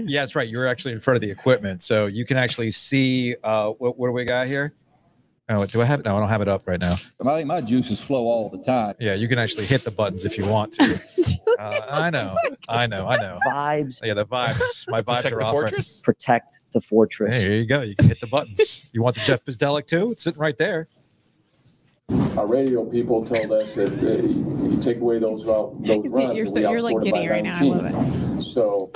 Yeah, 0.00 0.22
that's 0.22 0.34
right. 0.34 0.48
You're 0.48 0.66
actually 0.66 0.94
in 0.94 1.00
front 1.00 1.16
of 1.16 1.20
the 1.20 1.30
equipment, 1.30 1.82
so 1.82 2.06
you 2.06 2.24
can 2.24 2.36
actually 2.36 2.70
see. 2.72 3.36
Uh, 3.44 3.70
what, 3.70 3.98
what 3.98 4.08
do 4.08 4.12
we 4.12 4.24
got 4.24 4.48
here? 4.48 4.74
Oh, 5.50 5.64
do 5.64 5.80
I 5.80 5.86
have 5.86 6.00
it? 6.00 6.04
No, 6.04 6.14
I 6.16 6.20
don't 6.20 6.28
have 6.28 6.42
it 6.42 6.48
up 6.48 6.66
right 6.68 6.78
now. 6.80 6.92
I 6.92 7.36
think 7.36 7.46
my 7.46 7.62
juices 7.62 7.98
flow 8.00 8.24
all 8.26 8.50
the 8.50 8.62
time. 8.62 8.94
Yeah, 9.00 9.14
you 9.14 9.28
can 9.28 9.38
actually 9.38 9.64
hit 9.64 9.82
the 9.82 9.90
buttons 9.90 10.24
if 10.26 10.36
you 10.38 10.46
want 10.46 10.72
to. 10.74 11.00
Uh, 11.58 11.80
I 11.90 12.10
know, 12.10 12.36
I 12.68 12.86
know, 12.86 13.08
I 13.08 13.16
know. 13.16 13.36
vibes 13.44 13.98
Yeah, 14.04 14.14
the 14.14 14.24
vibes. 14.24 14.88
My 14.88 15.02
vibes 15.02 15.16
Protect 15.16 15.32
are 15.34 15.38
the 15.38 15.44
off. 15.44 15.54
right- 15.54 15.60
fortress. 15.70 16.00
protect 16.02 16.60
the 16.72 16.80
fortress. 16.80 17.34
Hey, 17.34 17.40
here 17.40 17.52
you 17.54 17.66
go. 17.66 17.80
You 17.82 17.96
can 17.96 18.06
hit 18.06 18.20
the 18.20 18.28
buttons. 18.28 18.88
You 18.92 19.02
want 19.02 19.16
the 19.16 19.22
Jeff 19.22 19.44
Bzdelik 19.44 19.88
too? 19.88 20.12
It's 20.12 20.22
sitting 20.22 20.38
right 20.40 20.56
there. 20.56 20.86
Our 22.36 22.46
radio 22.46 22.84
people 22.84 23.24
told 23.26 23.50
us 23.50 23.74
that 23.74 23.88
uh, 23.92 24.22
you 24.24 24.70
you 24.76 24.80
take 24.80 25.00
away 25.00 25.18
those, 25.18 25.48
uh, 25.48 25.66
those 25.80 26.04
See, 26.14 26.24
runs. 26.26 26.36
you're 26.36 26.46
so- 26.46 26.58
you're, 26.60 26.80
like, 26.80 26.94
outscored 26.96 27.02
giddy 27.04 27.26
right 27.28 27.42
now. 27.42 27.56
I 27.56 27.60
19. 27.60 27.72
love 27.72 27.92
So 28.40 28.90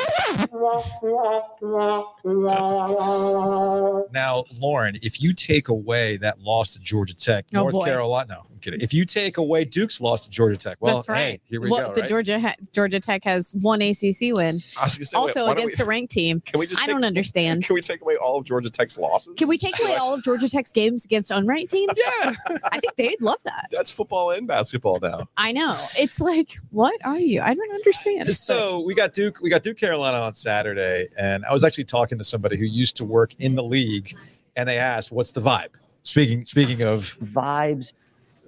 Now, 4.13 4.45
Lauren, 4.59 4.97
if 5.03 5.21
you 5.23 5.33
take 5.35 5.69
away 5.69 6.17
that 6.19 6.41
loss 6.41 6.75
to 6.75 6.81
Georgia 6.81 7.15
Tech, 7.15 7.45
Oh, 7.55 7.61
North 7.63 7.75
boy. 7.75 7.85
Carolina, 7.85 8.27
no, 8.35 8.41
I'm 8.51 8.59
kidding. 8.61 8.81
If 8.81 8.95
you 8.95 9.05
take 9.05 9.37
away 9.39 9.65
Duke's 9.65 10.01
loss 10.01 10.25
to 10.25 10.31
Georgia 10.31 10.57
Tech, 10.57 10.77
well, 10.81 10.97
That's 10.97 11.09
right. 11.09 11.19
hey, 11.19 11.41
here 11.45 11.61
we 11.61 11.71
Well, 11.71 11.89
go. 11.89 11.95
the 11.95 12.01
right? 12.03 12.09
Georgia 12.09 12.41
ha- 12.41 12.55
Georgia 12.73 13.01
Tech 13.01 13.25
has 13.25 13.55
one 13.61 13.83
ACC 13.83 14.33
win, 14.35 14.57
I 14.81 14.85
was 14.85 15.11
say, 15.11 15.17
also 15.17 15.43
why 15.47 15.55
don't 15.55 15.59
against 15.59 15.79
we, 15.79 15.85
a 15.85 15.87
ranked 15.87 16.13
team. 16.13 16.41
Can 16.41 16.59
we 16.61 16.67
just? 16.67 16.81
I 16.83 16.87
take, 16.87 16.95
don't 16.95 17.05
understand. 17.05 17.65
Can 17.67 17.75
we 17.75 17.81
take 17.81 18.01
away 18.03 18.17
all 18.17 18.37
of 18.39 18.45
Georgia 18.45 18.71
Tech's 18.71 18.99
losses? 18.99 19.35
Can 19.37 19.49
we 19.49 19.59
take 19.59 19.79
away 19.83 19.97
all 19.97 20.15
of 20.15 20.23
Georgia 20.23 20.49
Tech's 20.49 20.73
games 20.73 21.05
against 21.05 21.31
unranked 21.31 21.71
teams? 21.71 21.93
Yeah, 22.23 22.35
I 22.65 22.79
think 22.79 22.95
they'd 22.97 23.21
love 23.23 23.39
that. 23.45 23.69
that's 23.71 23.91
football 23.91 24.31
and 24.33 24.47
basketball 24.47 24.99
now. 25.01 25.29
I 25.37 25.53
know. 25.53 25.71
It's 25.99 26.21
like, 26.21 26.57
what 26.71 26.95
are 27.05 27.19
you? 27.19 27.41
I 27.41 27.55
don't 27.55 27.75
understand. 27.75 28.29
So 28.37 28.81
we 28.83 28.95
got 28.95 29.15
Duke, 29.15 29.32
we 29.41 29.51
got 29.51 29.63
Duke 29.63 29.79
Carolina 29.79 30.19
on 30.19 30.35
Saturday, 30.35 31.09
and 31.17 31.45
I 31.45 31.53
was 31.53 31.65
actually 31.65 31.85
talking 31.85 32.19
to 32.19 32.25
somebody 32.25 32.57
who 32.57 32.65
used 32.65 32.97
to 32.97 33.05
work 33.05 33.35
in 33.39 33.55
the 33.55 33.63
league, 33.63 34.15
and 34.57 34.69
they 34.69 34.79
asked, 34.79 35.13
"What's 35.13 35.33
the 35.33 35.41
vibe?" 35.41 35.71
Speaking 36.03 36.45
speaking 36.45 36.83
of 36.83 37.17
Vibes. 37.23 37.93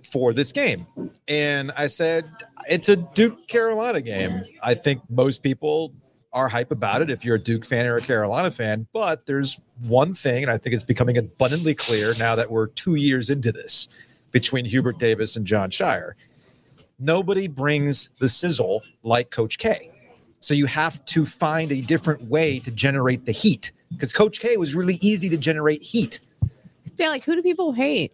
for 0.02 0.32
this 0.32 0.52
game, 0.52 0.86
and 1.28 1.70
I 1.76 1.86
said, 1.86 2.26
"It's 2.68 2.88
a 2.88 2.96
Duke 2.96 3.46
Carolina 3.46 4.00
game." 4.00 4.44
I 4.62 4.74
think 4.74 5.02
most 5.08 5.42
people 5.42 5.92
are 6.32 6.48
hype 6.48 6.72
about 6.72 7.00
it 7.00 7.10
if 7.10 7.24
you're 7.24 7.36
a 7.36 7.40
Duke 7.40 7.64
fan 7.64 7.86
or 7.86 7.96
a 7.96 8.00
Carolina 8.00 8.50
fan, 8.50 8.88
but 8.92 9.24
there's 9.26 9.60
one 9.80 10.12
thing, 10.14 10.42
and 10.42 10.50
I 10.50 10.58
think 10.58 10.74
it's 10.74 10.82
becoming 10.82 11.16
abundantly 11.16 11.74
clear 11.74 12.12
now 12.18 12.34
that 12.34 12.50
we're 12.50 12.66
two 12.66 12.96
years 12.96 13.30
into 13.30 13.52
this 13.52 13.88
between 14.32 14.64
Hubert 14.64 14.98
Davis 14.98 15.36
and 15.36 15.46
Jon 15.46 15.70
Scheyer. 15.70 16.14
Nobody 16.98 17.46
brings 17.46 18.10
the 18.18 18.28
sizzle 18.28 18.82
like 19.04 19.30
Coach 19.30 19.58
K. 19.58 19.92
So 20.44 20.52
you 20.52 20.66
have 20.66 21.02
to 21.06 21.24
find 21.24 21.72
a 21.72 21.80
different 21.80 22.24
way 22.24 22.58
to 22.60 22.70
generate 22.70 23.24
the 23.24 23.32
heat 23.32 23.72
because 23.90 24.12
Coach 24.12 24.40
K 24.40 24.56
was 24.58 24.74
really 24.74 24.98
easy 25.00 25.30
to 25.30 25.38
generate 25.38 25.80
heat. 25.82 26.20
yeah, 26.98 27.08
like 27.08 27.24
who 27.24 27.34
do 27.34 27.42
people 27.42 27.72
hate? 27.72 28.12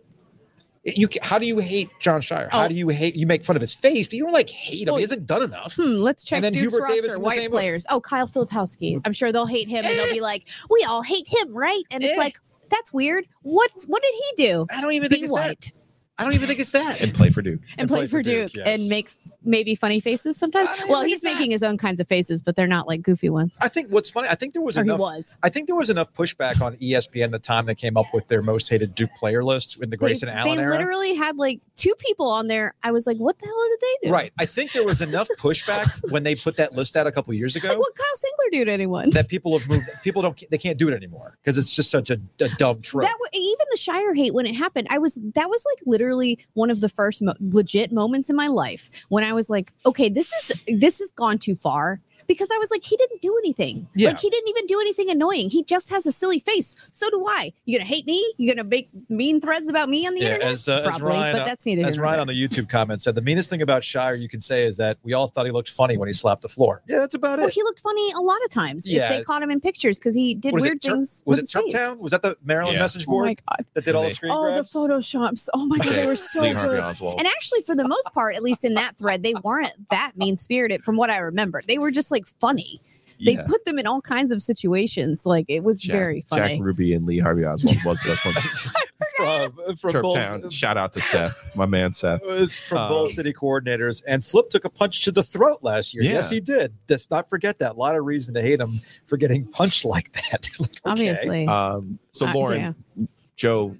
You 0.84 1.08
how 1.22 1.38
do 1.38 1.44
you 1.46 1.58
hate 1.58 1.90
Jon 1.98 2.20
Scheyer? 2.20 2.48
How 2.50 2.64
Oh. 2.64 2.68
do 2.68 2.74
you 2.74 2.88
hate 2.88 3.16
you 3.16 3.26
make 3.26 3.44
fun 3.44 3.56
of 3.56 3.60
his 3.60 3.74
face, 3.74 4.06
but 4.06 4.14
you 4.14 4.22
don't 4.24 4.32
like 4.32 4.48
hate 4.48 4.82
him. 4.86 4.92
Well, 4.92 4.96
He 4.98 5.02
hasn't 5.02 5.26
done 5.26 5.42
enough. 5.42 5.74
Hmm, 5.74 5.96
let's 5.98 6.24
check 6.24 6.36
And 6.36 6.44
then 6.44 6.52
Duke's 6.52 6.72
Hubert 6.72 6.86
Davis 6.88 7.02
roster. 7.02 7.06
in 7.16 7.20
the 7.22 7.26
White 7.26 7.34
same 7.36 7.50
way. 7.50 7.58
players. 7.58 7.84
Oh, 7.90 8.00
Kyle 8.00 8.26
Filipowski. 8.28 9.00
I'm 9.04 9.12
sure 9.12 9.32
they'll 9.32 9.44
hate 9.46 9.68
him, 9.68 9.84
and 9.84 9.98
they'll 9.98 10.12
be 10.14 10.20
like, 10.20 10.48
"We 10.70 10.84
all 10.88 11.02
hate 11.02 11.26
him, 11.28 11.52
right?" 11.52 11.82
And 11.90 12.02
it's 12.04 12.14
Eh. 12.14 12.16
like, 12.16 12.38
that's 12.70 12.92
weird. 12.92 13.26
What's 13.42 13.84
what 13.84 14.02
did 14.02 14.14
he 14.14 14.46
do? 14.46 14.66
I 14.74 14.80
don't 14.80 14.92
even 14.92 15.08
Be 15.08 15.14
think 15.16 15.24
it's 15.24 15.32
white 15.32 15.60
that. 15.60 15.72
I 16.18 16.24
don't 16.24 16.34
even 16.34 16.46
think 16.48 16.60
it's 16.60 16.70
that. 16.70 17.00
and 17.02 17.12
play 17.12 17.30
for 17.30 17.42
Duke. 17.42 17.60
and, 17.76 17.88
play, 17.88 18.06
for 18.06 18.22
Duke, 18.22 18.54
yes. 18.54 18.66
and 18.80 18.88
make 18.88 19.10
maybe 19.42 19.74
funny 19.74 20.00
faces 20.00 20.36
sometimes. 20.36 20.68
Well, 20.88 21.02
he's 21.04 21.20
that. 21.22 21.34
making 21.34 21.50
his 21.50 21.62
own 21.62 21.78
kinds 21.78 22.00
of 22.00 22.08
faces, 22.08 22.42
but 22.42 22.56
they're 22.56 22.66
not 22.66 22.86
like 22.86 23.02
goofy 23.02 23.28
ones. 23.28 23.58
I 23.60 23.68
think 23.68 23.90
what's 23.90 24.10
funny, 24.10 24.28
I 24.28 24.34
think 24.34 24.52
there 24.54 24.62
was 24.62 24.76
Or 24.76 24.82
he 24.82 24.88
enough 24.88 25.00
was. 25.00 25.38
I 25.42 25.48
think 25.48 25.66
there 25.66 25.76
was 25.76 25.90
enough 25.90 26.12
pushback 26.14 26.60
on 26.60 26.76
ESPN 26.76 27.30
the 27.30 27.38
time 27.38 27.66
they 27.66 27.74
came 27.74 27.96
up 27.96 28.06
with 28.12 28.28
their 28.28 28.42
most 28.42 28.68
hated 28.68 28.94
Duke 28.94 29.10
player 29.18 29.42
list 29.44 29.78
in 29.82 29.90
the 29.90 29.96
Grayson 29.96 30.28
they, 30.28 30.34
Allen 30.34 30.56
they 30.56 30.62
era. 30.62 30.76
literally 30.76 31.14
had 31.14 31.36
like 31.36 31.60
two 31.76 31.94
people 31.98 32.28
on 32.28 32.46
there. 32.48 32.74
I 32.82 32.90
was 32.92 33.06
like, 33.06 33.16
what 33.18 33.38
the 33.38 33.46
hell 33.46 33.68
did 33.70 33.80
they 33.80 34.08
do? 34.08 34.12
Right. 34.12 34.32
I 34.38 34.46
think 34.46 34.72
there 34.72 34.84
was 34.84 35.00
enough 35.00 35.28
pushback 35.38 35.88
when 36.12 36.22
they 36.22 36.34
put 36.34 36.56
that 36.56 36.74
list 36.74 36.96
out 36.96 37.06
a 37.06 37.12
couple 37.12 37.32
years 37.34 37.56
ago 37.56 37.68
Like, 37.68 37.78
what 37.78 37.94
Kyle 37.94 38.06
Singler 38.16 38.52
do 38.52 38.64
to 38.64 38.72
anyone? 38.72 39.10
that 39.10 39.28
people 39.28 39.58
have 39.58 39.68
moved. 39.68 39.86
People 40.04 40.22
don't. 40.22 40.42
They 40.50 40.58
can't 40.58 40.78
do 40.78 40.88
it 40.88 40.94
anymore 40.94 41.36
because 41.42 41.58
it's 41.58 41.74
just 41.74 41.90
such 41.90 42.10
a, 42.10 42.20
a 42.40 42.48
dumb 42.56 42.80
trope. 42.82 43.02
That 43.04 43.16
even 43.32 43.66
the 43.70 43.78
Scheyer 43.78 44.16
hate 44.16 44.34
when 44.34 44.46
it 44.46 44.54
happened, 44.54 44.88
I 44.90 44.98
was 44.98 45.18
that 45.34 45.48
was 45.48 45.64
like 45.72 45.82
literally 45.86 46.38
one 46.54 46.70
of 46.70 46.80
the 46.80 46.88
first 46.88 47.22
mo- 47.22 47.34
legit 47.40 47.92
moments 47.92 48.28
in 48.30 48.36
my 48.36 48.48
life 48.48 48.90
when 49.08 49.24
I 49.24 49.29
was 49.32 49.50
like, 49.50 49.72
okay, 49.84 50.08
this 50.08 50.32
is 50.32 50.78
this 50.78 50.98
has 50.98 51.12
gone 51.12 51.38
too 51.38 51.54
far 51.54 52.00
because 52.30 52.48
I 52.52 52.58
was 52.58 52.70
like, 52.70 52.84
he 52.84 52.96
didn't 52.96 53.20
do 53.22 53.36
anything. 53.38 53.88
Yeah. 53.96 54.10
Like 54.10 54.20
he 54.20 54.30
didn't 54.30 54.48
even 54.50 54.66
do 54.66 54.78
anything 54.78 55.10
annoying. 55.10 55.50
He 55.50 55.64
just 55.64 55.90
has 55.90 56.06
a 56.06 56.12
silly 56.12 56.38
face. 56.38 56.76
So 56.92 57.10
do 57.10 57.26
I. 57.26 57.52
You 57.64 57.76
gonna 57.76 57.88
hate 57.88 58.06
me? 58.06 58.32
You 58.36 58.48
gonna 58.54 58.62
make 58.62 58.88
mean 59.08 59.40
threads 59.40 59.68
about 59.68 59.88
me 59.88 60.06
on 60.06 60.14
the 60.14 60.20
yeah, 60.20 60.34
internet? 60.34 60.52
as, 60.52 60.68
uh, 60.68 60.88
as 60.88 61.00
Ryan, 61.00 61.36
but 61.36 61.44
that's 61.44 61.66
neither 61.66 61.84
as 61.84 61.98
Ryan 61.98 62.12
there. 62.14 62.20
on 62.20 62.26
the 62.28 62.34
YouTube 62.48 62.68
comment 62.68 63.02
said, 63.02 63.16
the 63.16 63.20
meanest 63.22 63.50
thing 63.50 63.62
about 63.62 63.82
Scheyer 63.82 64.16
you 64.16 64.28
can 64.28 64.38
say 64.40 64.64
is 64.64 64.76
that 64.76 64.96
we 65.02 65.12
all 65.12 65.26
thought 65.26 65.44
he 65.44 65.50
looked 65.50 65.70
funny 65.70 65.96
when 65.96 66.06
he 66.08 66.12
slapped 66.12 66.42
the 66.42 66.48
floor. 66.48 66.82
Yeah, 66.88 67.00
that's 67.00 67.14
about 67.14 67.40
Well, 67.40 67.48
it. 67.48 67.52
he 67.54 67.64
looked 67.64 67.80
funny 67.80 68.12
a 68.12 68.20
lot 68.20 68.38
of 68.44 68.50
times. 68.50 68.88
Yeah. 68.88 69.10
If 69.10 69.18
they 69.18 69.24
caught 69.24 69.42
him 69.42 69.50
in 69.50 69.60
pictures 69.60 69.98
because 69.98 70.14
he 70.14 70.36
did 70.36 70.54
weird 70.54 70.76
it, 70.76 70.82
Turp- 70.82 70.92
things. 70.92 71.24
was 71.26 71.38
with 71.38 71.38
it 71.38 71.52
his 71.64 71.72
face. 71.74 71.94
Was 71.98 72.12
that 72.12 72.22
the 72.22 72.36
Maryland 72.44 72.74
Yeah. 72.76 72.82
message 72.82 73.06
Oh 73.08 73.10
my 73.10 73.14
board 73.28 73.42
god! 73.48 73.66
that 73.74 73.84
did 73.84 73.94
all 73.96 74.02
the 74.02 74.08
They- 74.08 74.14
screen 74.14 74.32
Oh, 74.32 74.54
the 74.54 74.62
photoshops! 74.62 75.48
Oh 75.54 75.66
my 75.66 75.78
god, 75.78 75.88
they 75.88 76.06
were 76.06 76.14
so 76.14 76.42
Lee 76.42 76.52
good. 76.52 76.78
And 77.18 77.26
actually, 77.26 77.62
for 77.62 77.74
the 77.74 77.88
most 77.88 78.12
part, 78.14 78.36
at 78.36 78.42
least 78.44 78.64
in 78.64 78.74
that 78.74 78.96
thread, 78.98 79.22
they 79.24 79.34
weren't 79.42 79.72
that 79.90 80.12
mean 80.16 80.36
spirited 80.36 80.84
from 80.84 80.96
what 80.96 81.10
I 81.10 81.18
remember. 81.18 81.62
They 81.66 81.78
were 81.78 81.90
just 81.90 82.10
like 82.10 82.19
funny. 82.26 82.80
They 83.22 83.32
Yeah. 83.34 83.42
put 83.46 83.66
them 83.66 83.78
in 83.78 83.86
all 83.86 84.00
kinds 84.00 84.30
of 84.30 84.40
situations. 84.40 85.26
Like 85.26 85.44
it 85.48 85.62
was 85.62 85.82
Jack, 85.82 85.94
very 85.94 86.20
funny. 86.22 86.56
Jack 86.56 86.64
Ruby 86.64 86.94
and 86.94 87.04
Lee 87.04 87.18
Harvey 87.18 87.44
Oswald 87.44 87.76
was 87.84 88.00
the 88.02 88.08
best 88.08 88.24
one. 88.24 89.52
from, 89.52 89.76
from 89.76 90.02
Bulls- 90.02 90.16
TerpTown. 90.16 90.50
Shout 90.52 90.78
out 90.78 90.94
to 90.94 91.02
Seth, 91.02 91.36
my 91.54 91.66
man 91.66 91.92
Seth. 91.92 92.22
uh, 92.24 92.46
from 92.46 92.78
Um, 92.78 92.88
Bull 92.88 93.08
City 93.08 93.34
coordinators. 93.34 94.02
And 94.08 94.24
Flip 94.24 94.48
took 94.48 94.64
a 94.64 94.70
punch 94.70 95.02
to 95.04 95.12
the 95.12 95.22
throat 95.22 95.58
last 95.60 95.92
year. 95.92 96.02
Yeah. 96.02 96.12
Yes, 96.12 96.30
he 96.30 96.40
did. 96.40 96.72
Let's 96.88 97.10
not 97.10 97.28
forget 97.28 97.58
that. 97.58 97.72
A 97.72 97.78
lot 97.78 97.94
of 97.94 98.06
reason 98.06 98.32
to 98.34 98.40
hate 98.40 98.58
him 98.58 98.70
for 99.04 99.18
getting 99.18 99.44
punched 99.46 99.84
like 99.84 100.12
that. 100.30 100.48
Like, 100.58 100.70
okay. 100.70 100.80
Obviously. 100.86 101.46
Um, 101.46 101.98
so 102.12 102.26
Uh, 102.26 102.32
Lauren, 102.32 102.60
yeah. 102.96 103.04
Joe 103.36 103.76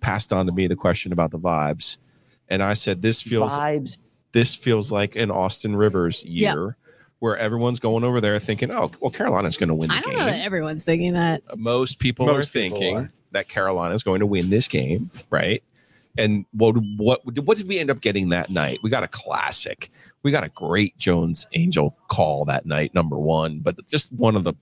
passed 0.00 0.32
on 0.32 0.46
to 0.46 0.52
me 0.52 0.66
the 0.66 0.76
question 0.76 1.12
about 1.12 1.30
the 1.30 1.38
vibes, 1.38 1.98
and 2.48 2.62
I 2.62 2.72
said 2.72 3.02
this 3.02 3.20
feels 3.22 3.52
Vibes. 3.52 3.98
this 4.32 4.54
feels 4.54 4.90
like 4.90 5.14
an 5.16 5.30
Austin 5.30 5.76
Rivers 5.76 6.24
year. 6.24 6.76
Where 7.22 7.36
everyone's 7.36 7.78
going 7.78 8.02
over 8.02 8.20
there 8.20 8.36
thinking, 8.40 8.72
"Oh, 8.72 8.90
well, 9.00 9.12
Carolina's 9.12 9.56
going 9.56 9.68
to 9.68 9.76
win 9.76 9.90
the 9.90 9.94
I 9.94 10.00
don't 10.00 10.10
game." 10.10 10.18
know 10.18 10.26
that 10.26 10.44
everyone's 10.44 10.82
thinking 10.82 11.12
that. 11.12 11.40
most 11.56 12.00
people 12.00 12.26
Most 12.26 12.50
are 12.50 12.58
people 12.60 12.78
thinking 12.80 12.96
are. 12.96 13.12
that 13.30 13.48
Carolina 13.48 13.94
is 13.94 14.02
going 14.02 14.18
to 14.18 14.26
win 14.26 14.50
this 14.50 14.66
game, 14.66 15.08
right? 15.30 15.62
And 16.18 16.46
what 16.50 16.74
what 16.96 17.20
what 17.44 17.56
did 17.58 17.68
we 17.68 17.78
end 17.78 17.92
up 17.92 18.00
getting 18.00 18.30
that 18.30 18.50
night? 18.50 18.80
We 18.82 18.90
got 18.90 19.04
a 19.04 19.08
classic. 19.08 19.92
We 20.24 20.32
got 20.32 20.42
a 20.42 20.48
great 20.48 20.98
Jones 20.98 21.46
Angell 21.54 21.96
call 22.08 22.44
that 22.46 22.66
night, 22.66 22.92
number 22.92 23.16
one, 23.16 23.60
but 23.60 23.76
just 23.86 24.12
one 24.12 24.34
of 24.34 24.42
the 24.42 24.54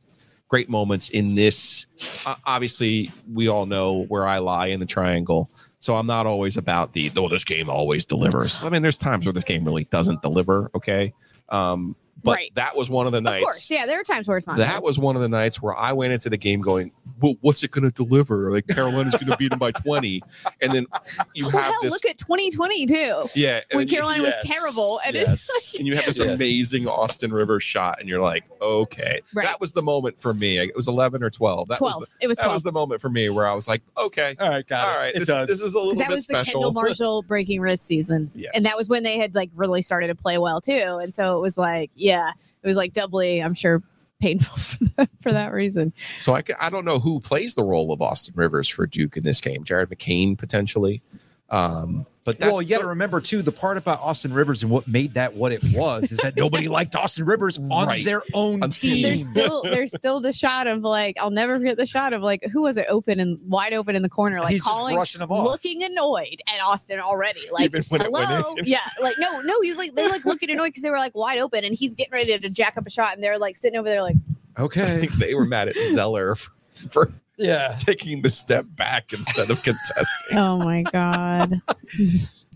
great 0.49 0.69
moments 0.69 1.09
in 1.09 1.37
this. 1.37 1.87
Uh, 2.27 2.35
obviously, 2.45 3.11
we 3.33 3.49
all 3.49 3.65
know 3.65 4.05
where 4.05 4.27
I 4.27 4.37
lie 4.37 4.67
in 4.67 4.81
the 4.81 4.87
triangle. 4.87 5.49
So 5.79 5.97
I'm 5.97 6.07
not 6.07 6.27
always 6.27 6.59
about 6.59 6.93
the 6.93 7.11
oh 7.17 7.31
this 7.31 7.45
game 7.45 7.71
always 7.71 8.05
delivers. 8.05 8.63
I 8.63 8.69
mean, 8.69 8.83
there's 8.83 8.99
times 8.99 9.25
where 9.25 9.33
this 9.33 9.45
game 9.45 9.65
really 9.65 9.85
doesn't 9.85 10.21
deliver. 10.21 10.71
Okay, 10.75 11.15
um, 11.49 11.97
but 12.23 12.37
Right. 12.37 12.53
that 12.55 12.77
was 12.77 12.91
one 12.91 13.07
of 13.07 13.13
the 13.13 13.19
Of 13.19 13.25
nights 13.25 13.43
course, 13.45 13.71
yeah, 13.71 13.87
there 13.87 13.99
are 14.01 14.05
times 14.05 14.29
where 14.29 14.37
it's 14.37 14.47
not. 14.47 14.57
that 14.59 14.75
good. 14.77 14.83
was 14.85 14.99
one 14.99 15.17
of 15.17 15.23
the 15.23 15.29
nights 15.29 15.63
where 15.63 15.75
I 15.75 15.93
went 15.93 16.13
into 16.13 16.29
the 16.29 16.37
game 16.37 16.61
going, 16.61 16.93
well, 17.21 17.35
what's 17.41 17.63
it 17.63 17.71
going 17.71 17.85
to 17.85 17.91
deliver? 17.91 18.51
Like 18.51 18.67
Carolina's 18.67 19.15
going 19.15 19.31
to 19.31 19.37
beat 19.37 19.49
them 19.51 19.59
by 19.59 19.73
20. 19.73 20.23
And 20.61 20.73
then 20.73 20.87
you 21.35 21.45
Well, 21.47 21.53
have 21.53 21.73
hell, 21.73 21.83
this. 21.83 21.93
look 21.93 22.05
at 22.07 22.19
2020 22.19 22.87
too. 22.87 23.25
yeah. 23.35 23.61
when 23.73 23.89
Carolina 23.89 24.23
yes, 24.23 24.35
was 24.43 24.51
terrible, 24.51 25.01
and 25.07 25.17
it's 25.17 25.49
yes. 25.49 25.75
and 25.79 25.87
you 25.87 25.95
have 25.97 26.05
this 26.07 26.19
Yes. 26.19 26.29
amazing 26.29 26.87
Austin 26.87 27.33
Rivers 27.33 27.63
shot, 27.63 27.99
and 28.01 28.09
you're 28.09 28.21
like, 28.23 28.45
okay, 28.61 29.21
Right. 29.33 29.47
that 29.47 29.61
was 29.61 29.73
the 29.73 29.83
moment 29.83 30.21
for 30.21 30.35
me. 30.35 30.59
It 30.59 30.77
was 30.77 30.89
11 30.89 31.23
or 31.23 31.31
12. 31.31 31.69
That 31.69 31.79
12. 31.79 32.01
was 32.01 32.09
it 32.21 32.27
was 32.29 32.39
12. 32.39 32.49
that 32.51 32.53
was 32.55 32.63
the 32.63 32.73
moment 32.73 33.01
for 33.01 33.09
me 33.11 33.31
where 33.31 33.47
I 33.49 33.55
was 33.55 33.67
like, 33.69 33.83
okay, 33.97 34.37
All 34.39 34.49
right, 34.51 34.67
got 34.67 34.87
all 34.87 34.95
it. 34.95 34.99
right, 34.99 35.15
It 35.15 35.19
this, 35.21 35.29
does. 35.29 35.49
this 35.49 35.63
is 35.63 35.75
a 35.75 35.79
little 35.79 35.93
'Cause 35.93 35.99
that 35.99 36.09
bit 36.09 36.15
was 36.15 36.27
the 36.27 36.43
Kendall. 36.45 36.73
Marshall 36.81 37.23
breaking 37.23 37.61
wrist 37.61 37.87
season, 37.87 38.31
Yes. 38.35 38.51
and 38.55 38.65
that 38.65 38.77
was 38.77 38.89
when 38.89 39.03
they 39.03 39.19
had 39.19 39.35
like 39.35 39.51
really 39.55 39.83
started 39.83 40.09
to 40.09 40.15
play 40.15 40.37
well 40.39 40.61
too. 40.61 40.99
And 41.01 41.15
so 41.15 41.37
it 41.37 41.41
was 41.41 41.57
like, 41.59 41.91
yeah, 42.01 42.31
it 42.63 42.67
was 42.67 42.77
like 42.77 42.93
doubly, 42.93 43.43
I'm 43.43 43.55
sure, 43.55 43.83
painful 44.21 44.57
for 44.59 44.85
that, 44.97 45.11
for 45.21 45.33
that 45.33 45.53
reason. 45.53 45.93
So 46.21 46.35
I, 46.35 46.43
I 46.61 46.71
don't 46.71 46.85
know 46.85 46.99
who 46.99 47.21
plays 47.21 47.55
the 47.55 47.65
role 47.65 47.93
of 47.93 48.03
Austin 48.03 48.35
Rivers 48.37 48.69
for 48.69 48.87
Duke 48.87 49.17
in 49.17 49.25
this 49.25 49.41
game. 49.41 49.65
Jared 49.65 49.91
McCain 49.91 50.37
potentially. 50.37 51.03
Um, 51.49 52.07
but 52.25 52.39
that's 52.39 52.53
well, 52.53 52.61
you 52.63 52.69
got 52.69 52.83
to 52.83 52.87
remember 52.89 53.21
too 53.21 53.41
the 53.43 53.51
part 53.53 53.77
about 53.79 53.99
Austin 54.01 54.33
Rivers 54.33 54.63
and 54.63 54.71
what 54.71 54.87
made 54.87 55.15
that 55.15 55.33
what 55.35 55.53
it 55.53 55.63
was 55.75 56.13
is 56.13 56.19
that 56.19 56.37
nobody 56.37 56.69
liked 56.79 56.95
Austin 56.95 57.25
Rivers 57.25 57.59
on 57.59 57.87
Right. 57.87 58.05
their 58.05 58.23
own 58.35 58.63
On 58.63 58.69
team. 58.71 59.03
There's 59.03 59.27
still 59.27 59.63
there's 59.63 59.95
still 59.97 60.21
the 60.21 60.33
shot 60.33 60.67
of 60.67 60.83
like 60.83 61.17
I'll 61.19 61.31
never 61.31 61.57
forget 61.59 61.77
the 61.79 61.87
shot 61.87 62.13
of 62.13 62.23
like 62.23 62.45
who 62.53 62.63
was 62.63 62.77
it 62.77 62.87
open 62.91 63.21
and 63.21 63.39
wide 63.49 63.73
open 63.73 63.97
in 63.97 64.03
the 64.03 64.09
corner 64.11 64.41
like 64.41 64.53
He's 64.53 64.63
calling 64.63 64.95
brushing 64.97 65.21
him 65.23 65.31
off. 65.33 65.45
looking 65.47 65.83
annoyed 65.83 66.41
at 66.49 66.61
Austin 66.63 67.01
already 67.01 67.41
like 67.51 67.65
Even 67.65 67.83
when 67.85 68.03
it 68.03 68.13
went 68.13 68.29
hello 68.29 68.55
in. 68.57 68.67
yeah 68.67 68.81
like 69.03 69.17
no 69.19 69.41
no 69.41 69.61
he's 69.63 69.77
like 69.79 69.95
they're 69.95 70.09
like 70.11 70.25
looking 70.27 70.51
annoyed 70.51 70.67
because 70.69 70.83
they 70.83 70.91
were 70.91 70.99
like 70.99 71.15
wide 71.15 71.39
open 71.39 71.65
and 71.65 71.75
he's 71.75 71.95
getting 71.95 72.13
ready 72.13 72.39
to 72.39 72.51
jack 72.51 72.77
up 72.77 72.87
a 72.87 72.91
shot 72.91 73.15
and 73.15 73.25
they're 73.25 73.39
like 73.39 73.57
sitting 73.57 73.79
over 73.79 73.89
there 73.89 74.03
like 74.03 74.17
I 74.57 74.63
okay. 74.63 75.01
think 75.01 75.13
they 75.15 75.35
were 75.35 75.47
mad 75.47 75.69
at 75.69 75.77
Zeller 75.77 76.35
for, 76.35 76.51
for 76.91 77.13
Yeah. 77.41 77.75
taking 77.79 78.23
the 78.23 78.31
step 78.31 78.67
back 78.77 79.13
instead 79.13 79.51
of 79.51 79.63
contesting. 79.65 80.37
oh 80.39 80.59
my 80.59 80.83
god 80.83 81.55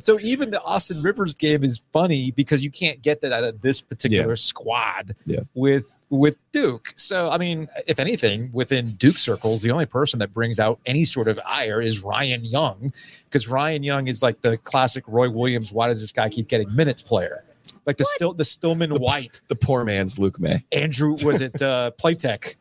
So 0.01 0.20
even 0.20 0.51
the 0.51 0.61
Austin 0.61 1.01
Rivers 1.01 1.32
game 1.32 1.64
is 1.64 1.80
funny 1.93 2.30
because 2.30 2.62
you 2.62 2.70
can't 2.70 3.01
get 3.01 3.22
that 3.22 3.32
out 3.32 3.43
of 3.45 3.62
this 3.62 3.80
particular 3.80 4.30
Yeah. 4.30 4.35
squad 4.35 5.16
Yeah. 5.24 5.41
with 5.55 5.91
with 6.11 6.37
Duke. 6.53 6.93
So 6.97 7.30
I 7.30 7.39
mean, 7.39 7.68
if 7.87 7.99
anything, 7.99 8.51
within 8.53 8.91
Duke 8.97 9.16
circles, 9.16 9.62
the 9.62 9.70
only 9.70 9.87
person 9.87 10.18
that 10.18 10.35
brings 10.35 10.61
out 10.61 10.78
any 10.85 11.07
sort 11.07 11.26
of 11.26 11.41
ire 11.47 11.80
is 11.80 12.01
Ryan 12.05 12.45
Young, 12.45 12.93
because 13.24 13.49
Ryan 13.49 13.82
Young 13.82 14.07
is 14.09 14.22
like 14.22 14.43
the 14.43 14.59
classic 14.59 15.05
Roy 15.07 15.30
Williams. 15.30 15.72
Why 15.72 15.87
does 15.89 16.01
this 16.03 16.12
guy 16.12 16.28
keep 16.28 16.49
getting 16.49 16.74
minutes 16.74 17.01
player? 17.01 17.45
Like 17.87 17.97
the 17.97 18.05
still 18.05 18.35
the 18.35 18.45
Stillman 18.45 18.91
White, 18.97 19.41
The 19.49 19.57
poor 19.57 19.85
man's 19.87 20.18
Luke 20.18 20.39
Maye. 20.39 20.62
Andrew 20.70 21.14
was 21.24 21.41
it 21.41 21.62
uh, 21.62 21.93
Playtech? 21.99 22.57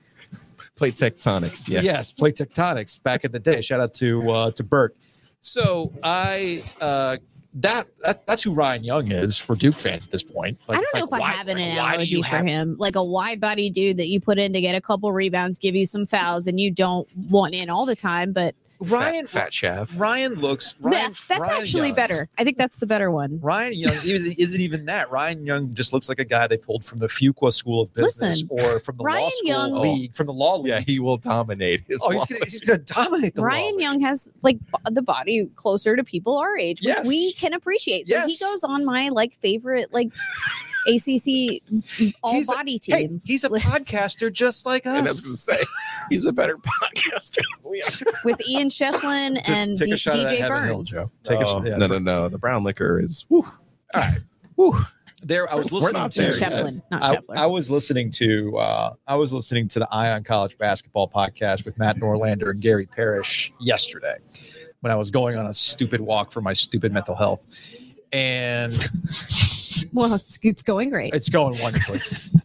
Play 0.75 0.91
tectonics. 0.91 1.67
Yes. 1.67 1.83
yes, 1.83 2.11
play 2.11 2.31
tectonics 2.31 3.01
back 3.01 3.23
in 3.23 3.31
the 3.31 3.39
day. 3.39 3.61
Shout 3.61 3.79
out 3.79 3.93
to 3.95 4.31
uh, 4.31 4.51
to 4.51 4.63
Bert. 4.63 4.95
So 5.39 5.93
I 6.01 6.63
uh, 6.81 7.17
that, 7.55 7.87
that 8.01 8.25
that's 8.25 8.41
who 8.41 8.53
Ryan 8.53 8.83
Young 8.83 9.11
is 9.11 9.37
for 9.37 9.55
Duke 9.55 9.75
fans 9.75 10.07
at 10.07 10.11
this 10.11 10.23
point. 10.23 10.59
Like, 10.67 10.79
I 10.79 10.81
don't 10.81 10.95
know 10.95 11.17
like, 11.17 11.21
if 11.21 11.27
I 11.27 11.31
have 11.33 11.47
an 11.47 11.57
like, 11.57 11.71
analogy 11.71 12.07
you 12.07 12.23
for 12.23 12.29
have- 12.29 12.45
him 12.45 12.75
like 12.79 12.95
a 12.95 13.03
wide 13.03 13.39
body 13.39 13.69
dude 13.69 13.97
that 13.97 14.07
you 14.07 14.19
put 14.19 14.39
in 14.39 14.53
to 14.53 14.61
get 14.61 14.73
a 14.73 14.81
couple 14.81 15.11
rebounds 15.11 15.59
give 15.59 15.75
you 15.75 15.85
some 15.85 16.05
fouls 16.05 16.47
and 16.47 16.59
you 16.59 16.71
don't 16.71 17.07
want 17.29 17.53
in 17.53 17.69
all 17.69 17.85
the 17.85 17.95
time 17.95 18.33
but 18.33 18.55
Ryan 18.91 19.27
Fat, 19.27 19.43
fat 19.45 19.51
Shav. 19.51 19.99
Ryan 19.99 20.35
looks 20.35 20.75
Yeah, 20.81 20.89
Ryan, 20.89 21.13
that's 21.27 21.39
Ryan 21.39 21.61
actually 21.61 21.87
Young. 21.89 21.95
better 21.95 22.29
I 22.37 22.43
think 22.43 22.57
that's 22.57 22.79
the 22.79 22.85
better 22.87 23.11
one 23.11 23.39
Ryan 23.41 23.73
Young 23.73 23.93
isn't, 24.05 24.39
isn't 24.39 24.61
even 24.61 24.85
that. 24.85 25.09
Ryan 25.11 25.45
Young 25.45 25.73
just 25.73 25.93
looks 25.93 26.09
like 26.09 26.19
a 26.19 26.25
guy 26.25 26.47
they 26.47 26.57
pulled 26.57 26.83
from 26.85 26.99
the 26.99 27.07
Fuqua 27.07 27.53
School 27.53 27.81
of 27.81 27.93
Business 27.93 28.43
Listen, 28.43 28.47
or 28.51 28.79
from 28.79 28.97
the 28.97 29.03
law 29.03 29.29
school 29.29 29.47
Young- 29.49 29.73
league, 29.73 30.13
from 30.15 30.27
the 30.27 30.33
law 30.33 30.57
league. 30.57 30.69
Yeah, 30.69 30.79
he 30.81 30.99
will 30.99 31.17
dominate 31.17 31.83
his 31.87 31.99
oh, 32.03 32.09
he's 32.11 32.25
gonna, 32.25 32.45
he's 32.45 32.61
gonna 32.61 32.79
dominate 32.79 33.35
the 33.35 33.41
law 33.41 33.47
Ryan 33.47 33.71
league. 33.73 33.81
Young 33.81 34.01
has 34.01 34.29
like 34.41 34.59
b- 34.59 34.65
the 34.91 35.01
body 35.01 35.49
closer 35.55 35.95
to 35.95 36.03
people 36.03 36.37
our 36.37 36.57
age, 36.57 36.79
which 36.79 36.87
Yes. 36.87 37.07
we 37.07 37.33
can 37.33 37.53
appreciate. 37.53 38.07
So 38.07 38.25
he 38.27 38.37
goes 38.37 38.63
on 38.63 38.85
my 38.85 39.09
like 39.09 39.33
favorite 39.35 39.93
like 39.93 40.11
ACC 40.87 41.61
all 42.21 42.33
He's 42.33 42.49
a- 42.49 42.51
body 42.51 42.79
Hey, 42.85 43.03
team 43.07 43.19
he's 43.23 43.43
a 43.43 43.49
list 43.49 43.65
podcaster 43.65 44.31
just 44.31 44.65
like 44.65 44.85
And 44.85 44.97
I 44.97 45.01
was 45.01 45.19
us. 45.19 45.45
going 45.45 45.57
to 45.57 45.63
say, 45.63 45.69
he's 46.09 46.25
a 46.25 46.33
better 46.33 46.57
podcaster. 46.57 47.35
than 47.61 47.71
we 47.71 47.81
are. 47.81 48.11
with 48.25 48.41
Ian 48.47 48.69
Shefflin 48.77 49.35
Ta- 49.43 49.53
and 49.53 49.77
take 49.77 49.87
D- 49.87 49.93
a 49.93 49.97
shot 49.97 50.15
of 50.15 50.21
that 50.27 50.35
DJ 50.35 50.39
Heaven 50.39 50.63
Hill, 50.63 50.77
Burns. 50.77 50.91
Joe. 50.91 51.05
Take 51.23 51.39
a 51.39 51.41
Oh, 51.41 51.59
shot. 51.59 51.65
Yeah, 51.67 51.75
no, 51.77 51.87
no, 51.87 51.99
no. 51.99 52.29
The 52.29 52.37
brown 52.37 52.63
liquor 52.63 52.99
is. 52.99 53.25
Whew. 53.29 53.45
All 53.93 54.01
right. 54.01 54.19
Whew. 54.55 54.79
There, 55.25 55.49
I 55.49 55.55
was 55.55 55.71
listening 55.71 55.93
not 55.93 56.11
to 56.11 56.21
there 56.21 56.31
Ian 56.31 56.39
yet. 56.41 56.51
Shefflin, 56.51 56.81
not 56.91 57.03
I, 57.03 57.15
Scheffler. 57.15 57.37
I 57.37 57.45
was 57.45 57.71
listening 57.71 58.11
to 58.11 58.57
uh, 58.57 58.93
I 59.07 59.15
was 59.15 59.31
listening 59.31 59.69
to 59.69 59.79
the 59.79 59.87
Eye 59.89 60.11
on 60.11 60.23
College 60.25 60.57
basketball 60.57 61.07
podcast 61.09 61.63
with 61.63 61.77
Matt 61.77 61.95
Norlander 61.97 62.49
and 62.51 62.59
Gary 62.59 62.85
Parrish 62.85 63.53
yesterday. 63.61 64.17
when 64.81 64.91
I 64.91 64.97
was 64.97 65.11
going 65.11 65.37
on 65.37 65.45
a 65.45 65.53
stupid 65.53 66.01
walk 66.01 66.33
for 66.33 66.41
my 66.41 66.51
stupid 66.51 66.91
mental 66.91 67.15
health, 67.15 67.41
and 68.11 68.73
Well, 69.93 70.13
it's, 70.15 70.39
it's 70.41 70.61
going 70.63 70.89
great. 70.89 71.13
it's 71.13 71.29
going 71.29 71.57
wonderfully. 71.61 71.99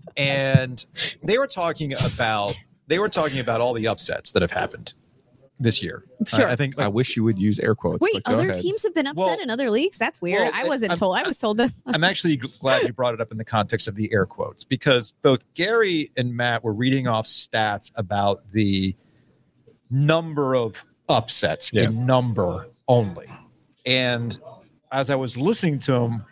and 0.16 0.84
they 1.24 1.36
were 1.38 1.46
talking 1.48 1.94
about 1.94 2.54
they 2.86 3.00
were 3.00 3.08
talking 3.08 3.40
about 3.40 3.60
all 3.60 3.74
the 3.74 3.88
upsets 3.88 4.30
that 4.32 4.42
have 4.42 4.52
happened 4.52 4.94
this 5.60 5.82
year. 5.82 6.04
I- 6.32 6.36
Sure. 6.36 6.48
I, 6.48 6.56
think 6.56 6.78
I 6.78 6.88
wish 6.88 7.16
you 7.16 7.24
would 7.24 7.38
use 7.38 7.58
air 7.58 7.74
quotes. 7.74 8.00
Wait, 8.00 8.12
but 8.14 8.24
go 8.24 8.34
other 8.38 8.50
ahead. 8.50 8.62
teams 8.62 8.82
have 8.84 8.94
been 8.94 9.06
upset 9.06 9.16
Well- 9.16 9.40
in 9.40 9.50
other 9.50 9.70
leagues? 9.70 9.98
That's 9.98 10.20
weird. 10.20 10.42
well, 10.42 10.52
I 10.54 10.64
wasn't 10.66 10.90
I'm- 10.90 10.98
told. 10.98 11.16
I 11.16 11.22
was 11.26 11.38
told 11.38 11.56
that. 11.58 11.72
I'm 11.86 12.04
actually 12.04 12.36
glad 12.36 12.82
you 12.86 12.92
brought 12.92 13.14
it 13.14 13.20
up 13.20 13.30
in 13.32 13.38
the 13.38 13.44
context 13.44 13.88
of 13.88 13.94
the 13.96 14.10
air 14.12 14.26
quotes 14.26 14.64
because 14.64 15.12
both 15.22 15.42
Gary 15.54 16.10
and 16.16 16.34
Matt 16.36 16.62
were 16.64 16.72
reading 16.72 17.06
off 17.08 17.26
stats 17.26 17.90
about 17.96 18.42
the 18.52 18.94
number 19.90 20.54
of 20.54 20.84
upsets 21.08 21.72
Yeah. 21.72 21.84
in 21.84 22.06
number 22.06 22.68
only. 22.86 23.26
And 23.86 24.38
as 24.92 25.10
I 25.10 25.14
was 25.16 25.36
listening 25.38 25.78
to 25.80 25.92
them, 25.92 26.24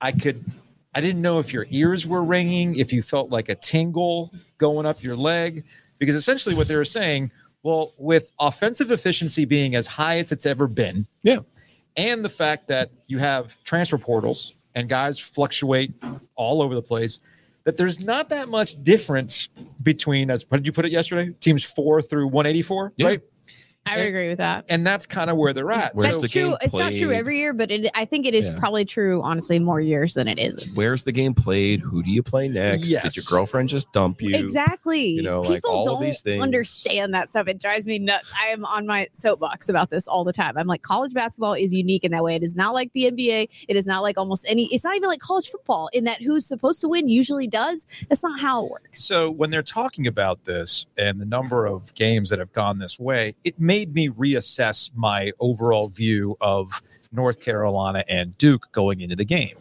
I 0.00 0.12
could 0.12 0.44
I 0.94 1.00
didn't 1.00 1.22
know 1.22 1.38
if 1.38 1.54
your 1.54 1.66
ears 1.70 2.06
were 2.06 2.22
ringing, 2.22 2.76
if 2.76 2.92
you 2.92 3.02
felt 3.02 3.30
like 3.30 3.48
a 3.48 3.54
tingle 3.54 4.30
going 4.58 4.84
up 4.84 5.02
your 5.02 5.16
leg, 5.16 5.64
because 5.98 6.14
essentially 6.14 6.54
what 6.54 6.68
they 6.68 6.76
were 6.76 6.84
saying, 6.84 7.30
well, 7.62 7.92
with 7.98 8.30
offensive 8.40 8.90
efficiency 8.90 9.44
being 9.44 9.74
as 9.74 9.86
high 9.86 10.18
as 10.18 10.32
it's 10.32 10.46
ever 10.46 10.66
been, 10.66 11.06
Yeah. 11.22 11.38
and 11.96 12.24
the 12.24 12.28
fact 12.28 12.68
that 12.68 12.90
you 13.06 13.18
have 13.18 13.62
transfer 13.64 13.98
portals 13.98 14.54
and 14.74 14.88
guys 14.88 15.18
fluctuate 15.18 15.92
all 16.34 16.62
over 16.62 16.74
the 16.74 16.82
place, 16.82 17.20
that 17.64 17.76
there's 17.76 18.00
not 18.00 18.28
that 18.30 18.48
much 18.48 18.82
difference 18.82 19.48
between 19.82 20.30
as 20.30 20.44
what 20.48 20.56
did 20.58 20.66
you 20.66 20.72
put 20.72 20.84
it 20.84 20.90
yesterday? 20.92 21.32
Teams 21.40 21.62
four 21.62 22.02
through 22.02 22.26
184, 22.26 22.92
Yeah. 22.96 23.06
right? 23.06 23.20
I 23.84 23.96
would 23.98 24.06
agree 24.06 24.28
with 24.28 24.38
that. 24.38 24.64
And 24.68 24.86
that's 24.86 25.06
kind 25.06 25.28
of 25.28 25.36
where 25.36 25.52
they're 25.52 25.70
at. 25.72 25.94
Where's 25.94 26.10
That's 26.12 26.22
the 26.22 26.28
true. 26.28 26.42
game 26.50 26.56
It's 26.62 26.72
not 26.74 26.92
true 26.92 27.10
every 27.12 27.38
year, 27.38 27.52
but 27.52 27.70
it, 27.70 27.90
I 27.94 28.04
think 28.04 28.26
it 28.26 28.34
is 28.34 28.48
Yeah. 28.48 28.54
probably 28.58 28.84
true, 28.84 29.20
honestly, 29.22 29.58
more 29.58 29.80
years 29.80 30.14
than 30.14 30.28
it 30.28 30.38
is. 30.38 30.70
Where's 30.74 31.02
the 31.02 31.10
game 31.12 31.34
played? 31.34 31.80
Who 31.80 32.02
do 32.02 32.10
you 32.10 32.22
play 32.22 32.48
next? 32.48 32.88
Did 32.88 33.16
your 33.16 33.24
girlfriend 33.28 33.68
just 33.70 33.90
dump 33.92 34.22
you? 34.22 34.36
Exactly. 34.36 35.06
you 35.08 35.22
know, 35.22 35.40
like 35.40 35.56
People 35.62 35.70
all 35.70 35.84
don't 35.84 36.02
these 36.02 36.20
things. 36.20 36.42
understand 36.42 37.12
that 37.14 37.30
stuff. 37.30 37.48
It 37.48 37.60
drives 37.60 37.86
me 37.86 37.98
nuts. 37.98 38.32
I 38.40 38.48
am 38.48 38.64
on 38.64 38.86
my 38.86 39.08
soapbox 39.14 39.68
about 39.68 39.90
this 39.90 40.06
all 40.06 40.22
the 40.24 40.32
time. 40.32 40.56
I'm 40.56 40.66
like, 40.68 40.82
college 40.82 41.12
basketball 41.12 41.54
is 41.54 41.74
unique 41.74 42.04
in 42.04 42.12
that 42.12 42.22
way. 42.22 42.36
It 42.36 42.44
is 42.44 42.54
not 42.54 42.72
like 42.74 42.92
the 42.92 43.10
NBA. 43.10 43.48
It 43.68 43.76
is 43.76 43.84
not 43.86 44.02
like 44.02 44.16
almost 44.16 44.46
any. 44.48 44.66
It's 44.72 44.84
not 44.84 44.94
even 44.94 45.08
like 45.08 45.20
college 45.20 45.48
football 45.50 45.90
in 45.92 46.04
that 46.04 46.22
who's 46.22 46.46
supposed 46.46 46.80
to 46.82 46.88
win 46.88 47.08
usually 47.08 47.48
does. 47.48 47.86
That's 48.08 48.22
not 48.22 48.38
how 48.40 48.64
it 48.64 48.70
works. 48.70 49.04
So 49.04 49.30
when 49.30 49.50
they're 49.50 49.62
talking 49.62 50.06
about 50.06 50.44
this 50.44 50.86
and 50.96 51.20
the 51.20 51.26
number 51.26 51.66
of 51.66 51.92
games 51.94 52.30
that 52.30 52.38
have 52.38 52.52
gone 52.52 52.78
this 52.78 52.98
way, 52.98 53.34
it 53.44 53.58
made 53.72 53.94
me 53.94 54.10
reassess 54.10 54.90
my 54.94 55.32
overall 55.40 55.88
view 55.88 56.36
of 56.42 56.82
North 57.10 57.40
Carolina 57.40 58.04
and 58.06 58.36
Duke 58.36 58.70
going 58.72 59.00
into 59.00 59.16
the 59.16 59.24
game. 59.24 59.56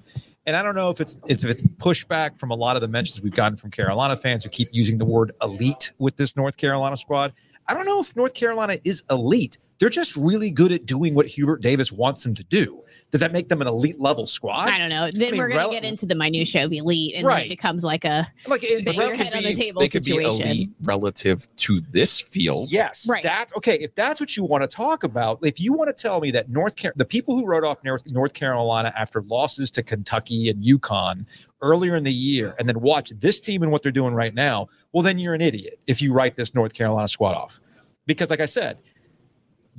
And 0.45 0.57
I 0.57 0.62
don't 0.62 0.76
know 0.76 0.89
if 0.89 0.99
it's 0.99 1.16
if 1.28 1.45
it's 1.45 1.62
pushback 1.62 2.38
from 2.38 2.51
a 2.51 2.55
lot 2.55 2.76
of 2.76 2.82
the 2.82 2.89
mentions 2.89 3.22
we've 3.22 3.34
gotten 3.34 3.57
from 3.57 3.72
Carolina 3.72 4.18
fans 4.18 4.43
who 4.43 4.49
keep 4.49 4.68
using 4.74 4.97
the 4.97 5.05
word 5.05 5.32
elite 5.41 5.93
with 5.97 6.18
this 6.18 6.36
North 6.36 6.57
Carolina 6.57 6.97
squad. 6.97 7.32
I 7.70 7.74
don't 7.74 7.86
know 7.86 8.01
if 8.01 8.14
North 8.14 8.34
Carolina 8.34 8.78
is 8.84 9.01
elite. 9.09 9.59
They're 9.82 9.89
just 9.89 10.15
really 10.15 10.51
good 10.51 10.71
at 10.71 10.86
doing 10.86 11.15
what 11.15 11.25
Hubert 11.25 11.59
Davis 11.61 11.91
wants 11.91 12.23
them 12.23 12.36
to 12.36 12.43
do. 12.43 12.84
Does 13.09 13.19
that 13.21 13.34
make 13.34 13.47
them 13.47 13.61
an 13.63 13.67
elite 13.67 13.99
level 13.99 14.27
squad? 14.27 14.69
I 14.69 14.77
don't 14.77 14.89
know. 14.89 15.09
Then 15.09 15.32
mean, 15.32 15.39
we're 15.39 15.47
going 15.47 15.57
rel- 15.57 15.69
to 15.69 15.75
get 15.75 15.84
into 15.84 16.05
the 16.05 16.13
minutia 16.13 16.63
of 16.63 16.71
elite, 16.71 17.15
and 17.15 17.25
Right. 17.25 17.47
it 17.47 17.49
becomes 17.49 17.84
like 17.84 18.05
a 18.05 18.27
Like 18.47 18.63
it, 18.63 18.86
bang 18.86 18.93
your 18.93 19.15
head 19.15 19.34
on 19.34 19.41
the 19.41 19.55
table 19.55 19.82
they 19.82 19.88
could 19.88 20.03
be 20.03 20.17
elite 20.17 20.69
relative 20.84 21.47
to 21.57 21.82
this 21.82 22.21
field. 22.21 22.71
Yes, 22.71 23.07
Right. 23.09 23.23
That 23.23 23.47
okay. 23.57 23.79
If 23.79 23.95
that's 23.95 24.19
what 24.19 24.38
you 24.38 24.43
want 24.43 24.61
to 24.61 24.67
talk 24.67 25.03
about, 25.03 25.39
if 25.43 25.59
you 25.59 25.73
want 25.73 25.88
to 25.95 25.99
tell 25.99 26.21
me 26.21 26.29
that 26.29 26.47
North 26.47 26.75
Car- 26.79 26.93
the 26.95 27.03
people 27.03 27.36
who 27.36 27.47
wrote 27.47 27.63
off 27.63 27.84
North, 27.84 28.05
North 28.05 28.34
Carolina 28.34 28.93
after 28.95 29.23
losses 29.23 29.71
to 29.71 29.82
Kentucky 29.82 30.47
and 30.49 30.63
UConn 30.63 31.25
earlier 31.63 31.95
in 31.95 32.03
the 32.03 32.13
year, 32.13 32.53
and 32.59 32.69
then 32.69 32.79
watch 32.82 33.11
this 33.19 33.39
team 33.39 33.63
and 33.63 33.71
what 33.71 33.82
they're 33.82 33.91
doing 33.91 34.13
right 34.13 34.36
now, 34.36 34.67
well, 34.93 35.01
then 35.01 35.17
you're 35.17 35.34
an 35.34 35.41
idiot 35.41 35.79
if 35.88 36.03
you 36.03 36.13
write 36.13 36.36
this 36.36 36.53
North 36.53 36.73
Carolina 36.75 37.07
squad 37.07 37.34
off, 37.36 37.59
because 38.05 38.29
like 38.29 38.39
I 38.41 38.45
said, 38.45 38.79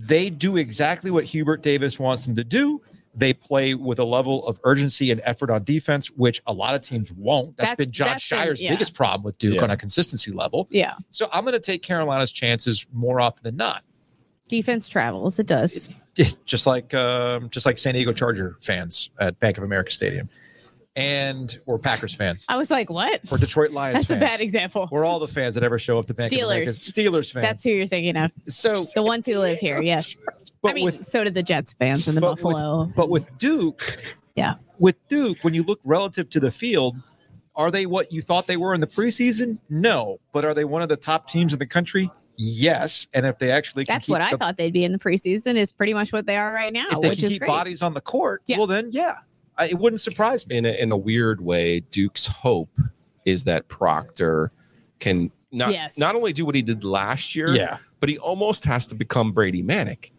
they 0.07 0.31
do 0.31 0.57
exactly 0.57 1.11
what 1.11 1.25
Hubert 1.25 1.63
Davis 1.63 1.99
wants 1.99 2.27
them 2.27 2.35
to 2.37 2.45
do. 2.45 2.81
They 3.15 3.35
play 3.35 3.75
with 3.75 3.99
a 3.99 4.05
level 4.05 4.47
of 4.47 4.59
urgency 4.65 5.11
and 5.11 5.21
effort 5.25 5.51
on 5.51 5.65
defense, 5.65 6.09
which 6.11 6.41
a 6.47 6.53
lot 6.53 6.75
of 6.75 6.81
teams 6.81 7.13
won't. 7.13 7.57
That's- 7.57 7.77
been 7.77 7.91
John 7.91 8.09
that's 8.09 8.29
been- 8.29 8.39
Jon 8.39 8.47
Scheyer's 8.49 8.63
yeah. 8.63 8.71
biggest 8.71 8.95
problem 8.95 9.23
with 9.23 9.37
Duke 9.39 9.57
Yeah. 9.57 9.65
on 9.65 9.71
a 9.71 9.77
consistency 9.77 10.33
level. 10.33 10.67
yeah. 10.71 10.95
So 11.11 11.29
I'm 11.33 11.45
going 11.45 11.53
to 11.53 11.61
take 11.61 11.83
Carolina's 11.83 12.33
chances 12.33 12.87
more 12.93 13.21
often 13.21 13.43
than 13.43 13.57
not. 13.57 13.85
Defense 14.49 14.89
travels. 14.89 15.39
It 15.39 15.47
does. 15.47 15.89
It's 16.17 16.33
just 16.47 16.67
like 16.67 16.93
um, 16.95 17.49
just 17.51 17.65
like 17.65 17.79
San 17.79 17.95
Diego 17.95 18.13
Charger 18.13 18.57
fans 18.61 19.11
at 19.21 19.39
Bank 19.41 19.57
of 19.57 19.65
America 19.65 19.91
Stadium, 19.91 20.29
and 20.97 21.59
or 21.67 21.79
Packers 21.79 22.15
fans 22.15 22.45
I 22.49 22.57
was 22.57 22.71
like, 22.71 22.91
what? 22.91 23.21
or 23.33 23.39
Detroit 23.39 23.71
Lions 23.71 24.07
That's 24.07 24.11
a 24.11 24.17
bad 24.17 24.41
example. 24.41 24.89
We're 24.93 25.05
all 25.05 25.19
the 25.21 25.29
fans 25.29 25.55
that 25.55 25.65
ever 25.65 25.79
show 25.79 25.99
up 25.99 26.07
to 26.07 26.15
Bank 26.15 26.31
Steelers. 26.33 26.79
Steelers 26.81 27.33
fans. 27.33 27.45
That's 27.47 27.65
who 27.65 27.71
you're 27.71 27.87
thinking 27.87 28.17
of. 28.17 28.31
So- 28.47 28.85
the 28.95 29.03
ones 29.03 29.25
who 29.27 29.39
live 29.39 29.59
here, 29.59 29.83
yes. 29.83 30.19
but 30.63 30.73
I 30.73 30.75
mean, 30.75 30.85
with 30.85 31.05
so 31.05 31.25
did 31.25 31.35
the 31.35 31.43
Jets 31.43 31.73
fans 31.75 32.07
and 32.09 32.17
the 32.17 32.21
but 32.21 32.33
with- 32.37 32.43
Buffalo. 32.43 32.93
but 32.95 33.09
with 33.09 33.37
Duke, 33.39 34.17
Yeah. 34.37 34.55
with 34.79 34.97
Duke, 35.09 35.39
when 35.43 35.55
you 35.55 35.63
look 35.63 35.81
relative 35.85 36.29
to 36.31 36.41
the 36.41 36.51
field, 36.51 36.97
are 37.57 37.71
they 37.71 37.87
what 37.87 38.13
you 38.13 38.21
thought 38.23 38.47
they 38.47 38.57
were 38.57 38.75
in 38.75 38.81
the 38.81 38.87
preseason? 38.87 39.59
No, 39.71 40.21
but 40.33 40.45
are 40.45 40.55
they 40.55 40.65
one 40.65 40.83
of 40.83 40.89
the 40.89 40.97
top 40.97 41.27
teams 41.29 41.53
in 41.53 41.59
the 41.59 41.67
country? 41.67 42.11
Yes, 42.37 43.07
and 43.13 43.27
if 43.27 43.39
they 43.39 43.51
actually 43.51 43.85
can 43.85 43.95
That's 43.95 44.09
what 44.09 44.23
I 44.23 44.31
the- 44.31 44.39
thought 44.39 44.57
they'd 44.57 44.73
be 44.73 44.85
in 44.85 44.93
the 44.93 44.99
preseason. 44.99 45.55
Is 45.57 45.73
pretty 45.73 45.93
much 45.95 46.13
what 46.13 46.27
they 46.27 46.37
are 46.37 46.53
right 46.53 46.73
now, 46.73 46.87
if 46.91 47.01
they 47.01 47.11
which 47.11 47.21
can 47.21 47.29
keep 47.29 47.41
great. 47.41 47.49
bodies 47.49 47.83
on 47.83 47.93
the 47.95 48.01
court, 48.01 48.43
Yeah. 48.47 48.57
well 48.57 48.67
then 48.67 48.89
yeah, 48.91 49.17
I, 49.19 49.23
it 49.65 49.79
wouldn't 49.79 50.01
surprise 50.01 50.47
me. 50.47 50.57
in 50.57 50.65
a, 50.67 50.71
in 50.73 50.93
a 50.93 50.97
weird 50.97 51.41
way, 51.41 51.81
Duke's 51.81 52.27
hope 52.27 52.71
is 53.25 53.45
that 53.45 53.69
Proctor 53.69 54.51
can 54.99 55.31
not 55.51 55.73
Yes. 55.73 55.99
not 55.99 56.15
only 56.15 56.33
do 56.33 56.45
what 56.45 56.55
he 56.55 56.63
did 56.63 56.85
last 56.85 57.35
year, 57.37 57.49
Yeah. 57.51 57.79
but 58.01 58.09
he 58.09 58.19
almost 58.19 58.65
has 58.65 58.87
to 58.87 58.95
become 58.95 59.33
Brady 59.33 59.63
Manek, 59.63 60.11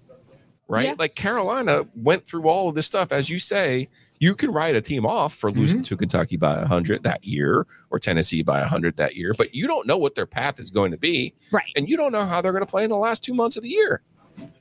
right? 0.68 0.86
Yeah. 0.88 0.96
Like 0.98 1.16
Carolina 1.16 1.86
went 1.96 2.26
through 2.26 2.48
all 2.48 2.70
of 2.70 2.76
this 2.76 2.86
stuff, 2.86 3.12
as 3.12 3.30
you 3.30 3.40
say. 3.40 3.90
You 4.20 4.36
can 4.36 4.52
write 4.52 4.76
a 4.76 4.80
team 4.82 5.06
off 5.06 5.34
for 5.34 5.52
losing 5.52 5.80
Mm-hmm. 5.82 5.84
to 5.96 5.98
Kentucky 5.98 6.38
by 6.38 6.64
hundred 6.66 7.04
that 7.04 7.26
year, 7.26 7.66
or 7.90 8.00
Tennessee 8.00 8.42
by 8.42 8.62
hundred 8.62 8.96
that 8.98 9.16
year, 9.16 9.34
but 9.38 9.54
you 9.54 9.68
don't 9.68 9.86
know 9.86 9.98
what 9.98 10.16
their 10.16 10.26
path 10.28 10.60
is 10.62 10.72
going 10.72 10.92
to 10.92 10.98
be, 10.98 11.34
Right. 11.52 11.72
and 11.76 11.90
you 11.90 11.98
don't 11.98 12.12
know 12.14 12.26
how 12.26 12.40
they're 12.40 12.54
going 12.54 12.66
to 12.66 12.70
play 12.72 12.84
in 12.86 12.90
the 12.90 12.98
last 12.98 13.22
two 13.24 13.34
months 13.34 13.58
of 13.58 13.64
the 13.64 13.70
year. 13.70 14.02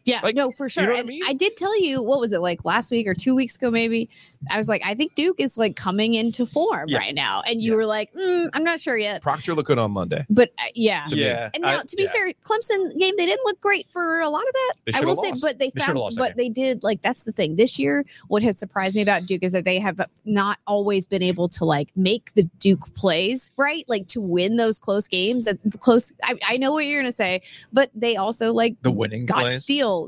Yeah, 0.04 0.20
Like, 0.22 0.34
no, 0.34 0.50
for 0.50 0.68
sure. 0.68 0.84
know 0.84 0.90
what 0.90 0.98
I 1.00 1.02
mean? 1.04 1.22
I 1.26 1.32
did 1.32 1.56
tell 1.56 1.80
you 1.80 2.02
what 2.02 2.18
was 2.20 2.32
it 2.32 2.40
like 2.40 2.64
last 2.64 2.90
week 2.90 3.06
or 3.06 3.14
two 3.14 3.34
weeks 3.34 3.56
ago, 3.56 3.70
maybe. 3.70 4.10
I 4.50 4.56
was 4.56 4.68
like, 4.68 4.82
I 4.84 4.94
think 4.94 5.14
Duke 5.14 5.38
is 5.38 5.56
like 5.56 5.76
coming 5.76 6.14
into 6.14 6.44
form 6.46 6.88
Yeah. 6.88 6.98
right 6.98 7.14
now, 7.14 7.42
and 7.46 7.62
you 7.62 7.72
Yeah. 7.72 7.76
were 7.76 7.86
like, 7.86 8.12
mm, 8.12 8.50
I'm 8.52 8.64
not 8.64 8.80
sure 8.80 8.96
yet. 8.96 9.22
Proctor 9.22 9.54
looked 9.54 9.68
good 9.68 9.78
on 9.78 9.92
Monday. 9.92 10.26
But 10.28 10.50
uh, 10.58 10.64
yeah, 10.74 11.06
To 11.06 11.14
me. 11.14 11.22
yeah, 11.22 11.50
and 11.54 11.62
now 11.62 11.78
I- 11.78 11.82
to 11.86 11.96
be 11.96 12.02
yeah. 12.02 12.10
fair, 12.12 12.32
Clemson 12.44 12.98
game 12.98 13.14
they 13.16 13.26
didn't 13.26 13.44
look 13.44 13.60
great 13.60 13.88
for 13.88 14.20
a 14.20 14.28
lot 14.28 14.42
of 14.46 14.52
that. 14.52 14.72
They 14.86 14.92
I 14.94 15.00
will 15.02 15.10
have 15.10 15.18
say, 15.18 15.30
lost. 15.30 15.42
but 15.42 15.58
they 15.60 15.70
They 15.72 15.80
found, 15.80 15.88
have 15.88 15.96
lost 15.96 16.18
but 16.18 16.36
they 16.36 16.48
did 16.48 16.82
like 16.82 17.02
that's 17.02 17.22
the 17.22 17.30
thing. 17.32 17.54
This 17.54 17.78
year, 17.78 18.04
what 18.26 18.42
has 18.42 18.58
surprised 18.58 18.96
me 18.96 19.02
about 19.02 19.26
Duke 19.26 19.44
is 19.44 19.52
that 19.52 19.64
they 19.64 19.78
have 19.78 20.00
not 20.24 20.58
always 20.66 21.06
been 21.06 21.22
able 21.22 21.48
to 21.50 21.64
like 21.64 21.90
make 21.94 22.34
the 22.34 22.42
Duke 22.58 22.92
plays 22.94 23.52
right, 23.56 23.84
like 23.86 24.08
to 24.08 24.20
win 24.20 24.56
those 24.56 24.80
close 24.80 25.06
games. 25.06 25.46
And 25.46 25.58
close, 25.78 26.12
I, 26.24 26.36
I 26.48 26.56
know 26.56 26.72
what 26.72 26.84
you're 26.86 27.00
gonna 27.00 27.12
say, 27.12 27.42
but 27.72 27.90
they 27.94 28.16
also 28.16 28.52
like 28.52 28.74
the 28.82 28.90
winning 28.90 29.24
got 29.26 29.42
plays. 29.42 29.62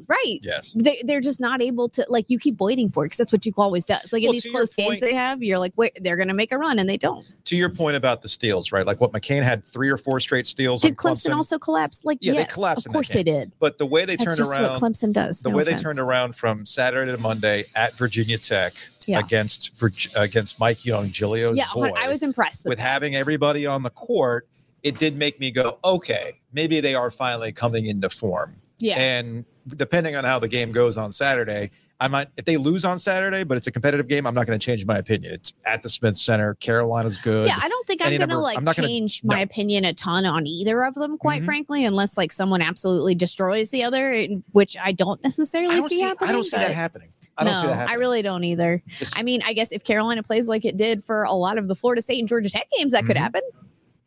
Right? 0.08 0.38
Yes. 0.42 0.72
they, 0.76 1.00
they're 1.04 1.20
just 1.20 1.40
not 1.40 1.62
able 1.62 1.88
to 1.90 2.04
like 2.08 2.28
you 2.28 2.38
keep 2.38 2.60
waiting 2.60 2.88
for 2.90 3.04
it 3.04 3.06
because 3.08 3.18
that's 3.18 3.32
what 3.32 3.40
Duke 3.42 3.58
always 3.58 3.84
does. 3.86 4.12
Like 4.12 4.22
in 4.22 4.32
these 4.32 4.42
to 4.44 4.50
close 4.50 4.74
games 4.74 5.00
they 5.00 5.14
have, 5.14 5.42
you're 5.42 5.58
like, 5.58 5.72
wait, 5.76 5.96
they're 6.02 6.16
gonna 6.16 6.34
make 6.34 6.52
a 6.52 6.58
run 6.58 6.78
and 6.78 6.88
they 6.88 6.96
don't. 6.96 7.24
To 7.46 7.56
your 7.56 7.68
point 7.70 7.96
about 7.96 8.22
the 8.22 8.28
steals, 8.28 8.72
right? 8.72 8.86
Like 8.86 9.00
what 9.00 9.12
McCain 9.12 9.42
had 9.42 9.64
three 9.64 9.88
or 9.90 9.96
four 9.96 10.18
straight 10.20 10.46
steals 10.46 10.82
Did 10.82 10.92
on 10.92 10.96
Clemson, 10.96 11.30
Clemson. 11.30 11.36
also 11.36 11.58
collapse? 11.58 12.04
Like 12.04 12.18
Yeah, 12.20 12.34
they 12.34 12.44
collapsed 12.44 12.86
of 12.86 12.92
course 12.92 13.08
they 13.10 13.22
did. 13.22 13.52
but 13.58 13.78
the 13.78 13.86
way 13.86 14.04
they 14.04 14.16
That's 14.16 14.24
turned 14.24 14.38
just 14.38 14.52
around, 14.52 14.80
what 14.80 14.82
Clemson 14.92 15.12
does. 15.12 15.42
the 15.42 15.50
no 15.50 15.56
way 15.56 15.62
offense. 15.62 15.82
they 15.82 15.86
turned 15.88 15.98
around 15.98 16.34
from 16.36 16.64
Saturday 16.66 17.10
to 17.14 17.18
Monday 17.20 17.64
at 17.76 17.92
Virginia 17.94 18.38
Tech 18.38 18.72
Yeah. 19.06 19.20
against 19.20 19.72
against 20.16 20.58
Mike 20.60 20.84
Young, 20.84 21.08
Giglio's 21.08 21.56
Yeah, 21.56 21.66
boy, 21.74 21.90
I 21.96 22.08
was 22.08 22.22
impressed 22.22 22.64
with, 22.64 22.70
with 22.72 22.78
having 22.78 23.14
everybody 23.14 23.66
on 23.66 23.82
the 23.82 23.90
court, 23.90 24.48
it 24.82 24.98
did 24.98 25.16
make 25.16 25.40
me 25.40 25.50
go, 25.50 25.78
okay, 25.84 26.40
maybe 26.52 26.80
they 26.80 26.94
are 26.94 27.10
finally 27.10 27.52
coming 27.52 27.86
into 27.86 28.10
form. 28.10 28.56
Yeah, 28.78 28.98
And 28.98 29.44
depending 29.68 30.16
on 30.16 30.24
how 30.24 30.38
the 30.38 30.48
game 30.48 30.72
goes 30.72 30.96
on 30.96 31.12
Saturday, 31.12 31.70
I 32.00 32.08
might 32.08 32.28
if 32.36 32.44
they 32.44 32.56
lose 32.56 32.84
on 32.84 32.98
Saturday, 32.98 33.44
but 33.44 33.56
it's 33.56 33.66
a 33.68 33.70
competitive 33.70 34.08
game, 34.08 34.26
I'm 34.26 34.34
not 34.34 34.46
going 34.46 34.58
to 34.58 34.64
change 34.64 34.84
my 34.84 34.98
opinion. 34.98 35.32
It's 35.32 35.52
at 35.64 35.82
the 35.82 35.88
Smith 35.88 36.16
Center. 36.16 36.54
Carolina's 36.54 37.18
good. 37.18 37.46
yeah. 37.46 37.56
I 37.62 37.68
don't 37.68 37.86
think 37.86 38.04
I'm 38.04 38.18
gonna 38.18 38.40
like 38.40 38.58
I'm 38.58 38.64
gonna- 38.64 38.74
change 38.74 39.22
my 39.22 39.36
no. 39.36 39.42
opinion 39.42 39.84
a 39.84 39.94
ton 39.94 40.26
on 40.26 40.46
either 40.46 40.82
of 40.84 40.94
them, 40.94 41.16
quite 41.16 41.42
Mhm. 41.42 41.44
frankly, 41.46 41.84
unless 41.84 42.16
like 42.16 42.32
someone 42.32 42.60
absolutely 42.62 43.14
destroys 43.14 43.70
the 43.70 43.84
other, 43.84 44.26
which 44.50 44.76
I 44.82 44.90
don't 44.92 45.22
necessarily 45.22 45.76
I 45.76 45.78
don't 45.78 45.88
see, 45.88 45.96
see, 45.96 46.02
happening. 46.02 46.28
I 46.28 46.32
don't 46.32 46.44
see 46.44 46.56
that 46.56 46.72
happening. 46.72 47.08
I 47.38 47.44
don't 47.44 47.52
no, 47.54 47.60
see 47.60 47.66
that 47.68 47.74
happening. 47.76 47.96
I 47.96 47.98
really 47.98 48.22
don't 48.22 48.44
either. 48.44 48.82
It's- 48.86 49.12
I 49.16 49.22
mean, 49.22 49.40
I 49.46 49.52
guess 49.52 49.70
if 49.70 49.84
Carolina 49.84 50.22
plays 50.24 50.48
like 50.48 50.64
it 50.64 50.76
did 50.76 51.04
for 51.04 51.22
a 51.24 51.32
lot 51.32 51.58
of 51.58 51.68
the 51.68 51.76
Florida 51.76 52.02
State 52.02 52.18
and 52.18 52.28
Georgia 52.28 52.50
Tech 52.50 52.66
games, 52.76 52.90
that 52.92 53.06
could 53.06 53.16
Mhm. 53.16 53.20
happen. 53.20 53.42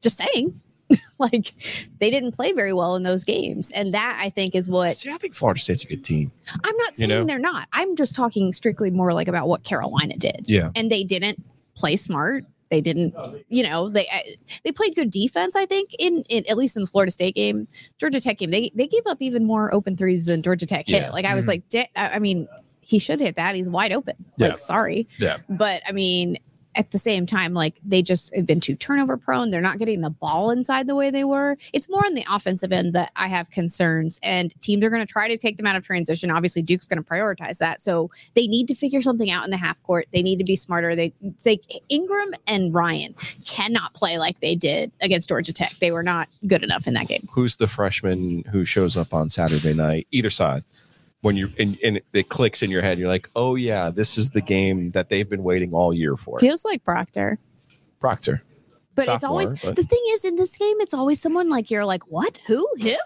Just 0.02 0.18
saying. 0.18 0.60
like 1.20 1.54
they 2.00 2.10
didn't 2.10 2.34
play 2.34 2.54
very 2.54 2.74
well 2.74 2.96
in 2.96 3.04
those 3.04 3.24
games. 3.24 3.72
And 3.72 3.94
that 3.94 4.20
I 4.22 4.30
think 4.30 4.56
is 4.56 4.70
what 4.70 4.96
See, 4.96 5.10
I 5.12 5.18
think 5.18 5.34
Florida 5.36 5.60
State's 5.60 5.84
a 5.84 5.88
good 5.88 6.04
team. 6.04 6.32
I'm 6.64 6.78
not 6.78 6.90
You 6.92 6.96
saying 6.96 7.10
know? 7.10 7.24
they're 7.26 7.40
not. 7.40 7.68
I'm 7.74 7.96
just 7.96 8.16
talking 8.16 8.52
strictly 8.54 8.92
more 8.92 9.14
like 9.14 9.28
about 9.28 9.48
what 9.48 9.64
Carolina 9.64 10.16
did. 10.18 10.46
Yeah. 10.48 10.72
And 10.76 10.90
they 10.92 11.04
didn't 11.04 11.44
play 11.76 11.96
smart. 11.96 12.46
They 12.70 12.82
didn't, 12.82 13.14
you 13.48 13.64
know, 13.64 13.88
they 13.88 14.08
they 14.66 14.74
played 14.74 14.94
good 14.96 15.10
defense. 15.10 15.56
I 15.56 15.66
think 15.66 15.92
in, 16.00 16.24
in 16.30 16.44
at 16.50 16.58
least 16.58 16.76
in 16.76 16.84
the 16.84 16.88
Florida 16.88 17.12
State 17.12 17.36
game, 17.36 17.66
Georgia 17.98 18.20
Tech 18.20 18.38
game, 18.40 18.52
they 18.52 18.72
they 18.76 18.88
gave 18.88 19.08
up 19.08 19.22
even 19.22 19.46
more 19.46 19.74
open 19.74 19.96
threes 19.96 20.26
than 20.26 20.42
Georgia 20.42 20.66
Tech 20.66 20.86
hit. 20.86 21.02
Yeah. 21.04 21.12
Like 21.12 21.24
I 21.24 21.34
was 21.34 21.46
Mhm. 21.46 21.48
like, 21.48 21.64
I 21.96 22.10
I 22.16 22.20
mean, 22.20 22.48
he 22.82 23.00
should 23.00 23.22
hit 23.22 23.36
that. 23.36 23.56
He's 23.56 23.70
wide 23.70 23.94
open. 23.94 24.16
Yeah. 24.38 24.50
Like, 24.50 24.60
sorry, 24.60 25.08
Yeah. 25.18 25.38
but 25.48 25.82
I 25.88 25.94
mean, 25.94 26.38
at 26.78 26.92
the 26.92 27.00
same 27.00 27.26
time, 27.26 27.54
like 27.54 27.80
they 27.84 28.02
just 28.02 28.34
have 28.36 28.46
been 28.46 28.60
too 28.60 28.76
turnover 28.76 29.18
prone. 29.18 29.50
They're 29.50 29.62
not 29.62 29.80
getting 29.80 30.02
the 30.02 30.12
ball 30.12 30.52
inside 30.52 30.88
the 30.88 30.96
way 30.96 31.10
they 31.10 31.24
were. 31.24 31.58
It's 31.74 31.90
more 31.90 32.06
on 32.06 32.14
the 32.14 32.26
offensive 32.30 32.72
end 32.72 32.94
that 32.94 33.12
I 33.16 33.28
have 33.28 33.50
concerns, 33.50 34.20
and 34.22 34.54
teams 34.62 34.84
are 34.84 34.90
going 34.90 35.06
to 35.06 35.12
try 35.12 35.28
to 35.28 35.38
take 35.38 35.58
them 35.58 35.66
out 35.66 35.76
of 35.76 35.84
transition. 35.84 36.30
Obviously, 36.30 36.62
Duke's 36.62 36.88
going 36.88 37.04
to 37.04 37.10
prioritize 37.10 37.58
that, 37.58 37.82
so 37.82 38.12
they 38.36 38.48
need 38.48 38.68
to 38.68 38.76
figure 38.76 39.02
something 39.02 39.32
out 39.32 39.44
in 39.44 39.52
the 39.52 39.58
half 39.58 39.82
court. 39.84 40.08
They 40.14 40.22
need 40.22 40.38
to 40.38 40.46
be 40.46 40.56
smarter. 40.56 40.96
They, 40.96 41.14
they 41.44 41.60
Ingram 41.90 42.36
and 42.46 42.74
Ryan 42.74 43.16
cannot 43.46 43.94
play 43.96 44.20
like 44.20 44.40
they 44.40 44.56
did 44.56 44.92
against 45.02 45.30
Georgia 45.30 45.54
Tech. 45.54 45.72
They 45.80 45.92
were 45.92 46.04
not 46.04 46.30
good 46.46 46.64
enough 46.64 46.88
in 46.88 46.94
that 46.94 47.08
game. 47.08 47.28
Who's 47.32 47.56
the 47.56 47.68
freshman 47.68 48.44
who 48.52 48.66
shows 48.66 48.96
up 48.96 49.14
on 49.14 49.30
Saturday 49.30 49.74
night? 49.74 50.08
Either 50.12 50.30
side. 50.30 50.64
When 51.22 51.36
you 51.36 51.50
and, 51.58 51.78
and 51.84 52.00
it 52.14 52.30
clicks 52.30 52.62
in 52.62 52.70
your 52.70 52.82
head, 52.82 53.00
you're 53.00 53.08
like, 53.08 53.30
oh 53.36 53.56
yeah, 53.56 53.90
this 53.90 54.18
is 54.18 54.30
the 54.30 54.42
game 54.42 54.92
that 54.92 55.10
they've 55.10 55.28
been 55.28 55.44
waiting 55.44 55.74
all 55.74 55.94
year 55.94 56.16
for. 56.16 56.40
Feels 56.40 56.64
like 56.64 56.84
Proctor. 56.84 57.40
Proctor. 58.00 58.44
But 58.94 59.08
it's 59.08 59.24
always 59.24 59.54
but- 59.62 59.76
the 59.76 59.84
thing 59.84 60.02
is 60.10 60.26
in 60.26 60.36
this 60.36 60.58
game, 60.58 60.76
it's 60.80 60.94
always 60.94 61.22
someone 61.22 61.50
like 61.50 61.70
you're 61.70 61.86
like, 61.86 62.08
what? 62.08 62.40
Who? 62.48 62.68
Him? 62.78 62.98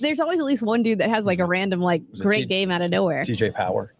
There's 0.00 0.20
always 0.20 0.38
at 0.38 0.44
least 0.44 0.62
one 0.62 0.82
dude 0.82 0.98
that 0.98 1.10
has 1.10 1.26
like 1.26 1.38
a 1.38 1.42
mm-hmm. 1.42 1.50
random 1.50 1.80
like 1.80 2.02
great 2.20 2.42
T- 2.42 2.46
game 2.46 2.70
out 2.70 2.82
of 2.82 2.90
nowhere. 2.90 3.22
TJ 3.22 3.54
Power. 3.54 3.94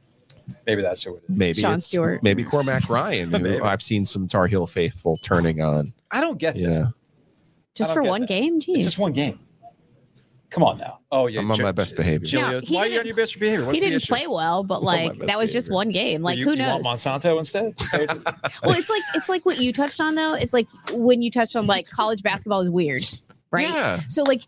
Maybe 0.67 0.83
that's 0.83 1.03
who 1.03 1.17
it 1.17 1.23
is. 1.29 1.37
Maybe 1.37 1.61
Sean 1.61 1.75
it's 1.75 1.87
Stewart. 1.87 2.23
maybe 2.23 2.45
Cormac 2.45 2.89
Ryan. 2.89 3.31
who 3.31 3.39
Maybe. 3.39 3.61
I've 3.61 3.83
seen 3.83 4.05
some 4.05 4.27
Tar 4.27 4.47
Heel 4.47 4.67
faithful 4.67 5.17
turning 5.17 5.61
on. 5.61 5.93
I 6.11 6.21
don't 6.21 6.39
get 6.39 6.55
that. 6.55 6.61
You 6.61 6.71
know, 6.71 6.93
Just 7.75 7.93
for 7.93 8.03
one 8.03 8.23
that. 8.23 8.29
game? 8.29 8.61
Jeez. 8.61 8.77
It's 8.77 8.85
just 8.85 8.99
one 8.99 9.13
game. 9.13 9.39
Come 10.51 10.63
on 10.65 10.79
now. 10.79 11.01
Oh 11.13 11.27
yeah, 11.27 11.41
I'm 11.41 11.51
on 11.51 11.57
Gi- 11.59 11.63
my 11.63 11.73
best 11.73 11.95
behavior. 11.95 12.27
Giglio, 12.27 12.61
No, 12.61 12.67
why 12.69 12.81
are 12.83 12.87
you 12.87 13.01
on 13.01 13.07
your 13.07 13.15
best 13.15 13.39
behavior? 13.39 13.67
What's 13.67 13.79
he 13.79 13.85
didn't 13.85 14.05
play 14.05 14.27
well, 14.27 14.65
but 14.65 14.83
like 14.83 15.15
that 15.27 15.39
was 15.39 15.53
just 15.53 15.71
one 15.71 15.91
game. 15.91 16.23
Like 16.23 16.39
you, 16.39 16.45
who 16.45 16.51
you 16.53 16.57
knows? 16.57 16.83
want 16.83 16.99
Monsanto 16.99 17.39
instead? 17.39 17.75
well, 18.63 18.77
it's 18.79 18.89
like 18.89 19.03
it's 19.15 19.29
like 19.29 19.45
what 19.45 19.59
you 19.59 19.73
touched 19.73 20.01
on 20.01 20.15
though. 20.15 20.35
It's 20.35 20.55
like 20.55 20.69
when 20.93 21.21
you 21.21 21.31
touched 21.31 21.55
on 21.55 21.67
like 21.67 21.89
college 21.91 22.23
basketball 22.23 22.63
is 22.63 22.71
weird, 22.71 23.05
right? 23.51 23.69
Yeah. 23.69 24.01
So 24.09 24.23
like 24.23 24.43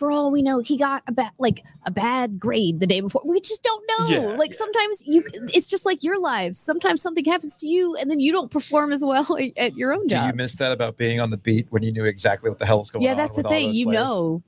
for 0.00 0.10
all 0.10 0.30
we 0.30 0.40
know, 0.40 0.60
he 0.60 0.78
got 0.78 1.02
a 1.06 1.12
bad 1.12 1.30
like 1.38 1.62
a 1.84 1.90
bad 1.90 2.38
grade 2.38 2.80
the 2.80 2.86
day 2.86 3.00
before. 3.00 3.20
We 3.24 3.38
just 3.38 3.62
don't 3.62 3.84
know. 3.86 4.06
Yeah, 4.08 4.36
like 4.36 4.54
sometimes 4.54 5.02
you, 5.06 5.22
it's 5.52 5.68
just 5.68 5.84
like 5.84 6.02
your 6.02 6.18
lives. 6.18 6.58
Sometimes 6.58 7.02
something 7.02 7.24
happens 7.24 7.58
to 7.58 7.68
you, 7.68 7.96
and 7.96 8.10
then 8.10 8.18
you 8.18 8.32
don't 8.32 8.50
perform 8.50 8.92
as 8.92 9.04
well 9.04 9.36
at 9.58 9.76
your 9.76 9.92
own 9.92 10.08
job. 10.08 10.22
Do 10.22 10.26
you 10.28 10.34
miss 10.34 10.56
that 10.56 10.72
about 10.72 10.96
being 10.96 11.20
on 11.20 11.28
the 11.28 11.36
beat 11.36 11.66
when 11.70 11.82
you 11.82 11.92
knew 11.92 12.06
exactly 12.06 12.48
what 12.48 12.58
the 12.58 12.66
hell 12.66 12.78
was 12.78 12.90
going 12.90 13.02
on? 13.02 13.04
Yeah, 13.04 13.10
on? 13.10 13.16
that's 13.18 13.34
the 13.34 13.40
with 13.40 13.46
all 13.46 13.52
thing. 13.52 13.74
You 13.74 13.86
players? 13.86 14.00
know. 14.02 14.42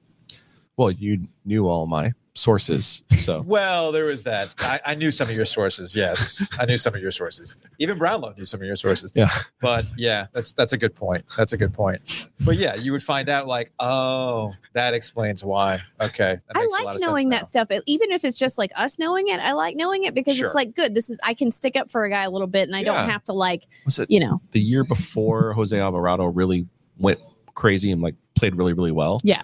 Well, 0.76 0.90
you 0.90 1.28
knew 1.44 1.68
all 1.68 1.86
my 1.86 2.12
sources, 2.34 3.02
so 3.18 3.42
Well, 3.46 3.92
there 3.92 4.04
was 4.06 4.24
that. 4.24 4.54
I, 4.60 4.80
I 4.86 4.94
knew 4.94 5.10
some 5.10 5.28
of 5.28 5.34
your 5.36 5.44
sources. 5.44 5.94
Yes, 5.94 6.42
I 6.58 6.64
knew 6.64 6.78
some 6.78 6.94
of 6.94 7.02
your 7.02 7.10
sources. 7.10 7.54
Even 7.78 7.98
Brownlow 7.98 8.32
knew 8.38 8.46
some 8.46 8.60
of 8.60 8.66
your 8.66 8.76
sources. 8.76 9.12
Yeah. 9.14 9.28
But 9.60 9.84
yeah, 9.98 10.26
that's 10.32 10.54
that's 10.54 10.72
a 10.72 10.78
good 10.78 10.94
point. 10.94 11.26
That's 11.36 11.52
a 11.52 11.58
good 11.58 11.74
point. 11.74 12.28
But 12.44 12.56
yeah, 12.56 12.74
you 12.74 12.92
would 12.92 13.02
find 13.02 13.28
out 13.28 13.46
like, 13.46 13.70
oh, 13.78 14.54
that 14.72 14.94
explains 14.94 15.44
why. 15.44 15.80
Okay, 16.00 16.38
that 16.48 16.56
I 16.56 16.60
makes 16.60 16.72
a 16.72 16.76
lot 16.76 16.84
like 16.86 16.94
of 16.96 17.00
knowing 17.02 17.30
sense 17.30 17.52
that 17.52 17.68
stuff, 17.68 17.82
even 17.86 18.10
if 18.10 18.24
it's 18.24 18.38
just 18.38 18.56
like 18.56 18.72
us 18.76 18.98
knowing 18.98 19.28
it. 19.28 19.38
I 19.38 19.52
like 19.52 19.76
knowing 19.76 20.04
it 20.04 20.14
because 20.14 20.36
Sure. 20.36 20.46
it's 20.46 20.54
like 20.54 20.74
good. 20.74 20.94
This 20.94 21.10
is 21.10 21.20
I 21.22 21.34
can 21.34 21.50
stick 21.50 21.76
up 21.76 21.90
for 21.90 22.04
a 22.04 22.08
guy 22.10 22.22
a 22.22 22.30
little 22.30 22.46
bit, 22.48 22.66
and 22.66 22.74
I 22.74 22.80
Yeah. 22.80 22.94
don't 23.02 23.10
have 23.10 23.24
to 23.24 23.34
like 23.34 23.66
was 23.84 23.98
it 23.98 24.10
you 24.10 24.20
know. 24.20 24.40
the 24.52 24.60
year 24.60 24.84
before 24.84 25.52
Jose 25.52 25.78
Alvarado 25.78 26.24
really 26.24 26.66
went 26.96 27.20
crazy 27.54 27.90
and 27.92 28.00
like 28.00 28.14
played 28.34 28.54
really 28.56 28.72
really 28.72 28.90
well? 28.92 29.20
Yeah. 29.22 29.42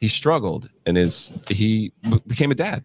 He 0.00 0.08
struggled 0.08 0.70
and 0.86 0.96
his 0.96 1.32
he 1.48 1.92
b- 2.08 2.22
became 2.26 2.50
a 2.50 2.54
dad. 2.54 2.84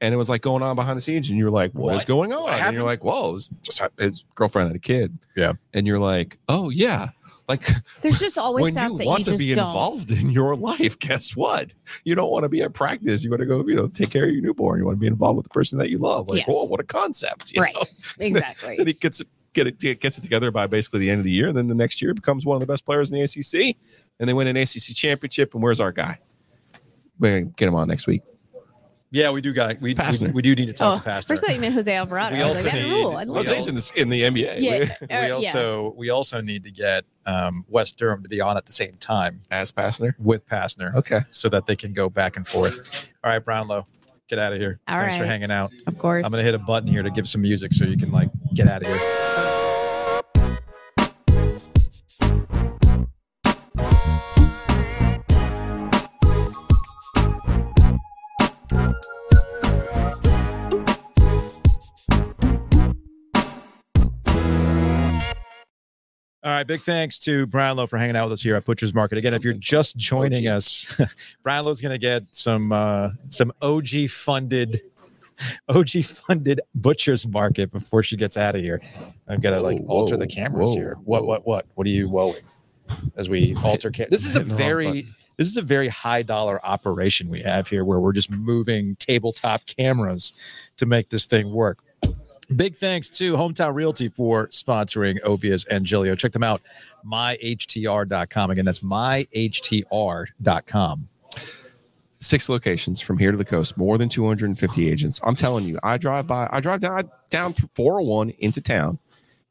And 0.00 0.12
it 0.12 0.16
was 0.16 0.28
like 0.28 0.42
going 0.42 0.64
on 0.64 0.74
behind 0.74 0.96
the 0.96 1.00
scenes 1.00 1.28
and 1.30 1.38
you're 1.38 1.50
like 1.50 1.72
what 1.72 1.94
is 1.94 2.04
going 2.04 2.32
on? 2.32 2.52
And 2.52 2.74
you're 2.74 2.84
like 2.84 3.04
whoa 3.04 3.32
was 3.32 3.48
just 3.62 3.78
ha- 3.78 3.88
his 3.98 4.24
girlfriend 4.34 4.68
had 4.68 4.76
a 4.76 4.80
kid. 4.80 5.16
Yeah. 5.36 5.52
and 5.74 5.86
you're 5.86 6.00
like 6.00 6.38
oh 6.48 6.70
yeah. 6.70 7.08
Like 7.48 7.68
There's 8.00 8.18
just 8.18 8.38
always 8.38 8.62
when 8.64 8.72
stuff 8.72 8.90
you 8.92 8.98
that 8.98 9.06
want 9.06 9.18
you 9.20 9.24
to 9.26 9.30
just 9.32 9.38
be 9.40 9.54
don't. 9.54 9.66
involved 9.66 10.10
in 10.10 10.30
your 10.30 10.56
life 10.56 10.98
guess 10.98 11.36
what? 11.36 11.70
You 12.04 12.14
don't 12.16 12.30
want 12.30 12.42
to 12.44 12.48
be 12.48 12.62
at 12.62 12.72
practice. 12.72 13.22
You 13.24 13.30
want 13.30 13.40
to 13.40 13.46
go 13.46 13.64
you 13.66 13.74
know 13.76 13.86
take 13.88 14.10
care 14.10 14.24
of 14.24 14.30
your 14.32 14.42
newborn. 14.42 14.78
You 14.80 14.86
want 14.86 14.96
to 14.96 15.00
be 15.00 15.06
involved 15.06 15.36
with 15.36 15.44
the 15.44 15.50
person 15.50 15.78
that 15.78 15.90
you 15.90 15.98
love. 15.98 16.28
Like 16.28 16.38
Yes. 16.38 16.46
whoa 16.48 16.66
what 16.66 16.80
a 16.80 16.84
concept 16.84 17.52
you 17.52 17.62
Right. 17.62 17.74
know? 17.74 17.82
Exactly. 18.26 18.76
then 18.78 18.86
he 18.88 18.92
gets 18.94 19.20
it 19.20 19.28
get 19.52 19.66
it 19.66 19.78
gets 20.00 20.18
it 20.18 20.22
together 20.22 20.50
by 20.50 20.66
basically 20.66 20.98
the 21.00 21.10
end 21.10 21.18
of 21.18 21.24
the 21.24 21.30
year. 21.32 21.46
And 21.48 21.56
then 21.56 21.68
the 21.68 21.74
next 21.74 22.02
year 22.02 22.12
becomes 22.14 22.44
one 22.44 22.56
of 22.56 22.60
the 22.60 22.66
best 22.66 22.84
players 22.84 23.10
in 23.10 23.16
the 23.16 23.22
ACC 23.22 23.76
and 24.18 24.28
they 24.28 24.32
win 24.34 24.46
an 24.48 24.56
ACC 24.56 24.94
championship. 24.94 25.52
And 25.54 25.62
where's 25.62 25.78
our 25.80 25.92
guy 25.92 26.18
we're 27.22 27.40
gonna 27.40 27.52
get 27.56 27.68
him 27.68 27.74
on 27.74 27.88
next 27.88 28.06
week 28.06 28.20
Yeah, 29.10 29.30
we 29.30 29.40
do 29.40 29.52
got 29.54 29.80
we, 29.80 29.94
we, 29.94 30.30
we 30.32 30.42
do 30.42 30.54
need 30.54 30.66
to 30.68 30.72
talk 30.74 30.96
Oh, 30.98 31.02
to 31.02 31.08
Pastner. 31.08 31.28
first 31.28 31.44
I 31.44 31.46
thought 31.46 31.54
you 31.54 31.60
meant 31.60 31.74
Jose 31.74 31.94
Alvarado. 31.94 32.36
We 32.36 32.42
I 32.42 32.48
was 32.48 32.58
also 32.58 32.68
like, 32.68 32.74
need- 32.82 32.90
rule. 32.90 33.16
I 33.16 33.24
love 33.24 33.46
Jose's 33.46 33.68
in 33.68 33.74
the, 33.74 33.92
in 34.02 34.08
the 34.08 34.22
NBA 34.44 34.56
Yeah. 34.60 34.78
we 34.78 34.84
uh, 35.14 35.26
yeah. 35.26 35.30
also 35.32 35.94
we 35.96 36.10
also 36.10 36.40
need 36.40 36.64
to 36.64 36.70
get 36.70 37.04
um, 37.26 37.64
Wes 37.68 37.94
Durham 37.94 38.22
to 38.22 38.28
be 38.28 38.40
on 38.40 38.56
at 38.56 38.66
the 38.66 38.72
same 38.72 38.94
time 39.00 39.40
as 39.50 39.70
Pastner. 39.70 40.12
with 40.18 40.44
Pastner, 40.46 40.94
Okay. 40.96 41.20
so 41.30 41.48
that 41.50 41.66
they 41.66 41.76
can 41.76 41.92
go 41.92 42.08
back 42.10 42.36
and 42.36 42.46
forth. 42.46 43.08
All 43.22 43.30
right, 43.30 43.38
Brownlow, 43.38 43.86
get 44.28 44.38
out 44.40 44.52
of 44.52 44.58
here. 44.58 44.80
All 44.88 44.98
Thanks 44.98 45.16
for 45.16 45.24
hanging 45.26 45.50
out. 45.52 45.70
Of 45.86 45.98
course. 45.98 46.24
I'm 46.26 46.30
gonna 46.32 46.42
hit 46.42 46.54
a 46.54 46.58
button 46.58 46.88
here 46.88 47.02
to 47.04 47.10
give 47.10 47.28
some 47.28 47.42
music 47.42 47.72
so 47.74 47.84
you 47.84 47.96
can 47.96 48.10
like 48.10 48.30
get 48.54 48.66
out 48.68 48.82
of 48.82 48.88
here. 48.88 49.21
Right, 66.62 66.66
big 66.66 66.80
thanks 66.82 67.18
to 67.18 67.46
Brownlow 67.46 67.88
for 67.88 67.98
hanging 67.98 68.14
out 68.14 68.26
with 68.26 68.34
us 68.34 68.42
here 68.42 68.54
at 68.54 68.64
Butcher's 68.64 68.94
Market. 68.94 69.18
Again, 69.18 69.34
if 69.34 69.42
you're 69.42 69.52
just 69.54 69.96
joining 69.96 70.46
us, 70.46 71.00
Brownlow's 71.42 71.80
going 71.80 71.92
to 71.92 71.98
get 71.98 72.24
some 72.30 72.70
uh, 72.70 73.10
some 73.30 73.52
OG 73.60 74.08
funded 74.08 74.80
OG 75.68 76.04
funded 76.04 76.60
Butcher's 76.74 77.26
Market 77.26 77.72
before 77.72 78.04
she 78.04 78.16
gets 78.16 78.36
out 78.36 78.54
of 78.54 78.60
here. 78.60 78.80
I've 79.28 79.40
got 79.40 79.50
to 79.50 79.60
like 79.60 79.78
Whoa, 79.80 80.02
alter 80.02 80.16
the 80.16 80.28
cameras 80.28 80.70
whoa, 80.70 80.76
here. 80.76 80.96
What 81.02 81.26
what 81.26 81.44
what? 81.46 81.66
What 81.74 81.86
are 81.86 81.90
you 81.90 82.08
woeing? 82.08 82.42
As 83.16 83.28
we 83.28 83.56
alter 83.56 83.90
cam- 83.90 84.08
This 84.10 84.24
is 84.24 84.36
a 84.36 84.40
Hitting 84.40 84.48
the 84.48 84.54
wrong 84.54 84.58
very 84.58 85.06
this 85.38 85.48
is 85.48 85.56
a 85.56 85.62
very 85.62 85.88
high 85.88 86.22
dollar 86.22 86.64
operation 86.64 87.28
we 87.28 87.42
have 87.42 87.66
here 87.66 87.84
where 87.84 87.98
we're 87.98 88.12
just 88.12 88.30
moving 88.30 88.94
tabletop 88.96 89.66
cameras 89.66 90.32
to 90.76 90.86
make 90.86 91.08
this 91.08 91.24
thing 91.24 91.50
work. 91.52 91.78
Big 92.56 92.76
thanks 92.76 93.08
to 93.10 93.34
Hometown 93.34 93.74
Realty 93.74 94.08
for 94.08 94.48
sponsoring 94.48 95.20
Ovies 95.22 95.66
and 95.70 95.84
Giglio. 95.86 96.14
Check 96.14 96.32
them 96.32 96.42
out, 96.42 96.60
myhtr.com. 97.04 98.50
Again, 98.50 98.64
that's 98.64 98.80
myhtr.com. 98.80 101.08
Six 102.20 102.48
locations 102.48 103.00
from 103.00 103.18
here 103.18 103.32
to 103.32 103.36
the 103.36 103.44
coast, 103.44 103.76
more 103.76 103.98
than 103.98 104.08
250 104.08 104.88
agents. 104.90 105.20
I'm 105.24 105.34
telling 105.34 105.64
you, 105.64 105.78
I 105.82 105.96
drive 105.96 106.26
by, 106.28 106.48
I 106.52 106.60
drive 106.60 106.80
down 106.80 107.10
down 107.30 107.52
401 107.74 108.30
into 108.38 108.60
town. 108.60 108.98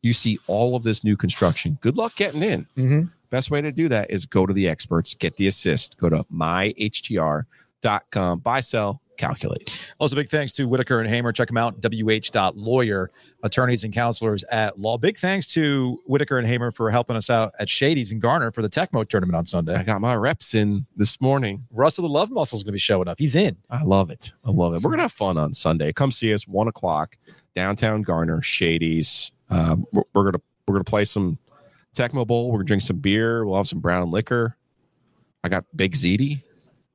You 0.02 0.14
see 0.14 0.40
all 0.48 0.76
of 0.76 0.84
this 0.84 1.04
new 1.04 1.18
construction. 1.18 1.78
Good 1.82 1.98
luck 1.98 2.16
getting 2.16 2.42
in. 2.44 2.66
Mhm. 2.78 3.12
Best 3.30 3.52
way 3.52 3.62
to 3.62 3.72
do 3.72 3.88
that 3.90 4.10
is 4.10 4.26
go 4.26 4.46
to 4.46 4.54
the 4.54 4.68
experts, 4.70 5.14
get 5.16 5.36
the 5.38 5.48
assist. 5.48 5.98
Go 5.98 6.10
to 6.10 6.24
myhtr.com, 6.34 8.40
buy, 8.40 8.60
sell, 8.62 9.02
calculate. 9.22 9.94
Also, 10.00 10.16
big 10.16 10.28
thanks 10.28 10.52
to 10.54 10.68
Whitaker 10.68 11.00
and 11.00 11.08
Hamer. 11.08 11.32
Check 11.32 11.48
them 11.48 11.58
out, 11.58 11.76
wh.lawyer, 11.82 13.12
attorneys 13.44 13.84
and 13.84 13.94
counselors 13.94 14.44
at 14.46 14.80
law. 14.80 14.98
Big 14.98 15.18
thanks 15.18 15.48
to 15.54 16.00
Whitaker 16.08 16.38
and 16.38 16.48
Hamer 16.48 16.72
for 16.72 16.90
helping 16.90 17.16
us 17.16 17.30
out 17.30 17.54
at 17.60 17.70
Shady's 17.70 18.12
and 18.12 18.22
Garner 18.22 18.52
for 18.52 18.62
the 18.62 18.70
Tecmo 18.70 19.08
tournament 19.08 19.36
on 19.38 19.46
Sunday. 19.46 19.76
I 19.76 19.84
got 19.84 20.02
my 20.02 20.16
reps 20.16 20.56
in 20.56 20.86
this 20.96 21.22
morning. 21.22 21.66
Russell 21.72 22.08
the 22.08 22.14
Love 22.14 22.32
Muscle 22.32 22.58
is 22.58 22.64
going 22.64 22.72
to 22.72 22.74
be 22.74 22.80
showing 22.80 23.08
up. 23.08 23.20
He's 23.20 23.36
in. 23.36 23.56
I 23.70 23.84
love 23.84 24.10
it. 24.10 24.34
I 24.44 24.52
love 24.52 24.74
it. 24.74 24.82
We're 24.82 24.92
gonna 24.92 25.04
have 25.04 25.12
fun 25.12 25.38
on 25.38 25.54
Sunday. 25.54 25.94
Come 25.94 26.12
see 26.12 26.34
us 26.34 26.48
one 26.48 26.68
o'clock 26.68 27.18
downtown 27.56 28.02
Garner, 28.02 28.42
Shady's. 28.42 29.32
Um, 29.50 29.86
we're, 29.92 30.04
we're 30.14 30.32
gonna 30.32 30.44
we're 30.68 30.76
gonna 30.76 30.84
play 30.84 31.06
some 31.06 31.38
Tecmo 31.96 32.26
Bowl. 32.26 32.50
We're 32.50 32.60
gonna 32.60 32.68
drink 32.68 32.84
some 32.84 32.98
beer. 32.98 33.46
We'll 33.46 33.58
have 33.58 33.68
some 33.68 33.80
brown 33.80 34.12
liquor. 34.12 34.58
I 35.44 35.50
got 35.50 35.66
Big 35.76 35.94
Ziti. 35.94 36.44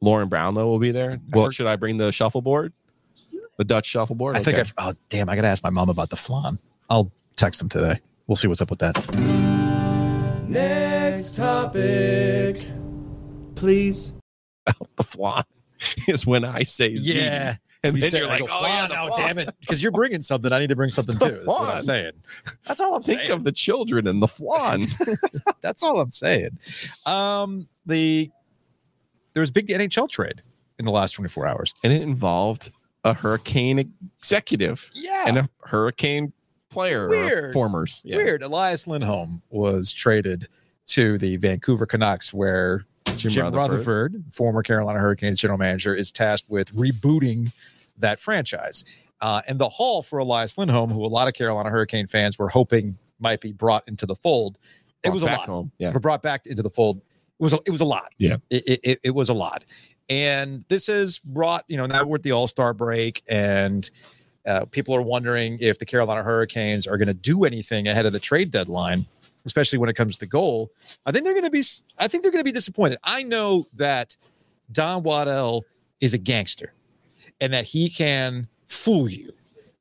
Lauren 0.00 0.28
Brownlow 0.28 0.66
will 0.66 0.78
be 0.78 0.90
there. 0.90 1.18
Well, 1.32 1.50
should 1.50 1.66
I 1.66 1.76
bring 1.76 1.96
the 1.96 2.12
shuffleboard? 2.12 2.72
The 3.58 3.64
Dutch 3.64 3.86
shuffleboard. 3.86 4.36
I 4.36 4.40
think 4.40 4.58
I've, 4.58 4.74
oh, 4.76 4.92
damn, 5.08 5.28
I 5.28 5.34
got 5.36 5.42
to 5.42 5.48
ask 5.48 5.62
my 5.62 5.70
mom 5.70 5.88
about 5.88 6.10
the 6.10 6.16
flan. 6.16 6.58
I'll 6.90 7.10
text 7.36 7.62
him 7.62 7.68
today. 7.68 8.00
We'll 8.26 8.36
see 8.36 8.48
what's 8.48 8.60
up 8.60 8.70
with 8.70 8.80
that. 8.80 8.96
Next 10.48 11.36
topic. 11.36 12.66
please. 13.54 14.12
the 14.96 15.04
flan 15.04 15.44
is 16.08 16.26
when 16.26 16.44
I 16.44 16.62
say 16.64 16.96
Z. 16.96 17.12
Yeah. 17.12 17.56
And 17.84 17.94
You 17.96 18.02
then 18.02 18.10
say 18.10 18.18
you're 18.18 18.26
like, 18.26 18.40
like, 18.42 18.50
oh, 18.52 18.58
flan, 18.58 18.90
yeah, 18.90 19.06
the 19.06 19.12
oh, 19.12 19.16
damn 19.16 19.38
it. 19.38 19.54
Because 19.60 19.82
you're 19.82 19.92
bringing 19.92 20.20
something. 20.22 20.52
I 20.52 20.58
need 20.58 20.68
to 20.68 20.76
bring 20.76 20.90
something 20.90 21.16
too. 21.18 21.30
That's 21.30 21.46
what 21.46 21.74
I'm 21.74 21.82
saying. 21.82 22.12
That's 22.66 22.80
all 22.80 22.94
I'm 22.96 23.02
Think 23.02 23.20
saying. 23.20 23.30
of 23.32 23.44
the 23.44 23.52
children 23.52 24.06
and 24.06 24.20
the 24.22 24.28
flan. 24.28 24.86
That's 25.62 25.82
all 25.82 26.00
I'm 26.00 26.10
saying. 26.10 26.58
Um, 27.06 27.68
the 27.86 28.30
there 29.36 29.42
was 29.42 29.50
a 29.50 29.52
big 29.52 29.68
NHL 29.68 30.08
trade 30.08 30.40
in 30.78 30.86
the 30.86 30.90
last 30.90 31.12
24 31.12 31.46
hours. 31.46 31.74
and 31.84 31.92
it 31.92 32.00
involved 32.00 32.70
a 33.04 33.12
hurricane 33.12 33.92
executive 34.18 34.90
Yeah. 34.94 35.24
and 35.26 35.36
a 35.36 35.48
hurricane 35.64 36.32
player 36.70 37.04
or 37.04 37.08
Weird. 37.10 37.52
formers. 37.52 38.00
Yeah. 38.02 38.16
Weird. 38.16 38.42
Elias 38.42 38.86
Lindholm 38.86 39.42
was 39.50 39.92
traded 39.92 40.48
to 40.86 41.18
the 41.18 41.36
Vancouver 41.36 41.84
Canucks, 41.84 42.32
where 42.32 42.84
Jim 43.16 43.30
Jim, 43.30 43.44
Rutherford. 43.54 44.14
Rutherford. 44.14 44.24
former 44.32 44.62
Carolina 44.62 44.98
Hurricanes 45.00 45.38
general 45.38 45.58
manager, 45.58 45.94
is 45.94 46.10
tasked 46.10 46.48
with 46.50 46.74
rebooting 46.74 47.52
that 47.98 48.18
franchise. 48.18 48.84
Uh, 49.20 49.42
and 49.46 49.58
the 49.58 49.68
haul 49.68 50.02
for 50.02 50.18
Elias 50.18 50.56
Lindholm, 50.58 50.90
who 50.90 51.04
a 51.04 51.08
lot 51.08 51.28
of 51.28 51.34
Carolina 51.34 51.68
Hurricane 51.70 52.06
fans 52.06 52.38
were 52.38 52.48
hoping 52.48 52.96
might 53.20 53.40
be 53.40 53.52
brought 53.52 53.84
into 53.86 54.06
the 54.06 54.14
fold, 54.16 54.58
it 55.02 55.08
Brought 55.08 55.14
was 55.14 55.22
a 55.22 55.26
lot. 55.26 55.46
home. 55.46 55.72
Yeah. 55.78 55.92
But 55.92 56.02
brought 56.02 56.22
back 56.22 56.46
into 56.46 56.62
the 56.62 56.70
fold, 56.70 56.98
it 56.98 57.04
was 57.38 57.52
a, 57.52 57.58
it 57.66 57.70
was 57.70 57.80
a 57.80 57.84
lot. 57.84 58.12
Yeah. 58.18 58.36
It, 58.50 58.80
it, 58.82 59.00
it, 59.04 59.10
was 59.14 59.28
a 59.28 59.34
lot. 59.34 59.64
And 60.08 60.64
this 60.68 60.86
has 60.86 61.18
brought, 61.18 61.64
you 61.68 61.76
know, 61.76 61.86
now 61.86 62.04
we're 62.04 62.16
at 62.16 62.22
the 62.22 62.32
All 62.32 62.48
Star 62.48 62.72
break, 62.72 63.22
and 63.28 63.88
uh, 64.46 64.64
people 64.66 64.94
are 64.94 65.02
wondering 65.02 65.58
if 65.60 65.78
the 65.78 65.86
Carolina 65.86 66.22
Hurricanes 66.22 66.86
are 66.86 66.96
going 66.96 67.08
to 67.08 67.14
do 67.14 67.44
anything 67.44 67.88
ahead 67.88 68.06
of 68.06 68.12
the 68.12 68.20
trade 68.20 68.50
deadline, 68.50 69.06
especially 69.44 69.78
when 69.78 69.88
it 69.90 69.94
comes 69.94 70.16
to 70.18 70.26
goal. 70.26 70.70
I 71.04 71.12
think 71.12 71.24
they're 71.24 71.34
going 71.34 71.44
to 71.44 71.50
be. 71.50 71.64
I 71.98 72.08
think 72.08 72.22
they're 72.22 72.32
going 72.32 72.44
to 72.44 72.48
be 72.48 72.52
disappointed. 72.52 72.98
I 73.02 73.24
know 73.24 73.66
that 73.74 74.16
Don 74.70 75.02
Waddell 75.02 75.64
is 76.00 76.14
a 76.14 76.18
gangster, 76.18 76.72
and 77.40 77.52
that 77.52 77.66
he 77.66 77.90
can 77.90 78.46
fool 78.66 79.08
you. 79.08 79.32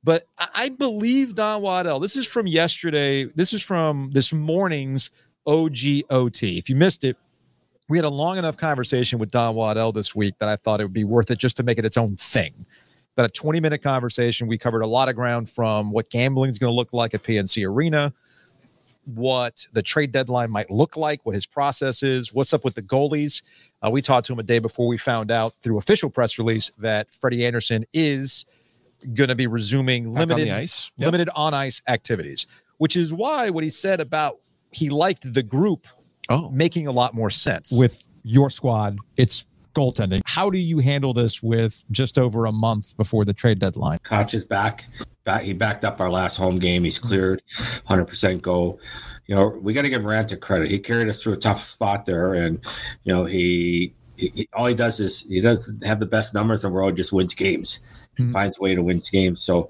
But 0.04 0.28
I 0.40 0.48
I 0.56 0.70
believe 0.70 1.36
Don 1.36 1.62
Waddell. 1.62 2.00
This 2.00 2.16
is 2.16 2.26
from 2.26 2.48
yesterday. 2.48 3.26
This 3.26 3.54
is 3.54 3.62
from 3.62 4.10
this 4.12 4.34
morning's 4.34 5.12
OGOT. 5.48 6.58
If 6.58 6.70
you 6.70 6.76
missed 6.76 7.04
it, 7.04 7.18
we 7.88 7.98
had 7.98 8.06
a 8.06 8.10
long 8.10 8.38
enough 8.38 8.58
conversation 8.58 9.20
with 9.20 9.32
Don 9.32 9.56
Waddell 9.56 9.92
this 9.92 10.16
week 10.16 10.36
that 10.40 10.50
I 10.50 10.56
thought 10.56 10.80
it 10.80 10.84
would 10.84 10.94
be 10.94 11.04
worth 11.04 11.30
it 11.30 11.38
just 11.38 11.58
to 11.58 11.64
make 11.64 11.78
it 11.78 11.86
its 11.86 11.98
own 11.98 12.16
thing. 12.16 12.66
About 13.16 13.30
a 13.30 13.34
20 13.34 13.60
minute 13.60 13.82
conversation. 13.82 14.48
We 14.48 14.58
covered 14.58 14.82
a 14.82 14.88
lot 14.88 15.08
of 15.08 15.16
ground 15.16 15.50
from 15.50 15.92
what 15.92 16.10
gambling 16.10 16.50
is 16.50 16.60
going 16.60 16.72
to 16.72 16.76
look 16.76 16.92
like 16.92 17.14
at 17.14 17.24
PNC 17.24 17.68
Arena, 17.68 18.14
what 19.06 19.68
the 19.72 19.82
trade 19.82 20.12
deadline 20.12 20.52
might 20.52 20.70
look 20.70 20.98
like, 20.98 21.26
what 21.26 21.36
his 21.36 21.46
process 21.46 22.04
is, 22.04 22.34
what's 22.34 22.54
up 22.54 22.66
with 22.66 22.76
the 22.76 22.82
goalies. 22.82 23.44
Uh, 23.82 23.90
we 23.90 24.02
talked 24.02 24.28
to 24.28 24.34
him 24.34 24.40
a 24.40 24.44
day 24.44 24.60
before 24.60 24.88
we 24.88 24.98
found 24.98 25.32
out 25.32 25.54
through 25.62 25.78
official 25.78 26.10
press 26.10 26.38
release 26.38 26.72
that 26.80 27.12
Freddie 27.12 27.46
Andersen 27.46 27.86
is 27.94 28.46
going 29.14 29.30
to 29.30 29.36
be 29.36 29.48
resuming 29.48 30.12
Back 30.14 30.24
on 30.24 30.30
limited 30.30 30.48
the 30.48 30.52
ice. 30.52 30.92
Yep. 30.98 31.06
limited 31.06 31.30
on 31.36 31.54
ice 31.54 31.82
activities, 31.88 32.48
which 32.80 32.98
is 32.98 33.14
why 33.14 33.50
what 33.50 33.64
he 33.64 33.70
said 33.70 34.02
about 34.02 34.40
he 34.72 34.90
liked 34.90 35.34
the 35.34 35.44
group 35.44 35.88
oh. 36.30 36.50
making 36.50 36.88
a 36.88 36.92
lot 36.92 37.14
more 37.14 37.30
sense. 37.30 37.72
with 37.72 38.06
your 38.24 38.50
squad, 38.50 38.98
it's 39.18 39.46
goaltending. 39.76 40.22
How 40.26 40.50
do 40.50 40.58
you 40.58 40.80
handle 40.80 41.14
this 41.14 41.44
with 41.44 41.84
just 41.92 42.18
over 42.18 42.46
a 42.46 42.52
month 42.52 42.98
before 42.98 43.26
the 43.26 43.34
trade 43.34 43.60
deadline? 43.60 44.00
Koch 44.04 44.34
is 44.34 44.46
back. 44.46 44.86
back. 45.26 45.44
He 45.44 45.54
backed 45.54 45.86
up 45.86 46.02
our 46.02 46.10
last 46.10 46.38
home 46.38 46.56
game. 46.56 46.84
He's 46.84 46.98
cleared, 46.98 47.44
100% 47.48 48.42
go. 48.42 48.80
You 49.28 49.36
know, 49.36 49.60
we 49.62 49.74
got 49.74 49.84
to 49.84 49.90
give 49.90 50.04
Raanta 50.04 50.40
credit. 50.40 50.70
He 50.70 50.80
carried 50.80 51.10
us 51.10 51.22
through 51.22 51.34
a 51.34 51.38
tough 51.38 51.60
spot 51.60 52.06
there, 52.06 52.34
and 52.34 52.64
you 53.04 53.14
know, 53.14 53.26
he, 53.26 53.94
he 54.18 54.48
all 54.54 54.68
he 54.68 54.76
does 54.76 55.00
is 55.00 55.28
he 55.28 55.42
doesn't 55.42 55.86
have 55.86 56.00
the 56.00 56.06
best 56.06 56.34
numbers 56.34 56.64
in 56.64 56.72
the 56.72 56.76
world, 56.76 56.96
just 56.96 57.12
wins 57.12 57.34
games. 57.34 58.05
He 58.18 58.32
finds 58.32 58.58
a 58.58 58.62
way 58.62 58.76
to 58.76 58.82
win 58.82 59.02
games. 59.12 59.42
So 59.42 59.70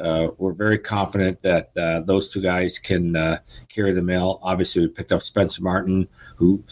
uh, 0.00 0.28
we're 0.38 0.52
very 0.52 0.78
confident 0.78 1.42
that 1.42 1.70
uh, 1.76 2.00
those 2.00 2.28
two 2.28 2.40
guys 2.40 2.78
can 2.78 3.16
uh, 3.16 3.38
carry 3.68 3.92
the 3.92 4.02
mail. 4.02 4.38
Obviously, 4.42 4.82
we 4.82 4.88
picked 4.88 5.12
up 5.12 5.22
Spencer 5.22 5.62
Martin, 5.62 6.08
who 6.36 6.62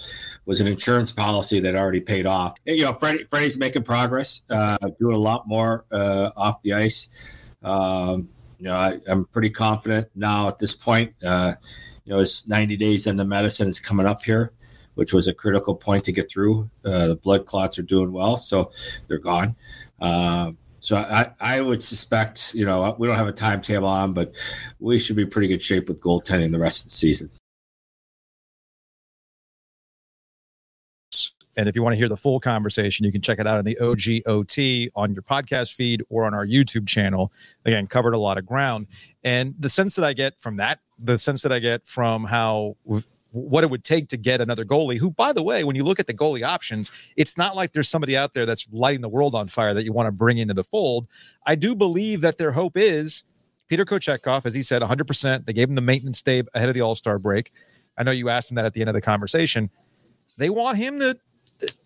was 0.46 0.60
an 0.60 0.66
insurance 0.66 1.12
policy 1.12 1.60
that 1.60 1.74
already 1.74 2.00
paid 2.00 2.26
off. 2.26 2.54
And, 2.66 2.76
you 2.76 2.84
know, 2.84 2.92
Freddie, 2.92 3.24
Freddie's 3.24 3.58
making 3.58 3.84
progress, 3.84 4.42
uh, 4.50 4.78
doing 4.98 5.16
a 5.16 5.18
lot 5.18 5.46
more 5.48 5.84
uh, 5.90 6.30
off 6.36 6.62
the 6.62 6.74
ice. 6.74 7.32
Um, 7.62 8.28
you 8.58 8.66
know, 8.66 8.76
I, 8.76 8.98
I'm 9.08 9.24
pretty 9.26 9.50
confident 9.50 10.08
now 10.14 10.48
at 10.48 10.58
this 10.58 10.74
point. 10.74 11.14
Uh, 11.24 11.54
you 12.04 12.12
know, 12.12 12.20
it's 12.20 12.48
90 12.48 12.76
days 12.76 13.06
and 13.06 13.18
the 13.18 13.24
medicine 13.24 13.68
is 13.68 13.80
coming 13.80 14.06
up 14.06 14.22
here, 14.22 14.52
which 14.94 15.12
was 15.12 15.28
a 15.28 15.34
critical 15.34 15.74
point 15.74 16.04
to 16.04 16.12
get 16.12 16.30
through. 16.30 16.68
Uh, 16.84 17.08
the 17.08 17.16
blood 17.16 17.46
clots 17.46 17.78
are 17.78 17.82
doing 17.82 18.12
well, 18.12 18.36
so 18.36 18.70
they're 19.08 19.18
gone. 19.18 19.56
Um, 20.00 20.58
so 20.84 20.96
I, 20.96 21.30
I 21.40 21.62
would 21.62 21.82
suspect, 21.82 22.52
you 22.52 22.66
know, 22.66 22.94
we 22.98 23.08
don't 23.08 23.16
have 23.16 23.26
a 23.26 23.32
timetable 23.32 23.88
on, 23.88 24.12
but 24.12 24.34
we 24.80 24.98
should 24.98 25.16
be 25.16 25.24
pretty 25.24 25.48
good 25.48 25.62
shape 25.62 25.88
with 25.88 25.98
goaltending 25.98 26.52
the 26.52 26.58
rest 26.58 26.84
of 26.84 26.90
the 26.90 26.96
season. 26.96 27.30
And 31.56 31.70
if 31.70 31.74
you 31.74 31.82
want 31.82 31.94
to 31.94 31.96
hear 31.96 32.10
the 32.10 32.18
full 32.18 32.38
conversation, 32.38 33.06
you 33.06 33.12
can 33.12 33.22
check 33.22 33.38
it 33.38 33.46
out 33.46 33.58
in 33.58 33.64
the 33.64 33.78
OGOT 33.80 34.90
on 34.94 35.14
your 35.14 35.22
podcast 35.22 35.72
feed 35.72 36.02
or 36.10 36.26
on 36.26 36.34
our 36.34 36.44
YouTube 36.46 36.86
channel. 36.86 37.32
Again, 37.64 37.86
covered 37.86 38.12
a 38.12 38.18
lot 38.18 38.36
of 38.36 38.44
ground. 38.44 38.86
And 39.22 39.54
the 39.58 39.70
sense 39.70 39.94
that 39.94 40.04
I 40.04 40.12
get 40.12 40.38
from 40.38 40.58
that, 40.58 40.80
the 40.98 41.18
sense 41.18 41.40
that 41.44 41.52
I 41.52 41.60
get 41.60 41.86
from 41.86 42.24
how 42.24 42.76
what 43.34 43.64
it 43.64 43.70
would 43.70 43.84
take 43.84 44.08
to 44.08 44.16
get 44.16 44.40
another 44.40 44.64
goalie, 44.64 44.98
who, 44.98 45.10
by 45.10 45.32
the 45.32 45.42
way, 45.42 45.64
when 45.64 45.76
you 45.76 45.84
look 45.84 46.00
at 46.00 46.06
the 46.06 46.14
goalie 46.14 46.42
options, 46.42 46.90
it's 47.16 47.36
not 47.36 47.56
like 47.56 47.72
there's 47.72 47.88
somebody 47.88 48.16
out 48.16 48.34
there 48.34 48.46
that's 48.46 48.66
lighting 48.72 49.00
the 49.00 49.08
world 49.08 49.34
on 49.34 49.48
fire 49.48 49.74
that 49.74 49.84
you 49.84 49.92
want 49.92 50.06
to 50.06 50.12
bring 50.12 50.38
into 50.38 50.54
the 50.54 50.64
fold. 50.64 51.06
I 51.46 51.54
do 51.54 51.74
believe 51.74 52.20
that 52.22 52.38
their 52.38 52.52
hope 52.52 52.76
is 52.76 53.24
Peter 53.68 53.84
Kochetkov, 53.84 54.46
as 54.46 54.54
he 54.54 54.62
said, 54.62 54.82
100%. 54.82 55.46
They 55.46 55.52
gave 55.52 55.68
him 55.68 55.74
the 55.74 55.80
maintenance 55.80 56.18
stay 56.18 56.42
ahead 56.54 56.68
of 56.68 56.74
the 56.74 56.80
All 56.80 56.94
Star 56.94 57.18
break. 57.18 57.52
I 57.96 58.02
know 58.02 58.10
you 58.10 58.28
asked 58.28 58.50
him 58.50 58.56
that 58.56 58.64
at 58.64 58.74
the 58.74 58.80
end 58.80 58.88
of 58.88 58.94
the 58.94 59.00
conversation. 59.00 59.70
They 60.36 60.50
want 60.50 60.78
him 60.78 60.98
to 61.00 61.16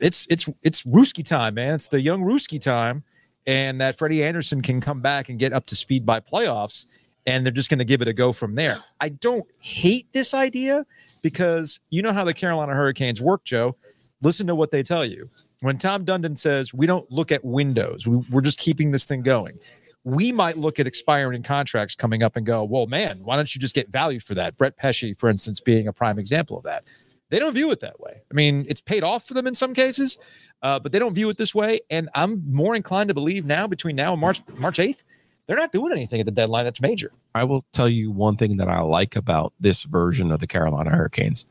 it's 0.00 0.26
it's 0.30 0.48
it's 0.62 0.82
Ruski 0.84 1.26
time, 1.26 1.54
man. 1.54 1.74
It's 1.74 1.88
the 1.88 2.00
young 2.00 2.22
Ruski 2.22 2.60
time, 2.60 3.04
and 3.46 3.80
that 3.80 3.96
Freddie 3.98 4.24
Andersen 4.24 4.62
can 4.62 4.80
come 4.80 5.00
back 5.00 5.28
and 5.28 5.38
get 5.38 5.52
up 5.52 5.66
to 5.66 5.76
speed 5.76 6.06
by 6.06 6.20
playoffs, 6.20 6.86
and 7.28 7.44
they're 7.44 7.52
just 7.52 7.68
going 7.68 7.78
to 7.78 7.84
give 7.84 8.00
it 8.00 8.08
a 8.08 8.14
go 8.14 8.32
from 8.32 8.54
there. 8.54 8.78
I 9.00 9.10
don't 9.10 9.46
hate 9.58 10.10
this 10.12 10.32
idea 10.32 10.86
because 11.22 11.78
you 11.90 12.00
know 12.00 12.12
how 12.12 12.24
the 12.24 12.32
Carolina 12.32 12.72
Hurricanes 12.72 13.20
work, 13.20 13.44
Joe. 13.44 13.76
Listen 14.22 14.46
to 14.46 14.54
what 14.54 14.70
they 14.70 14.82
tell 14.82 15.04
you. 15.04 15.28
When 15.60 15.76
Tom 15.76 16.06
Dundon 16.06 16.38
says 16.38 16.72
we 16.72 16.86
don't 16.86 17.10
look 17.12 17.30
at 17.30 17.44
windows, 17.44 18.06
we, 18.06 18.16
we're 18.30 18.40
just 18.40 18.58
keeping 18.58 18.92
this 18.92 19.04
thing 19.04 19.22
going. 19.22 19.58
We 20.04 20.32
might 20.32 20.56
look 20.56 20.80
at 20.80 20.86
expiring 20.86 21.42
contracts 21.42 21.94
coming 21.94 22.22
up 22.22 22.36
and 22.36 22.46
go, 22.46 22.64
well, 22.64 22.86
man, 22.86 23.20
why 23.22 23.36
don't 23.36 23.54
you 23.54 23.60
just 23.60 23.74
get 23.74 23.90
valued 23.90 24.22
for 24.22 24.34
that? 24.34 24.56
Brett 24.56 24.76
Pesce, 24.78 25.12
for 25.18 25.28
instance, 25.28 25.60
being 25.60 25.86
a 25.86 25.92
prime 25.92 26.18
example 26.18 26.56
of 26.56 26.64
that. 26.64 26.84
They 27.28 27.38
don't 27.38 27.52
view 27.52 27.70
it 27.72 27.80
that 27.80 28.00
way. 28.00 28.22
I 28.30 28.34
mean, 28.34 28.64
it's 28.70 28.80
paid 28.80 29.02
off 29.02 29.26
for 29.26 29.34
them 29.34 29.46
in 29.46 29.54
some 29.54 29.74
cases, 29.74 30.16
uh, 30.62 30.78
but 30.78 30.92
they 30.92 30.98
don't 30.98 31.12
view 31.12 31.28
it 31.28 31.36
this 31.36 31.54
way. 31.54 31.80
And 31.90 32.08
I'm 32.14 32.42
more 32.50 32.74
inclined 32.74 33.08
to 33.08 33.14
believe 33.14 33.44
now, 33.44 33.66
between 33.66 33.96
now 33.96 34.12
and 34.12 34.20
March 34.20 34.40
March 34.56 34.78
8th, 34.78 35.02
they're 35.48 35.56
not 35.56 35.72
doing 35.72 35.92
anything 35.92 36.20
at 36.20 36.26
the 36.26 36.32
deadline 36.32 36.64
that's 36.64 36.80
major. 36.80 37.10
I 37.38 37.44
will 37.44 37.64
tell 37.72 37.88
you 37.88 38.10
one 38.10 38.36
thing 38.36 38.56
that 38.58 38.68
I 38.68 38.80
like 38.80 39.16
about 39.16 39.52
this 39.60 39.82
version 39.84 40.30
of 40.30 40.40
the 40.40 40.46
Carolina 40.46 40.90
Hurricanes. 40.90 41.46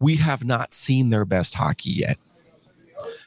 We 0.00 0.16
have 0.16 0.44
not 0.44 0.72
seen 0.72 1.10
their 1.10 1.24
best 1.24 1.54
hockey 1.54 1.90
yet. 1.90 2.18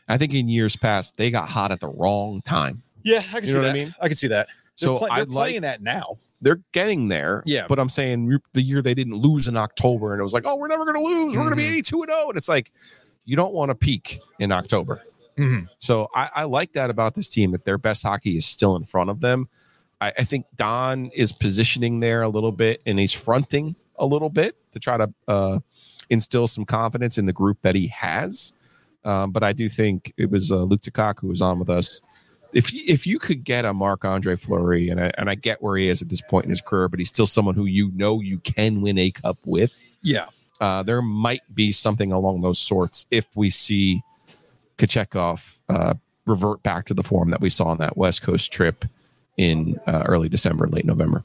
I 0.08 0.18
think 0.18 0.34
in 0.34 0.48
years 0.50 0.76
past, 0.76 1.18
they 1.18 1.32
got 1.32 1.50
hot 1.50 1.72
at 1.72 1.80
the 1.80 1.88
wrong 1.88 2.42
time. 2.42 2.84
Yeah, 3.04 3.20
I 3.20 3.40
can 3.40 3.44
You 3.44 3.48
see 3.48 3.54
that. 3.60 3.70
I 3.70 3.74
mean? 3.74 3.96
I 4.02 4.08
can 4.08 4.18
see 4.18 4.28
that. 4.28 4.48
So 4.76 4.98
they're, 4.98 4.98
play- 5.00 5.10
they're 5.10 5.26
like- 5.26 5.30
playing 5.30 5.62
that 5.62 5.82
now. 5.82 6.18
They're 6.42 6.62
getting 6.74 7.08
there. 7.08 7.42
Yeah. 7.46 7.66
But 7.68 7.80
I'm 7.80 7.90
saying 7.90 8.38
the 8.54 8.62
year 8.62 8.82
they 8.82 8.94
didn't 8.94 9.16
lose 9.16 9.48
in 9.48 9.58
October 9.58 10.12
and 10.14 10.20
it 10.20 10.24
was 10.24 10.34
like, 10.34 10.44
oh, 10.46 10.56
we're 10.58 10.68
never 10.68 10.84
going 10.86 10.96
to 10.98 11.02
lose. 11.02 11.36
We're 11.36 11.44
going 11.44 11.52
to 11.52 11.56
be 11.56 11.66
82 11.66 12.04
and 12.04 12.12
0. 12.12 12.30
And 12.30 12.38
it's 12.38 12.50
like, 12.50 12.72
you 13.24 13.36
don't 13.36 13.54
want 13.54 13.70
to 13.70 13.76
peak 13.76 14.20
in 14.38 14.52
October. 14.52 15.02
Mhm. 15.38 15.68
So 15.80 16.10
I, 16.14 16.30
I 16.36 16.44
like 16.44 16.74
that 16.74 16.90
about 16.90 17.16
this 17.16 17.30
team 17.30 17.52
that 17.52 17.66
their 17.66 17.78
best 17.78 18.04
hockey 18.04 18.38
is 18.38 18.46
still 18.46 18.76
in 18.76 18.84
front 18.84 19.10
of 19.10 19.22
them. 19.22 19.50
I, 20.06 20.14
I 20.20 20.24
think 20.24 20.46
Don 20.56 21.10
is 21.12 21.32
positioning 21.32 22.00
there 22.00 22.22
a 22.22 22.30
little 22.30 22.52
bit 22.52 22.82
and 22.86 23.00
he's 23.00 23.14
fronting 23.14 23.76
a 23.98 24.06
little 24.06 24.30
bit 24.30 24.56
to 24.74 24.80
try 24.80 24.98
to 24.98 25.12
uh, 25.28 25.60
instill 26.10 26.48
some 26.48 26.66
confidence 26.66 27.18
in 27.18 27.26
the 27.26 27.34
group 27.34 27.58
that 27.64 27.76
he 27.76 27.88
has. 27.88 28.54
Um, 29.04 29.32
but 29.32 29.44
I 29.44 29.54
do 29.54 29.68
think 29.68 30.14
it 30.18 30.30
was 30.30 30.52
uh, 30.52 30.64
Luke 30.64 30.82
DeCock 30.82 31.20
who 31.20 31.28
was 31.28 31.42
on 31.42 31.60
with 31.60 31.70
us. 31.70 32.02
If 32.54 32.74
you, 32.74 32.84
if 32.88 33.06
you 33.06 33.20
could 33.20 33.44
get 33.44 33.66
a 33.66 33.74
Marc 33.74 34.06
Andre 34.06 34.36
Fleury, 34.36 34.90
and 34.90 35.02
I, 35.02 35.12
and 35.18 35.30
I 35.30 35.36
get 35.36 35.62
where 35.62 35.76
he 35.76 35.90
is 35.90 36.02
at 36.02 36.10
this 36.10 36.22
point 36.22 36.46
in 36.46 36.52
his 36.52 36.62
career, 36.62 36.88
but 36.88 37.00
he's 37.00 37.10
still 37.10 37.28
someone 37.28 37.56
who 37.56 37.66
you 37.66 37.92
know 37.94 38.22
you 38.22 38.40
can 38.40 38.82
win 38.82 38.98
a 38.98 39.12
cup 39.12 39.38
with. 39.44 39.78
Yeah. 40.02 40.28
Uh, 40.62 40.82
there 40.84 41.02
might 41.02 41.42
be 41.54 41.72
something 41.74 42.14
along 42.14 42.42
those 42.42 42.60
sorts 42.60 43.08
if 43.12 43.28
we 43.36 43.50
see 43.50 44.04
Kochetkov 44.78 45.58
uh, 45.68 45.96
revert 46.26 46.64
back 46.64 46.86
to 46.86 46.94
the 46.94 47.04
form 47.04 47.32
that 47.32 47.42
we 47.42 47.50
saw 47.50 47.66
on 47.66 47.78
that 47.80 47.98
West 47.98 48.22
Coast 48.22 48.54
trip 48.54 48.86
in 49.38 49.80
uh, 49.88 50.04
early 50.06 50.30
December, 50.30 50.68
late 50.68 50.86
November. 50.86 51.24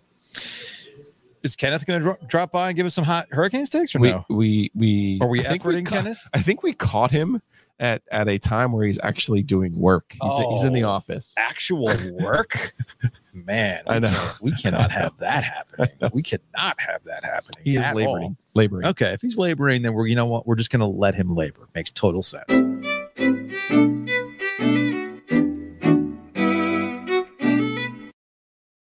Is 1.43 1.57
Kenneth 1.57 1.87
going 1.87 2.01
to 2.01 2.05
dro- 2.05 2.16
drop 2.27 2.53
by 2.53 2.69
and 2.69 2.77
give 2.77 2.85
us 2.87 2.95
some 2.95 3.05
hot 3.05 3.27
Hurricanes 3.31 3.70
takes 3.70 3.95
or 3.95 4.01
we, 4.01 4.11
no? 4.11 4.27
we 4.28 4.70
we 4.74 5.19
Are 5.23 5.28
we 5.28 5.41
I 5.41 5.45
think 5.45 5.65
we 5.65 5.82
ca- 5.82 5.97
Kenneth? 5.97 6.19
I 6.35 6.41
think 6.43 6.62
we 6.62 6.74
caught 6.74 7.11
him 7.11 7.41
at 7.78 8.03
at 8.12 8.28
a 8.28 8.39
time 8.39 8.73
where 8.73 8.85
he's 8.85 8.99
actually 9.03 9.43
doing 9.43 9.74
work. 9.78 10.15
He's 10.20 10.37
he's 10.37 10.65
in 10.65 10.74
the 10.74 10.85
Oh. 10.85 10.91
office. 10.91 11.32
Actual 11.39 11.91
work, 12.20 12.74
man. 13.32 13.82
I 13.87 14.01
know. 14.01 14.31
we 14.43 14.53
cannot 14.53 14.91
have 14.91 15.16
that 15.19 15.43
happening. 15.45 15.89
We 16.12 16.23
cannot 16.23 16.78
have 16.78 17.05
that 17.05 17.24
happening. 17.24 17.62
He 17.65 17.77
is 17.77 17.87
laboring. 17.95 18.24
all. 18.24 18.37
Laboring. 18.55 18.87
Okay, 18.89 19.12
if 19.15 19.23
he's 19.23 19.39
laboring, 19.39 19.81
then 19.81 19.95
we're 19.95 20.09
you 20.09 20.16
know 20.16 20.27
what? 20.27 20.47
We're 20.47 20.57
just 20.57 20.70
gonna 20.70 20.87
let 20.89 21.15
him 21.15 21.35
labor. 21.35 21.69
Makes 21.74 21.93
total 21.93 22.23
sense. 22.23 22.62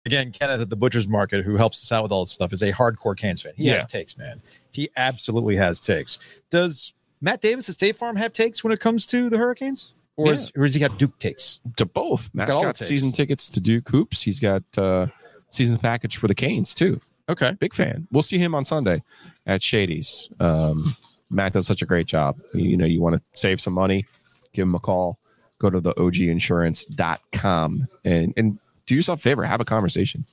Again, 0.07 0.31
Kenneth 0.33 0.61
at 0.61 0.70
the 0.70 0.77
Butcher's 0.77 1.09
Market, 1.09 1.45
who 1.45 1.57
helps 1.57 1.83
us 1.85 1.93
out 1.93 2.05
with 2.05 2.12
all 2.12 2.23
this 2.24 2.31
stuff, 2.33 2.53
is 2.53 2.62
a 2.62 2.73
hardcore 2.73 3.16
Canes 3.16 3.43
fan. 3.43 3.53
He 3.57 3.65
Yeah. 3.66 3.74
has 3.74 3.87
takes, 3.87 4.16
man. 4.16 4.41
He 4.73 4.89
absolutely 4.97 5.57
has 5.57 5.78
takes. 5.81 6.19
Does 6.51 6.95
Matt 7.20 7.41
Davis 7.41 7.69
at 7.69 7.74
State 7.74 7.97
Farm 7.97 8.16
have 8.16 8.33
takes 8.33 8.62
when 8.62 8.73
it 8.73 8.81
comes 8.81 9.05
to 9.07 9.28
the 9.28 9.37
Hurricanes? 9.37 9.93
Or, 10.16 10.33
is, 10.33 10.51
or 10.57 10.62
has 10.62 10.73
he 10.74 10.81
got 10.81 10.97
Duke 10.99 11.19
takes? 11.19 11.61
To 11.77 11.85
both. 11.85 12.31
Matt's 12.33 12.51
got 12.51 12.57
all 12.57 12.62
got, 12.62 12.77
season 12.78 13.12
tickets 13.12 13.51
to 13.51 13.61
Duke 13.61 13.89
Hoops. 13.91 14.23
He's 14.23 14.41
got 14.41 14.62
uh 14.78 15.09
season 15.51 15.78
package 15.78 16.16
for 16.16 16.27
the 16.28 16.35
Canes 16.35 16.73
too. 16.74 17.01
Okay. 17.28 17.53
Big 17.59 17.74
fan. 17.74 18.07
We'll 18.12 18.23
see 18.23 18.39
him 18.39 18.55
on 18.55 18.65
Sunday 18.65 19.03
at 19.47 19.62
Shady's. 19.62 20.31
Um, 20.41 20.95
Matt 21.31 21.53
does 21.53 21.66
such 21.66 21.83
a 21.83 21.87
great 21.87 22.07
job. 22.07 22.41
You, 22.55 22.62
you 22.70 22.77
know, 22.77 22.87
you 22.87 23.01
want 23.01 23.16
to 23.16 23.23
save 23.33 23.61
some 23.61 23.74
money, 23.74 24.07
give 24.53 24.62
him 24.62 24.74
a 24.74 24.78
call. 24.78 25.19
Go 25.59 25.69
to 25.70 25.81
the 25.81 25.93
oginsurance.com 25.95 27.89
and 28.05 28.33
and 28.37 28.59
do 28.86 28.94
yourself 28.94 29.18
a 29.20 29.22
favor, 29.22 29.44
have 29.44 29.60
a 29.60 29.64
conversation. 29.64 30.24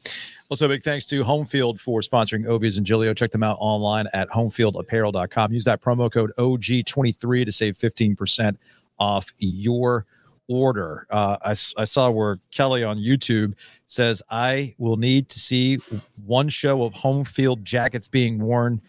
Also, 0.50 0.68
big 0.68 0.84
thanks 0.84 1.06
to 1.08 1.24
Homefield 1.24 1.80
for 1.80 2.02
sponsoring 2.02 2.46
Ovies 2.46 2.78
and 2.78 2.86
Giglio. 2.86 3.14
Check 3.14 3.32
them 3.32 3.44
out 3.44 3.58
online 3.60 4.08
at 4.14 4.30
homefieldapparel.com. 4.30 5.52
Use 5.52 5.66
that 5.66 5.82
promo 5.82 6.12
code 6.12 6.32
OG23 6.38 7.46
to 7.46 7.52
save 7.52 7.76
15% 7.76 8.56
off 9.00 9.34
your 9.40 10.06
order. 10.48 11.08
Uh, 11.10 11.38
I, 11.44 11.52
I 11.52 11.86
saw 11.86 12.12
where 12.12 12.38
Kelly 12.52 12.84
on 12.84 12.98
YouTube 12.98 13.54
says, 13.88 14.22
I 14.30 14.76
will 14.78 14.98
need 14.98 15.30
to 15.30 15.40
see 15.40 15.78
one 16.26 16.50
show 16.50 16.84
of 16.84 16.94
home 16.94 17.24
field 17.24 17.66
jackets 17.66 18.08
being 18.08 18.40
worn 18.40 18.82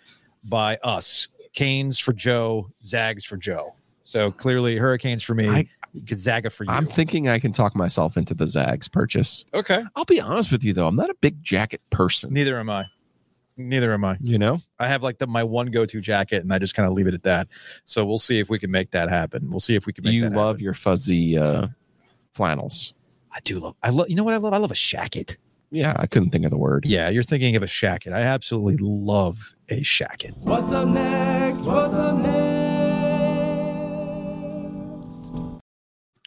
by 0.45 0.77
us. 0.83 1.29
Canes 1.55 1.99
for 1.99 2.13
Joe, 2.13 2.71
Zags 2.85 3.25
for 3.25 3.37
Joe. 3.37 3.75
So 4.05 4.31
clearly, 4.31 4.77
Hurricanes 4.77 5.23
for 5.23 5.35
me, 5.35 5.49
I- 5.49 5.69
Gonzaga 6.05 6.51
for 6.51 6.65
you. 6.65 6.71
I'm 6.71 6.87
thinking 6.87 7.29
I 7.29 7.39
can 7.39 7.53
talk 7.53 7.77
myself 7.77 8.17
into 8.17 8.35
the 8.35 8.47
Zags 8.47 8.89
purchase. 8.89 9.45
okay. 9.55 9.85
I'll 9.97 10.05
be 10.05 10.21
honest 10.21 10.51
with 10.51 10.65
you 10.65 10.73
though, 10.73 10.87
I'm 10.89 10.97
not 10.97 11.11
a 11.11 11.15
big 11.21 11.43
jacket 11.43 11.81
person. 11.91 12.33
Neither 12.33 12.59
am 12.59 12.69
I. 12.71 12.87
Neither 13.57 13.93
am 13.93 14.05
I. 14.05 14.17
You 14.21 14.37
know? 14.39 14.61
I 14.81 14.89
have 14.89 15.03
like 15.05 15.19
the 15.19 15.29
my 15.29 15.45
one 15.45 15.67
go 15.69 15.87
to 15.87 16.01
jacket, 16.01 16.43
and 16.43 16.53
I 16.53 16.59
just 16.59 16.75
kind 16.75 16.89
of 16.89 16.95
leave 16.95 17.07
it 17.07 17.15
at 17.15 17.23
that. 17.23 17.47
So 17.85 18.05
we'll 18.05 18.19
see 18.19 18.41
if 18.41 18.51
we 18.51 18.59
can 18.59 18.71
make 18.73 18.91
that 18.91 19.09
happen. 19.09 19.49
We'll 19.49 19.61
see 19.61 19.77
if 19.77 19.87
we 19.87 19.93
can 19.93 20.03
make 20.05 20.15
You 20.15 20.23
that 20.23 20.33
love 20.33 20.57
happen. 20.57 20.65
your 20.65 20.75
fuzzy 20.75 21.39
uh 21.39 21.69
flannels. 22.33 22.95
I 23.31 23.39
do 23.41 23.61
love. 23.61 23.77
I 23.83 23.91
love. 23.91 24.09
You 24.09 24.17
know 24.17 24.25
what 24.25 24.35
I 24.35 24.39
love? 24.39 24.53
I 24.55 24.59
love 24.59 24.73
a 24.73 24.75
shacket. 24.75 25.37
Yeah, 25.71 25.95
I 25.97 26.07
couldn't 26.07 26.31
think 26.31 26.45
of 26.45 26.51
the 26.51 26.59
word. 26.59 26.85
Yeah, 26.85 27.09
you're 27.09 27.23
thinking 27.25 27.57
of 27.57 27.63
a 27.63 27.67
shacket. 27.67 28.13
I 28.13 28.21
absolutely 28.23 28.77
love 28.79 29.55
a 29.69 29.81
shacket. 29.83 30.37
What's 30.39 30.71
up 30.73 30.89
next? 30.89 31.63
What's 31.63 31.95
up 31.95 32.17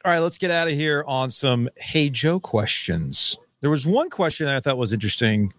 All 0.08 0.14
right, 0.14 0.20
let's 0.20 0.38
get 0.38 0.52
out 0.52 0.70
of 0.70 0.74
here 0.74 1.04
on 1.06 1.30
some 1.30 1.68
Hey 1.76 2.10
Joe 2.10 2.40
questions. 2.40 3.38
There 3.60 3.70
was 3.70 3.86
one 3.86 4.10
question 4.10 4.46
that 4.46 4.56
I 4.56 4.62
thought 4.62 4.78
was 4.78 4.94
interesting 4.94 5.52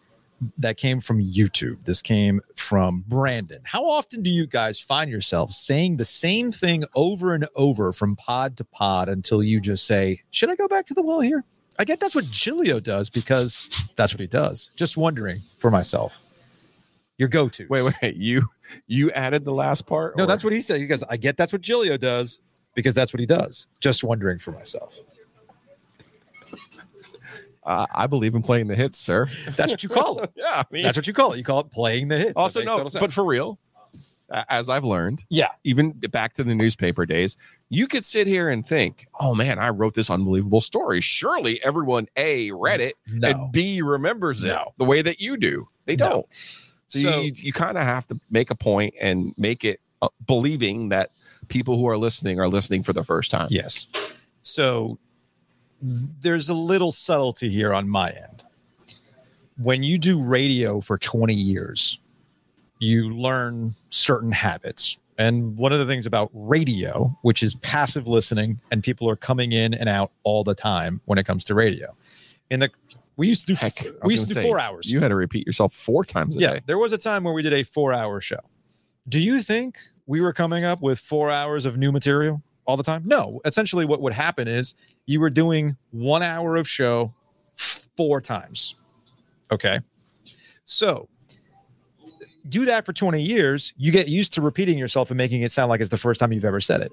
that 0.56 0.78
came 0.78 1.00
from 1.00 1.22
YouTube. 1.22 1.84
This 1.84 2.00
came 2.00 2.40
from 2.56 3.04
Brandon. 3.06 3.60
How 3.64 3.84
often 3.86 4.22
do 4.22 4.30
you 4.30 4.46
guys 4.46 4.80
find 4.80 5.10
yourselves 5.10 5.58
saying 5.58 5.98
the 5.98 6.06
same 6.06 6.50
thing 6.50 6.84
over 6.94 7.34
and 7.34 7.46
over 7.56 7.92
from 7.92 8.16
pod 8.16 8.56
to 8.56 8.64
pod 8.64 9.10
until 9.10 9.42
you 9.42 9.60
just 9.60 9.86
say, 9.86 10.22
Should 10.30 10.48
I 10.48 10.54
go 10.56 10.66
back 10.66 10.86
to 10.86 10.94
the 10.94 11.02
well 11.02 11.20
here? 11.20 11.44
I 11.78 11.84
get 11.84 12.00
that's 12.00 12.14
what 12.14 12.24
Giglio 12.30 12.80
does 12.80 13.10
because 13.10 13.68
that's 13.96 14.14
what 14.14 14.20
he 14.20 14.26
does. 14.26 14.70
Just 14.76 14.96
wondering 14.96 15.40
for 15.58 15.70
myself. 15.70 16.24
Your 17.18 17.28
go 17.28 17.50
to. 17.50 17.66
Wait, 17.68 17.84
wait, 18.00 18.16
you 18.16 18.48
you 18.86 19.10
added 19.10 19.44
the 19.44 19.52
last 19.52 19.86
part? 19.86 20.16
No, 20.16 20.24
or- 20.24 20.26
that's 20.26 20.42
what 20.42 20.54
he 20.54 20.62
said. 20.62 20.80
He 20.80 20.86
goes, 20.86 21.02
I 21.02 21.18
get 21.18 21.36
that's 21.36 21.52
what 21.52 21.60
Giglio 21.60 21.98
does 21.98 22.40
because 22.78 22.94
that's 22.94 23.12
what 23.12 23.18
he 23.18 23.26
does. 23.26 23.66
Just 23.80 24.04
wondering 24.04 24.38
for 24.38 24.52
myself. 24.52 25.00
uh, 27.64 27.86
I 27.92 28.06
believe 28.06 28.36
in 28.36 28.42
playing 28.42 28.68
the 28.68 28.76
hits, 28.76 29.00
sir. 29.00 29.26
That's 29.56 29.72
what 29.72 29.82
you 29.82 29.88
call 29.88 30.20
it. 30.20 30.30
yeah, 30.36 30.44
I 30.46 30.64
mean, 30.70 30.84
That's 30.84 30.96
what 30.96 31.08
you 31.08 31.12
call 31.12 31.32
it. 31.32 31.38
You 31.38 31.44
call 31.44 31.58
it 31.60 31.70
playing 31.72 32.06
the 32.06 32.16
hits. 32.16 32.34
Also 32.36 32.62
no, 32.62 32.86
but 33.00 33.12
for 33.12 33.24
real, 33.24 33.58
as 34.48 34.68
I've 34.68 34.84
learned, 34.84 35.24
yeah, 35.28 35.48
even 35.64 35.90
back 35.90 36.34
to 36.34 36.44
the 36.44 36.54
newspaper 36.54 37.04
days, 37.04 37.36
you 37.68 37.88
could 37.88 38.04
sit 38.04 38.26
here 38.28 38.48
and 38.48 38.64
think, 38.64 39.06
"Oh 39.18 39.34
man, 39.34 39.58
I 39.58 39.70
wrote 39.70 39.94
this 39.94 40.08
unbelievable 40.08 40.60
story. 40.60 41.00
Surely 41.00 41.60
everyone 41.64 42.06
a 42.16 42.52
read 42.52 42.80
it 42.80 42.94
No. 43.08 43.28
and 43.28 43.52
b 43.52 43.82
remembers 43.82 44.44
it 44.44 44.56
the 44.76 44.84
way 44.84 45.02
that 45.02 45.20
you 45.20 45.36
do. 45.36 45.66
They 45.84 45.96
No. 45.96 46.08
don't. 46.08 46.26
So, 46.86 46.98
So- 47.00 47.20
you, 47.22 47.32
you 47.34 47.52
kind 47.52 47.76
of 47.76 47.82
have 47.84 48.06
to 48.06 48.20
make 48.30 48.50
a 48.50 48.54
point 48.54 48.94
and 49.00 49.34
make 49.36 49.64
it 49.64 49.80
uh, 50.00 50.08
believing 50.26 50.90
that 50.90 51.10
people 51.48 51.76
who 51.76 51.86
are 51.88 51.98
listening 51.98 52.40
are 52.40 52.48
listening 52.48 52.82
for 52.82 52.92
the 52.92 53.04
first 53.04 53.30
time. 53.30 53.48
Yes. 53.50 53.86
So 54.42 54.98
there's 55.80 56.48
a 56.48 56.54
little 56.54 56.92
subtlety 56.92 57.48
here 57.48 57.72
on 57.72 57.88
my 57.88 58.10
end. 58.10 58.44
When 59.56 59.82
you 59.82 59.98
do 59.98 60.22
radio 60.22 60.80
for 60.80 60.98
20 60.98 61.34
years, 61.34 61.98
you 62.78 63.10
learn 63.10 63.74
certain 63.90 64.32
habits. 64.32 64.98
And 65.18 65.56
one 65.56 65.72
of 65.72 65.80
the 65.80 65.86
things 65.86 66.06
about 66.06 66.30
radio, 66.32 67.16
which 67.22 67.42
is 67.42 67.56
passive 67.56 68.06
listening, 68.06 68.60
and 68.70 68.84
people 68.84 69.10
are 69.10 69.16
coming 69.16 69.50
in 69.50 69.74
and 69.74 69.88
out 69.88 70.12
all 70.22 70.44
the 70.44 70.54
time 70.54 71.00
when 71.06 71.18
it 71.18 71.24
comes 71.24 71.42
to 71.44 71.54
radio. 71.54 71.96
In 72.50 72.60
the 72.60 72.70
we 73.16 73.26
used 73.26 73.48
to 73.48 73.54
do 73.54 73.58
Heck, 73.58 73.74
we 74.04 74.14
used 74.14 74.28
to 74.28 74.34
do 74.34 74.40
say, 74.40 74.46
four 74.46 74.60
hours. 74.60 74.90
You 74.90 75.00
had 75.00 75.08
to 75.08 75.16
repeat 75.16 75.44
yourself 75.44 75.74
four 75.74 76.04
times 76.04 76.36
a 76.36 76.40
yeah, 76.40 76.52
day. 76.54 76.60
there 76.66 76.78
was 76.78 76.92
a 76.92 76.98
time 76.98 77.24
where 77.24 77.34
we 77.34 77.42
did 77.42 77.52
a 77.52 77.64
four 77.64 77.92
hour 77.92 78.20
show. 78.20 78.38
Do 79.08 79.20
you 79.20 79.42
think 79.42 79.78
we 80.08 80.20
were 80.20 80.32
coming 80.32 80.64
up 80.64 80.80
with 80.82 80.98
four 80.98 81.30
hours 81.30 81.66
of 81.66 81.76
new 81.76 81.92
material 81.92 82.42
all 82.64 82.76
the 82.76 82.82
time? 82.82 83.02
No. 83.04 83.40
Essentially, 83.44 83.84
what 83.84 84.00
would 84.00 84.14
happen 84.14 84.48
is 84.48 84.74
you 85.06 85.20
were 85.20 85.30
doing 85.30 85.76
one 85.90 86.22
hour 86.22 86.56
of 86.56 86.66
show 86.66 87.12
four 87.54 88.20
times. 88.20 88.74
Okay. 89.52 89.78
So 90.64 91.08
do 92.48 92.64
that 92.64 92.86
for 92.86 92.92
20 92.92 93.22
years, 93.22 93.74
you 93.76 93.92
get 93.92 94.08
used 94.08 94.32
to 94.34 94.42
repeating 94.42 94.78
yourself 94.78 95.10
and 95.10 95.18
making 95.18 95.42
it 95.42 95.52
sound 95.52 95.68
like 95.68 95.80
it's 95.80 95.90
the 95.90 95.98
first 95.98 96.18
time 96.18 96.32
you've 96.32 96.44
ever 96.44 96.60
said 96.60 96.80
it. 96.80 96.92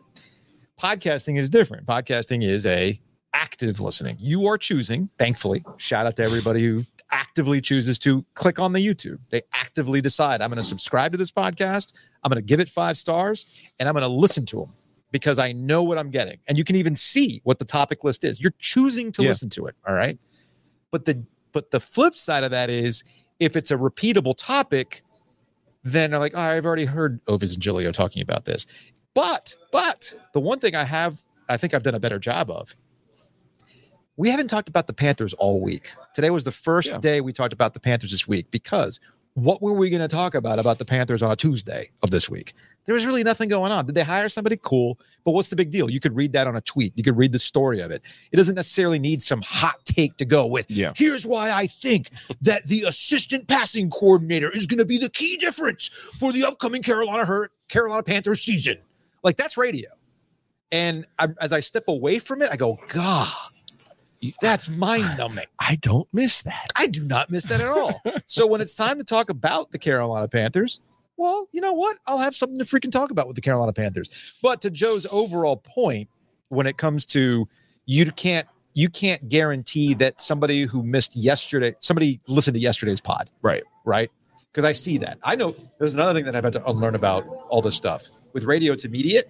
Podcasting 0.79 1.37
is 1.37 1.49
different. 1.49 1.87
Podcasting 1.87 2.43
is 2.43 2.65
a 2.65 2.99
active 3.33 3.79
listening. 3.79 4.17
You 4.19 4.45
are 4.47 4.57
choosing, 4.57 5.09
thankfully, 5.17 5.63
shout 5.77 6.05
out 6.05 6.17
to 6.17 6.23
everybody 6.23 6.65
who 6.65 6.85
actively 7.15 7.61
chooses 7.61 7.97
to 7.99 8.25
click 8.33 8.59
on 8.59 8.73
the 8.73 8.85
YouTube. 8.85 9.19
They 9.29 9.41
actively 9.53 10.01
decide, 10.01 10.41
I'm 10.41 10.49
going 10.49 10.57
to 10.57 10.63
subscribe 10.63 11.13
to 11.13 11.17
this 11.17 11.31
podcast, 11.31 11.93
I'm 12.23 12.29
going 12.29 12.41
to 12.43 12.45
give 12.45 12.59
it 12.59 12.67
five 12.67 12.97
stars, 12.97 13.45
and 13.79 13.87
I'm 13.87 13.93
going 13.93 14.03
to 14.03 14.09
listen 14.09 14.45
to 14.47 14.57
them 14.57 14.73
because 15.11 15.39
I 15.39 15.53
know 15.53 15.81
what 15.81 15.97
I'm 15.97 16.11
getting. 16.11 16.39
And 16.47 16.57
you 16.57 16.65
can 16.65 16.75
even 16.75 16.95
see 16.95 17.39
what 17.45 17.57
the 17.57 17.65
topic 17.65 18.03
list 18.03 18.23
is. 18.25 18.41
You're 18.41 18.53
choosing 18.59 19.11
to 19.13 19.23
Yeah. 19.23 19.29
listen 19.29 19.49
to 19.51 19.65
it. 19.67 19.75
All 19.87 19.95
right. 19.95 20.19
But 20.91 21.05
the 21.05 21.23
but 21.53 21.71
the 21.71 21.79
flip 21.79 22.15
side 22.15 22.43
of 22.43 22.51
that 22.51 22.69
is 22.69 23.03
if 23.39 23.55
it's 23.55 23.71
a 23.71 23.77
repeatable 23.77 24.35
topic, 24.37 25.03
then 25.83 26.11
they're 26.11 26.19
like, 26.19 26.33
oh, 26.35 26.41
I've 26.41 26.65
already 26.65 26.83
heard 26.85 27.23
Ovies 27.25 27.53
and 27.53 27.61
Giglio 27.61 27.93
talking 27.93 28.21
about 28.21 28.43
this. 28.43 28.65
But 29.13 29.55
but 29.71 30.13
the 30.33 30.41
one 30.41 30.59
thing 30.59 30.75
I 30.75 30.83
have, 30.83 31.21
I 31.47 31.55
think 31.55 31.73
I've 31.73 31.83
done 31.83 31.95
a 31.95 31.99
better 31.99 32.19
job 32.19 32.49
of. 32.51 32.75
We 34.17 34.29
haven't 34.29 34.47
talked 34.47 34.69
about 34.69 34.87
the 34.87 34.93
Panthers 34.93 35.33
all 35.33 35.61
week. 35.61 35.93
Today 36.13 36.29
was 36.29 36.43
the 36.45 36.51
first 36.51 36.89
Yeah. 36.89 36.97
day 36.99 37.21
we 37.21 37.33
talked 37.33 37.53
about 37.53 37.73
the 37.73 37.79
Panthers 37.79 38.11
this 38.11 38.27
week 38.27 38.49
because 38.49 38.99
what 39.33 39.61
were 39.61 39.73
we 39.73 39.89
going 39.89 40.01
to 40.01 40.07
talk 40.07 40.33
about 40.35 40.59
about 40.59 40.77
the 40.77 40.85
Panthers 40.85 41.21
on 41.21 41.29
a 41.31 41.35
Tuesday 41.35 41.89
of 42.01 42.09
this 42.11 42.29
week? 42.29 42.53
There 42.85 42.95
was 42.95 43.05
really 43.05 43.23
nothing 43.23 43.49
going 43.49 43.73
on. 43.73 43.85
Did 43.85 43.95
they 43.95 44.03
hire 44.03 44.29
somebody? 44.29 44.57
Cool. 44.61 44.97
But 45.25 45.31
what's 45.31 45.49
the 45.49 45.57
big 45.57 45.71
deal? 45.71 45.89
You 45.89 45.99
could 45.99 46.15
read 46.15 46.31
that 46.33 46.47
on 46.47 46.55
a 46.55 46.61
tweet. 46.61 46.93
You 46.95 47.03
could 47.03 47.17
read 47.17 47.33
the 47.33 47.39
story 47.39 47.81
of 47.81 47.91
it. 47.91 48.01
It 48.31 48.37
doesn't 48.37 48.55
necessarily 48.55 48.99
need 48.99 49.21
some 49.21 49.41
hot 49.41 49.83
take 49.83 50.15
to 50.17 50.25
go 50.25 50.45
with. 50.45 50.69
Yeah. 50.71 50.93
Here's 50.95 51.25
why 51.25 51.51
I 51.51 51.67
think 51.67 52.09
that 52.41 52.65
the 52.67 52.83
assistant 52.83 53.47
passing 53.49 53.89
coordinator 53.89 54.49
is 54.49 54.65
going 54.67 54.77
to 54.77 54.85
be 54.85 54.97
the 54.97 55.09
key 55.09 55.35
difference 55.35 55.89
for 56.17 56.31
the 56.31 56.45
upcoming 56.45 56.81
Carolina 56.83 57.25
Hurt 57.25 57.51
Carolina 57.67 58.03
Panthers 58.03 58.41
season. 58.41 58.77
Like 59.23 59.35
that's 59.35 59.57
radio. 59.57 59.89
And 60.71 61.05
I, 61.19 61.29
as 61.41 61.51
I 61.51 61.59
step 61.59 61.85
away 61.89 62.19
from 62.19 62.41
it, 62.41 62.49
I 62.51 62.55
go, 62.55 62.79
God, 62.87 63.27
that's 64.41 64.69
mind 64.69 65.17
numbing. 65.17 65.45
I 65.59 65.75
don't 65.75 66.07
miss 66.13 66.41
that. 66.43 66.71
I 66.75 66.87
do 66.87 67.03
not 67.05 67.29
miss 67.29 67.45
that 67.45 67.61
at 67.61 67.67
all. 67.67 68.01
so 68.25 68.47
when 68.47 68.61
it's 68.61 68.75
time 68.75 68.97
to 68.97 69.03
talk 69.03 69.29
about 69.29 69.71
the 69.71 69.77
Carolina 69.79 70.27
Panthers, 70.27 70.79
well, 71.17 71.47
you 71.51 71.61
know 71.61 71.73
what? 71.73 71.97
I'll 72.07 72.17
have 72.17 72.35
something 72.35 72.57
to 72.57 72.65
freaking 72.65 72.91
talk 72.91 73.11
about 73.11 73.27
with 73.27 73.35
the 73.35 73.41
Carolina 73.41 73.71
Panthers. 73.73 74.33
But 74.41 74.61
to 74.61 74.69
Joe's 74.69 75.05
overall 75.11 75.57
point, 75.57 76.09
when 76.49 76.67
it 76.67 76.77
comes 76.77 77.05
to 77.07 77.47
you 77.85 78.05
can't 78.11 78.47
you 78.73 78.89
can't 78.89 79.29
guarantee 79.29 79.93
that 79.93 80.19
somebody 80.19 80.63
who 80.63 80.83
missed 80.83 81.15
yesterday, 81.15 81.73
somebody 81.79 82.19
listened 82.27 82.55
to 82.55 82.59
yesterday's 82.59 82.99
pod, 82.99 83.29
Right. 83.41 83.63
right? 83.85 84.11
Because 84.51 84.65
I 84.65 84.73
see 84.73 84.97
that. 84.97 85.17
I 85.23 85.35
know 85.37 85.55
there's 85.79 85.93
another 85.93 86.13
thing 86.13 86.25
that 86.25 86.35
I've 86.35 86.43
had 86.43 86.51
to 86.53 86.69
unlearn 86.69 86.93
about 86.95 87.23
all 87.49 87.61
this 87.61 87.75
stuff. 87.75 88.09
With 88.33 88.43
radio, 88.43 88.73
it's 88.73 88.83
immediate. 88.83 89.29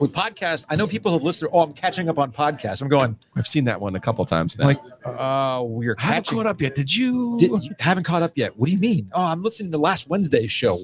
With 0.00 0.12
podcasts, 0.12 0.66
I 0.68 0.76
know 0.76 0.86
people 0.86 1.12
have 1.12 1.22
listened. 1.22 1.50
Oh, 1.52 1.60
I'm 1.60 1.72
catching 1.72 2.08
up 2.08 2.18
on 2.18 2.32
podcasts. 2.32 2.80
I'm 2.82 2.88
going. 2.88 3.16
I've 3.36 3.46
seen 3.46 3.64
that 3.64 3.80
one 3.80 3.94
a 3.96 4.00
couple 4.00 4.24
times 4.24 4.56
now. 4.58 4.66
Like, 4.66 4.80
uh, 5.04 5.62
we're 5.64 5.94
I 5.98 6.02
haven't 6.02 6.24
catching 6.24 6.38
caught 6.38 6.46
up 6.46 6.60
yet. 6.60 6.74
Did 6.74 6.94
you? 6.94 7.36
Did, 7.38 7.50
you 7.64 7.74
haven't 7.78 8.04
caught 8.04 8.22
up 8.22 8.32
yet. 8.36 8.56
What 8.58 8.66
do 8.66 8.72
you 8.72 8.78
mean? 8.78 9.10
Oh, 9.12 9.24
I'm 9.24 9.42
listening 9.42 9.72
to 9.72 9.78
last 9.78 10.08
Wednesday's 10.08 10.50
show. 10.52 10.78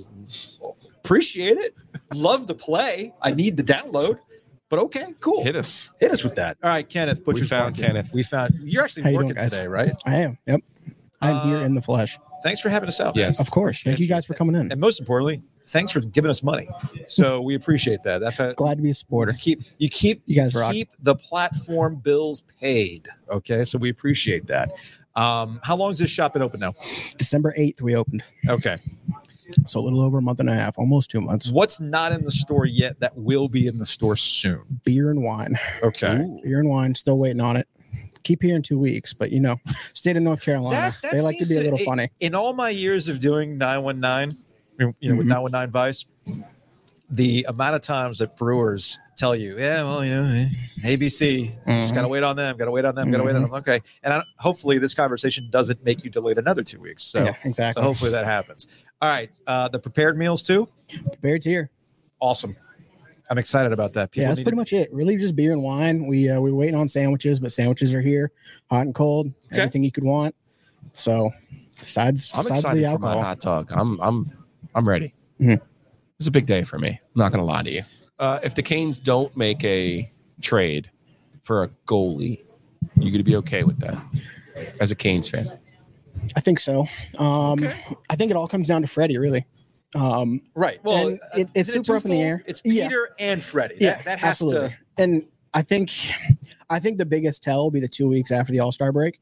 Appreciate 1.04 1.58
it. 1.58 1.74
Love 2.14 2.46
the 2.46 2.54
play. 2.54 3.12
I 3.20 3.32
need 3.32 3.56
the 3.56 3.64
download. 3.64 4.18
But 4.70 4.78
okay, 4.78 5.14
cool. 5.20 5.44
Hit 5.44 5.56
us. 5.56 5.92
Hit 6.00 6.10
us 6.10 6.24
with 6.24 6.34
that. 6.36 6.56
All 6.62 6.70
right, 6.70 6.88
Kenneth. 6.88 7.24
Butcher's 7.24 7.48
found 7.50 7.76
Market. 7.76 7.86
Kenneth. 7.86 8.10
We 8.14 8.22
found. 8.22 8.54
You're 8.64 8.82
actually 8.84 9.02
How 9.02 9.10
working 9.12 9.28
doing, 9.28 9.36
guys? 9.36 9.50
today, 9.52 9.66
right? 9.66 9.92
I 10.06 10.16
am. 10.16 10.38
Yep. 10.46 10.60
I'm 11.20 11.46
here 11.48 11.58
Uh, 11.58 11.64
in 11.64 11.74
the 11.74 11.82
flesh. 11.82 12.18
Thanks 12.42 12.60
for 12.60 12.68
having 12.70 12.88
us 12.88 13.00
out. 13.00 13.14
Yes. 13.16 13.38
Of 13.40 13.50
course. 13.50 13.82
Thank 13.82 13.98
you 14.00 14.08
guys 14.08 14.26
for 14.26 14.34
coming 14.34 14.54
in. 14.56 14.72
And 14.72 14.80
most 14.80 15.00
importantly, 15.00 15.42
thanks 15.66 15.92
for 15.92 16.00
giving 16.00 16.30
us 16.30 16.42
money. 16.42 16.68
So 17.06 17.40
we 17.40 17.54
appreciate 17.54 18.02
that. 18.04 18.18
That's 18.20 18.36
how 18.38 18.52
Glad 18.52 18.76
to 18.78 18.82
be 18.82 18.90
a 18.90 18.94
supporter. 18.94 19.32
keep 19.32 19.62
you 19.78 19.88
keep 19.88 20.22
You 20.26 20.36
guys 20.36 20.54
rock. 20.54 20.72
keep 20.72 20.90
the 21.00 21.14
platform 21.16 21.96
bills 21.96 22.42
paid. 22.60 23.08
Okay, 23.30 23.64
so 23.64 23.78
we 23.78 23.88
appreciate 23.90 24.46
that. 24.48 24.70
Um, 25.16 25.60
how 25.62 25.76
long 25.76 25.90
has 25.90 25.98
this 25.98 26.10
shop 26.10 26.32
been 26.32 26.42
open 26.42 26.60
now? 26.60 26.72
December 27.18 27.54
8th, 27.58 27.80
we 27.82 27.94
opened. 27.94 28.24
Okay. 28.48 28.78
So 29.66 29.78
a 29.78 29.82
little 29.82 30.00
over 30.00 30.18
a 30.18 30.22
month 30.22 30.40
and 30.40 30.48
a 30.50 30.54
half, 30.54 30.78
almost 30.78 31.10
two 31.10 31.20
months. 31.20 31.52
What's 31.52 31.78
not 31.80 32.12
in 32.12 32.24
the 32.24 32.32
store 32.32 32.64
yet 32.66 32.98
that 33.00 33.16
will 33.16 33.48
be 33.48 33.66
in 33.68 33.78
the 33.78 33.86
store 33.86 34.16
soon? 34.16 34.62
Beer 34.84 35.10
and 35.10 35.22
wine. 35.22 35.56
Okay. 35.82 36.26
Beer 36.42 36.58
and 36.60 36.68
wine, 36.68 36.94
still 36.94 37.18
waiting 37.18 37.40
on 37.40 37.56
it. 37.56 37.68
Keep 38.24 38.42
here 38.42 38.56
in 38.56 38.62
two 38.62 38.78
weeks, 38.78 39.12
but 39.12 39.30
you 39.30 39.38
know, 39.38 39.56
state 39.92 40.16
of 40.16 40.22
North 40.22 40.40
Carolina, 40.40 40.76
That- 40.76 41.02
that 41.02 41.12
they 41.12 41.20
like 41.20 41.38
to 41.38 41.46
be 41.46 41.56
a 41.56 41.60
little 41.60 41.78
it- 41.78 41.84
funny. 41.84 42.08
In 42.20 42.34
all 42.34 42.54
my 42.54 42.70
years 42.70 43.08
of 43.08 43.20
doing 43.20 43.58
919, 43.58 44.42
you 44.78 45.10
know, 45.10 45.16
with 45.16 45.26
Mhm. 45.26 45.30
919 45.30 45.70
Vice, 45.70 46.06
the 47.10 47.44
amount 47.48 47.76
of 47.76 47.82
times 47.82 48.18
that 48.18 48.36
brewers 48.36 48.98
tell 49.16 49.36
you, 49.36 49.56
yeah, 49.58 49.82
well, 49.84 50.04
you 50.04 50.10
know, 50.12 50.24
eh, 50.24 50.48
ABC, 50.84 51.46
just 51.66 51.92
Mhm. 51.92 51.94
got 51.94 52.02
to 52.02 52.08
wait 52.08 52.22
on 52.24 52.34
them, 52.36 52.56
got 52.56 52.64
to 52.64 52.70
wait 52.72 52.84
on 52.84 52.94
them, 52.94 53.10
got 53.10 53.18
to 53.18 53.24
wait 53.24 53.36
on 53.36 53.42
them. 53.42 53.52
Okay. 53.54 53.80
And 54.02 54.12
I, 54.14 54.22
hopefully 54.38 54.78
this 54.78 54.94
conversation 54.94 55.48
doesn't 55.50 55.84
make 55.84 56.02
you 56.02 56.10
delayed 56.10 56.38
another 56.38 56.62
two 56.62 56.80
weeks. 56.80 57.04
So, 57.04 57.24
Yeah, 57.24 57.34
exactly. 57.44 57.80
so 57.80 57.86
hopefully 57.86 58.10
that 58.10 58.24
happens. 58.24 58.66
All 59.00 59.08
right. 59.08 59.30
Uh, 59.46 59.68
the 59.68 59.78
prepared 59.78 60.18
meals 60.18 60.42
too. 60.42 60.68
Prepared's 61.12 61.44
here. 61.44 61.70
Awesome. 62.20 62.56
I'm 63.30 63.38
excited 63.38 63.72
about 63.72 63.92
that. 63.94 64.10
yeah, 64.14 64.28
that's 64.28 64.38
pretty 64.40 64.50
to- 64.50 64.56
much 64.56 64.72
it. 64.72 64.92
Really, 64.92 65.16
just 65.16 65.34
beer 65.36 65.52
and 65.52 65.62
wine. 65.62 66.06
We 66.06 66.28
uh, 66.28 66.40
we're 66.40 66.54
waiting 66.54 66.74
on 66.74 66.88
sandwiches, 66.88 67.40
but 67.40 67.52
sandwiches 67.52 67.94
are 67.94 68.02
here, 68.02 68.32
hot 68.70 68.84
and 68.86 68.94
cold, 68.94 69.28
Okay. 69.52 69.62
everything 69.62 69.82
you 69.84 69.90
could 69.92 70.04
want. 70.04 70.34
So, 70.94 71.30
besides, 71.78 72.32
I'm 72.34 72.40
besides 72.40 72.60
excited 72.60 72.80
the 72.82 72.84
for 72.86 72.90
alcohol, 72.90 73.14
my 73.16 73.22
hot 73.22 73.40
dog. 73.40 73.68
I'm 73.72 73.98
I'm 74.00 74.30
I'm 74.74 74.88
ready. 74.88 75.14
Mhm. 75.40 75.60
It's 76.18 76.28
a 76.28 76.30
big 76.30 76.46
day 76.46 76.62
for 76.62 76.78
me. 76.78 76.88
I'm 76.90 76.98
not 77.18 77.32
gonna 77.32 77.44
lie 77.44 77.62
to 77.62 77.70
you. 77.70 77.82
Uh, 78.18 78.38
if 78.42 78.54
the 78.54 78.62
Canes 78.62 79.00
don't 79.00 79.36
make 79.36 79.62
a 79.64 80.10
trade 80.40 80.90
for 81.42 81.64
a 81.64 81.68
goalie, 81.86 82.44
you 82.96 83.10
gonna 83.10 83.24
be 83.24 83.36
okay 83.36 83.64
with 83.64 83.78
that 83.80 83.96
as 84.80 84.90
a 84.90 84.94
Canes 84.94 85.28
fan? 85.28 85.46
I 86.36 86.40
think 86.40 86.58
so. 86.58 86.86
Um, 87.18 87.68
I 88.08 88.16
think 88.16 88.30
it 88.30 88.36
all 88.36 88.46
comes 88.48 88.68
down 88.68 88.82
to 88.82 88.88
Freddie, 88.88 89.18
really. 89.18 89.44
Um, 89.94 90.40
Right. 90.54 90.82
Well, 90.84 91.08
and 91.08 91.20
uh, 91.20 91.26
it, 91.38 91.50
it's 91.54 91.68
isn't 91.68 91.82
it 91.82 91.86
super 91.86 91.98
up 91.98 92.04
in 92.04 92.10
the 92.12 92.22
air. 92.22 92.42
It's 92.46 92.60
Yeah. 92.64 92.88
Peter 92.88 93.08
and 93.18 93.42
Freddie. 93.42 93.76
Yeah, 93.80 93.96
that, 93.96 94.04
that 94.06 94.18
has 94.20 94.30
absolutely. 94.30 94.68
to. 94.70 94.74
And 94.98 95.26
I 95.52 95.62
think, 95.62 95.92
I 96.70 96.78
think 96.80 96.98
the 96.98 97.06
biggest 97.06 97.42
tell 97.42 97.64
will 97.64 97.70
be 97.70 97.80
the 97.80 97.88
two 97.88 98.08
weeks 98.08 98.30
after 98.32 98.52
the 98.52 98.60
All 98.60 98.72
Star 98.72 98.90
break. 98.92 99.20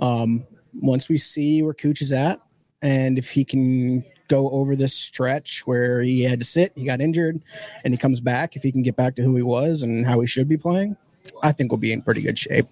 Um, 0.00 0.46
once 0.74 1.08
we 1.08 1.16
see 1.18 1.62
where 1.62 1.74
Cooch 1.74 2.00
is 2.00 2.10
at, 2.12 2.40
and 2.82 3.18
if 3.18 3.30
he 3.30 3.44
can 3.44 4.04
go 4.30 4.48
over 4.50 4.76
this 4.76 4.94
stretch 4.94 5.66
where 5.66 6.00
he 6.00 6.22
had 6.22 6.38
to 6.38 6.44
sit, 6.44 6.72
he 6.76 6.84
got 6.84 7.00
injured, 7.00 7.40
and 7.84 7.92
he 7.92 7.98
comes 7.98 8.20
back, 8.20 8.56
if 8.56 8.62
he 8.62 8.72
can 8.72 8.82
get 8.82 8.96
back 8.96 9.16
to 9.16 9.22
who 9.22 9.36
he 9.36 9.42
was 9.42 9.82
and 9.82 10.06
how 10.06 10.20
he 10.20 10.26
should 10.26 10.48
be 10.48 10.56
playing, 10.56 10.96
I 11.42 11.52
think 11.52 11.72
we'll 11.72 11.78
be 11.78 11.92
in 11.92 12.00
pretty 12.00 12.22
good 12.22 12.38
shape. 12.38 12.68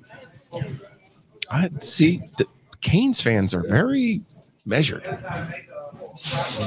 I 1.50 1.68
see. 1.80 2.22
The 2.38 2.46
Canes 2.80 3.20
fans 3.20 3.52
are 3.52 3.66
very 3.66 4.20
measured. 4.64 5.04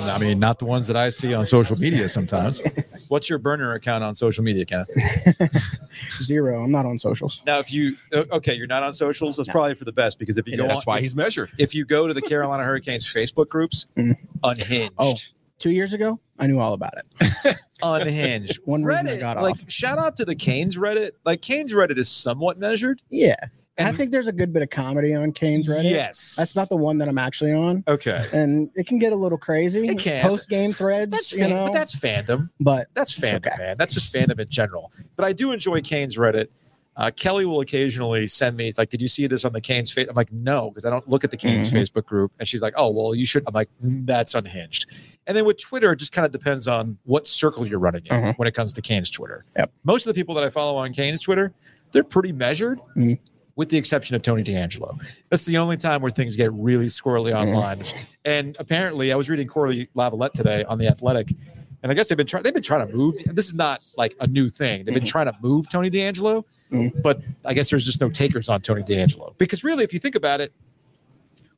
I 0.05 0.17
mean, 0.19 0.39
not 0.39 0.59
the 0.59 0.65
ones 0.65 0.87
that 0.87 0.95
I 0.97 1.09
see 1.09 1.33
on 1.33 1.45
social 1.45 1.77
media 1.77 2.07
sometimes. 2.09 2.61
What's 3.09 3.29
your 3.29 3.39
burner 3.39 3.73
account 3.73 4.03
on 4.03 4.15
social 4.15 4.43
media, 4.43 4.65
Kenneth? 4.65 4.89
Zero. 6.21 6.63
I'm 6.63 6.71
not 6.71 6.85
on 6.85 6.97
socials. 6.97 7.41
Now, 7.45 7.59
if 7.59 7.71
you 7.73 7.95
uh, 8.13 8.23
okay, 8.31 8.53
you're 8.53 8.67
not 8.67 8.83
on 8.83 8.93
socials. 8.93 9.37
That's 9.37 9.49
probably 9.49 9.75
for 9.75 9.85
the 9.85 9.91
best 9.91 10.19
because 10.19 10.37
if 10.37 10.47
you 10.47 10.57
go, 10.57 10.63
That's 10.67 10.77
on, 10.77 10.83
why 10.85 10.97
if, 10.97 11.01
he's 11.03 11.15
measured. 11.15 11.49
if 11.57 11.75
you 11.75 11.85
go 11.85 12.07
to 12.07 12.13
the 12.13 12.21
Carolina 12.21 12.63
Hurricanes 12.63 13.05
Facebook 13.11 13.49
groups, 13.49 13.87
unhinged, 14.43 14.93
Oh, 14.97 15.15
two 15.57 15.71
years 15.71 15.93
ago, 15.93 16.19
I 16.39 16.47
knew 16.47 16.59
all 16.59 16.73
about 16.73 16.93
it. 16.97 17.57
unhinged. 17.83 18.59
One 18.65 18.83
reason 18.83 19.07
I 19.07 19.11
Reddit, 19.15 19.19
got 19.19 19.41
like 19.41 19.53
off. 19.53 19.69
shout 19.69 19.97
out 19.99 20.15
to 20.17 20.25
the 20.25 20.35
Canes 20.35 20.77
Reddit. 20.77 21.11
Like 21.25 21.41
Canes 21.41 21.73
Reddit 21.73 21.97
is 21.97 22.09
somewhat 22.09 22.57
measured. 22.57 23.01
Yeah. 23.09 23.35
And 23.77 23.87
I 23.87 23.93
think 23.93 24.11
there's 24.11 24.27
a 24.27 24.33
good 24.33 24.51
bit 24.53 24.61
of 24.61 24.69
comedy 24.69 25.15
on 25.15 25.31
Canes 25.31 25.67
Reddit. 25.67 25.89
Yes, 25.89 26.35
That's 26.37 26.55
not 26.55 26.69
the 26.69 26.75
one 26.75 26.97
that 26.99 27.07
I'm 27.07 27.17
actually 27.17 27.53
on. 27.53 27.83
okay. 27.87 28.23
And 28.33 28.69
it 28.75 28.85
can 28.85 28.99
get 28.99 29.13
a 29.13 29.15
little 29.15 29.37
crazy. 29.37 29.87
It 29.87 29.97
can. 29.97 30.21
Post 30.21 30.49
game 30.49 30.73
threads, 30.73 31.09
That's 31.11 31.31
you 31.31 31.39
fan, 31.39 31.49
know. 31.51 31.65
but 31.67 31.73
that's 31.73 31.95
fandom. 31.95 32.49
but 32.59 32.87
That's 32.93 33.17
fandom, 33.17 33.47
okay. 33.47 33.55
man. 33.57 33.77
That's 33.77 33.93
just 33.93 34.13
fandom 34.13 34.39
in 34.39 34.49
general. 34.49 34.91
But 35.15 35.25
I 35.25 35.33
do 35.33 35.51
enjoy 35.51 35.81
Canes 35.81 36.17
Reddit. 36.17 36.47
Uh, 36.97 37.09
Kelly 37.15 37.45
will 37.45 37.61
occasionally 37.61 38.27
send 38.27 38.57
me, 38.57 38.67
it's 38.67 38.77
like, 38.77 38.89
did 38.89 39.01
you 39.01 39.07
see 39.07 39.25
this 39.25 39.45
on 39.45 39.53
the 39.53 39.61
Canes 39.61 39.91
face? 39.91 40.07
I'm 40.09 40.15
like, 40.15 40.31
no, 40.33 40.69
because 40.69 40.83
I 40.85 40.89
don't 40.89 41.07
look 41.07 41.23
at 41.23 41.31
the 41.31 41.37
Canes 41.37 41.71
Mhm. 41.71 41.79
Facebook 41.81 42.05
group. 42.05 42.33
And 42.37 42.47
she's 42.47 42.61
like, 42.61 42.73
oh, 42.75 42.89
well, 42.89 43.15
you 43.15 43.25
should. 43.25 43.43
I'm 43.47 43.53
like, 43.53 43.69
"Mm, 43.83 44.05
that's 44.05 44.35
unhinged. 44.35 44.87
And 45.25 45.37
then 45.37 45.45
with 45.45 45.59
Twitter, 45.59 45.93
it 45.93 45.95
just 45.95 46.11
kind 46.11 46.25
of 46.25 46.33
depends 46.33 46.67
on 46.67 46.97
what 47.05 47.27
circle 47.29 47.65
you're 47.65 47.79
running 47.79 48.05
in 48.07 48.15
Mhm. 48.21 48.37
when 48.37 48.47
it 48.49 48.53
comes 48.53 48.73
to 48.73 48.81
Canes 48.81 49.09
Twitter. 49.09 49.45
Yep. 49.55 49.71
Most 49.85 50.05
of 50.05 50.13
the 50.13 50.19
people 50.19 50.35
that 50.35 50.43
I 50.43 50.49
follow 50.49 50.75
on 50.77 50.91
Canes 50.91 51.21
Twitter, 51.21 51.53
they're 51.93 52.03
pretty 52.03 52.33
measured. 52.33 52.79
Mhm. 52.97 53.17
With 53.61 53.69
the 53.69 53.77
exception 53.77 54.15
of 54.15 54.23
Tony 54.23 54.43
DeAngelo, 54.43 54.99
that's 55.29 55.45
the 55.45 55.59
only 55.59 55.77
time 55.77 56.01
where 56.01 56.09
things 56.09 56.35
get 56.35 56.51
really 56.51 56.87
squirrely 56.87 57.31
online. 57.31 57.77
And 58.25 58.55
apparently, 58.57 59.13
I 59.13 59.15
was 59.15 59.29
reading 59.29 59.47
Cory 59.47 59.87
Lavalette 59.95 60.31
today 60.33 60.63
on 60.63 60.79
the 60.79 60.87
Athletic, 60.87 61.29
and 61.83 61.91
I 61.91 61.93
guess 61.93 62.09
they've 62.09 62.17
been 62.17 62.25
trying. 62.25 62.41
They've 62.41 62.55
been 62.55 62.63
trying 62.63 62.87
to 62.87 62.91
move. 62.91 63.17
This 63.23 63.45
is 63.49 63.53
not 63.53 63.85
like 63.97 64.15
a 64.19 64.25
new 64.25 64.49
thing. 64.49 64.83
They've 64.83 64.95
been 64.95 65.05
trying 65.05 65.27
to 65.27 65.35
move 65.43 65.69
Tony 65.69 65.91
DeAngelo, 65.91 66.43
Mhm. 66.71 67.03
but 67.03 67.21
I 67.45 67.53
guess 67.53 67.69
there's 67.69 67.85
just 67.85 68.01
no 68.01 68.09
takers 68.09 68.49
on 68.49 68.61
Tony 68.61 68.81
DeAngelo 68.81 69.37
because 69.37 69.63
really, 69.63 69.83
if 69.83 69.93
you 69.93 69.99
think 69.99 70.15
about 70.15 70.41
it, 70.41 70.51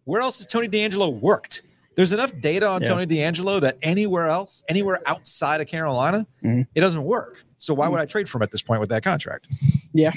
where 0.04 0.20
else 0.22 0.40
has 0.40 0.48
Tony 0.48 0.68
DeAngelo 0.68 1.22
worked? 1.22 1.62
There's 1.96 2.12
enough 2.12 2.34
data 2.42 2.68
on 2.68 2.82
Yeah. 2.82 2.90
Tony 2.90 3.06
DeAngelo 3.06 3.62
that 3.62 3.78
anywhere 3.82 4.28
else, 4.28 4.62
anywhere 4.68 5.00
outside 5.06 5.62
of 5.62 5.68
Carolina, 5.68 6.28
Mhm. 6.44 6.68
it 6.76 6.82
doesn't 6.82 7.06
work. 7.06 7.46
So 7.56 7.74
why 7.74 7.88
would 7.88 8.02
I 8.02 8.06
trade 8.06 8.28
for 8.28 8.40
him 8.40 8.42
at 8.44 8.52
this 8.52 8.62
point 8.62 8.82
with 8.82 8.90
that 8.90 9.04
contract? 9.04 9.48
yeah. 9.94 10.12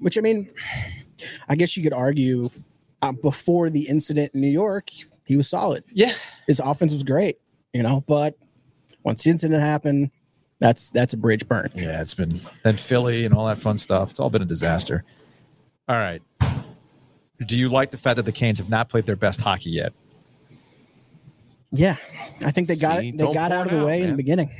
Which 0.00 0.18
I 0.18 0.20
mean, 0.20 0.50
I 1.48 1.54
guess 1.56 1.76
you 1.76 1.82
could 1.82 1.92
argue 1.92 2.50
uh, 3.02 3.12
before 3.12 3.70
the 3.70 3.88
incident 3.88 4.32
in 4.34 4.40
New 4.40 4.50
York, 4.50 4.90
he 5.24 5.36
was 5.36 5.48
solid. 5.48 5.84
Yeah, 5.92 6.12
His 6.46 6.60
offense 6.60 6.92
was 6.92 7.02
great, 7.02 7.38
you 7.72 7.82
know, 7.82 8.04
but 8.06 8.36
once 9.02 9.24
the 9.24 9.30
incident 9.30 9.60
happened, 9.62 10.10
that's 10.60 10.90
that's 10.90 11.12
a 11.12 11.16
bridge 11.16 11.46
burnt. 11.48 11.72
Yeah, 11.74 12.00
it's 12.00 12.14
been 12.14 12.32
then 12.62 12.76
Philly 12.76 13.24
and 13.24 13.34
all 13.34 13.46
that 13.46 13.60
fun 13.60 13.78
stuff. 13.78 14.10
It's 14.10 14.20
all 14.20 14.30
been 14.30 14.42
a 14.42 14.46
disaster. 14.46 15.04
All 15.88 15.96
right. 15.96 16.22
Do 17.44 17.58
you 17.58 17.68
like 17.68 17.90
the 17.90 17.98
fact 17.98 18.16
that 18.16 18.24
the 18.24 18.32
Canes 18.32 18.58
have 18.58 18.68
not 18.68 18.88
played 18.88 19.04
their 19.04 19.16
best 19.16 19.40
hockey 19.40 19.70
yet? 19.70 19.92
Yeah. 21.72 21.96
I 22.44 22.52
think 22.52 22.68
they 22.68 22.76
got 22.76 23.00
See, 23.00 23.08
it. 23.08 23.18
They 23.18 23.32
got 23.32 23.50
out 23.50 23.66
of 23.66 23.72
the 23.72 23.80
out, 23.80 23.86
way 23.86 24.02
in 24.02 24.10
the 24.10 24.16
beginning. 24.16 24.54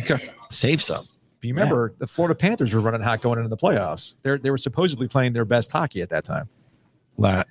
Okay. 0.00 0.30
Save 0.50 0.82
some. 0.82 1.08
But 1.54 1.60
you 1.60 1.62
remember 1.64 1.94
the 1.98 2.06
Florida 2.06 2.34
Panthers 2.34 2.72
were 2.74 2.80
running 2.80 3.02
hot 3.02 3.20
going 3.22 3.38
into 3.38 3.48
the 3.48 3.56
playoffs. 3.56 4.16
They 4.22 4.36
they 4.38 4.50
were 4.50 4.58
supposedly 4.58 5.08
playing 5.08 5.32
their 5.32 5.44
best 5.44 5.72
hockey 5.72 6.02
at 6.02 6.08
that 6.10 6.24
time. 6.24 6.48
La- 7.16 7.44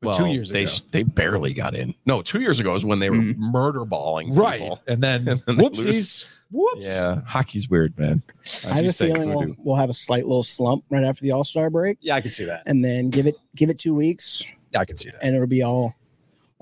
But 0.00 0.08
well, 0.08 0.16
two 0.16 0.26
years 0.26 0.50
they 0.50 0.64
ago. 0.64 0.72
they 0.90 1.02
barely 1.04 1.54
got 1.54 1.74
in. 1.74 1.94
No, 2.06 2.22
two 2.22 2.40
years 2.40 2.58
ago 2.60 2.74
is 2.74 2.84
when 2.84 2.98
they 2.98 3.08
were 3.10 3.16
mm-hmm. 3.16 3.40
murder 3.40 3.84
balling 3.84 4.34
Right. 4.34 4.60
people. 4.60 4.80
And 4.88 5.02
then, 5.02 5.28
And 5.28 5.40
then 5.46 5.56
whoopsies. 5.56 6.26
Whoops. 6.50 6.84
Yeah, 6.84 7.22
hockey's 7.26 7.68
weird, 7.70 7.98
man. 7.98 8.22
As 8.44 8.66
I 8.66 8.74
have 8.74 8.84
a 8.84 8.92
feeling 8.92 9.32
we'll, 9.32 9.54
we'll 9.58 9.76
have 9.76 9.88
a 9.88 9.94
slight 9.94 10.24
little 10.26 10.42
slump 10.42 10.84
right 10.90 11.02
after 11.04 11.22
the 11.22 11.30
All 11.30 11.44
Star 11.44 11.70
break, 11.70 11.96
Yeah, 12.00 12.16
I 12.16 12.20
can 12.20 12.30
see 12.30 12.44
that. 12.44 12.64
and 12.66 12.84
then 12.84 13.08
give 13.10 13.26
it 13.26 13.36
give 13.56 13.70
it 13.70 13.78
two 13.78 13.94
weeks, 13.94 14.44
Yeah, 14.72 14.80
I 14.80 14.84
can 14.84 14.96
see 14.96 15.08
that. 15.10 15.22
and 15.22 15.34
it'll 15.34 15.46
be 15.46 15.62
all 15.62 15.94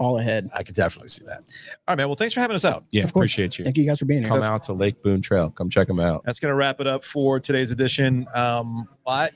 all 0.00 0.18
ahead. 0.18 0.50
I 0.54 0.62
can 0.64 0.74
definitely 0.74 1.10
see 1.10 1.24
that. 1.26 1.38
All 1.38 1.44
right, 1.88 1.96
man. 1.98 2.08
Well, 2.08 2.16
thanks 2.16 2.34
for 2.34 2.40
having 2.40 2.56
us 2.56 2.64
out. 2.64 2.84
Yeah, 2.90 3.04
Of 3.04 3.12
course. 3.12 3.24
appreciate 3.24 3.58
you. 3.58 3.64
Thank 3.64 3.76
you 3.76 3.86
guys 3.86 3.98
for 4.00 4.06
being 4.06 4.22
here. 4.22 4.30
Come 4.30 4.42
out 4.42 4.62
to 4.64 4.72
Lake 4.72 5.02
Boone 5.02 5.20
Trail. 5.20 5.50
Come 5.50 5.68
check 5.70 5.86
them 5.86 6.00
out. 6.00 6.22
That's 6.24 6.40
going 6.40 6.50
to 6.50 6.56
wrap 6.56 6.80
it 6.80 6.86
up 6.86 7.04
for 7.04 7.38
today's 7.38 7.70
edition. 7.70 8.26
Um, 8.34 8.88
I, 9.06 9.30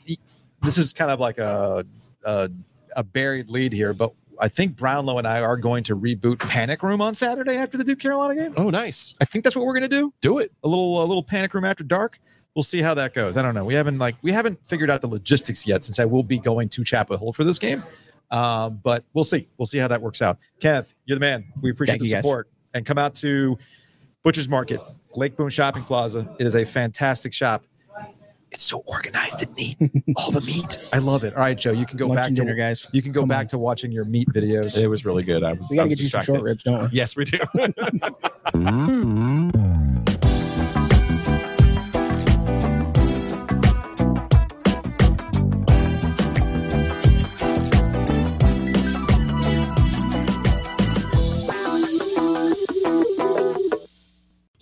this 0.62 0.78
is 0.78 0.92
kind 0.92 1.10
of 1.10 1.20
like 1.20 1.38
a, 1.38 1.84
a 2.24 2.50
a 2.96 3.02
buried 3.02 3.50
lead 3.50 3.72
here, 3.72 3.92
but 3.92 4.12
I 4.40 4.48
think 4.48 4.76
Brownlow 4.76 5.18
and 5.18 5.26
I 5.26 5.40
are 5.40 5.56
going 5.56 5.84
to 5.84 5.96
reboot 5.96 6.38
Panic 6.40 6.82
Room 6.82 7.00
on 7.00 7.14
Saturday 7.14 7.56
after 7.56 7.76
the 7.76 7.84
Duke 7.84 7.98
Carolina 7.98 8.34
game. 8.34 8.54
Oh, 8.56 8.70
nice. 8.70 9.14
I 9.20 9.24
think 9.24 9.44
that's 9.44 9.54
what 9.56 9.64
we're 9.66 9.74
going 9.74 9.88
to 9.88 9.96
do. 9.96 10.12
Do 10.22 10.38
it. 10.38 10.50
A 10.64 10.68
little 10.68 11.02
a 11.02 11.06
little 11.06 11.22
Panic 11.22 11.52
Room 11.54 11.64
after 11.64 11.84
dark. 11.84 12.18
We'll 12.54 12.62
see 12.62 12.80
how 12.80 12.94
that 12.94 13.14
goes. 13.14 13.36
I 13.36 13.42
don't 13.42 13.54
know. 13.54 13.64
We 13.64 13.74
haven't 13.74 13.98
like 13.98 14.14
we 14.22 14.30
haven't 14.32 14.64
figured 14.64 14.88
out 14.90 15.00
the 15.02 15.08
logistics 15.08 15.66
yet 15.66 15.82
since 15.84 15.98
I 15.98 16.04
will 16.04 16.22
be 16.22 16.38
going 16.38 16.68
to 16.70 16.84
Chapel 16.84 17.18
Hill 17.18 17.32
for 17.32 17.42
this 17.44 17.58
game. 17.58 17.82
Um, 18.30 18.80
but 18.82 19.04
we'll 19.12 19.24
see. 19.24 19.48
We'll 19.58 19.66
see 19.66 19.78
how 19.78 19.88
that 19.88 20.00
works 20.02 20.20
out. 20.22 20.38
Kenneth, 20.60 20.94
you're 21.06 21.16
the 21.16 21.20
man. 21.20 21.44
We 21.60 21.70
appreciate 21.70 21.92
Thank 21.94 22.02
the 22.02 22.08
you, 22.08 22.14
guys. 22.14 22.24
support. 22.24 22.48
And 22.72 22.84
come 22.84 22.98
out 22.98 23.14
to 23.16 23.56
Butcher's 24.24 24.48
Market, 24.48 24.80
Lake 25.14 25.36
Boone 25.36 25.50
Shopping 25.50 25.84
Plaza. 25.84 26.28
It 26.40 26.46
is 26.46 26.56
a 26.56 26.64
fantastic 26.64 27.32
shop. 27.32 27.64
It's 28.50 28.62
so 28.64 28.84
organized 28.86 29.42
and 29.42 29.52
neat. 29.56 29.76
All 30.16 30.30
the 30.30 30.40
meat. 30.40 30.78
I 30.92 30.98
love 30.98 31.24
it. 31.24 31.34
All 31.34 31.40
right, 31.40 31.58
Joe, 31.58 31.72
you 31.72 31.86
can 31.86 31.96
go 31.96 32.06
Lunch 32.06 32.18
back 32.18 32.28
to 32.28 32.34
dinner, 32.34 32.54
guys. 32.54 32.86
You 32.92 33.02
can 33.02 33.10
go 33.10 33.22
Come 33.22 33.28
back 33.28 33.40
on. 33.40 33.46
to 33.48 33.58
watching 33.58 33.90
your 33.90 34.04
meat 34.04 34.28
videos. 34.28 34.76
It 34.76 34.86
was 34.86 35.04
really 35.04 35.24
good. 35.24 35.42
I 35.42 35.54
was. 35.54 35.68
We 35.70 35.76
got 35.76 35.82
I 35.82 35.84
to 35.86 35.88
was 35.90 35.98
get 35.98 36.02
you 36.04 36.08
some 36.08 36.22
short 36.22 36.42
ribs, 36.42 36.62
don't 36.62 36.82
we? 36.84 36.88
Yes, 36.92 37.16
we 37.16 37.24
do. 37.24 37.38